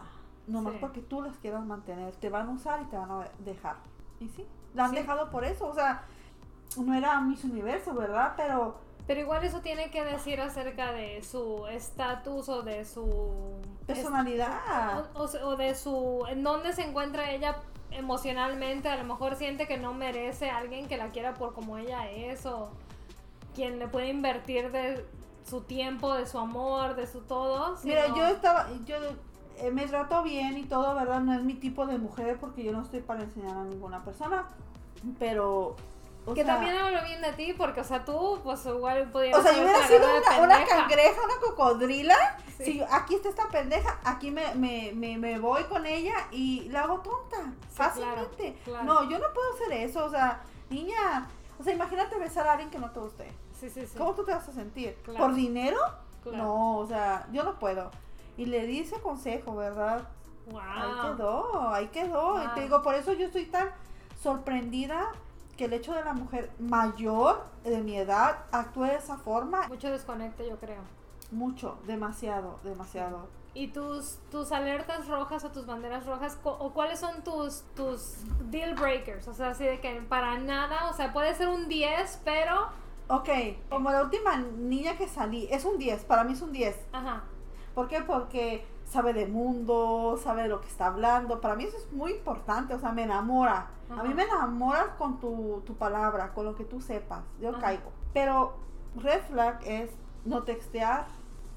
Nomás 0.47 0.73
Sí. 0.73 0.79
porque 0.81 1.01
tú 1.01 1.21
las 1.21 1.35
quieras 1.37 1.63
mantener. 1.65 2.15
Te 2.15 2.29
van 2.29 2.47
a 2.47 2.51
usar 2.51 2.81
y 2.81 2.85
te 2.85 2.97
van 2.97 3.11
a 3.11 3.27
dejar. 3.39 3.75
Y 4.19 4.27
sí, 4.29 4.45
la 4.73 4.85
han 4.85 4.89
Sí. 4.91 4.95
dejado 4.97 5.29
por 5.29 5.43
eso. 5.45 5.67
O 5.67 5.73
sea, 5.75 6.03
no 6.77 6.93
era 6.93 7.19
Miss 7.21 7.43
Universo, 7.43 7.93
¿verdad? 7.93 8.33
Pero 8.37 8.77
Pero 9.11 9.19
igual 9.23 9.43
eso 9.43 9.59
tiene 9.59 9.91
que 9.91 10.05
decir 10.05 10.39
acerca 10.39 10.93
de 10.93 11.21
su 11.21 11.67
estatus 11.67 12.47
o 12.47 12.61
de 12.61 12.85
su... 12.85 13.59
personalidad. 13.85 15.05
O, 15.15 15.23
o- 15.23 15.47
o 15.49 15.55
de 15.57 15.75
su... 15.75 16.23
En 16.29 16.43
dónde 16.43 16.71
se 16.71 16.83
encuentra 16.83 17.29
ella 17.29 17.57
emocionalmente. 17.91 18.87
A 18.87 18.95
lo 18.95 19.03
mejor 19.03 19.35
siente 19.35 19.67
que 19.67 19.77
no 19.77 19.93
merece 19.93 20.49
a 20.49 20.59
alguien 20.59 20.87
que 20.87 20.95
la 20.95 21.09
quiera 21.09 21.33
por 21.33 21.53
como 21.53 21.77
ella 21.77 22.09
es 22.09 22.45
o 22.45 22.69
quien 23.53 23.79
le 23.79 23.89
puede 23.89 24.07
invertir 24.07 24.71
de 24.71 25.05
su 25.45 25.59
tiempo, 25.59 26.13
de 26.13 26.25
su 26.25 26.39
amor, 26.39 26.95
de 26.95 27.05
su 27.05 27.19
todo. 27.19 27.75
Mira, 27.83 28.07
yo 28.15 28.25
estaba, 28.27 28.69
yo 28.85 28.95
eh, 29.57 29.71
me 29.71 29.87
trato 29.87 30.23
bien 30.23 30.57
y 30.57 30.63
todo, 30.63 30.95
¿verdad? 30.95 31.19
No 31.19 31.33
es 31.33 31.43
mi 31.43 31.55
tipo 31.55 31.85
de 31.85 31.97
mujer 31.97 32.37
porque 32.39 32.63
yo 32.63 32.71
no 32.71 32.81
estoy 32.81 33.01
para 33.01 33.23
enseñar 33.23 33.57
a 33.57 33.65
ninguna 33.65 34.05
persona, 34.05 34.47
pero... 35.19 35.75
O 36.25 36.33
que 36.35 36.43
sea, 36.43 36.53
también 36.55 36.77
hablo 36.77 37.03
bien 37.03 37.19
de 37.21 37.33
ti 37.33 37.53
porque, 37.53 37.81
o 37.81 37.83
sea, 37.83 38.05
tú, 38.05 38.39
pues 38.43 38.63
igual 38.65 39.09
podrías... 39.11 39.39
O 39.39 39.41
sea, 39.41 39.53
yo 39.53 39.63
hubiera 39.63 39.87
sido 39.87 40.07
una, 40.17 40.39
una 40.43 40.65
cangreja, 40.65 41.19
una 41.23 41.33
cocodrila. 41.41 42.15
Sí. 42.57 42.63
Si 42.65 42.81
aquí 42.91 43.15
está 43.15 43.29
esta 43.29 43.47
pendeja, 43.49 43.99
aquí 44.03 44.29
me, 44.29 44.53
me, 44.53 44.91
me, 44.93 45.17
me 45.17 45.39
voy 45.39 45.63
con 45.63 45.85
ella 45.87 46.13
y 46.31 46.69
la 46.69 46.81
hago 46.83 46.99
tonta. 46.99 47.37
Sí, 47.69 47.75
fácilmente. 47.75 48.55
claro, 48.63 48.83
claro. 48.83 48.83
No, 48.83 49.09
yo 49.09 49.17
no 49.17 49.25
puedo 49.33 49.53
hacer 49.55 49.71
eso. 49.73 50.05
O 50.05 50.09
sea, 50.11 50.43
niña, 50.69 51.27
o 51.59 51.63
sea, 51.63 51.73
imagínate 51.73 52.19
besar 52.19 52.45
a 52.47 52.51
alguien 52.51 52.69
que 52.69 52.77
no 52.77 52.91
te 52.91 52.99
guste. 52.99 53.31
Sí, 53.59 53.69
sí, 53.71 53.85
sí. 53.87 53.97
¿Cómo 53.97 54.13
tú 54.13 54.23
te 54.23 54.31
vas 54.31 54.47
a 54.47 54.51
sentir? 54.53 54.95
Claro. 55.03 55.25
¿Por 55.25 55.33
dinero? 55.33 55.79
No, 56.25 56.77
o 56.77 56.85
sea, 56.85 57.27
yo 57.31 57.43
no 57.43 57.57
puedo. 57.57 57.89
Y 58.37 58.45
le 58.45 58.67
di 58.67 58.81
ese 58.81 58.99
consejo, 58.99 59.55
¿verdad? 59.55 60.07
Ahí 60.47 60.91
Wow. 60.91 61.15
quedó, 61.15 61.69
ahí 61.69 61.87
quedó. 61.87 62.43
Y 62.43 62.47
te 62.49 62.61
digo, 62.61 62.83
por 62.83 62.93
eso 62.93 63.13
yo 63.13 63.25
estoy 63.25 63.45
tan 63.45 63.69
sorprendida 64.21 65.11
que 65.61 65.65
el 65.65 65.73
hecho 65.73 65.93
de 65.93 66.03
la 66.03 66.13
mujer 66.13 66.49
mayor 66.57 67.43
de 67.63 67.83
mi 67.83 67.95
edad 67.95 68.45
actúe 68.51 68.85
de 68.85 68.95
esa 68.95 69.17
forma. 69.17 69.67
Mucho 69.67 69.91
desconecte, 69.91 70.49
yo 70.49 70.57
creo. 70.57 70.81
Mucho, 71.29 71.77
demasiado, 71.85 72.57
demasiado. 72.63 73.27
¿Y 73.53 73.67
tus, 73.67 74.17
tus 74.31 74.51
alertas 74.51 75.07
rojas 75.07 75.43
o 75.43 75.51
tus 75.51 75.67
banderas 75.67 76.07
rojas? 76.07 76.39
¿O 76.43 76.71
cuáles 76.73 76.99
son 76.99 77.23
tus, 77.23 77.61
tus 77.75 78.23
deal 78.49 78.73
breakers? 78.73 79.27
O 79.27 79.35
sea, 79.35 79.49
así 79.49 79.63
de 79.63 79.79
que 79.79 80.01
para 80.09 80.39
nada, 80.39 80.89
o 80.89 80.93
sea, 80.93 81.13
puede 81.13 81.35
ser 81.35 81.47
un 81.47 81.67
10, 81.67 82.21
pero... 82.25 82.69
Ok, 83.07 83.29
como 83.69 83.91
la 83.91 84.01
última 84.01 84.37
niña 84.37 84.97
que 84.97 85.07
salí, 85.07 85.47
es 85.51 85.63
un 85.63 85.77
10, 85.77 86.05
para 86.05 86.23
mí 86.23 86.33
es 86.33 86.41
un 86.41 86.51
10. 86.53 86.75
Ajá. 86.91 87.21
¿Por 87.75 87.87
qué? 87.87 88.01
Porque 88.01 88.65
sabe 88.89 89.13
de 89.13 89.27
mundo, 89.27 90.19
sabe 90.21 90.41
de 90.43 90.49
lo 90.49 90.59
que 90.59 90.69
está 90.69 90.87
hablando. 90.87 91.39
Para 91.39 91.55
mí 91.55 91.65
eso 91.65 91.77
es 91.77 91.91
muy 91.91 92.13
importante, 92.13 92.73
o 92.73 92.79
sea, 92.79 92.91
me 92.91 93.03
enamora. 93.03 93.69
A 93.97 94.03
mí 94.03 94.13
me 94.13 94.23
enamoras 94.23 94.89
con 94.97 95.19
tu, 95.19 95.61
tu 95.65 95.75
palabra, 95.75 96.33
con 96.33 96.45
lo 96.45 96.55
que 96.55 96.63
tú 96.63 96.81
sepas. 96.81 97.21
Yo 97.39 97.49
Ajá. 97.49 97.59
caigo. 97.59 97.91
Pero 98.13 98.57
red 98.95 99.21
flag 99.29 99.59
es 99.65 99.89
no 100.25 100.43
textear, 100.43 101.05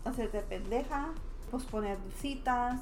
hacerte 0.04 0.40
pendeja, 0.40 1.10
posponer 1.50 1.98
citas, 2.20 2.80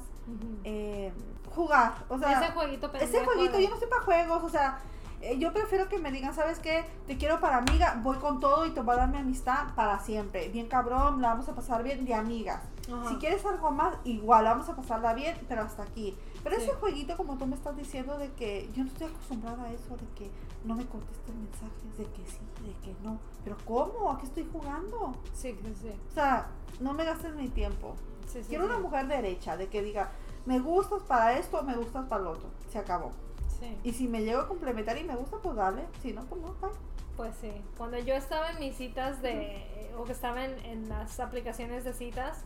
eh, 0.63 1.11
jugar. 1.53 1.93
O 2.09 2.17
sea, 2.17 2.41
ese 2.41 2.51
jueguito 2.53 2.91
pendejo 2.91 3.11
ese 3.17 3.25
jueguito, 3.25 3.59
yo 3.59 3.69
no 3.69 3.77
sé 3.77 3.87
para 3.87 4.01
juegos, 4.01 4.43
o 4.43 4.49
sea, 4.49 4.79
eh, 5.21 5.37
yo 5.37 5.53
prefiero 5.53 5.87
que 5.87 5.99
me 5.99 6.11
digan, 6.11 6.33
¿sabes 6.33 6.59
qué? 6.59 6.85
Te 7.07 7.17
quiero 7.17 7.39
para 7.39 7.57
amiga, 7.57 7.99
voy 8.03 8.17
con 8.17 8.39
todo 8.39 8.65
y 8.65 8.71
te 8.71 8.81
voy 8.81 8.95
a 8.95 8.97
dar 8.99 9.09
mi 9.09 9.17
amistad 9.17 9.67
para 9.75 9.99
siempre. 9.99 10.49
Bien 10.49 10.67
cabrón, 10.67 11.21
la 11.21 11.29
vamos 11.29 11.47
a 11.47 11.55
pasar 11.55 11.83
bien 11.83 12.05
de 12.05 12.13
amigas. 12.13 12.61
Ajá. 12.91 13.09
Si 13.09 13.15
quieres 13.15 13.45
algo 13.45 13.71
más, 13.71 13.95
igual, 14.03 14.45
vamos 14.45 14.67
a 14.67 14.75
pasarla 14.75 15.13
bien, 15.13 15.37
pero 15.47 15.61
hasta 15.61 15.83
aquí. 15.83 16.17
Pero 16.43 16.57
Sí. 16.57 16.63
ese 16.63 16.73
jueguito, 16.73 17.15
como 17.17 17.37
tú 17.37 17.45
me 17.45 17.55
estás 17.55 17.75
diciendo, 17.77 18.17
de 18.17 18.31
que 18.33 18.69
yo 18.73 18.83
no 18.83 18.89
estoy 18.91 19.07
acostumbrada 19.07 19.63
a 19.63 19.71
eso, 19.71 19.95
de 19.95 20.05
que 20.15 20.29
no 20.65 20.75
me 20.75 20.85
contesten 20.85 21.39
mensajes, 21.41 21.97
de 21.97 22.05
que 22.05 22.25
sí, 22.29 22.39
de 22.65 22.73
que 22.83 22.95
no. 23.01 23.19
Pero 23.43 23.57
¿cómo? 23.65 24.11
¿A 24.11 24.17
qué 24.19 24.25
estoy 24.25 24.47
jugando? 24.51 25.13
Sí, 25.33 25.57
sí, 25.63 25.73
sí. 25.81 25.91
O 26.09 26.13
sea, 26.13 26.47
no 26.79 26.93
me 26.93 27.05
gastes 27.05 27.33
mi 27.35 27.47
tiempo. 27.49 27.95
sí, 28.27 28.41
sí, 28.41 28.49
Quiero 28.49 28.65
una 28.65 28.79
mujer 28.79 29.07
derecha, 29.07 29.55
de 29.57 29.67
que 29.67 29.81
diga, 29.81 30.11
me 30.45 30.59
gustas 30.59 31.01
para 31.03 31.37
esto, 31.37 31.61
me 31.63 31.75
gustas 31.75 32.05
para 32.07 32.23
lo 32.23 32.31
otro. 32.31 32.49
Se 32.69 32.77
acabó. 32.79 33.11
Sí. 33.59 33.77
Y 33.83 33.93
si 33.93 34.07
me 34.07 34.23
llego 34.23 34.41
a 34.41 34.47
complementar 34.47 34.97
y 34.97 35.03
me 35.03 35.15
gusta, 35.15 35.37
pues 35.37 35.55
dale. 35.55 35.87
Si 36.01 36.11
no, 36.13 36.23
pues 36.25 36.41
no, 36.41 36.53
bye. 36.61 36.71
Pues 37.15 37.35
sí, 37.39 37.51
cuando 37.77 37.97
yo 37.99 38.15
estaba 38.15 38.49
en 38.51 38.59
mis 38.59 38.75
citas 38.75 39.21
de, 39.21 39.91
o 39.97 40.03
que 40.03 40.11
estaba 40.13 40.43
en, 40.45 40.57
en 40.65 40.89
las 40.89 41.19
aplicaciones 41.19 41.83
de 41.83 41.93
citas, 41.93 42.43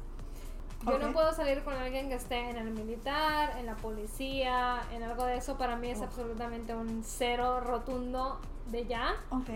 yo 0.86 0.95
Ok. 0.95 1.01
no 1.01 1.11
puedo 1.13 1.34
salir 1.34 1.63
con 1.63 1.73
alguien 1.73 2.09
que 2.09 2.15
esté 2.15 2.49
en 2.49 2.57
el 2.57 2.71
militar, 2.71 3.57
en 3.57 3.65
la 3.65 3.75
policía, 3.75 4.82
en 4.93 5.03
algo 5.03 5.25
de 5.25 5.38
eso, 5.38 5.57
para 5.57 5.75
mí 5.75 5.89
es 5.89 6.01
absolutamente 6.01 6.75
un 6.75 7.03
cero 7.05 7.59
rotundo 7.61 8.39
de 8.67 8.86
ya. 8.86 9.15
Ok. 9.32 9.49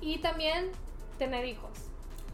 Y 0.00 0.18
también 0.18 0.70
tener 1.18 1.44
hijos. 1.44 1.70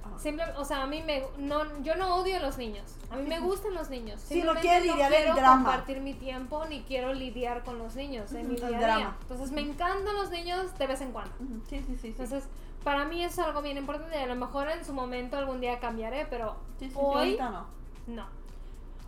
Ah. 0.05 0.19
Simple, 0.19 0.45
o 0.57 0.65
sea, 0.65 0.83
a 0.83 0.87
mí 0.87 1.03
me, 1.03 1.25
no, 1.37 1.65
yo 1.83 1.97
no 1.97 2.15
odio 2.17 2.37
a 2.37 2.41
los 2.41 2.57
niños. 2.59 2.95
A 3.11 3.17
mí 3.17 3.25
me 3.27 3.41
gustan 3.41 3.75
los 3.75 3.91
niños. 3.91 4.21
Sí, 4.21 4.43
no 4.43 4.55
quiere 4.55 4.83
lidiar 4.87 5.13
el 5.13 5.19
quiero 5.25 5.35
drama. 5.35 5.65
compartir 5.65 6.01
mi 6.01 6.15
tiempo 6.15 6.65
ni 6.67 6.83
quiero 6.83 7.13
lidiar 7.13 7.65
con 7.65 7.79
los 7.79 7.97
niños 7.97 8.33
en 8.33 8.49
mi 8.49 8.55
el 8.55 8.61
día 8.61 8.67
a 8.67 8.71
día. 8.71 8.81
drama. 8.81 9.17
Entonces 9.23 9.51
me 9.51 9.61
encantan 9.63 10.15
los 10.15 10.31
niños 10.31 10.79
de 10.79 10.87
vez 10.87 11.01
en 11.01 11.11
cuando. 11.13 11.35
Sí, 11.69 11.81
sí, 11.81 11.85
sí. 11.87 11.97
sí. 12.01 12.09
Entonces, 12.09 12.45
para 12.85 13.05
mí 13.05 13.25
es 13.25 13.37
algo 13.41 13.63
bien 13.63 13.77
importante. 13.79 14.17
y 14.17 14.23
A 14.23 14.27
lo 14.27 14.37
mejor 14.37 14.69
en 14.71 14.85
su 14.85 14.93
momento 14.95 15.37
algún 15.37 15.61
día 15.61 15.81
cambiaré, 15.81 16.27
pero 16.31 16.55
Sí, 16.79 16.87
sí, 16.87 16.91
sí, 16.93 16.97
hoy 17.01 17.17
ahorita 17.17 17.51
no. 17.51 17.67
No. 18.07 18.27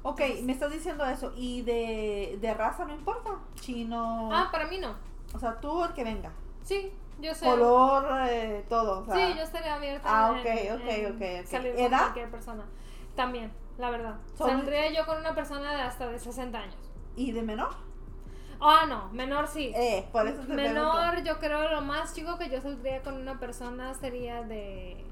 Ok, 0.02 0.20
me 0.42 0.52
estás 0.52 0.70
diciendo 0.72 1.04
eso. 1.06 1.32
¿Y 1.36 1.62
de, 1.62 2.38
de 2.40 2.54
raza 2.54 2.84
no 2.84 2.94
importa? 2.94 3.30
Chino. 3.56 4.30
Ah, 4.32 4.48
para 4.52 4.66
mí 4.66 4.78
no. 4.78 4.94
O 5.34 5.38
sea, 5.38 5.60
tú 5.60 5.84
el 5.84 5.92
que 5.92 6.04
venga. 6.04 6.30
Sí, 6.62 6.92
yo 7.20 7.34
sé. 7.34 7.44
Color, 7.46 8.06
eh, 8.28 8.64
todo. 8.68 9.00
O 9.00 9.04
sea, 9.04 9.14
sí, 9.14 9.34
yo 9.36 9.42
estaría 9.42 9.74
abierta. 9.74 10.08
Ah, 10.08 10.30
ok, 10.32 10.46
en- 10.46 10.74
ok, 10.76 10.82
en 10.88 11.06
ok, 11.12 11.20
ok. 11.42 11.46
Salir 11.46 11.74
con 11.74 11.84
¿Edad? 11.84 11.98
cualquier 12.00 12.30
persona. 12.30 12.64
También, 13.16 13.52
la 13.76 13.90
verdad. 13.90 14.16
Saldría 14.36 14.92
yo 14.92 15.04
con 15.04 15.18
una 15.18 15.34
persona 15.34 15.74
de 15.74 15.82
hasta 15.82 16.06
de 16.08 16.18
60 16.18 16.58
años. 16.58 16.76
¿Y 17.16 17.32
de 17.32 17.42
menor? 17.42 17.70
Ah, 18.60 18.86
no, 18.88 19.08
menor 19.12 19.46
sí. 19.48 19.72
Eh, 19.74 20.08
por 20.12 20.26
eso 20.26 20.40
te 20.42 20.54
menor, 20.54 21.10
pregunto. 21.10 21.28
yo 21.30 21.38
creo 21.38 21.70
lo 21.70 21.80
más 21.82 22.14
chico 22.14 22.38
que 22.38 22.48
yo 22.48 22.60
saldría 22.60 23.02
con 23.02 23.14
una 23.14 23.38
persona 23.38 23.94
sería 23.94 24.42
de. 24.42 25.04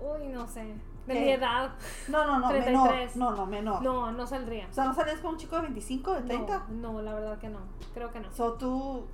Uy, 0.00 0.28
no 0.28 0.46
sé. 0.46 0.74
De 1.06 1.14
mi 1.14 1.30
edad. 1.30 1.70
No, 2.08 2.26
no, 2.26 2.38
no, 2.38 2.48
33. 2.48 3.16
menor. 3.16 3.16
No, 3.16 3.36
no, 3.36 3.46
menor. 3.46 3.82
No, 3.82 4.12
no 4.12 4.26
saldría. 4.26 4.66
O 4.70 4.72
sea, 4.72 4.84
¿no 4.84 4.94
sales 4.94 5.20
con 5.20 5.32
un 5.32 5.36
chico 5.38 5.56
de 5.56 5.62
25, 5.62 6.14
de 6.14 6.22
30? 6.22 6.66
No, 6.68 6.92
no, 6.92 7.02
la 7.02 7.14
verdad 7.14 7.38
que 7.38 7.48
no. 7.48 7.60
Creo 7.94 8.10
que 8.10 8.20
no. 8.20 8.30
So, 8.32 8.54
tú 8.54 9.06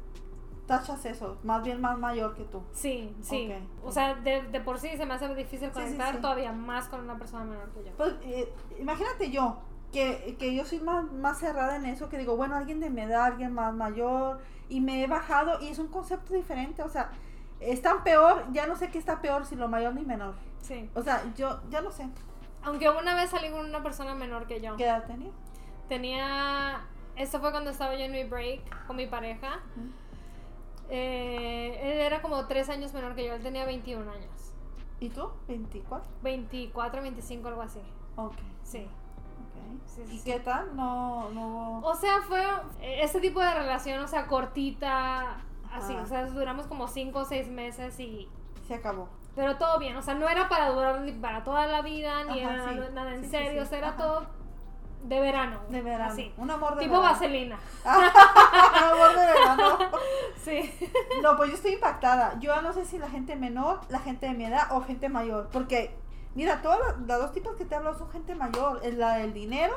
tachas 0.66 1.04
eso. 1.04 1.38
Más 1.42 1.62
bien 1.62 1.80
más 1.80 1.98
mayor 1.98 2.34
que 2.34 2.44
tú. 2.44 2.62
Sí, 2.72 3.14
sí. 3.20 3.52
O 3.84 3.92
sea, 3.92 4.14
de, 4.14 4.42
de 4.42 4.60
por 4.60 4.78
sí 4.78 4.88
se 4.96 5.06
me 5.06 5.14
hace 5.14 5.34
difícil 5.34 5.68
sí, 5.68 5.74
conectar 5.74 6.14
sí. 6.14 6.20
todavía 6.20 6.52
más 6.52 6.88
con 6.88 7.00
una 7.00 7.16
persona 7.18 7.44
menor 7.44 7.70
que 7.70 7.84
yo. 7.84 7.90
Pues, 7.96 8.14
eh, 8.22 8.52
imagínate 8.78 9.30
yo, 9.30 9.58
que, 9.92 10.36
que 10.38 10.54
yo 10.54 10.64
soy 10.64 10.80
más, 10.80 11.10
más 11.12 11.38
cerrada 11.38 11.76
en 11.76 11.86
eso, 11.86 12.08
que 12.08 12.18
digo, 12.18 12.36
bueno, 12.36 12.56
alguien 12.56 12.80
de 12.80 12.90
mi 12.90 13.02
edad, 13.02 13.24
alguien 13.24 13.52
más 13.52 13.74
mayor, 13.74 14.40
y 14.68 14.80
me 14.80 15.04
he 15.04 15.06
bajado, 15.06 15.60
y 15.60 15.68
es 15.68 15.78
un 15.78 15.88
concepto 15.88 16.32
diferente, 16.32 16.82
o 16.82 16.88
sea, 16.88 17.10
están 17.60 18.02
peor, 18.02 18.46
ya 18.52 18.66
no 18.66 18.76
sé 18.76 18.90
qué 18.90 18.98
está 18.98 19.20
peor, 19.20 19.44
si 19.44 19.54
lo 19.54 19.68
mayor 19.68 19.94
ni 19.94 20.04
menor. 20.04 20.34
Sí. 20.62 20.88
O 20.94 21.02
sea, 21.02 21.22
yo 21.36 21.60
ya 21.68 21.80
no 21.82 21.90
sé 21.90 22.08
Aunque 22.62 22.88
una 22.88 23.14
vez 23.14 23.30
salí 23.30 23.50
con 23.50 23.66
una 23.66 23.82
persona 23.82 24.14
menor 24.14 24.46
que 24.46 24.60
yo. 24.60 24.76
qué 24.76 24.84
edad 24.84 25.04
tenía. 25.06 25.30
Tenía. 25.88 26.86
Esto 27.16 27.40
fue 27.40 27.50
cuando 27.50 27.70
estaba 27.70 27.94
yo 27.94 28.04
en 28.04 28.12
mi 28.12 28.24
break 28.24 28.86
con 28.86 28.96
mi 28.96 29.06
pareja. 29.06 29.60
Eh, 30.88 31.78
él 31.82 32.00
era 32.00 32.22
como 32.22 32.46
tres 32.46 32.68
años 32.68 32.92
menor 32.92 33.14
que 33.14 33.26
yo. 33.26 33.34
Él 33.34 33.42
tenía 33.42 33.64
21 33.64 34.10
años. 34.10 34.54
¿Y 35.00 35.08
tú? 35.08 35.28
¿24? 35.48 36.02
24, 36.22 37.02
25, 37.02 37.48
algo 37.48 37.62
así. 37.62 37.80
Ok. 38.16 38.34
Sí. 38.62 38.86
ok. 38.86 39.80
Sí, 39.86 40.02
sí, 40.06 40.14
¿Y 40.14 40.18
sí. 40.18 40.24
qué 40.24 40.40
tal? 40.40 40.76
No, 40.76 41.30
no. 41.30 41.80
O 41.80 41.94
sea, 41.94 42.20
fue 42.22 42.42
este 42.80 43.20
tipo 43.20 43.40
de 43.40 43.52
relación, 43.52 44.02
o 44.02 44.06
sea, 44.08 44.26
cortita, 44.26 45.42
así. 45.72 45.94
O 45.94 46.06
sea, 46.06 46.26
duramos 46.26 46.66
como 46.66 46.86
5 46.88 47.18
o 47.18 47.24
6 47.24 47.48
meses 47.48 47.98
y. 47.98 48.28
Se 48.68 48.74
acabó. 48.74 49.08
Pero 49.34 49.56
todo 49.56 49.78
bien, 49.78 49.96
o 49.96 50.02
sea, 50.02 50.14
no 50.14 50.28
era 50.28 50.48
para 50.48 50.70
durar 50.70 51.00
ni 51.00 51.12
para 51.12 51.42
toda 51.42 51.66
la 51.66 51.80
vida, 51.82 52.24
ni 52.24 52.42
Ajá, 52.42 52.54
era 52.54 52.68
sí. 52.86 52.92
nada, 52.92 53.14
en 53.14 53.24
Sí, 53.24 53.30
serio, 53.30 53.52
sí. 53.52 53.58
o 53.60 53.66
sea, 53.66 53.78
era 53.78 53.88
Ajá. 53.88 53.96
todo 53.96 54.26
de 55.04 55.20
verano. 55.20 55.58
De 55.68 55.80
verano. 55.82 56.12
Así. 56.12 56.32
Un 56.36 56.50
amor 56.50 56.74
de 56.76 56.82
Tipo 56.82 56.94
verano. 57.00 57.12
vaselina. 57.12 57.58
amor 57.84 59.10
de 59.10 59.26
verano. 59.26 59.78
Sí. 60.44 60.72
No, 61.22 61.36
pues 61.36 61.50
yo 61.50 61.56
estoy 61.56 61.72
impactada. 61.74 62.36
Yo 62.40 62.60
no 62.62 62.72
sé 62.72 62.84
si 62.84 62.98
la 62.98 63.08
gente 63.08 63.36
menor, 63.36 63.80
la 63.88 64.00
gente 64.00 64.26
de 64.26 64.34
mi 64.34 64.44
edad 64.44 64.66
o 64.72 64.80
gente 64.82 65.08
mayor. 65.08 65.48
Porque, 65.52 65.96
mira, 66.34 66.60
todas 66.62 66.80
las, 66.80 67.00
las 67.06 67.20
dos 67.20 67.32
tipos 67.32 67.54
que 67.56 67.64
te 67.64 67.76
hablo 67.76 67.96
son 67.96 68.10
gente 68.10 68.34
mayor. 68.34 68.80
La 68.96 69.14
del 69.18 69.32
dinero 69.32 69.74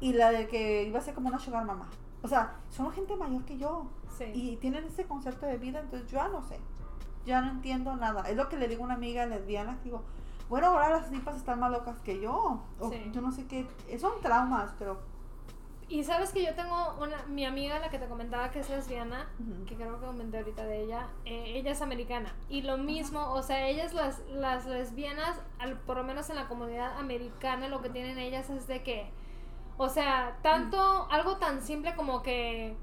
y 0.00 0.12
la 0.12 0.30
de 0.30 0.46
que 0.46 0.82
iba 0.84 0.98
a 0.98 1.02
ser 1.02 1.14
como 1.14 1.28
una 1.28 1.38
sugar 1.38 1.64
mamá. 1.64 1.88
O 2.22 2.28
sea, 2.28 2.54
son 2.68 2.90
gente 2.92 3.16
mayor 3.16 3.44
que 3.46 3.56
yo. 3.56 3.86
Sí. 4.18 4.24
Y 4.34 4.56
tienen 4.56 4.84
ese 4.84 5.06
concepto 5.06 5.46
de 5.46 5.56
vida, 5.56 5.80
entonces 5.80 6.06
yo 6.10 6.18
ya 6.18 6.28
no 6.28 6.42
sé. 6.42 6.60
Ya 7.26 7.40
no 7.40 7.50
entiendo 7.50 7.96
nada. 7.96 8.28
Es 8.28 8.36
lo 8.36 8.48
que 8.48 8.56
le 8.56 8.68
digo 8.68 8.82
a 8.82 8.86
una 8.86 8.94
amiga 8.94 9.26
lesbiana 9.26 9.76
que 9.78 9.84
digo, 9.84 10.02
bueno, 10.48 10.66
ahora 10.68 10.90
las 10.90 11.10
tipas 11.10 11.36
están 11.36 11.60
más 11.60 11.70
locas 11.70 12.00
que 12.00 12.20
yo. 12.20 12.60
O 12.78 12.90
Sí. 12.90 13.10
yo 13.12 13.20
no 13.20 13.32
sé 13.32 13.46
qué. 13.46 13.66
Son 13.98 14.12
traumas, 14.20 14.74
pero. 14.78 15.00
Y 15.86 16.02
sabes 16.02 16.32
que 16.32 16.42
yo 16.42 16.54
tengo 16.54 16.94
una, 16.98 17.24
mi 17.26 17.44
amiga, 17.44 17.78
la 17.78 17.90
que 17.90 17.98
te 17.98 18.06
comentaba 18.06 18.50
que 18.50 18.60
es 18.60 18.70
lesbiana, 18.70 19.28
que 19.66 19.74
creo 19.76 20.00
que 20.00 20.06
comenté 20.06 20.38
ahorita 20.38 20.64
de 20.64 20.80
ella, 20.82 21.08
eh, 21.26 21.52
ella 21.56 21.72
es 21.72 21.82
americana. 21.82 22.34
Y 22.48 22.62
lo 22.62 22.78
mismo, 22.78 23.32
o 23.32 23.42
sea, 23.42 23.68
ellas 23.68 23.92
las, 23.92 24.20
las 24.30 24.64
lesbianas, 24.64 25.38
al, 25.58 25.78
por 25.80 25.98
lo 25.98 26.04
menos 26.04 26.30
en 26.30 26.36
la 26.36 26.48
comunidad 26.48 26.98
americana, 26.98 27.68
lo 27.68 27.82
que 27.82 27.90
tienen 27.90 28.18
ellas 28.18 28.48
es 28.48 28.66
de 28.66 28.82
que, 28.82 29.10
o 29.76 29.90
sea, 29.90 30.38
tanto, 30.40 31.06
algo 31.10 31.36
tan 31.36 31.60
simple 31.60 31.94
como 31.94 32.22
que 32.22 32.74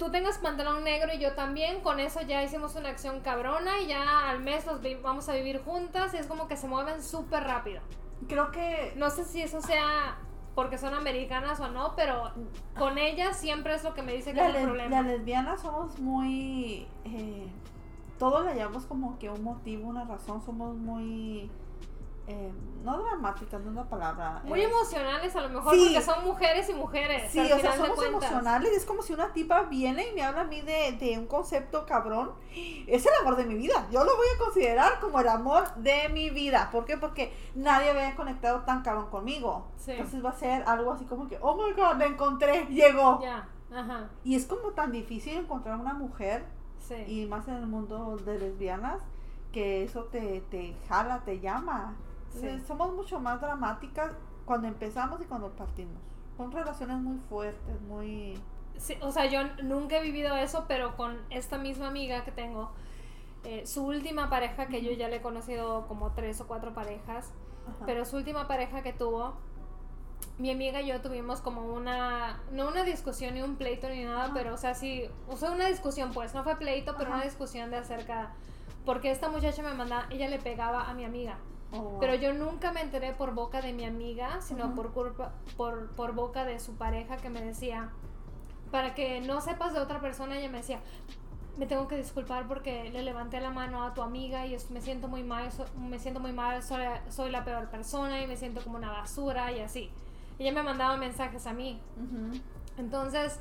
tú 0.00 0.10
tengas 0.10 0.38
pantalón 0.38 0.82
negro 0.82 1.12
y 1.12 1.18
yo 1.18 1.34
también, 1.34 1.82
con 1.82 2.00
eso 2.00 2.22
ya 2.22 2.42
hicimos 2.42 2.74
una 2.74 2.88
acción 2.88 3.20
cabrona 3.20 3.80
y 3.82 3.88
ya 3.88 4.30
al 4.30 4.40
mes 4.40 4.64
nos 4.64 4.80
vamos 5.02 5.28
a 5.28 5.34
vivir 5.34 5.62
juntas 5.62 6.14
y 6.14 6.16
es 6.16 6.26
como 6.26 6.48
que 6.48 6.56
se 6.56 6.66
mueven 6.66 7.02
súper 7.02 7.44
rápido. 7.44 7.82
Creo 8.26 8.50
que. 8.50 8.94
No 8.96 9.10
sé 9.10 9.24
si 9.26 9.42
eso 9.42 9.60
sea 9.60 10.16
porque 10.54 10.78
son 10.78 10.94
americanas 10.94 11.60
o 11.60 11.68
no, 11.68 11.94
pero 11.96 12.32
con 12.78 12.96
ellas 12.96 13.36
siempre 13.36 13.74
es 13.74 13.84
lo 13.84 13.92
que 13.92 14.00
me 14.00 14.14
dice 14.14 14.32
que 14.32 14.40
La 14.40 14.48
es 14.48 14.56
el 14.56 14.64
problema. 14.64 14.96
Las 14.96 15.06
lesbianas 15.06 15.60
somos 15.60 15.98
muy. 15.98 16.88
Eh, 17.04 17.46
todo 18.18 18.42
le 18.42 18.56
llamamos 18.56 18.86
como 18.86 19.18
que 19.18 19.28
un 19.28 19.44
motivo, 19.44 19.86
una 19.86 20.04
razón. 20.04 20.42
Somos 20.42 20.76
muy. 20.76 21.50
Eh, 22.30 22.52
no 22.82 23.02
dramáticas, 23.02 23.60
no 23.60 23.70
es 23.70 23.76
la 23.76 23.84
palabra. 23.88 24.40
Muy 24.44 24.60
es- 24.62 24.68
emocionales 24.70 25.36
a 25.36 25.40
lo 25.42 25.48
mejor 25.50 25.74
Sí. 25.74 25.84
porque 25.92 26.02
son 26.02 26.24
mujeres 26.24 26.68
y 26.70 26.74
mujeres. 26.74 27.30
Sí, 27.30 27.38
al 27.40 27.46
o 27.46 27.48
sea, 27.60 27.72
final 27.72 27.78
de 27.78 27.86
somos 27.94 28.04
emocionales. 28.06 28.72
Es 28.72 28.84
como 28.86 29.02
si 29.02 29.12
una 29.12 29.32
tipa 29.32 29.62
viene 29.64 30.08
y 30.08 30.14
me 30.14 30.22
habla 30.22 30.42
a 30.42 30.44
mí 30.44 30.60
de, 30.62 30.92
de 30.92 31.18
un 31.18 31.26
concepto 31.26 31.84
cabrón. 31.84 32.32
Es 32.86 33.04
el 33.04 33.12
amor 33.20 33.36
de 33.36 33.44
mi 33.44 33.54
vida. 33.54 33.86
Yo 33.90 34.02
lo 34.04 34.16
voy 34.16 34.26
a 34.34 34.38
considerar 34.44 35.00
como 35.00 35.20
el 35.20 35.28
amor 35.28 35.74
de 35.76 36.08
mi 36.08 36.30
vida. 36.30 36.70
¿Por 36.72 36.84
qué? 36.86 36.96
Porque 36.96 37.34
nadie 37.54 37.90
había 37.90 38.14
conectado 38.16 38.60
tan 38.60 38.82
cabrón 38.82 39.10
conmigo. 39.10 39.66
Sí. 39.76 39.92
Entonces 39.92 40.24
va 40.24 40.30
a 40.30 40.34
ser 40.34 40.62
algo 40.66 40.92
así 40.92 41.04
como 41.04 41.28
que, 41.28 41.38
oh 41.42 41.56
my 41.56 41.72
god, 41.72 41.96
la 41.98 42.06
encontré, 42.06 42.66
llegó. 42.70 43.20
Ya, 43.20 43.46
ajá, 43.74 44.08
Y 44.24 44.36
es 44.36 44.46
como 44.46 44.70
tan 44.70 44.90
difícil 44.92 45.36
encontrar 45.36 45.78
una 45.78 45.92
mujer 45.94 46.44
sí. 46.78 46.94
y 47.06 47.26
más 47.26 47.46
en 47.48 47.54
el 47.54 47.66
mundo 47.66 48.16
de 48.24 48.38
lesbianas, 48.38 49.02
que 49.52 49.82
eso 49.82 50.04
te, 50.04 50.40
te 50.50 50.74
jala, 50.88 51.22
te 51.24 51.40
llama. 51.40 51.94
Entonces, 52.34 52.60
Sí. 52.62 52.66
somos 52.68 52.94
mucho 52.94 53.18
más 53.20 53.40
dramáticas 53.40 54.12
cuando 54.44 54.68
empezamos 54.68 55.20
y 55.20 55.24
cuando 55.24 55.50
partimos. 55.50 56.00
Son 56.36 56.50
relaciones 56.52 56.96
muy 56.98 57.18
fuertes, 57.18 57.80
muy... 57.82 58.40
Sí, 58.76 58.96
o 59.02 59.12
sea, 59.12 59.26
yo 59.26 59.40
nunca 59.62 59.98
he 59.98 60.02
vivido 60.02 60.34
eso, 60.36 60.64
pero 60.66 60.96
con 60.96 61.18
esta 61.30 61.58
misma 61.58 61.88
amiga 61.88 62.24
que 62.24 62.32
tengo, 62.32 62.70
eh, 63.44 63.66
su 63.66 63.84
última 63.84 64.30
pareja, 64.30 64.66
que 64.68 64.80
yo 64.82 64.90
ya 64.92 65.08
le 65.08 65.16
he 65.16 65.22
conocido 65.22 65.86
como 65.86 66.12
tres 66.12 66.40
o 66.40 66.46
cuatro 66.46 66.72
parejas, 66.72 67.30
Ajá. 67.68 67.84
pero 67.84 68.04
su 68.06 68.16
última 68.16 68.48
pareja 68.48 68.82
que 68.82 68.92
tuvo, 68.94 69.34
mi 70.38 70.50
amiga 70.50 70.80
y 70.80 70.86
yo 70.86 71.00
tuvimos 71.02 71.40
como 71.42 71.62
una, 71.74 72.40
no 72.52 72.68
una 72.68 72.82
discusión 72.84 73.34
ni 73.34 73.42
un 73.42 73.56
pleito 73.56 73.88
ni 73.90 74.04
nada, 74.04 74.24
Ajá. 74.24 74.34
pero 74.34 74.54
o 74.54 74.56
sea, 74.56 74.74
sí, 74.74 75.04
o 75.28 75.36
sea, 75.36 75.50
una 75.50 75.66
discusión 75.66 76.12
pues, 76.12 76.32
no 76.32 76.42
fue 76.44 76.56
pleito, 76.56 76.94
pero 76.96 77.08
Ajá. 77.10 77.16
una 77.16 77.24
discusión 77.24 77.70
de 77.70 77.76
acerca, 77.78 78.32
porque 78.86 79.10
esta 79.10 79.28
muchacha 79.28 79.62
me 79.62 79.74
mandaba, 79.74 80.06
ella 80.08 80.28
le 80.28 80.38
pegaba 80.38 80.88
a 80.88 80.94
mi 80.94 81.04
amiga, 81.04 81.36
Oh, 81.72 81.98
pero 82.00 82.14
yo 82.16 82.32
nunca 82.32 82.72
me 82.72 82.80
enteré 82.80 83.12
por 83.12 83.32
boca 83.34 83.60
de 83.60 83.72
mi 83.72 83.84
amiga, 83.84 84.40
sino 84.40 84.74
por, 84.74 84.92
culpa, 84.92 85.32
por, 85.56 85.90
por 85.92 86.12
boca 86.14 86.44
de 86.44 86.58
su 86.58 86.74
pareja 86.74 87.16
que 87.16 87.30
me 87.30 87.40
decía, 87.42 87.90
para 88.72 88.94
que 88.94 89.20
no 89.20 89.40
sepas 89.40 89.72
de 89.72 89.80
otra 89.80 90.00
persona, 90.00 90.38
ella 90.38 90.48
me 90.50 90.58
decía, 90.58 90.80
me 91.56 91.66
tengo 91.66 91.86
que 91.88 91.96
disculpar 91.96 92.48
porque 92.48 92.90
le 92.90 93.02
levanté 93.02 93.40
la 93.40 93.50
mano 93.50 93.84
a 93.84 93.94
tu 93.94 94.02
amiga 94.02 94.46
y 94.46 94.56
me 94.70 94.80
siento 94.80 95.06
muy 95.08 95.22
mal, 95.22 95.52
so- 95.52 95.66
me 95.78 95.98
siento 95.98 96.18
muy 96.20 96.32
mal, 96.32 96.62
soy, 96.62 96.82
soy 97.08 97.30
la 97.30 97.44
peor 97.44 97.68
persona 97.68 98.20
y 98.20 98.26
me 98.26 98.36
siento 98.36 98.62
como 98.62 98.76
una 98.76 98.90
basura 98.90 99.52
y 99.52 99.60
así. 99.60 99.90
Ella 100.38 100.52
me 100.52 100.62
mandaba 100.62 100.96
mensajes 100.96 101.46
a 101.46 101.52
mí. 101.52 101.78
Entonces, 102.78 103.38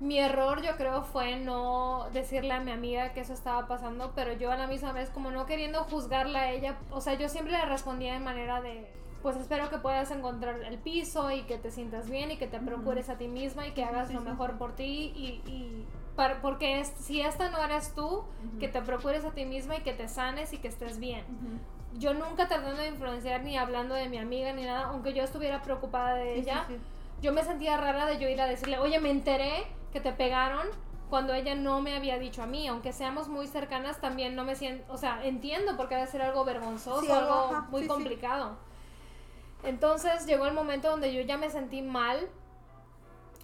mi 0.00 0.18
error 0.18 0.60
yo 0.62 0.76
creo 0.76 1.02
fue 1.02 1.36
no 1.36 2.08
decirle 2.12 2.52
a 2.52 2.60
mi 2.60 2.70
amiga 2.70 3.12
que 3.12 3.20
eso 3.20 3.32
estaba 3.32 3.66
pasando, 3.66 4.12
pero 4.14 4.32
yo 4.34 4.52
a 4.52 4.56
la 4.56 4.66
misma 4.66 4.92
vez 4.92 5.08
como 5.10 5.30
no 5.30 5.46
queriendo 5.46 5.84
juzgarla 5.84 6.40
a 6.40 6.50
ella, 6.50 6.76
o 6.90 7.00
sea, 7.00 7.14
yo 7.14 7.28
siempre 7.28 7.52
le 7.54 7.64
respondía 7.64 8.14
en 8.14 8.22
manera 8.24 8.60
de, 8.60 8.86
pues 9.22 9.36
espero 9.36 9.70
que 9.70 9.78
puedas 9.78 10.10
encontrar 10.10 10.56
el 10.62 10.78
piso 10.78 11.30
y 11.30 11.42
que 11.42 11.56
te 11.56 11.70
sientas 11.70 12.10
bien 12.10 12.30
y 12.30 12.36
que 12.36 12.46
te 12.46 12.58
procures 12.60 13.08
a 13.08 13.16
ti 13.16 13.26
misma 13.28 13.66
y 13.66 13.72
que 13.72 13.84
hagas 13.84 14.12
lo 14.12 14.20
mejor 14.20 14.58
por 14.58 14.74
ti 14.76 15.12
y... 15.16 15.40
y 15.50 15.84
para- 16.14 16.40
porque 16.40 16.80
es- 16.80 16.94
si 16.98 17.20
esta 17.20 17.50
no 17.50 17.62
eres 17.62 17.94
tú, 17.94 18.24
que 18.58 18.68
te 18.68 18.80
procures 18.80 19.24
a 19.26 19.32
ti 19.32 19.44
misma 19.44 19.76
y 19.76 19.80
que 19.82 19.92
te 19.92 20.08
sanes 20.08 20.52
y 20.54 20.58
que 20.58 20.68
estés 20.68 20.98
bien. 20.98 21.22
Yo 21.98 22.14
nunca 22.14 22.48
tratando 22.48 22.80
de 22.80 22.88
influenciar 22.88 23.42
ni 23.42 23.56
hablando 23.58 23.94
de 23.94 24.08
mi 24.08 24.16
amiga 24.18 24.52
ni 24.54 24.64
nada, 24.64 24.84
aunque 24.86 25.12
yo 25.12 25.22
estuviera 25.22 25.60
preocupada 25.62 26.14
de 26.14 26.36
Sí, 26.36 26.42
sí, 26.44 26.48
ella, 26.50 26.64
sí. 26.68 26.76
yo 27.20 27.32
me 27.34 27.42
sentía 27.44 27.76
rara 27.76 28.06
de 28.06 28.18
yo 28.18 28.28
ir 28.30 28.40
a 28.40 28.46
decirle, 28.46 28.78
oye, 28.78 28.98
me 28.98 29.10
enteré 29.10 29.66
que 29.92 30.00
te 30.00 30.12
pegaron 30.12 30.66
cuando 31.08 31.34
ella 31.34 31.54
no 31.54 31.80
me 31.80 31.94
había 31.94 32.18
dicho 32.18 32.42
a 32.42 32.46
mí, 32.46 32.66
aunque 32.66 32.92
seamos 32.92 33.28
muy 33.28 33.46
cercanas, 33.46 34.00
también 34.00 34.34
no 34.34 34.44
me 34.44 34.56
siento, 34.56 34.92
o 34.92 34.96
sea, 34.96 35.24
entiendo 35.24 35.76
porque 35.76 35.94
debe 35.94 36.06
ser 36.08 36.22
algo 36.22 36.44
vergonzoso, 36.44 37.02
Sí, 37.02 37.10
algo, 37.10 37.32
ajá, 37.32 37.60
muy 37.70 37.82
sí, 37.82 37.86
sí. 37.86 37.88
complicado. 37.88 38.56
Entonces 39.62 40.26
llegó 40.26 40.46
el 40.46 40.54
momento 40.54 40.90
donde 40.90 41.14
yo 41.14 41.20
ya 41.22 41.36
me 41.38 41.50
sentí 41.50 41.82
mal. 41.82 42.28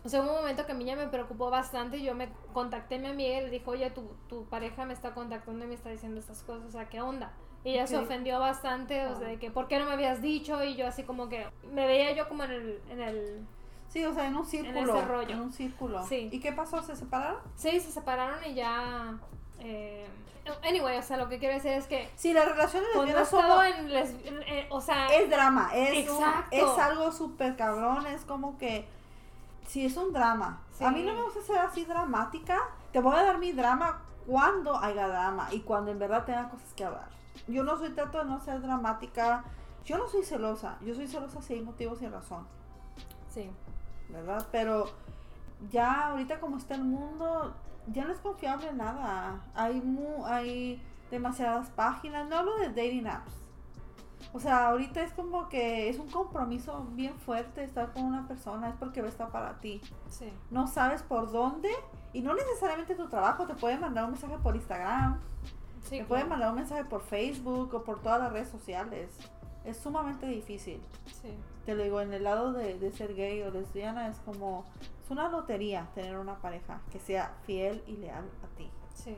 O 0.05 0.09
sea, 0.09 0.21
hubo 0.21 0.31
un 0.31 0.37
momento 0.39 0.67
que 0.67 0.73
a 0.73 0.75
mí 0.75 0.85
ya 0.85 0.97
me 0.97 1.07
preocupó 1.07 1.51
bastante 1.51 1.99
y 1.99 2.03
yo 2.03 2.15
me 2.15 2.29
contacté 2.53 2.97
a 2.97 2.99
mi 2.99 3.07
amiga 3.07 3.39
y 3.39 3.45
le 3.45 3.51
dije, 3.51 3.65
oye, 3.67 3.91
tu, 3.91 4.03
tu 4.29 4.45
pareja 4.47 4.85
me 4.85 4.93
está 4.93 5.15
contactando 5.15 5.65
y 5.65 5.69
me 5.69 5.75
está 5.75 5.91
diciendo 5.91 6.19
estas 6.19 6.43
cosas, 6.43 6.67
o 6.67 6.71
sea, 6.73 6.89
¿qué 6.89 7.01
onda? 7.01 7.33
Y 7.65 7.71
ella 7.71 7.87
se 7.87 7.97
ofendió 7.97 8.41
bastante, 8.41 9.07
o 9.07 9.17
sea, 9.17 9.29
de 9.29 9.39
que, 9.39 9.53
¿por 9.53 9.69
qué 9.69 9.79
no 9.79 9.85
me 9.87 9.93
habías 9.93 10.21
dicho? 10.21 10.65
Y 10.65 10.75
yo 10.75 10.89
así 10.89 11.05
como 11.05 11.29
que, 11.29 11.47
me 11.73 11.87
veía 11.87 12.11
yo 12.13 12.29
como 12.29 12.43
en 12.43 12.51
el, 12.51 12.83
en 12.91 13.01
el 13.01 13.47
Sí, 13.93 14.05
o 14.07 14.15
sea, 14.15 14.27
en 14.27 14.37
un 14.37 14.47
círculo. 14.47 14.97
ese 14.97 15.07
rollo. 15.07 15.31
En 15.31 15.41
un 15.41 15.53
círculo. 15.53 16.07
Sí. 16.07 16.29
¿Y 16.33 16.41
qué 16.41 16.53
pasó? 16.53 16.83
¿Se 16.83 16.97
separaron? 16.97 17.39
Sí, 17.57 17.79
se 17.81 17.93
separaron 17.93 18.43
y 18.47 18.55
ya... 18.55 19.19
eh, 19.59 20.07
anyway, 20.67 20.97
o 20.99 21.03
sea, 21.03 21.19
lo 21.19 21.29
que 21.29 21.39
quiero 21.39 21.55
decir 21.55 21.73
es 21.73 21.87
que 21.87 22.11
Sí, 22.17 22.33
las 22.33 22.47
relaciones 22.49 22.89
cuando 22.95 23.13
he 23.13 23.15
lesbianas 23.15 23.29
son... 23.29 23.41
estado 23.41 24.35
en... 24.35 24.43
eh, 24.49 24.67
o 24.71 24.81
sea, 24.81 25.07
Es 25.09 25.29
drama, 25.29 25.71
es, 25.75 26.09
un- 26.09 26.25
es 26.51 26.79
algo 26.79 27.13
súper 27.13 27.55
cabrón, 27.57 28.07
es 28.07 28.23
como 28.25 28.57
que... 28.57 28.89
Sí, 29.67 29.85
es 29.87 29.97
un 29.97 30.13
drama. 30.13 30.63
Sí. 30.73 30.85
A 30.85 30.91
mí 30.91 31.03
no 31.03 31.15
me 31.15 31.23
gusta 31.23 31.41
ser 31.43 31.59
así 31.59 31.85
dramática. 31.85 32.59
Te 32.93 33.01
voy 33.01 33.15
a 33.17 33.23
dar 33.25 33.39
mi 33.39 33.53
drama 33.53 34.03
cuando 34.27 34.77
haya 34.77 35.07
drama 35.07 35.49
y 35.53 35.61
cuando 35.61 35.91
en 35.91 35.99
verdad 35.99 36.25
tenga 36.25 36.49
cosas 36.49 36.73
que 36.75 36.85
hablar. 36.85 37.09
Yo 37.47 37.63
no 37.63 37.77
soy, 37.79 37.91
trato 37.91 38.19
de 38.19 38.25
no 38.25 38.41
ser 38.41 38.61
dramática. 38.63 39.45
Yo 39.85 39.99
no 39.99 40.09
soy 40.09 40.25
celosa. 40.25 40.79
Yo 40.85 40.95
soy 40.95 41.07
celosa 41.07 41.41
si 41.43 41.55
hay 41.55 41.61
motivos 41.61 42.01
y 42.03 42.09
razón. 42.09 42.47
sí, 43.29 43.51
¿verdad? 44.09 44.47
Pero 44.53 44.87
ya 45.71 46.09
ahorita 46.09 46.41
como 46.41 46.57
está 46.57 46.75
el 46.75 46.85
mundo, 46.85 47.55
ya 47.89 48.05
no 48.05 48.13
es 48.13 48.19
confiable 48.19 48.73
nada. 48.73 49.41
Hay 49.55 49.81
mu 49.81 50.25
hay 50.27 50.83
demasiadas 51.11 51.71
páginas, 51.71 52.29
no 52.29 52.37
hablo 52.37 52.57
de 52.57 52.69
dating 52.69 53.07
apps. 53.07 53.43
O 54.33 54.41
sea, 54.41 54.69
ahorita 54.69 55.03
es 55.03 55.13
como 55.13 55.49
que 55.49 55.89
es 55.89 55.99
un 55.99 56.09
compromiso 56.09 56.87
bien 56.93 57.15
fuerte 57.19 57.65
estar 57.65 57.93
con 57.93 58.05
una 58.05 58.27
persona, 58.27 58.69
es 58.69 58.75
porque 58.77 59.01
estar 59.01 59.31
para 59.31 59.59
ti. 59.59 59.81
sí, 60.09 60.33
No 60.51 60.67
sabes 60.67 61.03
por 61.03 61.31
dónde 61.33 61.69
y 62.13 62.23
no 62.23 62.35
necesariamente 62.35 62.95
tu 62.95 63.09
trabajo, 63.09 63.47
te 63.47 63.55
puede 63.55 63.79
mandar 63.79 64.05
un 64.05 64.13
mensaje 64.13 64.39
por 64.39 64.55
Instagram, 64.55 65.21
sí. 65.83 65.99
te 65.99 66.05
puede 66.05 66.25
mandar 66.25 66.51
un 66.51 66.57
mensaje 66.57 66.85
por 66.85 67.03
Facebook 67.03 67.75
o 67.75 67.83
por 67.83 68.01
todas 68.01 68.21
las 68.21 68.33
redes 68.33 68.49
sociales. 68.49 69.19
Es 69.65 69.77
sumamente 69.77 70.27
difícil 70.27 70.81
Sí, 71.07 71.37
te 71.65 71.75
lo 71.75 71.83
digo, 71.83 72.01
en 72.01 72.13
el 72.13 72.25
lado 72.25 72.53
de, 72.53 72.79
de 72.79 72.91
ser 72.93 73.15
gay 73.15 73.43
o 73.43 73.51
lesbiana 73.51 74.09
es 74.09 74.19
como, 74.21 74.65
es 75.03 75.11
una 75.11 75.29
lotería 75.29 75.89
tener 75.95 76.19
una 76.19 76.37
pareja 76.37 76.81
que 76.91 76.99
sea 76.99 77.35
fiel 77.45 77.83
y 77.87 77.97
leal 77.97 78.25
a 78.45 78.57
ti. 78.57 78.71
sí. 78.95 79.17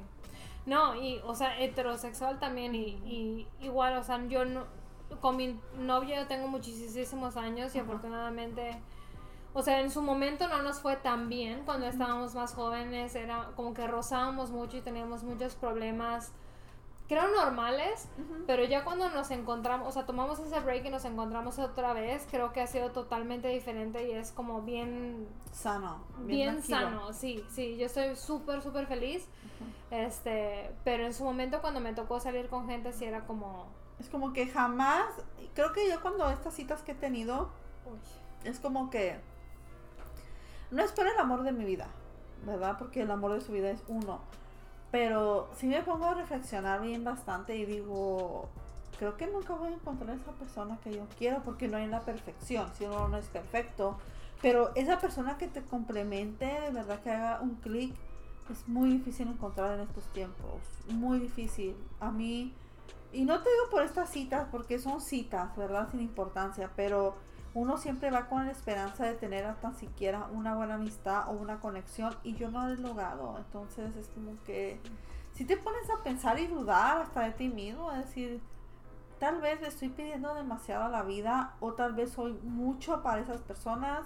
No, 0.66 0.94
y, 0.94 1.20
o 1.26 1.34
sea, 1.34 1.60
heterosexual 1.60 2.38
también, 2.38 2.74
y, 2.74 2.96
y 3.04 3.46
igual, 3.60 3.98
o 3.98 4.02
sea, 4.02 4.24
yo 4.28 4.46
no, 4.46 4.64
con 5.20 5.36
mi 5.36 5.60
novio 5.78 6.16
yo 6.16 6.26
tengo 6.26 6.48
muchísimos 6.48 7.36
años 7.36 7.74
y 7.74 7.78
Ajá. 7.78 7.86
afortunadamente, 7.86 8.80
o 9.52 9.60
sea, 9.60 9.80
en 9.80 9.90
su 9.90 10.00
momento 10.00 10.48
no 10.48 10.62
nos 10.62 10.80
fue 10.80 10.96
tan 10.96 11.28
bien 11.28 11.62
cuando 11.66 11.86
estábamos 11.86 12.34
más 12.34 12.54
jóvenes, 12.54 13.14
era 13.14 13.50
como 13.56 13.74
que 13.74 13.86
rozábamos 13.86 14.50
mucho 14.50 14.78
y 14.78 14.80
teníamos 14.80 15.22
muchos 15.22 15.54
problemas 15.54 16.32
creo 17.08 17.28
normales, 17.28 18.08
pero 18.46 18.64
ya 18.64 18.84
cuando 18.84 19.10
nos 19.10 19.30
encontramos, 19.30 19.88
o 19.88 19.92
sea, 19.92 20.06
tomamos 20.06 20.38
ese 20.38 20.58
break 20.60 20.86
y 20.86 20.90
nos 20.90 21.04
encontramos 21.04 21.58
otra 21.58 21.92
vez, 21.92 22.26
creo 22.30 22.52
que 22.52 22.62
ha 22.62 22.66
sido 22.66 22.92
totalmente 22.92 23.48
diferente 23.48 24.08
y 24.08 24.12
es 24.12 24.32
como 24.32 24.62
bien 24.62 25.28
sano, 25.52 26.02
bien, 26.20 26.62
sano, 26.62 27.12
sí, 27.12 27.44
sí, 27.50 27.76
yo 27.76 27.86
estoy 27.86 28.16
súper 28.16 28.62
súper 28.62 28.86
feliz. 28.86 29.28
Este, 29.90 30.72
pero 30.82 31.04
en 31.04 31.14
su 31.14 31.22
momento 31.24 31.60
cuando 31.60 31.78
me 31.78 31.92
tocó 31.92 32.18
salir 32.18 32.48
con 32.48 32.66
gente 32.66 32.92
sí 32.92 33.04
era 33.04 33.26
como 33.26 33.68
es 34.00 34.08
como 34.08 34.32
que 34.32 34.48
jamás, 34.48 35.06
creo 35.54 35.72
que 35.72 35.88
yo 35.88 36.00
cuando 36.00 36.28
estas 36.30 36.54
citas 36.54 36.82
que 36.82 36.92
he 36.92 36.96
tenido 36.96 37.50
es 38.44 38.58
como 38.58 38.90
que 38.90 39.20
no 40.70 40.82
espero 40.82 41.12
el 41.12 41.18
amor 41.18 41.44
de 41.44 41.52
mi 41.52 41.64
vida, 41.64 41.86
¿verdad? 42.44 42.76
Porque 42.78 43.02
el 43.02 43.10
amor 43.10 43.34
de 43.34 43.40
su 43.40 43.52
vida 43.52 43.70
es 43.70 43.84
uno 43.86 44.20
pero 44.94 45.48
si 45.56 45.66
me 45.66 45.82
pongo 45.82 46.04
a 46.04 46.14
reflexionar 46.14 46.80
bien 46.80 47.02
bastante 47.02 47.56
y 47.56 47.64
digo, 47.64 48.48
creo 48.96 49.16
que 49.16 49.26
nunca 49.26 49.52
voy 49.52 49.72
a 49.72 49.74
encontrar 49.74 50.16
esa 50.16 50.30
persona 50.30 50.78
que 50.84 50.94
yo 50.94 51.04
quiero 51.18 51.42
porque 51.42 51.66
no 51.66 51.78
hay 51.78 51.88
la 51.88 52.02
perfección, 52.02 52.70
si 52.78 52.84
uno 52.84 53.08
no 53.08 53.16
es 53.16 53.26
perfecto. 53.26 53.98
Pero 54.40 54.70
esa 54.76 55.00
persona 55.00 55.36
que 55.36 55.48
te 55.48 55.62
complemente, 55.62 56.44
de 56.44 56.70
verdad 56.70 57.00
que 57.00 57.10
haga 57.10 57.40
un 57.40 57.56
clic, 57.56 57.92
es 58.48 58.68
muy 58.68 58.88
difícil 58.90 59.26
encontrar 59.26 59.74
en 59.74 59.80
estos 59.80 60.04
tiempos. 60.12 60.60
Muy 60.86 61.18
difícil. 61.18 61.74
A 61.98 62.12
mí, 62.12 62.54
y 63.12 63.24
no 63.24 63.42
te 63.42 63.50
digo 63.50 63.70
por 63.72 63.82
estas 63.82 64.10
citas, 64.10 64.46
porque 64.52 64.78
son 64.78 65.00
citas, 65.00 65.56
¿verdad? 65.56 65.90
Sin 65.90 66.02
importancia, 66.02 66.70
pero 66.76 67.16
uno 67.54 67.76
siempre 67.76 68.10
va 68.10 68.26
con 68.26 68.46
la 68.46 68.52
esperanza 68.52 69.06
de 69.06 69.14
tener 69.14 69.44
hasta 69.46 69.72
siquiera 69.72 70.28
una 70.32 70.56
buena 70.56 70.74
amistad 70.74 71.28
o 71.28 71.32
una 71.32 71.60
conexión 71.60 72.14
y 72.24 72.34
yo 72.34 72.50
no 72.50 72.66
lo 72.66 72.74
he 72.74 72.76
logrado. 72.76 73.36
Entonces 73.38 73.94
es 73.96 74.08
como 74.08 74.32
que 74.44 74.80
si 75.32 75.44
te 75.44 75.56
pones 75.56 75.88
a 75.90 76.02
pensar 76.02 76.38
y 76.40 76.48
dudar 76.48 77.02
hasta 77.02 77.22
de 77.22 77.30
ti 77.30 77.48
mismo, 77.48 77.92
es 77.92 77.98
decir, 77.98 78.40
tal 79.20 79.40
vez 79.40 79.60
le 79.60 79.68
estoy 79.68 79.88
pidiendo 79.88 80.34
demasiado 80.34 80.84
a 80.84 80.88
la 80.88 81.02
vida 81.02 81.54
o 81.60 81.74
tal 81.74 81.94
vez 81.94 82.10
soy 82.10 82.32
mucho 82.42 83.02
para 83.02 83.20
esas 83.20 83.40
personas 83.40 84.00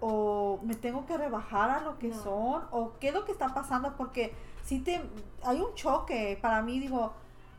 o 0.00 0.60
me 0.62 0.74
tengo 0.74 1.06
que 1.06 1.16
rebajar 1.16 1.70
a 1.70 1.80
lo 1.80 1.98
que 1.98 2.12
son 2.12 2.64
o 2.70 2.92
qué 2.98 3.08
es 3.08 3.14
lo 3.14 3.24
que 3.24 3.32
está 3.32 3.52
pasando 3.54 3.96
porque 3.96 4.34
si 4.62 4.80
te 4.80 5.02
hay 5.44 5.60
un 5.60 5.74
choque 5.74 6.38
para 6.40 6.62
mí 6.62 6.78
digo 6.80 7.12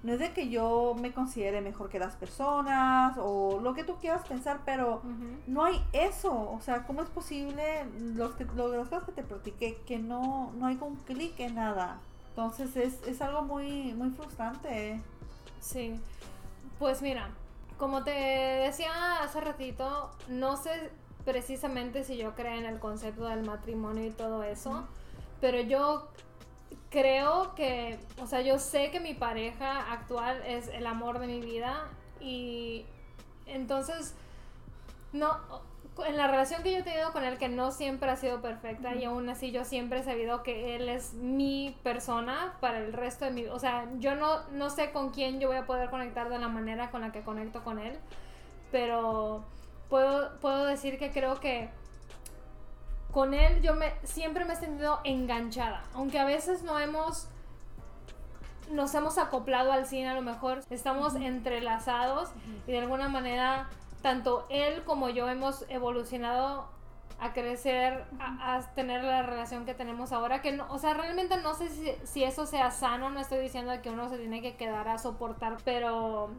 no 0.03 0.13
es 0.13 0.19
de 0.19 0.33
que 0.33 0.49
yo 0.49 0.95
me 0.99 1.13
considere 1.13 1.61
mejor 1.61 1.89
que 1.89 1.99
las 1.99 2.15
personas 2.15 3.15
o 3.19 3.59
lo 3.61 3.73
que 3.73 3.83
tú 3.83 3.97
quieras 3.97 4.27
pensar, 4.27 4.61
pero 4.65 5.01
no 5.45 5.63
hay 5.63 5.83
eso. 5.93 6.51
O 6.51 6.59
sea, 6.61 6.83
¿cómo 6.87 7.03
es 7.03 7.09
posible 7.09 7.85
los 7.99 8.33
que, 8.33 8.45
las 8.45 8.89
cosas 8.89 9.03
que 9.03 9.11
te 9.11 9.23
platiqué 9.23 9.77
que 9.85 9.99
no, 9.99 10.51
no 10.57 10.65
hay 10.65 10.77
un 10.81 10.95
clic 10.95 11.39
en 11.39 11.55
nada? 11.55 11.99
Entonces 12.29 12.75
es, 12.77 13.07
es 13.07 13.21
algo 13.21 13.43
muy, 13.43 13.93
muy 13.93 14.09
frustrante. 14.09 14.99
Sí. 15.59 15.99
Pues 16.79 17.03
mira, 17.03 17.29
como 17.77 18.03
te 18.03 18.11
decía 18.11 19.21
hace 19.21 19.39
ratito, 19.39 20.09
no 20.27 20.57
sé 20.57 20.89
precisamente 21.25 22.03
si 22.03 22.17
yo 22.17 22.33
creo 22.33 22.57
en 22.57 22.65
el 22.65 22.79
concepto 22.79 23.25
del 23.25 23.45
matrimonio 23.45 24.05
y 24.05 24.11
todo 24.11 24.41
eso, 24.43 24.87
pero 25.39 25.61
yo 25.61 26.07
creo 26.91 27.55
que, 27.55 27.97
o 28.21 28.27
sea, 28.27 28.41
yo 28.41 28.59
sé 28.59 28.91
que 28.91 28.99
mi 28.99 29.13
pareja 29.13 29.91
actual 29.91 30.43
es 30.45 30.67
el 30.67 30.85
amor 30.85 31.19
de 31.19 31.27
mi 31.27 31.39
vida 31.39 31.87
y 32.19 32.85
entonces, 33.47 34.13
no, 35.13 35.39
en 36.05 36.17
la 36.17 36.27
relación 36.27 36.63
que 36.63 36.71
yo 36.73 36.79
he 36.79 36.83
tenido 36.83 37.13
con 37.13 37.23
él, 37.23 37.37
que 37.37 37.47
no 37.47 37.71
siempre 37.71 38.09
ha 38.09 38.17
sido 38.17 38.41
perfecta 38.41 38.93
y 38.93 39.05
aún 39.05 39.29
así 39.29 39.51
yo 39.51 39.63
siempre 39.63 39.99
he 39.99 40.03
sabido 40.03 40.43
que 40.43 40.75
él 40.75 40.89
es 40.89 41.13
mi 41.13 41.75
persona 41.81 42.57
para 42.59 42.79
el 42.79 42.91
resto 42.91 43.23
de 43.23 43.31
mi 43.31 43.43
vida. 43.43 43.53
O 43.53 43.59
sea, 43.59 43.87
yo 43.99 44.15
no, 44.15 44.47
no 44.51 44.69
sé 44.69 44.91
con 44.91 45.11
quién 45.11 45.39
yo 45.39 45.47
voy 45.47 45.57
a 45.57 45.65
poder 45.65 45.89
conectar 45.89 46.29
de 46.29 46.39
la 46.39 46.49
manera 46.49 46.91
con 46.91 47.01
la 47.01 47.13
que 47.13 47.21
conecto 47.21 47.63
con 47.63 47.79
él, 47.79 47.97
pero 48.69 49.45
puedo, 49.89 50.37
puedo 50.41 50.65
decir 50.65 50.99
que 50.99 51.11
creo 51.11 51.39
que 51.39 51.69
con 53.11 53.33
él 53.33 53.61
yo 53.61 53.75
me 53.75 53.93
siempre 54.03 54.45
me 54.45 54.53
he 54.53 54.55
sentido 54.55 54.99
enganchada, 55.03 55.83
aunque 55.93 56.19
a 56.19 56.25
veces 56.25 56.63
no 56.63 56.79
hemos 56.79 57.27
nos 58.71 58.95
hemos 58.95 59.17
acoplado 59.17 59.71
al 59.73 59.85
cine 59.85 60.09
a 60.09 60.13
lo 60.13 60.21
mejor, 60.21 60.63
estamos 60.69 61.15
entrelazados 61.15 62.29
y 62.67 62.71
de 62.71 62.79
alguna 62.79 63.09
manera 63.09 63.69
tanto 64.01 64.45
él 64.49 64.83
como 64.83 65.09
yo 65.09 65.27
hemos 65.27 65.65
evolucionado 65.69 66.69
a 67.19 67.33
crecer, 67.33 68.03
a, 68.19 68.61
tener 68.73 69.03
la 69.03 69.21
relación 69.21 69.63
que 69.65 69.75
tenemos 69.75 70.11
ahora, 70.11 70.41
que 70.41 70.53
no, 70.53 70.65
o 70.69 70.79
sea, 70.79 70.95
realmente 70.95 71.37
no 71.37 71.53
sé 71.53 71.69
si, 71.69 71.93
si 72.03 72.23
eso 72.23 72.47
sea 72.47 72.71
sano, 72.71 73.11
no 73.11 73.19
estoy 73.19 73.37
diciendo 73.37 73.71
que 73.83 73.91
uno 73.91 74.09
se 74.09 74.17
tiene 74.17 74.41
que 74.41 74.55
quedar 74.55 74.87
a 74.87 74.97
soportar, 74.97 75.57
pero 75.63 76.31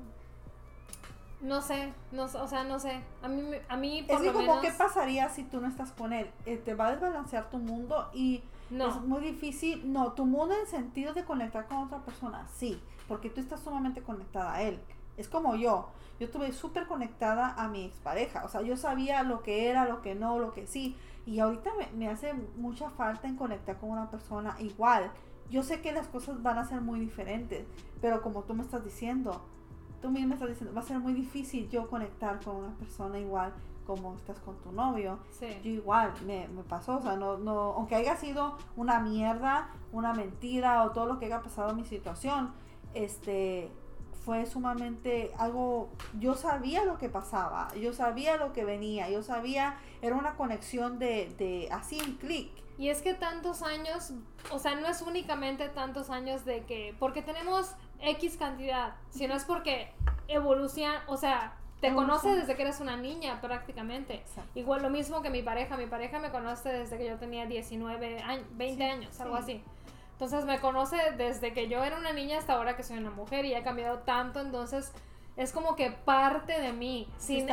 no 1.43 1.61
sé, 1.61 1.93
no, 2.13 2.25
o 2.25 2.49
sea, 2.49 2.65
no 2.65 2.79
sé. 2.79 3.01
A 3.21 3.29
mí, 3.29 3.43
a 3.69 3.77
mí 3.77 4.05
por 4.09 4.25
es 4.25 4.33
como, 4.33 4.61
¿qué 4.61 4.71
pasaría 4.71 5.29
si 5.29 5.43
tú 5.43 5.61
no 5.61 5.67
estás 5.67 5.91
con 5.91 6.13
él? 6.13 6.31
Eh, 6.47 6.57
te 6.57 6.75
va 6.75 6.87
a 6.87 6.93
desbalancear 6.93 7.51
tu 7.51 7.59
mundo 7.59 8.09
y 8.15 8.43
es 8.71 9.01
muy 9.03 9.21
difícil. 9.21 9.93
No, 9.93 10.13
tu 10.13 10.25
mundo 10.25 10.55
en 10.55 10.61
el 10.61 10.67
sentido 10.69 11.13
de 11.13 11.25
conectar 11.25 11.67
con 11.67 11.79
otra 11.79 11.99
persona, 11.99 12.47
sí, 12.55 12.81
porque 13.09 13.29
tú 13.29 13.41
estás 13.41 13.61
sumamente 13.61 14.03
conectada 14.03 14.55
a 14.55 14.63
él. 14.63 14.81
Es 15.17 15.29
como 15.29 15.57
yo. 15.57 15.91
Yo 16.21 16.27
estuve 16.27 16.53
súper 16.53 16.87
conectada 16.87 17.55
a 17.55 17.69
mi 17.69 17.85
expareja. 17.85 18.45
O 18.45 18.49
sea, 18.49 18.63
yo 18.63 18.77
sabía 18.77 19.25
lo 19.25 19.43
que 19.43 19.69
era, 19.69 19.87
lo 19.87 20.01
que 20.01 20.15
no, 20.15 20.39
lo 20.39 20.53
que 20.53 20.69
sí. 20.69 20.97
Y 21.27 21.41
ahorita 21.41 21.71
me, 21.77 21.89
me 21.97 22.09
hace 22.09 22.33
mucha 22.57 22.89
falta 22.91 23.27
en 23.27 23.37
conectar 23.37 23.79
con 23.79 23.91
una 23.91 24.11
persona 24.11 24.55
igual. 24.61 25.11
Yo 25.51 25.65
sé 25.65 25.81
que 25.81 25.93
las 25.93 26.07
cosas 26.07 26.43
van 26.43 26.59
a 26.59 26.65
ser 26.65 26.81
muy 26.81 27.01
diferentes, 27.01 27.67
pero 28.01 28.23
como 28.23 28.45
tú 28.45 28.55
me 28.55 28.63
estás 28.63 28.85
diciendo, 28.85 29.45
tú 30.03 30.11
misma 30.11 30.35
estás 30.35 30.51
diciendo, 30.51 30.75
va 30.75 30.83
a 30.83 30.85
ser 30.85 30.99
muy 30.99 31.15
difícil 31.15 31.69
yo 31.71 31.89
conectar 31.89 32.41
con 32.45 32.57
una 32.57 32.75
persona 32.77 33.19
igual 33.19 33.53
como 33.87 34.15
estás 34.15 34.39
con 34.41 34.57
tu 34.59 34.73
novio. 34.73 35.19
Yo 35.41 35.71
igual, 35.71 36.13
me, 36.27 36.49
me, 36.49 36.63
pasó, 36.63 36.99
o 36.99 37.03
sea, 37.03 37.17
no, 37.17 37.39
no, 37.39 37.73
aunque 37.73 37.95
haya 37.95 38.17
sido 38.17 38.57
una 38.77 39.01
mierda, 39.01 39.71
una 39.93 40.13
mentira 40.13 40.85
o 40.85 40.91
todo 40.91 41.07
lo 41.07 41.19
que 41.19 41.27
haya 41.27 41.43
pasado 41.43 41.71
en 41.71 41.77
mi 41.77 41.85
situación, 41.85 42.53
este, 42.95 43.71
fue 44.25 44.47
sumamente 44.47 45.33
algo, 45.39 45.91
yo 46.19 46.35
sabía 46.35 46.85
lo 46.85 46.99
que 46.99 47.09
pasaba, 47.09 47.69
yo 47.75 47.93
sabía 47.93 48.37
lo 48.37 48.53
que 48.53 48.65
venía, 48.65 49.11
yo 49.11 49.23
sabía, 49.23 49.77
era 50.01 50.17
una 50.17 50.37
conexión 50.37 50.99
de, 50.99 51.35
de 51.39 51.69
así 51.73 52.01
un 52.01 52.17
clic. 52.17 52.51
Y 52.79 52.89
es 52.89 53.03
que 53.03 53.15
tantos 53.15 53.63
años, 53.63 54.13
o 54.51 54.59
sea, 54.59 54.75
no 54.75 54.87
es 54.87 55.03
únicamente 55.03 55.69
tantos 55.69 56.09
años 56.11 56.45
de 56.45 56.65
que, 56.65 56.97
porque 56.99 57.23
tenemos 57.23 57.75
X 58.03 58.37
cantidad, 58.37 58.95
sino 59.11 59.35
es 59.35 59.45
porque 59.45 59.93
evoluciona, 60.29 61.03
o 61.07 61.17
sea, 61.17 61.55
te 61.81 61.93
conoce 61.93 62.29
desde 62.37 62.55
que 62.55 62.63
eres 62.63 62.81
una 62.81 62.97
niña 62.97 63.41
prácticamente. 63.41 64.23
Igual 64.55 64.83
lo 64.83 64.91
mismo 64.91 65.21
que 65.21 65.31
mi 65.31 65.43
pareja, 65.43 65.77
mi 65.77 65.87
pareja 65.87 66.21
me 66.21 66.31
conoce 66.31 66.69
desde 66.69 66.97
que 66.97 67.07
yo 67.07 67.17
tenía 67.17 67.47
19 67.47 68.21
años, 68.21 68.47
20 68.53 68.85
años, 68.85 69.21
algo 69.21 69.35
así. 69.35 69.63
Entonces 70.13 70.45
me 70.45 70.61
conoce 70.61 70.97
desde 71.17 71.53
que 71.53 71.69
yo 71.69 71.83
era 71.83 71.99
una 71.99 72.13
niña 72.13 72.39
hasta 72.39 72.53
ahora 72.53 72.77
que 72.77 72.85
soy 72.85 72.99
una 72.99 73.11
mujer 73.11 73.45
y 73.45 73.55
ha 73.55 73.65
cambiado 73.65 73.99
tanto, 74.01 74.41
entonces 74.41 74.93
es 75.37 75.51
como 75.51 75.75
que 75.75 75.91
parte 75.91 76.61
de 76.61 76.73
mí. 76.73 77.09
Sin, 77.17 77.49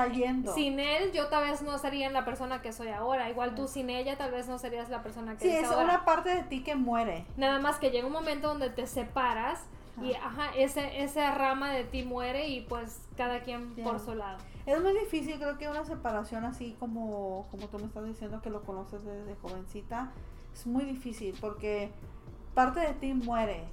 sin 0.54 0.80
él, 0.80 1.12
yo 1.12 1.28
tal 1.30 1.46
vez 1.46 1.64
no 1.64 1.80
sería 1.80 2.10
la 2.12 2.26
persona 2.26 2.62
que 2.62 2.72
soy 2.72 2.90
ahora. 2.90 3.30
Igual 3.30 3.56
tú 3.56 3.68
sin 3.68 3.90
ella, 3.90 4.18
tal 4.18 4.32
vez 4.32 4.48
no 4.48 4.60
serías 4.60 4.90
la 4.90 5.02
persona 5.02 5.38
que 5.38 5.40
sí, 5.40 5.50
es 5.50 5.70
una 5.70 6.06
parte 6.06 6.30
de 6.30 6.44
ti 6.44 6.62
que 6.64 6.76
muere. 6.76 7.26
Nada 7.38 7.60
más 7.60 7.78
que 7.78 7.90
llega 7.90 8.06
un 8.06 8.14
momento 8.14 8.50
donde 8.50 8.70
te 8.70 8.86
separas 8.86 9.64
y 10.04 10.14
ajá, 10.14 10.52
ese, 10.56 11.04
esa 11.04 11.34
rama 11.36 11.72
de 11.72 11.84
ti 11.84 12.04
muere 12.04 12.48
y 12.48 12.62
pues 12.62 13.02
cada 13.18 13.42
quien 13.42 13.74
por 13.76 14.00
su 14.00 14.16
lado. 14.16 14.38
Es 14.66 14.82
muy 14.82 14.94
difícil, 14.94 15.36
creo 15.38 15.58
que 15.58 15.68
una 15.68 15.84
separación 15.84 16.46
así 16.46 16.76
como, 16.80 17.48
como 17.50 17.68
tú 17.68 17.80
me 17.80 17.86
estás 17.86 18.06
diciendo 18.06 18.42
que 18.42 18.50
lo 18.50 18.62
conoces 18.64 19.04
desde 19.04 19.36
jovencita, 19.42 20.12
es 20.54 20.68
muy 20.68 20.86
difícil 20.86 21.36
porque 21.40 21.92
parte 22.54 22.80
de 22.80 22.94
ti 22.94 23.14
muere. 23.14 23.64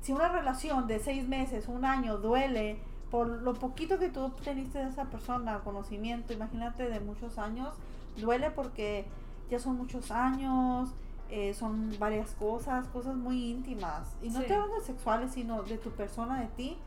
Si 0.00 0.12
una 0.12 0.28
relación 0.28 0.86
de 0.86 0.98
seis 0.98 1.26
meses, 1.26 1.68
un 1.68 1.84
año 1.84 2.18
duele 2.18 2.78
por 3.10 3.28
lo 3.28 3.54
poquito 3.54 3.98
que 3.98 4.10
tú 4.10 4.30
teniste 4.44 4.78
de 4.78 4.90
esa 4.90 5.06
persona, 5.06 5.60
conocimiento, 5.60 6.32
imagínate 6.32 6.88
de 6.88 7.00
muchos 7.00 7.38
años, 7.38 7.74
duele 8.18 8.50
porque 8.50 9.06
ya 9.50 9.58
son 9.58 9.76
muchos 9.76 10.10
años, 10.10 10.90
eh, 11.30 11.54
son 11.54 11.98
varias 11.98 12.32
cosas, 12.32 12.86
cosas 12.88 13.16
muy 13.16 13.50
íntimas. 13.50 14.16
Y 14.22 14.30
no 14.30 14.42
te 14.42 14.54
hablo 14.54 14.74
de 14.74 14.80
sexuales, 14.80 15.32
sino 15.32 15.62
de 15.62 15.78
tu 15.78 15.90
persona, 15.90 16.40
de 16.40 16.46
ti. 16.48 16.78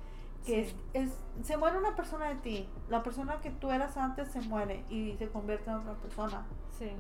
Que 0.46 0.74
es, 0.94 1.14
se 1.44 1.58
muere 1.58 1.78
una 1.78 1.96
persona 1.96 2.30
de 2.30 2.36
ti. 2.36 2.70
La 2.90 3.04
persona 3.04 3.40
que 3.42 3.52
tú 3.52 3.72
eras 3.72 3.98
antes 3.98 4.30
se 4.30 4.42
muere 4.42 4.84
y 4.90 5.16
se 5.18 5.30
convierte 5.30 5.70
en 5.70 5.78
otra 5.78 5.94
persona. 5.94 6.46
Sí. 6.78 6.92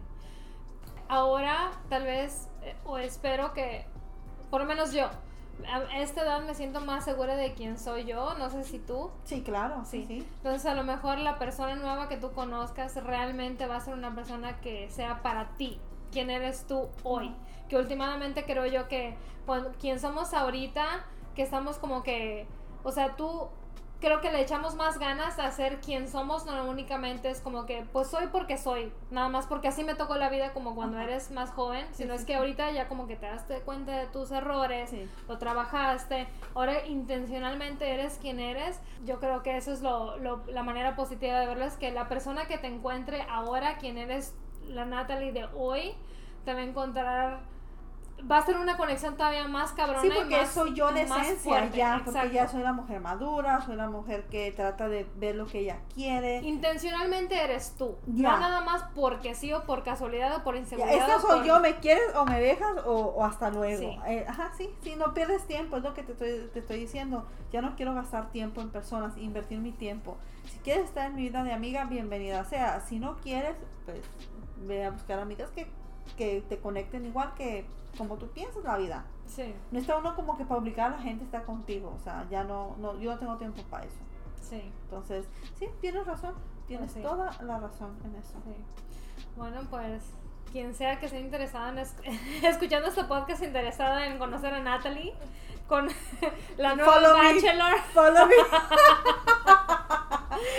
Ahora, 1.07 1.71
tal 1.89 2.03
vez, 2.03 2.47
eh, 2.61 2.75
o 2.85 2.97
espero 2.99 3.53
que, 3.53 3.85
por 4.51 4.61
lo 4.61 4.67
menos 4.67 4.93
yo, 4.93 5.09
a 5.67 5.99
esta 5.99 6.21
edad 6.21 6.41
me 6.43 6.53
siento 6.53 6.81
más 6.81 7.05
segura 7.05 7.35
de 7.35 7.53
quién 7.53 7.77
soy 7.77 8.05
yo, 8.05 8.35
no 8.35 8.49
sé 8.49 8.63
si 8.63 8.79
tú. 8.79 9.11
Sí, 9.23 9.41
claro, 9.41 9.83
sí. 9.85 10.05
sí. 10.07 10.25
Entonces 10.37 10.65
a 10.65 10.75
lo 10.75 10.83
mejor 10.83 11.17
la 11.19 11.37
persona 11.37 11.75
nueva 11.75 12.07
que 12.07 12.17
tú 12.17 12.31
conozcas 12.31 12.95
realmente 13.03 13.67
va 13.67 13.77
a 13.77 13.81
ser 13.81 13.93
una 13.93 14.13
persona 14.13 14.59
que 14.61 14.89
sea 14.89 15.21
para 15.21 15.49
ti, 15.57 15.79
quién 16.11 16.29
eres 16.29 16.65
tú 16.67 16.89
hoy. 17.03 17.33
Que 17.69 17.77
últimamente 17.77 18.43
creo 18.45 18.65
yo 18.65 18.87
que 18.87 19.15
cuando, 19.45 19.71
quien 19.79 19.99
somos 19.99 20.33
ahorita 20.33 21.05
que 21.35 21.43
estamos 21.43 21.77
como 21.77 22.03
que, 22.03 22.45
o 22.83 22.91
sea, 22.91 23.15
tú 23.15 23.49
creo 24.01 24.19
que 24.19 24.31
le 24.31 24.41
echamos 24.41 24.75
más 24.75 24.97
ganas 24.97 25.37
a 25.37 25.49
ser 25.51 25.79
quien 25.79 26.07
somos, 26.07 26.45
no 26.45 26.65
únicamente 26.65 27.29
es 27.29 27.39
como 27.39 27.67
que, 27.67 27.85
pues 27.93 28.07
soy 28.07 28.27
porque 28.27 28.57
soy, 28.57 28.91
nada 29.11 29.29
más 29.29 29.45
porque 29.45 29.67
así 29.67 29.83
me 29.83 29.93
tocó 29.93 30.15
la 30.15 30.29
vida 30.29 30.53
como 30.53 30.73
cuando 30.73 30.97
eres 30.97 31.29
más 31.29 31.51
joven, 31.51 31.85
sino 31.91 32.15
es 32.15 32.25
que 32.25 32.33
ahorita 32.33 32.71
ya 32.71 32.87
como 32.87 33.07
que 33.07 33.15
te 33.15 33.27
das 33.27 33.45
cuenta 33.63 33.95
de 33.95 34.07
tus 34.07 34.31
errores, 34.31 34.91
lo 35.27 35.37
trabajaste, 35.37 36.27
ahora 36.55 36.85
intencionalmente 36.87 37.93
eres 37.93 38.17
quien 38.19 38.39
eres, 38.39 38.79
yo 39.05 39.19
creo 39.19 39.43
que 39.43 39.55
eso 39.55 39.71
es 39.71 39.81
lo, 39.81 40.17
lo, 40.17 40.43
la 40.47 40.63
manera 40.63 40.95
positiva 40.95 41.39
de 41.39 41.45
verlo, 41.45 41.65
es 41.65 41.77
que 41.77 41.91
la 41.91 42.09
persona 42.09 42.47
que 42.47 42.57
te 42.57 42.67
encuentre 42.67 43.21
ahora, 43.29 43.77
quien 43.77 43.99
eres 43.99 44.33
la 44.69 44.85
Natalie 44.85 45.31
de 45.31 45.45
hoy, 45.55 45.93
te 46.45 46.53
va 46.53 46.59
a 46.59 46.63
encontrar 46.63 47.51
va 48.31 48.37
a 48.37 48.45
ser 48.45 48.55
una 48.59 48.77
conexión 48.77 49.17
todavía 49.17 49.47
más 49.47 49.71
cabrona. 49.71 50.01
Sí, 50.01 50.11
porque 50.15 50.35
y 50.35 50.37
más, 50.37 50.49
soy 50.51 50.75
yo 50.75 50.91
de 50.91 51.01
esencia 51.01 51.35
fuerte, 51.37 51.75
ya, 51.77 52.01
porque 52.05 52.29
ya 52.29 52.47
soy 52.47 52.61
la 52.61 52.71
mujer 52.71 52.99
madura, 53.01 53.61
soy 53.65 53.75
la 53.75 53.89
mujer 53.89 54.25
que 54.29 54.51
trata 54.51 54.87
de 54.87 55.07
ver 55.15 55.33
lo 55.35 55.47
que 55.47 55.61
ella 55.61 55.79
quiere. 55.95 56.37
Intencionalmente 56.43 57.41
eres 57.43 57.73
tú, 57.79 57.95
Ya. 58.05 58.33
no 58.33 58.39
nada 58.39 58.61
más 58.61 58.83
porque 58.93 59.33
sí 59.33 59.51
o 59.53 59.63
por 59.63 59.81
casualidad 59.83 60.35
o 60.35 60.43
por 60.43 60.53
Ya, 60.53 60.59
inseguridad. 60.61 60.99
esta 60.99 61.17
o 61.17 61.19
soy 61.19 61.37
por- 61.39 61.47
yo, 61.47 61.59
¿me 61.61 61.77
quieres 61.77 62.15
o 62.15 62.23
me 62.25 62.39
dejas 62.39 62.77
o, 62.85 62.91
o 62.91 63.25
hasta 63.25 63.49
luego? 63.49 63.79
Sí. 63.79 63.99
Eh, 64.05 64.23
ajá, 64.27 64.51
sí, 64.55 64.69
sí, 64.83 64.95
no 64.95 65.15
pierdes 65.15 65.47
tiempo, 65.47 65.77
es 65.77 65.83
lo 65.83 65.95
que 65.95 66.03
te 66.03 66.11
estoy, 66.11 66.47
te 66.53 66.59
estoy 66.59 66.77
diciendo. 66.79 67.25
Ya 67.51 67.63
no 67.63 67.75
quiero 67.75 67.95
gastar 67.95 68.29
tiempo 68.29 68.61
en 68.61 68.69
personas, 68.69 69.17
invertir 69.17 69.57
mi 69.57 69.71
tiempo. 69.71 70.17
Quieres 70.63 70.85
estar 70.85 71.07
en 71.07 71.15
mi 71.15 71.23
vida 71.23 71.43
de 71.43 71.53
amiga, 71.53 71.85
bienvenida 71.85 72.43
sea. 72.43 72.81
Si 72.81 72.99
no 72.99 73.17
quieres, 73.17 73.55
pues 73.85 73.99
ve 74.67 74.85
a 74.85 74.91
buscar 74.91 75.19
amigas 75.19 75.49
que, 75.51 75.67
que 76.17 76.43
te 76.47 76.59
conecten 76.59 77.05
igual 77.05 77.33
que 77.35 77.65
como 77.97 78.17
tú 78.17 78.27
piensas 78.29 78.63
la 78.63 78.77
vida. 78.77 79.03
Sí, 79.27 79.53
No 79.71 79.79
está 79.79 79.97
uno 79.97 80.15
como 80.15 80.37
que 80.37 80.45
para 80.45 80.59
obligar 80.59 80.91
a 80.93 80.97
la 80.97 81.01
gente 81.01 81.23
a 81.23 81.25
estar 81.25 81.45
contigo, 81.45 81.95
o 81.99 82.03
sea, 82.03 82.27
ya 82.29 82.43
no, 82.43 82.75
no 82.79 82.99
yo 82.99 83.11
no 83.13 83.17
tengo 83.19 83.37
tiempo 83.37 83.61
para 83.69 83.85
eso. 83.85 83.95
sí, 84.41 84.61
Entonces, 84.83 85.25
sí, 85.57 85.67
tienes 85.79 86.05
razón, 86.05 86.35
tienes 86.67 86.91
Pues 86.91 87.03
sí. 87.03 87.09
toda 87.09 87.31
la 87.41 87.57
razón 87.59 87.97
en 88.03 88.15
eso. 88.17 88.33
sí. 88.45 88.53
Bueno, 89.37 89.61
pues 89.69 90.03
quien 90.51 90.75
sea 90.75 90.99
que 90.99 91.05
esté 91.07 91.19
interesado 91.21 91.69
en 91.69 91.79
es- 91.79 91.95
escuchando 92.43 92.89
este 92.89 93.05
podcast, 93.05 93.41
interesado 93.41 93.97
en 93.99 94.17
conocer 94.19 94.53
a 94.53 94.59
Natalie 94.59 95.13
con 95.67 95.87
la 96.57 96.75
nueva 96.75 96.91
Follow 96.93 97.17
me. 97.17 97.33
Bachelor. 97.33 97.79
Follow 97.93 98.27
me. 98.27 98.35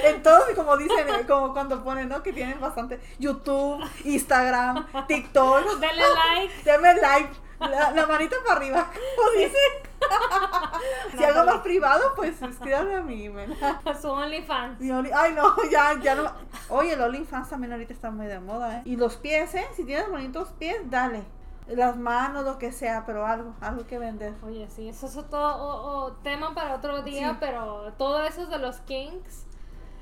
en 0.05 0.23
todos, 0.23 0.45
como 0.55 0.77
dicen, 0.77 1.09
eh, 1.09 1.27
como 1.27 1.53
cuando 1.53 1.83
ponen, 1.85 2.09
¿no? 2.09 2.23
Que 2.23 2.33
tienen 2.33 2.61
bastante 2.61 3.01
YouTube, 3.19 3.83
Instagram, 4.05 4.87
TikTok. 5.07 5.79
Denle 5.81 6.03
like. 6.15 6.55
Denme 6.65 6.95
like, 6.95 7.31
la, 7.61 7.91
la 7.93 8.07
manita 8.07 8.37
para 8.45 8.57
arriba, 8.57 8.91
como 9.17 9.31
dicen. 9.33 9.93
si 11.17 11.25
algo 11.25 11.45
más 11.45 11.59
privado, 11.63 12.13
pues 12.17 12.41
escríbanme 12.43 12.97
a 12.97 13.03
mi 13.03 13.27
email. 13.27 13.57
a 13.85 13.95
su 13.95 14.11
OnlyFans. 14.11 14.81
Only- 14.81 15.13
Ay, 15.15 15.33
no, 15.35 15.55
ya, 15.71 15.99
ya 16.01 16.15
no. 16.15 16.31
Oye, 16.69 16.95
el 16.95 17.01
OnlyFans 17.01 17.49
también 17.51 17.73
ahorita 17.73 17.93
está 17.93 18.11
muy 18.11 18.27
de 18.27 18.41
moda, 18.41 18.79
¿eh? 18.79 18.83
Y 18.85 18.97
los 18.97 19.17
pies, 19.17 19.55
¿eh? 19.55 19.67
Si 19.77 19.85
tienes 19.85 20.09
bonitos 20.11 20.49
pies, 20.59 20.77
dale. 20.91 21.23
Las 21.69 21.97
manos, 21.97 22.45
lo 22.45 22.59
que 22.59 22.73
sea, 22.73 23.05
pero 23.07 23.25
algo, 23.25 23.55
algo 23.61 23.87
que 23.87 23.97
vender. 23.99 24.35
Oye, 24.45 24.69
sí, 24.75 24.89
eso 24.89 25.07
es 25.07 25.17
otro 25.17 25.39
o- 25.41 26.07
o 26.07 26.13
tema 26.15 26.55
para 26.55 26.75
otro 26.75 27.03
día, 27.03 27.31
Sí. 27.31 27.37
pero 27.39 27.93
todo 27.97 28.25
eso 28.25 28.47
de 28.47 28.59
los 28.59 28.79
kinks. 28.81 29.47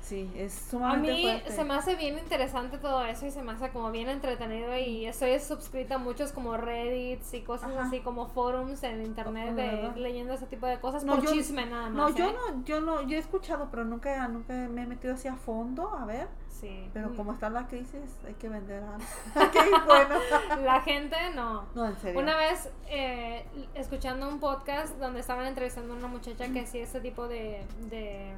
Sí, 0.01 0.29
es 0.35 0.67
A 0.67 0.71
sumamente 0.71 1.13
mí 1.13 1.21
fuerte. 1.21 1.51
se 1.51 1.63
me 1.63 1.73
hace 1.75 1.95
bien 1.95 2.17
interesante 2.17 2.77
todo 2.79 3.05
eso 3.05 3.25
y 3.27 3.31
se 3.31 3.41
me 3.43 3.51
hace 3.51 3.69
como 3.69 3.91
bien 3.91 4.09
entretenido 4.09 4.75
y 4.77 5.05
estoy 5.05 5.39
suscrita 5.39 5.95
a 5.95 5.97
muchos 5.99 6.31
como 6.31 6.57
Reddits 6.57 7.33
y 7.35 7.41
cosas 7.41 7.71
Ajá. 7.71 7.83
así 7.87 7.99
como 8.01 8.27
forums 8.27 8.81
en 8.83 9.03
internet 9.03 9.53
de 9.55 9.63
¿Verdad? 9.67 9.95
leyendo 9.95 10.33
ese 10.33 10.47
tipo 10.47 10.65
de 10.65 10.79
cosas 10.79 11.03
No, 11.03 11.15
por 11.15 11.23
yo- 11.25 11.31
chisme 11.33 11.65
nada 11.67 11.89
más. 11.89 12.11
No, 12.11 12.17
yo 12.17 12.29
¿eh? 12.29 12.33
no, 12.33 12.63
yo 12.65 12.81
no, 12.81 13.01
yo 13.03 13.15
he 13.15 13.19
escuchado, 13.19 13.67
pero 13.69 13.85
nunca, 13.85 14.27
nunca 14.27 14.53
me 14.53 14.83
he 14.83 14.85
metido 14.87 15.13
así 15.13 15.27
a 15.27 15.35
fondo, 15.35 15.95
a 15.95 16.03
ver. 16.05 16.27
Sí. 16.49 16.89
Pero 16.93 17.09
Mm. 17.09 17.15
como 17.15 17.33
está 17.33 17.49
la 17.49 17.67
crisis, 17.67 18.17
hay 18.27 18.33
que 18.35 18.49
vender 18.49 18.83
algo. 18.83 18.97
Bueno. 19.85 20.15
La 20.63 20.81
gente 20.81 21.15
no. 21.35 21.65
No, 21.75 21.85
en 21.87 21.95
serio. 21.97 22.19
Una 22.19 22.35
vez 22.37 22.69
eh, 22.89 23.45
escuchando 23.75 24.27
un 24.27 24.39
podcast 24.39 24.97
donde 24.97 25.19
estaban 25.21 25.45
entrevistando 25.45 25.93
a 25.93 25.97
una 25.97 26.07
muchacha 26.07 26.47
que 26.51 26.61
hacía 26.61 26.83
ese 26.83 26.99
tipo 27.01 27.27
de, 27.27 27.63
de 27.89 28.33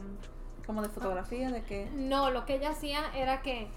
Como 0.66 0.82
de 0.82 0.90
fotografía, 0.90 1.52
de 1.52 1.64
que. 1.64 1.90
No, 1.94 2.30
lo 2.32 2.46
que 2.46 2.56
ella 2.56 2.70
hacía 2.72 3.02
era 3.16 3.42
que 3.42 3.68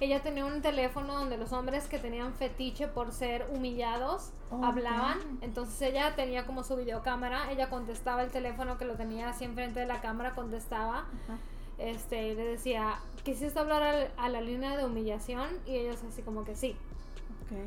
ella 0.00 0.22
tenía 0.22 0.44
un 0.44 0.62
teléfono 0.62 1.14
donde 1.14 1.36
los 1.36 1.52
hombres 1.52 1.88
que 1.88 1.98
tenían 1.98 2.32
fetiche 2.34 2.86
por 2.86 3.10
ser 3.12 3.46
humillados 3.52 4.30
Oh, 4.50 4.64
hablaban. 4.64 5.18
Entonces 5.42 5.82
ella 5.82 6.14
tenía 6.14 6.46
como 6.46 6.62
su 6.62 6.76
videocámara, 6.76 7.50
ella 7.50 7.68
contestaba 7.68 8.22
el 8.22 8.30
teléfono 8.30 8.78
que 8.78 8.84
lo 8.84 8.94
tenía 8.94 9.28
así 9.30 9.44
enfrente 9.44 9.80
de 9.80 9.86
la 9.86 10.00
cámara, 10.00 10.34
contestaba. 10.34 11.06
Este, 11.78 12.28
y 12.28 12.34
le 12.34 12.44
decía, 12.44 12.98
¿quisiste 13.24 13.58
hablar 13.58 13.82
al- 13.82 14.10
a, 14.16 14.28
la 14.28 14.40
línea 14.40 14.76
de 14.76 14.84
humillación? 14.84 15.48
Y 15.66 15.76
ellos 15.76 15.98
así 16.08 16.22
como 16.22 16.44
que 16.44 16.54
sí, 16.56 16.76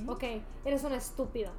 Ok. 0.08 0.10
ok, 0.16 0.24
eres 0.66 0.84
un 0.84 0.94
estúpido. 0.94 1.52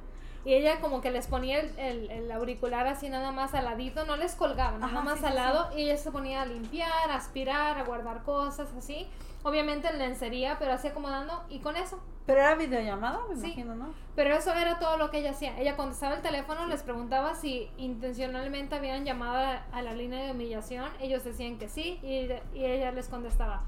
Y 0.45 0.53
ella 0.53 0.81
como 0.81 0.99
que 1.01 1.09
les 1.11 1.27
ponía 1.27 1.59
el, 1.61 1.77
el- 1.79 2.11
el 2.11 2.31
auricular 2.31 2.85
así 2.87 3.07
nada 3.09 3.31
más 3.31 3.53
al 3.53 3.63
ladito, 3.65 4.05
no 4.05 4.17
les 4.17 4.35
colgaba, 4.35 4.77
nada 4.77 4.91
Ajá, 4.91 5.01
más 5.01 5.19
sí, 5.19 5.25
al 5.25 5.31
sí, 5.31 5.37
lado. 5.37 5.69
Y 5.77 5.83
ella 5.83 5.97
se 5.97 6.11
ponía 6.11 6.41
a 6.41 6.45
limpiar, 6.45 7.09
a 7.11 7.15
aspirar, 7.15 7.77
a 7.77 7.83
guardar 7.83 8.23
cosas 8.23 8.67
así. 8.77 9.07
Obviamente 9.43 9.87
en 9.89 9.99
lencería, 9.99 10.57
pero 10.59 10.73
así 10.73 10.87
acomodando 10.87 11.43
y 11.49 11.59
con 11.59 11.75
eso. 11.75 11.99
Pero 12.25 12.39
era 12.39 12.55
videollamada, 12.55 13.19
me 13.29 13.35
Sí. 13.35 13.47
imagino, 13.47 13.75
¿no? 13.75 13.93
Pero 14.15 14.35
eso 14.35 14.53
era 14.53 14.79
todo 14.79 14.97
lo 14.97 15.11
que 15.11 15.17
ella 15.19 15.31
hacía. 15.31 15.57
Ella 15.59 15.75
contestaba 15.75 16.15
el 16.15 16.21
teléfono, 16.21 16.65
les 16.67 16.81
preguntaba 16.83 17.35
si 17.35 17.69
intencionalmente 17.77 18.75
habían 18.75 19.03
llamado 19.05 19.35
a, 19.37 19.63
a 19.77 19.81
la 19.81 19.93
línea 19.93 20.23
de 20.23 20.31
humillación. 20.31 20.89
Ellos 21.01 21.23
decían 21.23 21.57
que 21.57 21.67
sí 21.69 21.99
y, 22.03 22.29
y 22.57 22.65
ella 22.65 22.91
les 22.91 23.07
contestaba, 23.09 23.61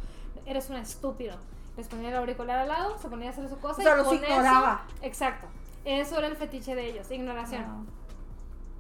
eres 0.46 0.70
un 0.70 0.78
estúpido. 0.78 1.36
Les 1.78 1.88
ponía 1.90 2.10
el 2.10 2.16
auricular 2.16 2.60
al 2.60 2.68
lado, 2.70 2.98
se 2.98 3.10
ponía 3.10 3.30
a 3.30 3.32
hacer 3.32 3.50
su 3.50 3.60
cosa 3.60 3.82
O 3.82 3.84
sea, 3.84 3.94
y 3.96 3.98
los 3.98 4.08
con 4.08 4.16
ignoraba. 4.16 4.84
eso- 4.96 5.06
exacto. 5.06 5.48
Eso 5.86 6.18
era 6.18 6.28
el 6.28 6.36
fetiche 6.36 6.76
de 6.76 6.90
ellos, 6.90 7.10
ignoración. 7.12 7.64
Wow. 7.64 7.86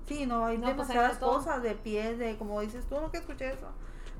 Sí, 0.07 0.26
no, 0.26 0.45
hay 0.45 0.57
No, 0.57 0.64
pues, 0.64 0.90
hay 0.90 0.95
demasiadas 0.95 1.19
de 1.19 1.26
cosas 1.26 1.64
de 1.64 1.76
pies, 1.76 2.18
de 2.19 2.38
como 2.38 2.60
dices 2.61 2.86
tú, 2.88 2.99
no 2.99 3.11
que 3.11 3.18
escuché 3.18 3.53
eso. 3.53 3.68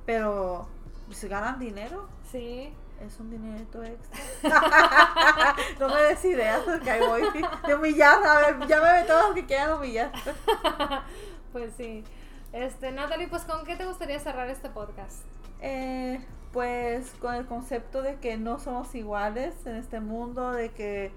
Pero 0.06 0.68
si 1.12 1.28
ganan 1.28 1.60
dinero, 1.60 2.08
Sí. 2.32 2.74
es 3.00 3.20
un 3.20 3.30
dinerito 3.30 3.84
extra. 3.84 4.20
no 5.80 5.90
me 5.90 6.02
des 6.02 6.26
ideas 6.26 6.62
porque 6.62 6.90
ahí 6.90 7.02
voy 7.08 7.24
de 7.68 7.76
humillar. 7.76 8.24
A 8.26 8.38
ver, 8.40 8.68
llámame 8.68 9.04
todos 9.04 9.26
los 9.26 9.36
que 9.36 9.46
quieran 9.46 9.74
humillar. 9.78 10.12
Pues 11.52 11.74
sí. 11.78 12.04
Este, 12.52 12.92
Natalie, 12.92 13.30
pues 13.30 13.44
¿con 13.46 13.64
qué 13.66 13.78
te 13.78 13.86
gustaría 13.86 14.20
cerrar 14.20 14.50
este 14.50 14.70
podcast? 14.70 15.24
Eh, 15.62 16.20
pues 16.52 17.12
con 17.22 17.34
el 17.34 17.46
concepto 17.46 18.02
de 18.02 18.16
que 18.20 18.36
no 18.36 18.60
somos 18.60 18.94
iguales 18.94 19.54
en 19.66 19.78
este 19.78 20.02
mundo, 20.02 20.52
de 20.52 20.72
que 20.72 21.14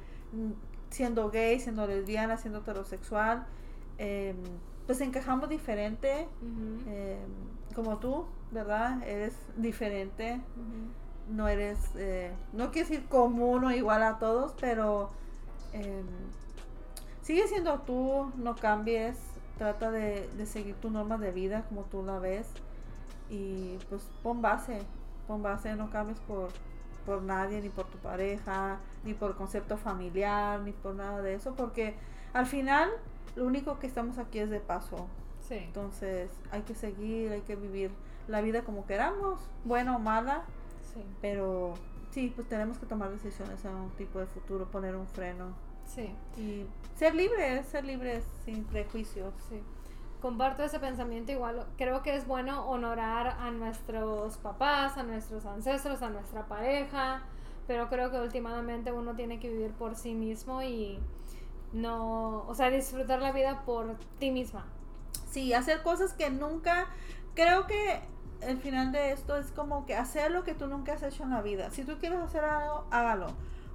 siendo 0.90 1.31
gay, 1.31 1.60
siendo 1.60 1.86
lesbiana, 1.86 2.36
siendo 2.36 2.60
heterosexual, 2.60 3.47
eh, 3.98 4.35
pues 4.86 5.01
encajamos 5.01 5.48
diferente, 5.48 6.27
eh, 6.86 7.19
como 7.74 7.98
tú, 7.98 8.24
¿verdad? 8.51 9.02
Eres 9.06 9.35
diferente, 9.56 10.40
no 11.28 11.47
eres, 11.47 11.78
eh, 11.97 12.32
no 12.52 12.70
quiero 12.70 12.89
decir 12.89 13.06
común 13.09 13.65
o 13.65 13.70
igual 13.70 14.02
a 14.02 14.19
todos, 14.19 14.55
pero 14.60 15.10
eh, 15.73 16.02
sigue 17.20 17.47
siendo 17.48 17.81
tú, 17.81 18.32
no 18.36 18.56
cambies, 18.56 19.16
trata 19.59 19.90
de, 19.90 20.27
de 20.36 20.47
seguir 20.47 20.74
tu 20.77 20.90
norma 20.90 21.19
de 21.19 21.32
vida 21.32 21.65
como 21.69 21.82
tú 21.82 22.02
la 22.02 22.19
ves 22.19 22.48
y 23.28 23.77
pues 23.90 24.02
pon 24.23 24.40
base, 24.40 24.81
pon 25.27 25.43
base, 25.43 25.74
no 25.77 25.90
cambies 25.90 26.19
por, 26.20 26.48
por 27.05 27.23
nadie, 27.23 27.60
ni 27.60 27.69
por 27.69 27.86
tu 27.86 27.98
pareja, 27.98 28.78
ni 29.04 29.14
por 29.14 29.36
concepto 29.36 29.76
familiar, 29.76 30.60
ni 30.60 30.72
por 30.72 30.94
nada 30.94 31.22
de 31.22 31.34
eso, 31.34 31.54
porque 31.54 31.94
al 32.32 32.46
final 32.46 32.90
lo 33.36 33.44
único 33.44 33.78
que 33.78 33.86
estamos 33.86 34.18
aquí 34.18 34.38
es 34.38 34.50
de 34.50 34.60
paso, 34.60 35.06
Sí. 35.40 35.54
entonces 35.56 36.30
hay 36.50 36.62
que 36.62 36.74
seguir, 36.74 37.32
hay 37.32 37.40
que 37.42 37.56
vivir 37.56 37.90
la 38.26 38.40
vida 38.42 38.62
como 38.62 38.84
queramos, 38.86 39.40
buena 39.64 39.96
o 39.96 39.98
mala, 39.98 40.42
Sí. 40.92 41.02
pero 41.22 41.74
sí, 42.10 42.32
pues 42.34 42.48
tenemos 42.48 42.78
que 42.78 42.86
tomar 42.86 43.10
decisiones 43.10 43.64
en 43.64 43.72
un 43.74 43.90
tipo 43.90 44.18
de 44.18 44.26
futuro, 44.26 44.66
poner 44.66 44.94
un 44.96 45.06
freno 45.06 45.54
Sí. 45.86 46.14
y 46.36 46.66
ser 46.96 47.14
libres, 47.14 47.66
ser 47.66 47.84
libres 47.84 48.24
sin 48.44 48.64
prejuicios. 48.64 49.32
Sí. 49.48 49.62
Comparto 50.20 50.64
ese 50.64 50.80
pensamiento 50.80 51.30
igual. 51.30 51.64
Creo 51.78 52.02
que 52.02 52.16
es 52.16 52.26
bueno 52.26 52.66
honorar 52.68 53.28
a 53.40 53.50
nuestros 53.52 54.36
papás, 54.38 54.98
a 54.98 55.04
nuestros 55.04 55.46
ancestros, 55.46 56.02
a 56.02 56.10
nuestra 56.10 56.44
pareja, 56.46 57.22
pero 57.69 57.89
creo 57.90 58.11
que 58.11 58.19
últimamente 58.19 58.90
uno 58.90 59.15
tiene 59.15 59.39
que 59.39 59.51
vivir 59.51 59.73
por 59.73 59.95
sí 59.95 60.15
mismo 60.15 60.62
y 60.62 60.99
no, 61.74 62.47
o 62.49 62.55
sea, 62.55 62.70
disfrutar 62.70 63.20
la 63.20 63.31
vida 63.31 63.62
por 63.66 63.97
ti 64.19 64.31
misma. 64.31 64.65
Sí, 65.31 65.53
hacer 65.53 65.82
cosas 65.82 66.15
que 66.15 66.31
nunca, 66.31 66.86
creo 67.35 67.66
que 67.66 68.01
el 68.40 68.57
final 68.57 68.90
de 68.90 69.12
esto 69.12 69.36
es 69.36 69.53
como 69.53 69.85
que 69.85 69.95
hacer 69.95 70.31
lo 70.31 70.45
que 70.45 70.55
tú 70.55 70.66
nunca 70.66 70.95
has 70.95 71.03
hecho 71.03 71.24
en 71.24 71.31
la 71.31 71.43
vida. 71.43 71.70
Si 71.70 71.85
tú 71.85 71.99
quieres 71.99 72.19
hacer 72.20 72.43
algo, 72.43 72.86
hágalo. 72.90 73.27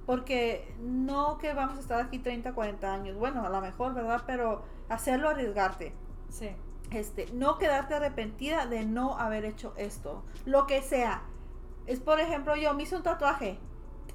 Porque 0.06 0.74
no 0.80 1.38
que 1.38 1.54
vamos 1.54 1.78
a 1.78 1.80
estar 1.80 2.00
aquí 2.00 2.18
30, 2.18 2.52
40 2.52 2.92
años. 2.92 3.16
Bueno, 3.16 3.46
a 3.46 3.48
lo 3.48 3.60
mejor, 3.60 3.94
¿verdad? 3.94 4.22
Pero 4.26 4.64
hacerlo, 4.88 5.30
arriesgarte. 5.30 5.94
Sí. 6.28 6.50
este, 6.90 7.26
no 7.32 7.58
quedarte 7.58 7.94
arrepentida 7.94 8.66
de 8.66 8.84
no 8.84 9.16
haber 9.18 9.44
hecho 9.44 9.72
esto. 9.76 10.24
Lo 10.46 10.66
que 10.66 10.82
sea. 10.82 11.22
Es 11.86 12.00
por 12.00 12.18
ejemplo, 12.18 12.56
yo 12.56 12.74
me 12.74 12.82
hice 12.82 12.96
un 12.96 13.04
tatuaje. 13.04 13.60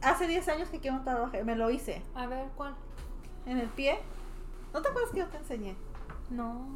Hace 0.01 0.27
10 0.27 0.47
años 0.49 0.69
que 0.69 0.79
quiero 0.79 0.97
un 0.97 1.03
tatuaje, 1.03 1.43
me 1.43 1.55
lo 1.55 1.69
hice. 1.69 2.01
A 2.15 2.25
ver, 2.27 2.47
¿cuál? 2.55 2.75
En 3.45 3.57
el 3.57 3.67
pie. 3.67 3.99
¿No 4.73 4.81
te 4.81 4.89
acuerdas 4.89 5.11
que 5.11 5.19
yo 5.19 5.27
te 5.27 5.37
enseñé? 5.37 5.75
No. 6.29 6.67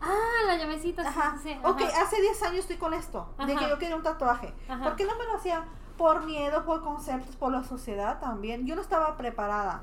Ah, 0.00 0.46
la 0.46 0.56
llavecita. 0.56 1.02
Ajá. 1.06 1.36
Sí, 1.42 1.56
Ok, 1.62 1.82
ajá. 1.82 2.02
hace 2.02 2.20
10 2.20 2.42
años 2.44 2.58
estoy 2.60 2.76
con 2.76 2.94
esto. 2.94 3.28
De 3.46 3.54
que 3.56 3.68
yo 3.68 3.78
quería 3.78 3.96
un 3.96 4.02
tatuaje. 4.02 4.54
Ajá. 4.68 4.84
¿Por 4.84 4.96
qué 4.96 5.04
no 5.04 5.16
me 5.18 5.24
lo 5.24 5.34
hacía? 5.36 5.64
Por 5.98 6.24
miedo, 6.24 6.64
por 6.64 6.82
conceptos, 6.82 7.36
por 7.36 7.52
la 7.52 7.62
sociedad 7.64 8.20
también. 8.20 8.66
Yo 8.66 8.74
no 8.76 8.80
estaba 8.80 9.16
preparada. 9.16 9.82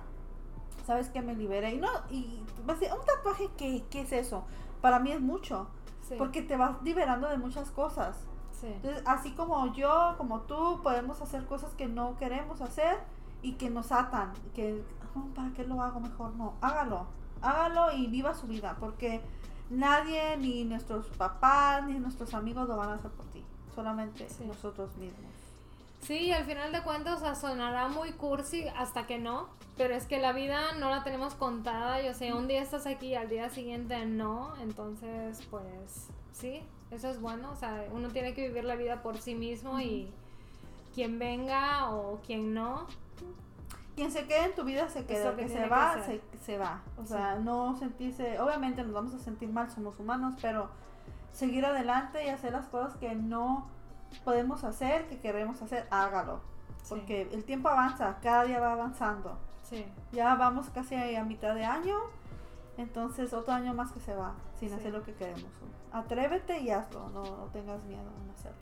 ¿Sabes 0.88 1.10
que 1.10 1.22
Me 1.22 1.36
liberé. 1.36 1.74
Y 1.74 1.78
no, 1.78 1.90
y 2.10 2.41
un 2.66 3.06
tatuaje, 3.06 3.49
¿qué, 3.58 3.84
¿qué 3.91 4.02
es 4.02 4.14
eso? 4.14 4.45
Para 4.82 4.99
mí 4.99 5.12
es 5.12 5.20
mucho. 5.20 5.68
Sí, 6.08 6.16
Porque 6.18 6.41
te 6.41 6.56
vas 6.56 6.82
liberando 6.82 7.28
de 7.28 7.38
muchas 7.38 7.70
cosas. 7.72 8.16
Sí. 8.60 8.68
Entonces, 8.68 9.04
así 9.06 9.32
como 9.32 9.74
yo, 9.74 10.16
como 10.18 10.42
tú, 10.42 10.80
podemos 10.84 11.22
hacer 11.22 11.46
cosas 11.46 11.74
que 11.76 11.88
no 11.88 12.18
queremos 12.18 12.62
hacer 12.62 12.98
y 13.42 13.54
que 13.54 13.70
nos 13.70 13.92
atan. 13.92 14.34
Que, 14.54 14.84
"Oh, 15.16 15.26
¿para 15.36 15.52
qué 15.54 15.64
lo 15.66 15.82
hago 15.82 16.00
mejor? 16.00 16.34
No, 16.36 16.54
hágalo. 16.62 17.06
Hágalo 17.42 17.92
y 17.94 18.08
viva 18.08 18.34
su 18.34 18.48
vida. 18.48 18.76
Porque 18.80 19.22
nadie, 19.70 20.38
ni 20.38 20.64
nuestros 20.64 21.06
papás, 21.18 21.84
ni 21.86 22.00
nuestros 22.00 22.34
amigos 22.34 22.68
lo 22.68 22.78
van 22.78 22.90
a 22.90 22.94
hacer 22.96 23.12
por 23.12 23.26
ti. 23.28 23.44
Solamente 23.76 24.28
Sí. 24.30 24.46
nosotros 24.46 24.96
mismos. 24.98 25.32
Sí, 26.08 26.32
al 26.32 26.46
final 26.46 26.72
de 26.72 26.84
cuentas, 26.84 27.18
o 27.18 27.20
sea, 27.20 27.36
sonará 27.36 27.90
muy 27.90 28.14
cursi 28.14 28.66
hasta 28.78 29.06
que 29.06 29.20
no, 29.20 29.50
pero 29.76 29.94
es 29.94 30.06
que 30.06 30.20
la 30.20 30.32
vida 30.32 30.72
no 30.80 30.90
la 30.90 31.04
tenemos 31.04 31.36
contada, 31.36 32.02
yo 32.02 32.14
sé, 32.14 32.32
un 32.32 32.48
día 32.48 32.62
estás 32.62 32.88
aquí 32.88 33.08
y 33.08 33.16
al 33.16 33.28
día 33.28 33.50
siguiente 33.50 34.06
no, 34.06 34.54
entonces, 34.62 35.46
pues, 35.50 36.08
sí, 36.32 36.62
eso 36.92 37.10
es 37.10 37.20
bueno, 37.20 37.52
o 37.52 37.56
sea, 37.58 37.86
uno 37.92 38.08
tiene 38.08 38.34
que 38.34 38.48
vivir 38.48 38.64
la 38.64 38.78
vida 38.78 39.02
por 39.02 39.18
sí 39.18 39.36
mismo 39.36 39.82
y 39.82 40.10
quien 40.96 41.20
venga 41.20 41.92
o 41.92 42.22
quien 42.26 42.54
no, 42.54 42.88
Quien 43.98 44.12
se 44.12 44.28
quede 44.28 44.46
en 44.46 44.56
tu 44.56 44.64
vida 44.64 44.88
se 44.88 45.06
queda. 45.06 45.36
que 45.36 45.44
que 45.44 45.50
se 45.50 45.58
que 45.58 45.68
va, 45.68 46.04
se, 46.04 46.22
se 46.46 46.58
va. 46.60 46.84
O 46.98 47.06
sea, 47.06 47.36
no 47.36 47.76
sentirse. 47.76 48.40
Obviamente 48.40 48.84
nos 48.84 48.94
vamos 48.94 49.14
a 49.16 49.20
sentir 49.20 49.50
mal, 49.50 49.72
somos 49.72 50.00
humanos, 50.00 50.36
pero 50.40 50.70
seguir 51.32 51.66
adelante 51.66 52.24
y 52.24 52.30
hacer 52.30 52.54
las 52.54 52.68
cosas 52.68 52.96
que 52.98 53.16
no 53.16 53.68
podemos 54.24 54.64
hacer, 54.64 55.08
que 55.08 55.20
queremos 55.20 55.62
hacer, 55.62 55.88
hágalo. 55.92 56.42
Sí. 56.84 56.90
Porque 56.90 57.22
el 57.34 57.44
tiempo 57.44 57.70
avanza, 57.70 58.18
cada 58.22 58.44
día 58.46 58.60
va 58.60 58.74
avanzando. 58.74 59.38
sí, 59.64 59.86
Ya 60.12 60.36
vamos 60.36 60.70
casi 60.70 60.96
a 61.16 61.24
mitad 61.24 61.54
de 61.56 61.66
año, 61.66 61.98
entonces 62.78 63.34
otro 63.34 63.54
año 63.54 63.74
más 63.74 63.92
que 63.92 64.00
se 64.00 64.16
va 64.16 64.34
sin 64.60 64.70
Sí. 64.70 64.76
hacer 64.76 64.94
lo 64.94 65.04
que 65.04 65.14
queremos. 65.14 65.44
Atrévete 65.92 66.60
y 66.62 66.70
hazlo, 66.70 67.10
no, 67.10 67.24
no 67.24 67.46
tengas 67.52 67.84
miedo 67.84 68.10
en 68.24 68.30
hacerlo. 68.32 68.58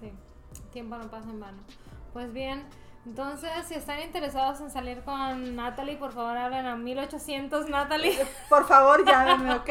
sí, 0.00 0.12
tiempo 0.72 0.96
no 0.96 1.08
pasa 1.08 1.28
en 1.30 1.40
vano. 1.40 1.58
Pues 2.12 2.32
bien, 2.32 2.64
entonces, 3.08 3.50
si 3.64 3.72
están 3.72 4.02
interesados 4.02 4.60
en 4.60 4.70
salir 4.70 5.02
con 5.02 5.56
Natalie, 5.56 5.96
por 5.96 6.12
favor 6.12 6.36
hablen 6.36 6.66
a 6.66 6.76
1800 6.76 7.70
Natalie. 7.70 8.18
Por 8.50 8.66
favor, 8.66 9.02
llámenme, 9.06 9.54
¿ok? 9.54 9.68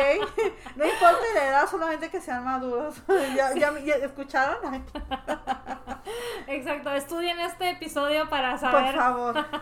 No 0.75 0.83
importa 0.83 1.19
la 1.35 1.47
edad, 1.47 1.67
solamente 1.69 2.09
que 2.09 2.19
sean 2.19 2.43
maduros. 2.43 2.95
¿Ya, 3.35 3.53
ya, 3.53 3.79
ya 3.79 3.95
escucharon? 3.97 4.83
Exacto, 6.47 6.91
estudien 6.93 7.39
este 7.39 7.69
episodio 7.69 8.27
para 8.27 8.51
Por 8.51 8.59
saber. 8.59 8.95
favor. 8.95 9.45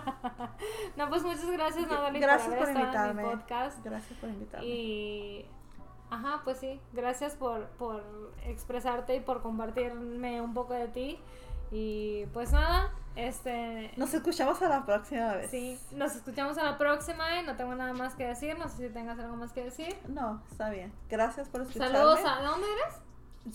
No, 0.95 1.09
pues 1.09 1.23
muchas 1.23 1.49
gracias, 1.51 1.89
Natalie, 1.89 2.21
Gracias 2.21 2.55
por 2.55 2.67
por 2.73 2.77
haber 2.77 3.09
en 3.09 3.17
mi 3.17 3.23
podcast. 3.23 3.83
Gracias 3.83 4.17
por 4.19 4.29
invitarme. 4.29 4.65
Y. 4.65 5.45
Ajá, 6.09 6.41
pues 6.45 6.59
sí, 6.59 6.79
gracias 6.93 7.35
por, 7.35 7.65
por 7.71 8.01
expresarte 8.45 9.15
y 9.15 9.19
por 9.19 9.41
compartirme 9.41 10.39
un 10.39 10.53
poco 10.53 10.73
de 10.73 10.87
ti. 10.87 11.19
Y 11.71 12.25
pues 12.27 12.53
nada, 12.53 12.93
este. 13.15 13.91
Nos 13.97 14.13
escuchamos 14.13 14.61
a 14.61 14.69
la 14.69 14.85
próxima 14.85 15.33
vez. 15.33 15.49
Sí, 15.51 15.79
nos 15.91 16.15
escuchamos 16.15 16.57
a 16.57 16.63
la 16.63 16.77
próxima 16.77 17.39
y 17.39 17.45
no 17.45 17.55
tengo 17.55 17.75
nada 17.75 17.93
más 17.93 18.15
que 18.15 18.25
decir. 18.27 18.57
No 18.57 18.67
sé 18.69 18.87
si 18.87 18.93
tengas 18.93 19.17
algo 19.19 19.35
más 19.35 19.51
que 19.53 19.63
decir. 19.63 19.95
No, 20.07 20.41
está 20.51 20.69
bien. 20.69 20.93
Gracias 21.09 21.49
por 21.49 21.61
escucharme. 21.61 21.95
Saludos 21.97 22.19
a. 22.25 22.39
¿De 22.41 22.45
dónde 22.45 22.67
eres? 22.73 23.01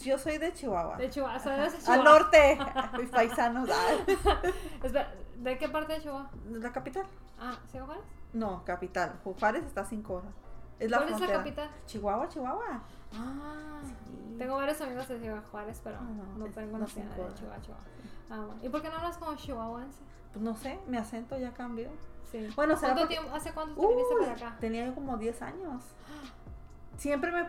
Yo 0.04 0.18
soy 0.18 0.38
de 0.38 0.52
Chihuahua. 0.52 0.96
De 0.96 1.10
Chihuahua. 1.10 1.38
Saludos 1.40 1.72
a 1.74 1.76
Al 1.76 1.82
Chihuahua. 2.00 2.04
norte. 2.04 2.58
Mis 2.98 3.10
paisanos. 3.10 3.68
Espera, 4.82 5.12
¿De 5.36 5.58
qué 5.58 5.68
parte 5.68 5.94
de 5.94 6.00
Chihuahua? 6.02 6.30
¿La 6.50 6.72
capital? 6.72 7.04
Ah, 7.38 7.58
¿Ciudad 7.70 7.86
Juárez? 7.86 8.04
No, 8.32 8.64
capital. 8.64 9.18
Juárez 9.24 9.64
está 9.64 9.80
a 9.80 9.84
cinco 9.84 10.14
horas. 10.14 10.32
Es 10.78 10.90
la 10.90 10.98
¿Cuál 10.98 11.12
es 11.14 11.20
la 11.20 11.26
capital? 11.26 11.70
Chihuahua, 11.86 12.28
Chihuahua. 12.28 12.82
Ah, 13.14 13.80
Sí. 13.84 14.36
tengo 14.38 14.56
varios 14.56 14.80
amigos 14.80 15.08
de 15.08 15.18
Ciudad 15.18 15.42
Juárez, 15.50 15.80
pero 15.82 15.96
Ah, 16.00 16.04
no, 16.36 16.46
no 16.46 16.52
tengo 16.52 16.78
no 16.78 16.86
se 16.86 17.00
de. 17.00 17.08
Chihuahua, 17.10 17.34
Chihuahua. 17.34 17.84
Ah, 18.30 18.44
bueno. 18.46 18.60
¿Y 18.62 18.68
por 18.68 18.82
qué 18.82 18.88
no 18.88 18.96
hablas 18.96 19.18
como 19.18 19.34
chihuahuense? 19.36 19.98
Pues 20.32 20.44
no 20.44 20.54
sé, 20.54 20.78
mi 20.86 20.96
acento 20.96 21.36
ya 21.38 21.52
cambió. 21.52 21.90
Sí. 22.30 22.46
Bueno, 22.54 22.76
¿Cuánto 22.78 23.00
porque- 23.00 23.14
tiempo, 23.16 23.34
¿Hace 23.34 23.52
cuánto 23.52 23.80
te 23.80 23.86
viniste 23.88 24.14
para 24.20 24.32
acá? 24.32 24.56
tenía 24.60 24.86
yo 24.86 24.94
como 24.94 25.16
10 25.16 25.42
años. 25.42 25.82
Siempre 26.96 27.32
me... 27.32 27.40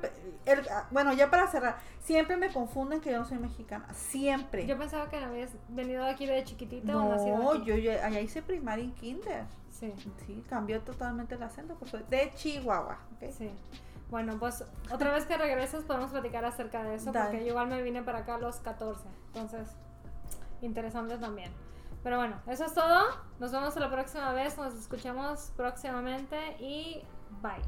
el- 0.46 0.68
ah, 0.70 0.88
bueno, 0.92 1.12
ya 1.14 1.30
para 1.30 1.46
cerrar. 1.46 1.78
Siempre 2.00 2.38
me 2.38 2.52
confunden 2.54 3.02
que 3.02 3.12
yo 3.12 3.20
no 3.20 3.26
soy 3.26 3.38
mexicana. 3.38 3.86
Siempre. 3.94 4.66
Yo 4.66 4.78
pensaba 4.78 5.10
que 5.10 5.18
habías 5.18 5.52
venido 5.70 6.06
aquí 6.06 6.26
de 6.26 6.44
chiquitita 6.46 6.98
o 6.98 7.10
nacido 7.10 7.38
no, 7.38 7.56
yo, 7.66 7.76
yo 7.76 7.92
allá 7.92 8.22
hice 8.22 8.42
primaria 8.42 8.86
y 8.86 8.92
kinder. 8.92 9.44
Sí, 9.70 9.94
Sí, 10.26 10.44
cambió 10.50 10.82
totalmente 10.82 11.36
el 11.36 11.44
acento. 11.44 11.78
Soy 11.86 12.04
de 12.10 12.32
Chihuahua. 12.34 12.98
¿ok? 13.18 13.30
sí. 13.32 13.52
Bueno, 14.12 14.38
pues 14.38 14.64
otra 14.92 15.12
vez 15.14 15.26
que 15.26 15.38
regreses 15.38 15.86
podemos 15.86 16.12
platicar 16.12 16.44
acerca 16.46 16.84
de 16.84 16.96
eso, 16.96 17.12
Dale. 17.12 17.30
porque 17.30 17.46
yo 17.46 17.52
igual 17.52 17.68
me 17.68 17.82
vine 17.82 18.04
para 18.04 18.20
acá 18.20 18.36
a 18.36 18.40
los 18.40 18.58
14. 18.58 19.08
Entonces, 19.28 19.70
interesante 20.62 21.18
también. 21.18 21.52
Pero 22.04 22.18
bueno, 22.18 22.36
eso 22.48 22.66
es 22.66 22.74
todo. 22.74 23.06
Nos 23.40 23.52
vemos 23.52 23.76
la 23.78 23.90
próxima 23.90 24.34
vez. 24.34 24.58
Nos 24.58 24.74
escuchamos 24.74 25.54
próximamente 25.56 26.58
y 26.60 27.02
bye. 27.42 27.62